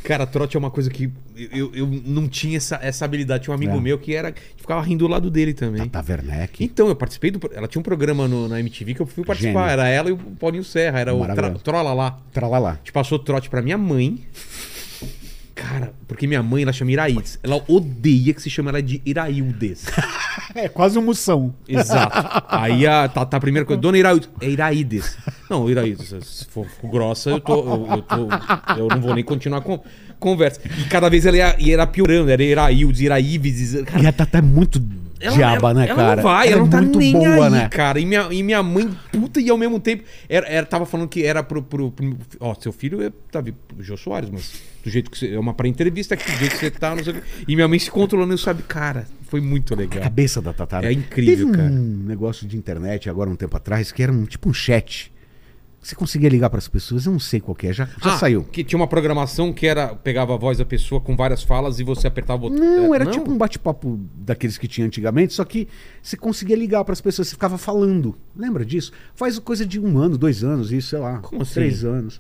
[0.03, 3.43] Cara, trote é uma coisa que eu, eu não tinha essa, essa habilidade.
[3.45, 3.79] Tinha um amigo É.
[3.79, 5.87] meu que era que ficava rindo do lado dele também.
[5.89, 6.63] Tata Werneck.
[6.63, 7.39] Então, eu participei do.
[7.53, 9.61] Ela tinha um programa no- na MTV que eu fui participar.
[9.69, 9.71] Gênio.
[9.73, 10.99] Era ela e o Paulinho Serra.
[10.99, 11.51] Era o tra.
[11.55, 12.19] Trola lá.
[12.31, 12.71] Tralalá.
[12.71, 14.19] A gente passou trote pra minha mãe.
[15.55, 17.39] Cara, porque minha mãe ela chama Iraídes.
[17.41, 19.85] Ela odeia que se chama ela de Iraildes.
[20.53, 21.53] É quase um moção.
[21.67, 22.45] Exato.
[22.47, 24.29] Aí a, tá, tá a primeira coisa, Dona Iraídes.
[24.39, 25.17] É Iraídes.
[25.49, 28.27] Não, Iraídes, se for, for grossa, eu, tô, eu, eu tô.
[28.77, 29.83] Eu não vou nem continuar com
[30.17, 30.61] conversa.
[30.79, 32.31] E cada vez ela ia, ia piorando.
[32.31, 33.83] Era Iraildes, Iraíves.
[33.83, 34.79] Cara, E a Tata é muito
[35.25, 36.15] ela, diaba, ela- né, ela cara?
[36.15, 37.69] não vai, ela, é não tá muito nem boa, aí, né?
[37.69, 37.99] cara.
[37.99, 41.23] E minha, e minha mãe, puta, e ao mesmo tempo, era, era, tava falando que
[41.23, 43.43] era pro, pro, pro- Ó, seu filho é, tá,
[43.79, 44.53] Jô Soares, mas
[44.83, 45.33] do jeito que você.
[45.33, 47.21] É uma pré-entrevista, que do jeito que você tá, não sei o.
[47.47, 50.03] E minha mãe se controlando, eu sabe, cara, foi muito A legal.
[50.03, 50.81] cabeça da Tata.
[50.81, 50.89] né?
[50.89, 51.69] É incrível, Teve um cara.
[51.69, 55.11] negócio de internet agora um tempo atrás que era um, tipo um chat.
[55.85, 58.17] Você conseguia ligar para as pessoas, eu não sei qual que é, já, já Ah,
[58.17, 58.43] saiu.
[58.43, 59.93] Que tinha uma programação que era.
[59.93, 62.65] Pegava a voz da pessoa com várias falas e você apertava o botão.
[62.65, 65.67] Não, É, era tipo um bate-papo daqueles que tinha antigamente, só que
[66.01, 68.15] você conseguia ligar para as pessoas, você ficava falando.
[68.35, 68.91] Lembra disso?
[69.13, 71.19] Faz coisa de um ano, dois anos, isso, sei lá.
[71.19, 71.53] Como assim?
[71.53, 72.19] Três anos.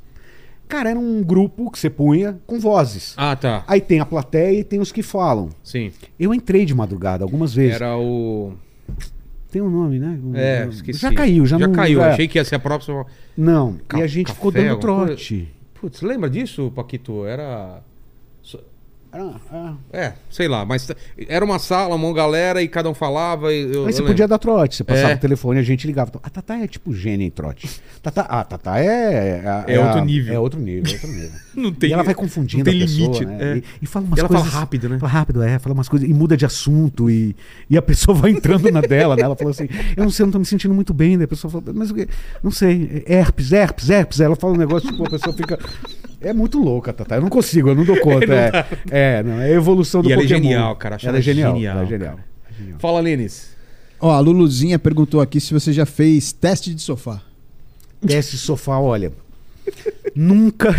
[0.67, 3.15] Cara, era um grupo que você punha com vozes.
[3.17, 3.63] Ah, tá.
[3.67, 5.49] Aí tem a plateia e tem os que falam.
[5.63, 5.91] Sim.
[6.19, 7.77] Eu entrei de madrugada algumas vezes.
[7.77, 8.53] Era o.
[9.55, 10.19] Tem um nome, né?
[10.33, 10.99] É, esqueci.
[10.99, 11.73] Já caiu, já, já não.
[11.73, 12.01] caiu.
[12.03, 12.09] é.
[12.09, 13.05] Achei que ia ser a próxima.
[13.37, 15.47] Não, Ca- e a gente ficou café, dando alguma trote.
[15.75, 17.25] Putz, lembra disso, Paquito?
[17.25, 17.81] Era.
[19.17, 19.73] Ah, ah.
[19.93, 20.91] É, sei lá, mas
[21.29, 23.53] era uma sala, uma galera e cada um falava.
[23.53, 24.07] E eu, Aí eu você lembro.
[24.07, 25.15] podia dar trote, você passava É.
[25.15, 26.11] o telefone a gente ligava.
[26.21, 27.69] A Tatá é tipo gênia em trote.
[28.03, 29.63] Tatá, ah, a Tatá é.
[29.67, 30.33] É outro a- nível.
[30.33, 31.31] É outro nível, é outro nível.
[31.55, 33.37] Não tem- e ela vai confundindo não tem a pessoa, limite, né?
[33.53, 33.57] é.
[33.57, 34.59] E, e fala umas E ela fala coisas.
[34.59, 34.99] rápido, né?
[34.99, 35.57] Fala rápido, é.
[35.59, 37.33] Fala umas coisas e muda de assunto e,
[37.69, 39.21] e a pessoa vai entrando na dela, né?
[39.21, 41.17] Ela falou assim: Eu não sei, eu não tô me sentindo muito bem.
[41.17, 42.07] Daí a pessoa fala: Mas o quê?
[42.43, 44.19] Não sei, herpes, herpes, herpes.
[44.19, 45.57] Ela fala um negócio, tipo, a pessoa fica.
[46.27, 47.15] É muito louca, Tatá.
[47.17, 48.33] Eu não consigo, eu não dou conta.
[48.89, 50.41] é, é, não, é a evolução do E ela é Pokémon.
[50.43, 50.95] genial, cara.
[50.95, 51.53] Acho Ela ela é genial.
[51.53, 52.19] genial, ela é genial.
[52.79, 53.49] Fala, Lênis.
[53.99, 57.21] Ó, a Luluzinha perguntou aqui se você já fez teste de sofá.
[58.01, 59.11] Desce sofá, olha.
[60.15, 60.73] Nunca.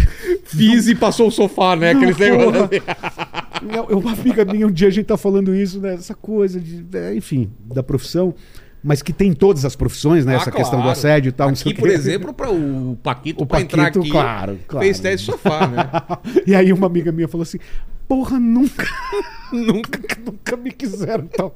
[0.45, 1.93] Fiz e passou o sofá, né?
[1.93, 2.69] Não, Aqueles negócios.
[2.69, 3.87] porra.
[3.89, 5.95] Eu- Uma amiga minha, um dia a gente tá falando isso, né?
[5.95, 6.85] Essa coisa de.
[6.97, 8.35] é, enfim, da profissão.
[8.85, 10.35] Mas que tem em todas as profissões, né?
[10.35, 10.91] Ah, Essa questão do claro.
[10.91, 11.49] assédio e tal.
[11.49, 14.85] Aqui, por exemplo, para o Paquito, O pra entrar Paquito, aqui, claro, claro.
[14.87, 15.91] fez teste de sofá, né?
[16.47, 17.59] E aí uma amiga minha falou assim:
[18.07, 18.87] Porra, nunca,
[19.53, 19.99] Nunca.
[20.25, 21.55] nunca me quiseram tal.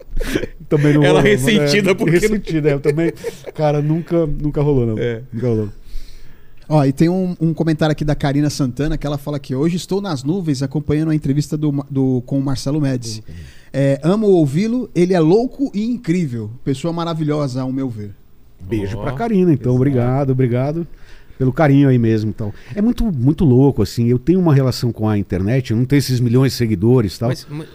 [0.69, 1.95] Também não Ela rolou, ressentida né?
[1.95, 3.13] porque- Ressentida, eu também.
[3.55, 4.99] Cara, nunca, nunca rolou, não.
[4.99, 5.23] É.
[5.33, 5.69] Nunca rolou.
[6.73, 9.77] Ó, e tem um, um comentário aqui da Karina Santana que ela fala que hoje
[9.77, 13.25] estou nas nuvens acompanhando a entrevista do, do- com o Marcelo Médici.
[13.73, 16.49] É, amo ouvi-lo, ele é louco e incrível.
[16.65, 18.15] Pessoa maravilhosa, ao meu ver.
[18.61, 19.73] Beijo Ó, pra Karina, então.
[19.73, 19.77] exato.
[19.77, 20.87] Obrigado, obrigado
[21.37, 22.31] pelo carinho aí mesmo.
[22.31, 22.53] Então.
[22.75, 24.07] É muito, muito louco, assim.
[24.07, 27.19] Eu tenho uma relação com a internet, eu não tenho esses milhões de seguidores e
[27.19, 27.29] tal.
[27.31, 27.67] Mas, mas,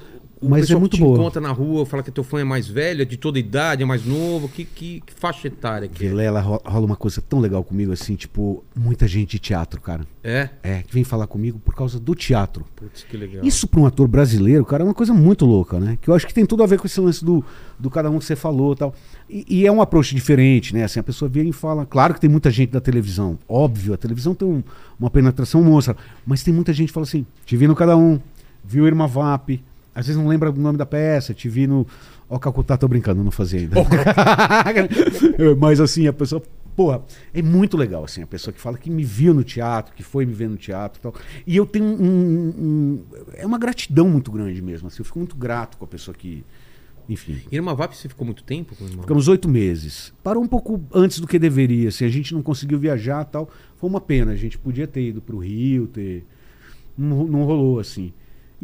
[0.42, 1.18] o Mas é pessoal muito que te boa.
[1.18, 3.86] encontra na rua, fala que teu fã é mais velho, é de toda idade, é
[3.86, 4.50] mais novo.
[4.50, 6.10] Que, que, que faixa etária que é?
[6.10, 10.06] Vilela, ro- rola uma coisa tão legal comigo, assim, tipo, muita gente de teatro, cara.
[10.24, 10.50] É?
[10.64, 12.66] É, que vem falar comigo por causa do teatro.
[12.76, 13.44] Putz, que legal.
[13.46, 15.98] Isso para um ator brasileiro, cara, é uma coisa muito louca, né?
[16.02, 17.44] Que eu acho que tem tudo a ver com esse lance do,
[17.80, 18.94] do cada um que você falou e tal.
[19.30, 20.84] E, e é um approach diferente, né?
[20.84, 21.86] Assim, a pessoa vem e fala.
[21.86, 24.64] Claro que tem muita gente da televisão, óbvio, a televisão tem um-
[25.00, 25.96] uma penetração monstra,
[26.26, 28.20] mas tem muita gente que fala assim: te vi no cada um,
[28.64, 29.62] viu Irma Vap,
[29.96, 31.88] às vezes não lembra o nome da peça, te vi no.
[32.30, 33.78] Ó, Calcutá, tô brincando, não fazia ainda.
[35.58, 36.42] mas assim, a pessoa.
[36.76, 37.02] Porra,
[37.34, 40.26] é muito legal, assim, a pessoa que fala que me viu no teatro, que foi
[40.26, 41.16] me ver no teatro e tal.
[41.48, 43.04] E eu tenho um, um- um-
[43.34, 46.44] É uma gratidão muito grande mesmo, assim, eu fico muito grato com a pessoa que.
[47.08, 47.40] Enfim.
[47.52, 48.88] Irma Vap, você ficou muito tempo o?
[49.02, 50.12] Ficamos oito meses.
[50.24, 53.50] Parou um pouco antes do que deveria, assim, a gente não conseguiu viajar e tal.
[53.78, 56.26] Foi uma pena, a gente podia ter ido pro Rio, ter.
[56.98, 58.12] Não, não rolou, assim.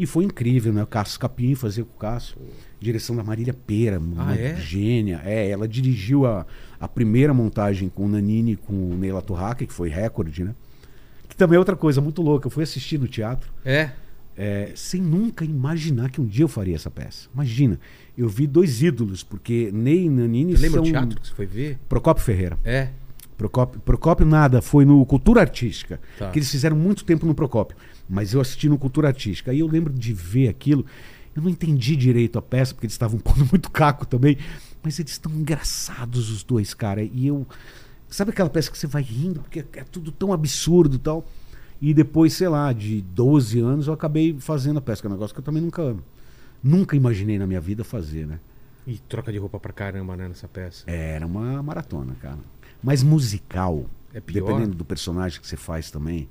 [0.01, 0.81] E foi incrível, né?
[0.81, 2.35] O Cássio Capim fazia com o Cássio.
[2.79, 4.55] Direção da Marília Pera, uma Ah, é?
[4.55, 5.21] gênia.
[5.23, 6.45] É, ela dirigiu a,
[6.79, 10.55] a primeira montagem com o Nanini e com o Neila Torraca, que foi recorde, né?
[11.29, 12.47] Que também é outra coisa muito louca.
[12.47, 13.91] Eu fui assistir no teatro É?
[14.35, 17.29] é, sem nunca imaginar que um dia eu faria essa peça.
[17.33, 17.79] Imagina,
[18.17, 20.87] eu vi dois ídolos, porque Ney e Nanini Você lembra são...
[20.87, 21.77] o teatro que você foi ver?
[21.87, 22.57] Procópio Ferreira.
[22.63, 22.87] É.
[23.37, 26.29] Procópio, Procópio nada, foi no Cultura Artística, Tá.
[26.31, 27.75] que eles fizeram muito tempo no Procópio,
[28.09, 29.51] mas eu assisti no Cultura Artística.
[29.51, 30.85] Aí eu lembro de ver aquilo,
[31.35, 34.37] eu não entendi direito a peça, porque eles estavam pondo muito caco também,
[34.83, 37.03] mas eles estão engraçados os dois, cara.
[37.03, 37.47] E eu.
[38.09, 41.25] Sabe aquela peça que você vai rindo, porque é tudo tão absurdo e tal.
[41.81, 45.13] E depois, sei lá, de 12 anos, eu acabei fazendo a peça, que é um
[45.13, 45.95] negócio que eu também nunca,
[46.61, 48.39] nunca imaginei na minha vida fazer, né?
[48.85, 50.83] E troca de roupa pra caramba, né, nessa peça.
[50.85, 52.37] Era uma maratona, cara.
[52.83, 54.45] Mas musical, É pior?
[54.45, 56.27] dependendo do personagem que você faz também.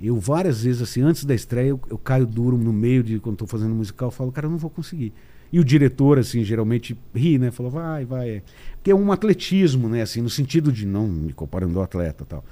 [0.00, 3.34] Eu várias vezes, assim, antes da estreia, eu, eu caio duro no meio de quando
[3.34, 5.12] estou fazendo musical, eu falo, cara, eu não vou conseguir.
[5.52, 7.50] E o diretor, assim, geralmente ri, né?
[7.50, 8.42] Falou, vai, vai.
[8.76, 10.02] Porque é um atletismo, né?
[10.02, 12.44] Assim, no sentido de não me comparando ao atleta e tal.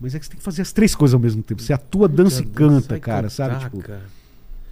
[0.00, 1.62] Mas é que você tem que fazer as três coisas ao mesmo tempo.
[1.62, 3.64] Você atua, dança e canta, cara, cantar, sabe?
[3.64, 4.02] Tipo, cara.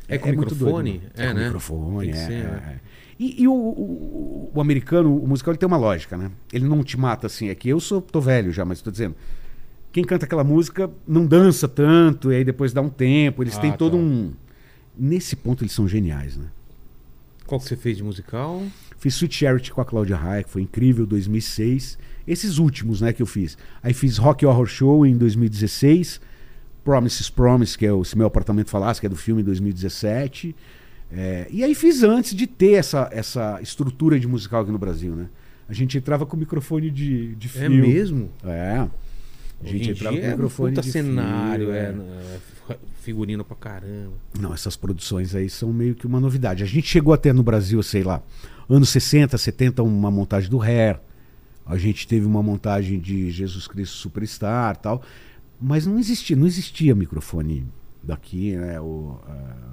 [0.09, 0.91] É com muito microfone?
[0.99, 1.11] doido, né?
[1.17, 1.45] É, com né?
[1.45, 2.63] microfone, é, é, né?
[2.85, 2.89] é.
[3.19, 6.31] E, e o, o- o americano, o musical, ele tem uma lógica, né?
[6.53, 7.49] Ele não te mata assim.
[7.49, 9.15] É que eu sou, tô velho já, mas tô dizendo.
[9.93, 13.43] Quem canta aquela música não dança tanto, e aí depois dá um tempo.
[13.43, 13.97] Eles Ah, têm todo tá.
[14.03, 14.33] um.
[14.97, 16.47] Nesse ponto eles são geniais, né?
[17.47, 18.63] Qual que você fez de musical?
[18.99, 21.99] Fiz Sweet Charity com a Cláudia Raia, que foi incrível, 2006.
[22.27, 23.57] Esses últimos, né, que eu fiz.
[23.83, 26.21] Aí fiz Rock Horror Show em 2016.
[26.85, 30.55] Promises Promise, que é o Se Meu Apartamento Falasse, que é do filme em 2017.
[31.11, 35.15] É, e aí fiz antes de ter essa, essa estrutura de musical aqui no Brasil,
[35.15, 35.29] né?
[35.69, 37.71] A gente entrava com microfone de, de É fio.
[37.71, 38.31] mesmo?
[38.45, 38.87] É.
[39.61, 41.95] A Hoje gente em dia é microfone puta cenário, é,
[42.71, 44.13] é, figurino pra caramba.
[44.39, 46.63] Não, essas produções aí são meio que uma novidade.
[46.63, 48.23] A gente chegou até no Brasil, sei lá,
[48.69, 51.01] anos 60, 70, uma montagem do Hair.
[51.67, 55.03] A gente teve uma montagem de Jesus Cristo Superstar tal.
[55.61, 57.67] Mas não existia, não existia microfone
[58.03, 58.81] daqui, né?
[58.81, 59.73] O, ah,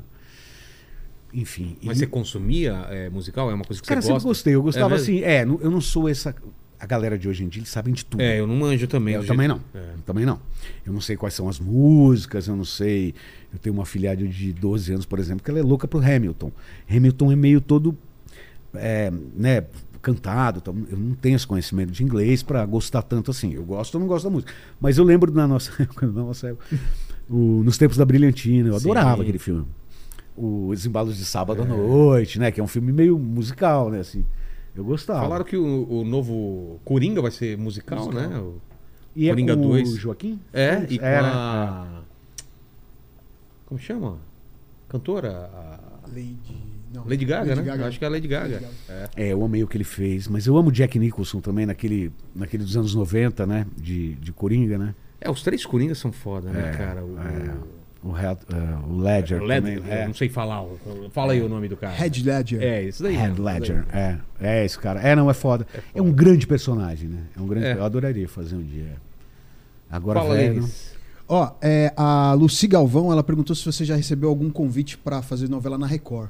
[1.34, 1.78] enfim.
[1.84, 3.52] Mas e- você consumia é, musical?
[3.52, 4.28] É uma coisa que Cara, você sempre gosta?
[4.30, 4.56] gostei.
[4.56, 5.04] Eu gostava mesmo?
[5.04, 5.24] assim.
[5.24, 6.36] É, eu não sou essa.
[6.80, 8.22] A galera de hoje em dia, eles sabem de tudo.
[8.22, 9.16] É, eu não manjo também.
[9.16, 9.82] Eu também jeito- não.
[9.82, 9.86] É.
[9.96, 10.40] Eu também não.
[10.86, 13.14] Eu não sei quais são as músicas, eu não sei.
[13.54, 16.52] Eu tenho uma afilhada de 12 anos, por exemplo, que ela é louca pro Hamilton.
[16.90, 17.98] Hamilton é meio todo
[18.74, 19.64] é, né,
[20.02, 20.60] cantado.
[20.62, 23.54] então Eu não tenho esse conhecimento de inglês para gostar tanto assim.
[23.54, 24.54] Eu gosto ou não gosto da música.
[24.80, 26.66] Mas eu lembro na nossa época, na nossa época,
[27.30, 28.86] o- nos tempos da Brilhantina, eu Sim.
[28.92, 29.66] adorava aquele filme.
[30.38, 32.52] Os Embalos de Sábado à Noite, né?
[32.52, 34.02] Que é um filme meio musical, né?
[34.02, 34.26] Assim,
[34.76, 35.22] eu gostava.
[35.22, 38.30] Falaram que o, o novo Coringa vai ser musical, Musical.
[38.30, 38.38] né?
[38.40, 38.62] O-
[39.16, 39.96] e é Coringa com o 2.
[39.96, 40.40] Joaquim?
[40.52, 41.28] É, e com É, né?
[41.32, 42.02] a...
[43.66, 44.18] Como chama?
[44.90, 45.50] Cantora?
[45.54, 46.36] A- Lady.
[46.94, 47.04] Não.
[47.08, 47.76] Lady Gaga, né?
[47.78, 48.62] Eu acho que é a Lady Gaga.
[48.88, 49.10] É.
[49.18, 50.28] É, eu amei o que ele fez.
[50.28, 53.66] Mas eu amo Jack Nicholson também, naquele, naquele dos anos 90, né?
[53.76, 54.96] De, de Coringa, né?
[55.20, 57.04] É, os três Coringas são foda, né, É, cara?
[57.04, 57.58] O, é.
[58.08, 59.78] O, Head, é, o Ledger o Led- também.
[59.92, 60.06] eu É.
[60.06, 60.64] não sei falar.
[61.12, 61.92] Fala aí o nome do cara.
[61.96, 62.62] Head Ledger.
[62.62, 63.18] É, isso daí.
[63.18, 63.32] Daí.
[63.34, 64.20] Ledger, é.
[64.40, 65.02] É esse cara.
[65.02, 65.66] É, não, é foda.
[65.94, 67.24] É, um grande personagem, né?
[67.36, 67.66] É um grande.
[67.66, 67.74] É.
[67.74, 68.98] Eu adoraria fazer um dia.
[69.90, 70.70] Agora, Fala, velho.
[71.28, 75.50] Ó, é, a Lucy Galvão, ela perguntou se você já recebeu algum convite pra fazer
[75.50, 76.30] novela na Record.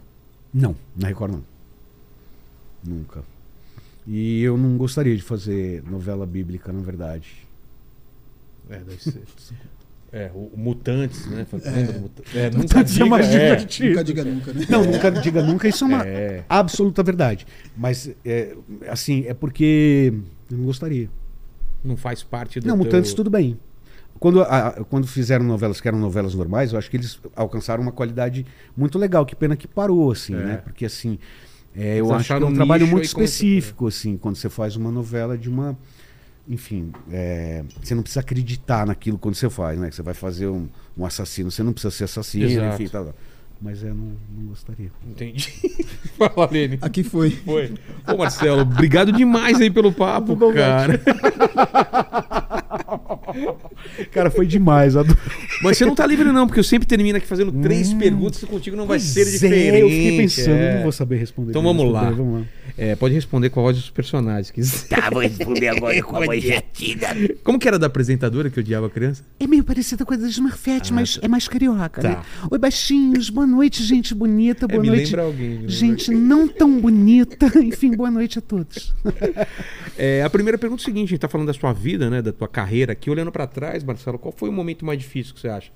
[0.53, 1.43] Não, na Record não.
[2.81, 3.22] Nunca.
[4.07, 7.45] E eu não gostaria de fazer novela bíblica, na verdade.
[8.69, 9.22] É, deve ser.
[10.17, 11.45] É, o, o Mutantes, né?
[11.51, 12.35] Lembra do Mutantes?
[12.35, 13.31] É, nunca Mutantes é diga, mais é.
[13.31, 13.89] divertido.
[13.89, 14.65] Nunca diga nunca, né?
[14.69, 16.43] Não, nunca diga nunca, isso é uma É.
[16.47, 17.45] absoluta verdade.
[17.75, 18.55] Mas, é,
[18.87, 20.13] assim, é porque
[20.49, 21.09] eu não gostaria.
[21.83, 23.59] Não faz parte do Não, teu- Mutantes tudo bem.
[24.17, 27.91] Quando, a- quando fizeram novelas que eram novelas normais, eu acho que eles alcançaram uma
[27.91, 29.25] qualidade muito legal.
[29.25, 30.37] Que pena que parou, assim, É.
[30.37, 30.57] né?
[30.63, 31.19] Porque, assim,
[31.75, 35.37] é, eu acho que é um trabalho muito específico, assim, quando você faz uma novela
[35.37, 35.77] de uma...
[36.47, 39.89] Enfim, é, você não precisa acreditar naquilo quando você faz, né?
[39.89, 40.67] Que você vai fazer um,
[40.97, 42.76] um assassino, você não precisa ser assassino, Exato.
[42.76, 43.15] enfim, tal, tal.
[43.61, 44.91] Mas é, não, não gostaria.
[45.07, 45.51] Entendi.
[46.17, 46.77] Fala, Lene.
[46.81, 47.31] Aqui foi.
[47.31, 47.73] Foi.
[48.07, 51.01] Ô, Marcelo, obrigado demais aí pelo papo, cara.
[54.12, 54.95] Cara, foi demais.
[54.95, 55.18] adoro.
[55.62, 58.45] Mas você não tá livre, não, porque eu sempre termino aqui fazendo três perguntas e
[58.45, 59.76] contigo não vai ser diferente.
[59.76, 60.76] É, eu fiquei pensando, é.
[60.76, 61.49] não vou saber responder.
[61.52, 62.06] Então vamos lá.
[62.06, 62.45] bem, vamos lá.
[62.78, 64.52] É, pode responder com a voz dos personagens.
[64.52, 67.07] que- Tá, vou responder agora com a voz jatina.
[67.44, 69.24] Como que era da apresentadora que odiava a criança?
[69.40, 72.10] É meio parecida com a da Smurfette, mas é mais carioca, Tá.
[72.10, 72.22] né?
[72.52, 75.06] Oi, baixinhos, boa noite, gente bonita, boa me noite.
[75.06, 77.52] lembra alguém, me Gente não tão bonita.
[77.60, 78.94] Enfim, boa noite a todos.
[79.98, 82.22] É, a primeira pergunta é o seguinte: a gente tá falando da sua vida, né?
[82.22, 83.10] Da tua carreira aqui.
[83.10, 85.72] Olhando pra trás, Marcelo, qual foi o momento mais difícil que você acha?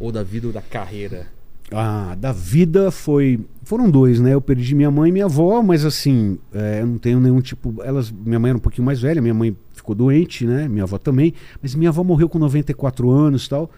[0.00, 1.26] Ou da vida ou da carreira?
[1.70, 3.40] Ah, da vida foi.
[3.64, 4.34] Foram dois, né?
[4.34, 7.82] Eu perdi minha mãe e minha avó, mas assim, é, eu não tenho nenhum tipo.
[7.82, 10.68] Elas, minha mãe era um pouquinho mais velha, minha mãe ficou doente, né?
[10.68, 11.32] Minha avó também.
[11.62, 13.70] Mas minha avó morreu com 94 anos e tal.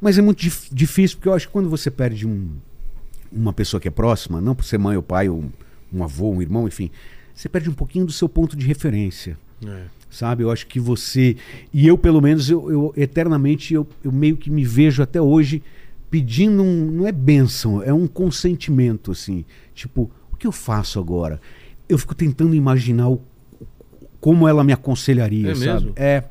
[0.00, 2.48] Mas é muito dif- difícil, porque eu acho que quando você perde um,
[3.30, 5.50] uma pessoa que é próxima, não por ser mãe ou pai, ou um,
[5.92, 6.90] um avô, um irmão, enfim,
[7.34, 9.84] você perde um pouquinho do seu ponto de referência É.
[10.12, 10.44] sabe?
[10.44, 11.36] Eu acho que você
[11.72, 15.60] e eu pelo menos eu, eu eternamente eu, eu meio que me vejo até hoje
[16.10, 19.44] pedindo um não é bênção, é um consentimento assim,
[19.74, 21.40] tipo o que eu faço agora?
[21.88, 23.20] Eu fico tentando imaginar o,
[24.20, 25.66] como ela me aconselharia, É sabe?
[25.72, 25.92] mesmo?
[25.96, 26.22] É.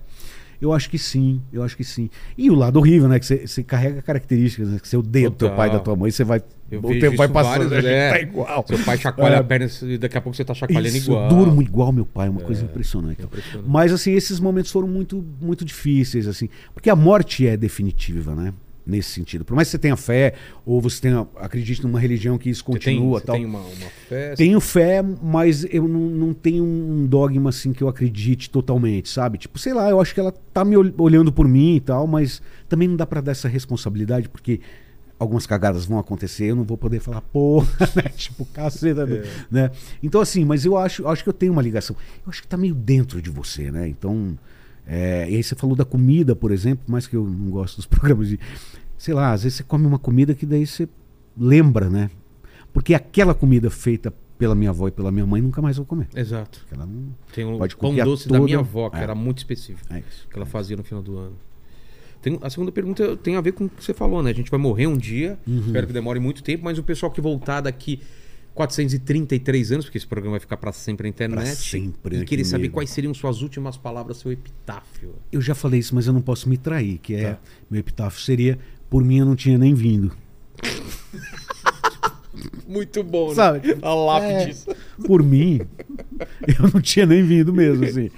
[0.62, 2.08] Eu acho que sim, eu acho que sim.
[2.38, 3.20] E o lado horrível, né?
[3.20, 4.80] Que você- carrega características, né?
[4.80, 5.58] Que você odeia o teu Total.
[5.58, 6.40] pai da tua mãe, você vai.
[6.72, 8.10] Eu o tempo vai passando, vários, a gente é.
[8.11, 8.65] tá igual.
[8.68, 9.38] Seu pai chacoalha É.
[9.39, 11.23] a perna e daqui a pouco você tá chacoalhando Isso, igual.
[11.23, 13.22] Eu durmo igual meu pai, é uma coisa impressionante.
[13.22, 13.69] impressionante.
[13.69, 18.53] Mas assim, esses momentos foram muito, muito difíceis, assim, porque a morte é definitiva, né?
[18.84, 19.45] Nesse sentido.
[19.45, 20.34] Por mais que você tenha fé,
[20.65, 23.35] ou você tenha, acredite numa religião que isso Você tem, continua você tal.
[23.35, 24.35] tem uma, uma festa.
[24.38, 29.38] Tenho fé, mas eu não, não tenho um dogma assim que eu acredite totalmente, sabe?
[29.38, 32.07] Tipo, sei lá, eu acho que ela tá me ol- olhando por mim e tal,
[32.07, 34.60] mas também não dá pra dar essa responsabilidade, porque
[35.22, 38.03] algumas cagadas vão acontecer, eu não vou poder falar, porra, né?
[38.15, 39.06] Tipo, caceta,
[39.52, 39.69] né?
[40.02, 41.95] Então, assim, mas eu acho, acho que eu tenho uma ligação.
[42.26, 43.88] Eu acho que tá meio dentro de você, né?
[43.88, 44.38] Então,
[44.88, 47.85] é, e aí você falou da comida, por exemplo, mais que eu não gosto dos
[47.88, 48.39] programas de.
[48.98, 50.89] Sei lá, às vezes você come uma comida que daí você
[51.38, 52.10] lembra, né?
[52.73, 56.07] Porque aquela comida feita pela minha avó e pela minha mãe nunca mais vou comer.
[56.15, 56.65] Exato.
[56.72, 59.02] Ela não- Tem Pode pão doce da toda- minha avó, que É.
[59.03, 59.93] era muito específico.
[59.93, 60.27] É isso.
[60.27, 61.35] que ela fazia no final do ano.
[62.22, 64.30] Tem- a segunda pergunta tem a ver com o que você falou, né?
[64.30, 65.64] A gente vai morrer um dia, Uhum.
[65.68, 67.99] espero que demore muito tempo, mas o pessoal que voltar daqui
[68.53, 72.26] 433 anos, porque esse programa vai ficar para sempre na internet, Pra sempre, e né,
[72.26, 75.15] querer que saber quais seriam suas últimas palavras, seu epitáfio.
[75.31, 77.39] Eu já falei isso, mas eu não posso me trair, que é Tá.
[77.69, 80.11] meu epitáfio seria por mim eu não tinha nem vindo.
[82.68, 83.35] Muito bom, né?
[83.35, 83.77] Sabe?
[83.81, 84.57] A lápide.
[85.06, 85.61] Por mim,
[86.48, 88.10] eu não tinha nem vindo mesmo, assim.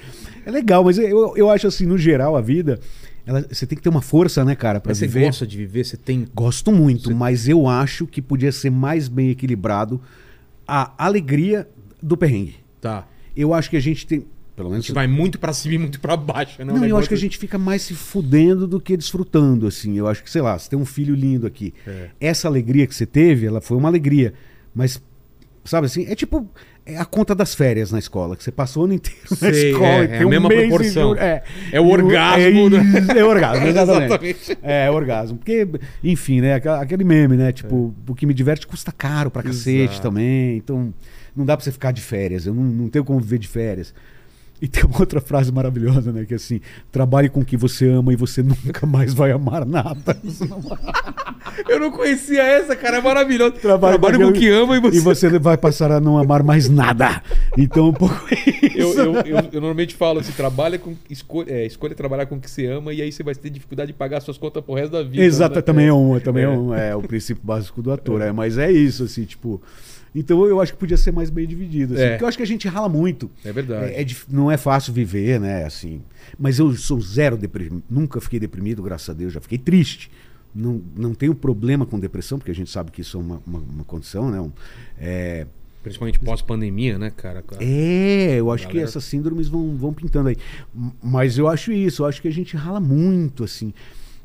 [0.45, 2.79] É legal, mas eu, eu acho assim, no geral, a vida,
[3.25, 5.25] ela- você tem que ter uma força, né, cara, pra Mas você viver.
[5.25, 5.83] gosta de viver?
[5.85, 6.27] Você tem.
[6.33, 10.01] Gosto muito, mas eu acho que podia ser mais bem equilibrado
[10.67, 11.67] a alegria
[12.01, 12.55] do perrengue.
[12.81, 13.07] Tá.
[13.35, 14.25] Eu acho que a gente tem,
[14.55, 16.71] pelo A menos gente vai muito pra cima e muito pra baixo, né?
[16.73, 19.97] Não, eu acho que a gente fica mais se fudendo do que desfrutando, assim.
[19.97, 21.73] Eu acho que, sei lá, você tem um filho lindo aqui.
[21.87, 22.09] É.
[22.19, 24.33] Essa alegria que você teve, ela foi uma alegria.
[24.75, 25.01] Mas,
[25.65, 26.47] sabe assim, é tipo
[26.85, 29.71] é a conta das férias na escola, que você passou o ano inteiro na Sei,
[29.71, 29.87] escola.
[29.87, 31.15] é, é a um mesma em proporção.
[31.15, 32.99] É, É o orgasmo, É, né?
[32.99, 34.05] isso, é orgasmo, exatamente.
[34.13, 34.57] Exatamente.
[34.61, 35.37] É, orgasmo.
[35.37, 35.67] Porque,
[36.03, 36.55] enfim, né?
[36.55, 37.51] Aquele meme, né?
[37.51, 40.01] Tipo, o que me diverte custa caro pra cacete Exato.
[40.01, 40.57] também.
[40.57, 40.93] Então,
[41.35, 42.45] não dá pra você ficar de férias.
[42.45, 43.93] Eu não, não tenho como viver de férias.
[44.63, 46.23] E tem uma outra frase maravilhosa, né?
[46.23, 49.65] Que é assim: trabalhe com o que você ama e você nunca mais vai amar
[49.65, 50.17] nada.
[51.67, 52.97] Eu não conhecia essa, cara.
[52.97, 53.51] É maravilhoso.
[53.55, 54.97] Trabalhe Trabalho com o que ama e você.
[54.97, 57.21] E você vai passar a não amar mais nada.
[57.57, 58.77] Então, um pouco isso.
[58.77, 60.95] Eu, eu, eu- eu normalmente falo assim: trabalha com.
[61.09, 63.91] Escolha, é, escolha trabalhar com o que você ama e aí você vai ter dificuldade
[63.91, 65.21] de pagar suas contas pro resto da vida.
[65.21, 65.61] Exato, né?
[65.61, 66.47] também é um, também é.
[66.47, 66.49] É.
[66.49, 68.31] um, é o princípio básico do ator, é.
[68.31, 69.61] mas é isso, assim, tipo.
[70.15, 72.09] Então eu acho que podia ser mais bem dividido, assim, É.
[72.11, 73.31] porque eu acho que a gente rala muito.
[73.43, 73.93] É verdade.
[73.93, 76.01] É, é não é fácil viver, né, assim.
[76.37, 80.11] Mas eu sou zero deprimido, nunca fiquei deprimido, graças a Deus, já fiquei triste.
[80.55, 83.59] Não, não tenho problema com depressão, porque a gente sabe que isso é uma, uma,
[83.59, 84.39] uma condição, né?
[84.39, 84.51] um-
[84.99, 85.47] é,
[85.81, 87.43] Principalmente pós-pandemia, né, cara?
[87.59, 90.37] é, eu acho que Galera- essas síndromes vão, vão pintando aí.
[91.01, 93.73] Mas eu acho isso, eu acho que a gente rala muito, assim.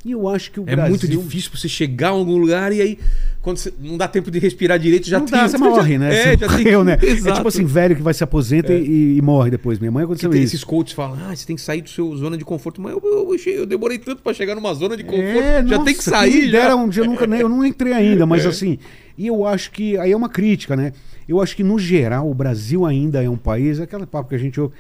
[0.09, 0.91] E eu acho que o É Brasil...
[0.91, 2.99] muito difícil você chegar a algum lugar e aí,
[3.43, 5.39] quando você não dá tempo de respirar direito, já não tem.
[5.39, 6.09] dá, você morre, né?
[6.15, 6.65] É, Você já tem.
[6.65, 6.99] morreu, né?
[7.03, 7.37] É Exato.
[7.37, 9.79] tipo assim, velho que vai se aposenta e, e morre depois.
[9.79, 10.55] Minha mãe Que aconteceu tem isso.
[10.57, 12.81] esses coaches falam, ah, você tem que sair do seu zona de conforto.
[12.81, 15.23] Mas eu, eu, eu, eu demorei tanto pra chegar numa zona de conforto.
[15.25, 16.51] É, já nossa, tem que sair.
[16.51, 16.75] já.
[16.75, 18.49] um dia, eu, nunca, nem- eu não entrei ainda, mas É.
[18.49, 18.79] assim,
[19.17, 20.93] e eu acho que, aí é uma crítica, né?
[21.29, 24.39] Eu acho que no geral o Brasil ainda é um país, aquela papo que a
[24.39, 24.73] gente ouve,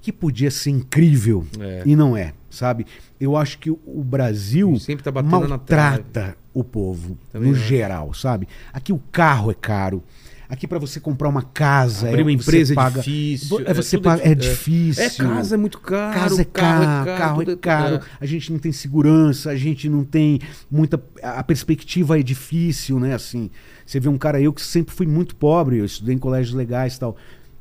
[0.00, 1.82] que podia ser incrível É.
[1.84, 2.86] e não é, sabe?
[3.20, 7.66] Eu acho que o Brasil sempre tá batendo na maltrata o povo, Também no acho.
[7.66, 8.46] geral, sabe?
[8.72, 10.02] Aqui o carro é caro.
[10.48, 13.70] Aqui pra você comprar uma casa, Abrir é, uma você empresa é paga- difícil, É,
[13.70, 14.50] é você tudo paga, é é, di- é.
[14.50, 15.02] difícil.
[15.02, 17.94] É, casa é muito caro, Casa é carro é caro, carro é é- caro.
[17.96, 18.00] é.
[18.20, 20.38] A gente não tem segurança, a gente não tem
[20.70, 21.02] muita.
[21.22, 23.14] A perspectiva é difícil, né?
[23.14, 23.50] Assim,
[23.86, 26.96] você vê um cara, eu que sempre fui muito pobre, eu estudei em colégios legais
[26.96, 27.16] e tal.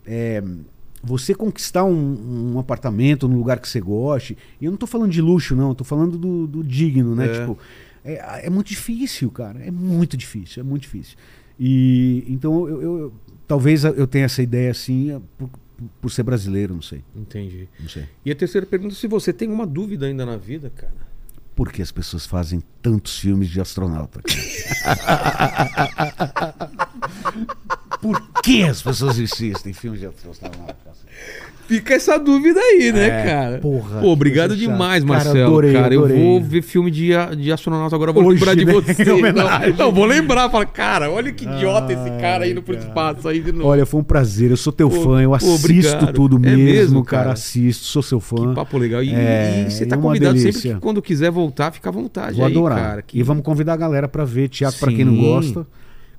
[0.05, 0.43] É,
[1.03, 5.11] você conquistar um, um apartamento num lugar que você goste, e eu não tô falando
[5.11, 7.25] de luxo, não, eu tô falando do, do digno, né?
[7.27, 7.39] É.
[7.39, 7.57] Tipo,
[8.05, 9.59] é, é muito difícil, cara.
[9.59, 11.17] É muito difícil, é muito difícil.
[11.59, 13.13] E então eu, eu- eu-
[13.47, 15.49] talvez eu tenha essa ideia assim por,
[16.01, 17.03] por ser brasileiro, não sei.
[17.15, 17.67] Entendi.
[17.79, 18.05] Não sei.
[18.25, 21.11] E a terceira pergunta, se você tem uma dúvida ainda na vida, cara.
[21.55, 24.21] Por que as pessoas fazem tantos filmes de astronauta?
[28.01, 30.75] Por que as pessoas insistem em filmes de astronauta?
[31.67, 33.57] Fica essa dúvida aí, né, É, cara?
[33.59, 35.45] porra, Pô, obrigado demais, Cara, Marcelo.
[35.45, 36.21] adorei, cara, eu adorei.
[36.21, 38.73] vou ver filme de, de astronauta agora, vou Hoje, lembrar de né?
[38.73, 39.05] você.
[39.31, 42.87] Não, não, vou lembrar, fala, cara, olha que idiota esse cara indo pro cara.
[42.87, 43.69] espaço aí de novo.
[43.69, 44.51] Olha, foi um prazer.
[44.51, 46.13] Eu sou teu Pô, fã, eu assisto obrigado.
[46.13, 47.23] tudo É mesmo, mesmo, cara.
[47.23, 47.33] cara.
[47.33, 48.49] Assisto, sou seu fã.
[48.49, 49.01] Que papo legal.
[49.01, 50.73] E, É, e você é tá convidado sempre delícia.
[50.75, 52.79] que quando quiser voltar, fica à vontade Vou aí, adorar.
[52.79, 53.01] cara.
[53.01, 55.65] que- E vamos convidar a galera pra ver teatro pra quem não Sim.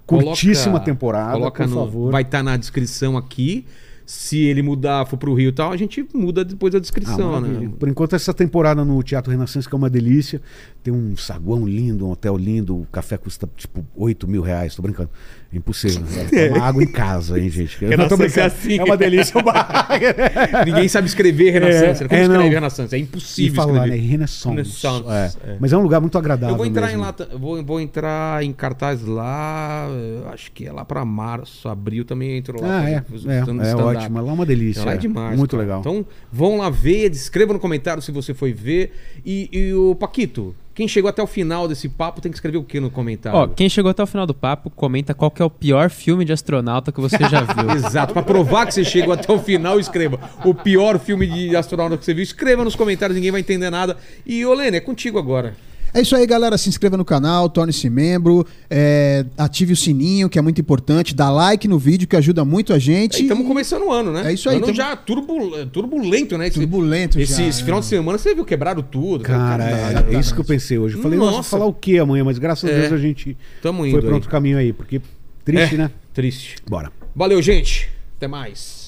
[0.07, 0.25] Gosta.
[0.25, 2.13] Coloca- Curtíssima temporada, coloca por no- favor.
[2.13, 3.65] Vai estar na descrição aqui.
[4.05, 7.33] Se ele mudar, for pro Rio e tal, a gente muda depois da Ah, descrição,
[7.33, 7.69] maravilha.
[7.69, 7.75] né?
[7.79, 10.43] Por enquanto, essa temporada no Teatro Renascença, que é uma delícia.
[10.83, 12.77] Tem um saguão lindo, um hotel lindo.
[12.77, 14.75] O café custa tipo 8 mil reais.
[14.75, 15.09] Tô brincando.
[15.53, 16.03] É impossível.
[16.33, 16.49] É.
[16.49, 17.77] Toma água em casa, hein, gente?
[17.85, 18.55] Eu não tô Renascença é brincando.
[18.55, 18.79] assim.
[18.79, 19.39] É uma delícia.
[19.39, 19.89] o bar.
[20.65, 21.57] Ninguém sabe escrever.
[21.57, 22.43] É, Como é, escreve não.
[22.43, 23.79] É E impossível falar, né?
[23.89, 24.07] escrever.
[24.09, 24.49] Renaissance.
[24.49, 25.05] Renaissance,
[25.45, 25.51] É.
[25.51, 25.57] é.
[25.61, 26.55] Mas é um lugar muito agradável.
[26.55, 26.99] Eu vou entrar mesmo.
[26.99, 29.89] em lá, vou, vou entrar em cartaz lá,
[30.33, 32.81] acho que é lá pra março, abril também entro lá.
[32.81, 32.95] Ah, é.
[32.95, 34.21] É, é ótimo.
[34.23, 34.85] Lá é uma delícia.
[34.85, 34.99] Lá é é.
[34.99, 35.37] demais.
[35.39, 35.63] Muito cara.
[35.63, 35.81] legal.
[35.81, 38.93] Então vão lá ver, escreva no comentário se você foi ver.
[39.25, 42.65] E, e o Paquito, quem chegou até o final desse papo tem que escrever o
[42.65, 43.39] que no comentário?
[43.39, 46.25] Ó, quem chegou até o final do papo, comenta qual que é o pior filme
[46.25, 47.71] de astronauta que você já viu.
[47.77, 50.19] Exato, pra provar que você chegou até o final, escreva.
[50.45, 53.97] O pior filme de astronauta que você viu, escreva nos comentários, ninguém vai entender nada.
[54.25, 55.55] E, ô Lene, é contigo agora.
[55.95, 56.57] É isso aí, galera.
[56.57, 61.31] Se inscreva no canal, torne-se membro, é, ative o sininho, que é muito importante, dá
[61.31, 63.23] like no vídeo, que ajuda muito a gente.
[63.23, 64.31] Estamos começando o ano, né?
[64.31, 66.47] É isso aí, Ano tamo- já turbul- turbulento, né?
[66.49, 67.65] Esse- Turbulento Esse, já, esse é.
[67.65, 69.23] final de semana você viu, quebraram tudo.
[69.25, 70.97] Cara, Caralho, é, é isso que eu pensei hoje.
[70.97, 71.51] Eu falei, nossa, Nossa.
[71.51, 72.25] falar o que amanhã?
[72.25, 72.81] Mas graças a É.
[72.81, 74.15] Deus a gente Tamo foi indo para aí.
[74.15, 74.73] outro caminho aí.
[74.73, 75.01] Porque
[75.45, 75.91] triste, É, né?
[76.15, 76.57] Triste.
[76.69, 76.91] Bora.
[77.15, 77.91] Valeu, gente.
[78.17, 78.82] Até mais.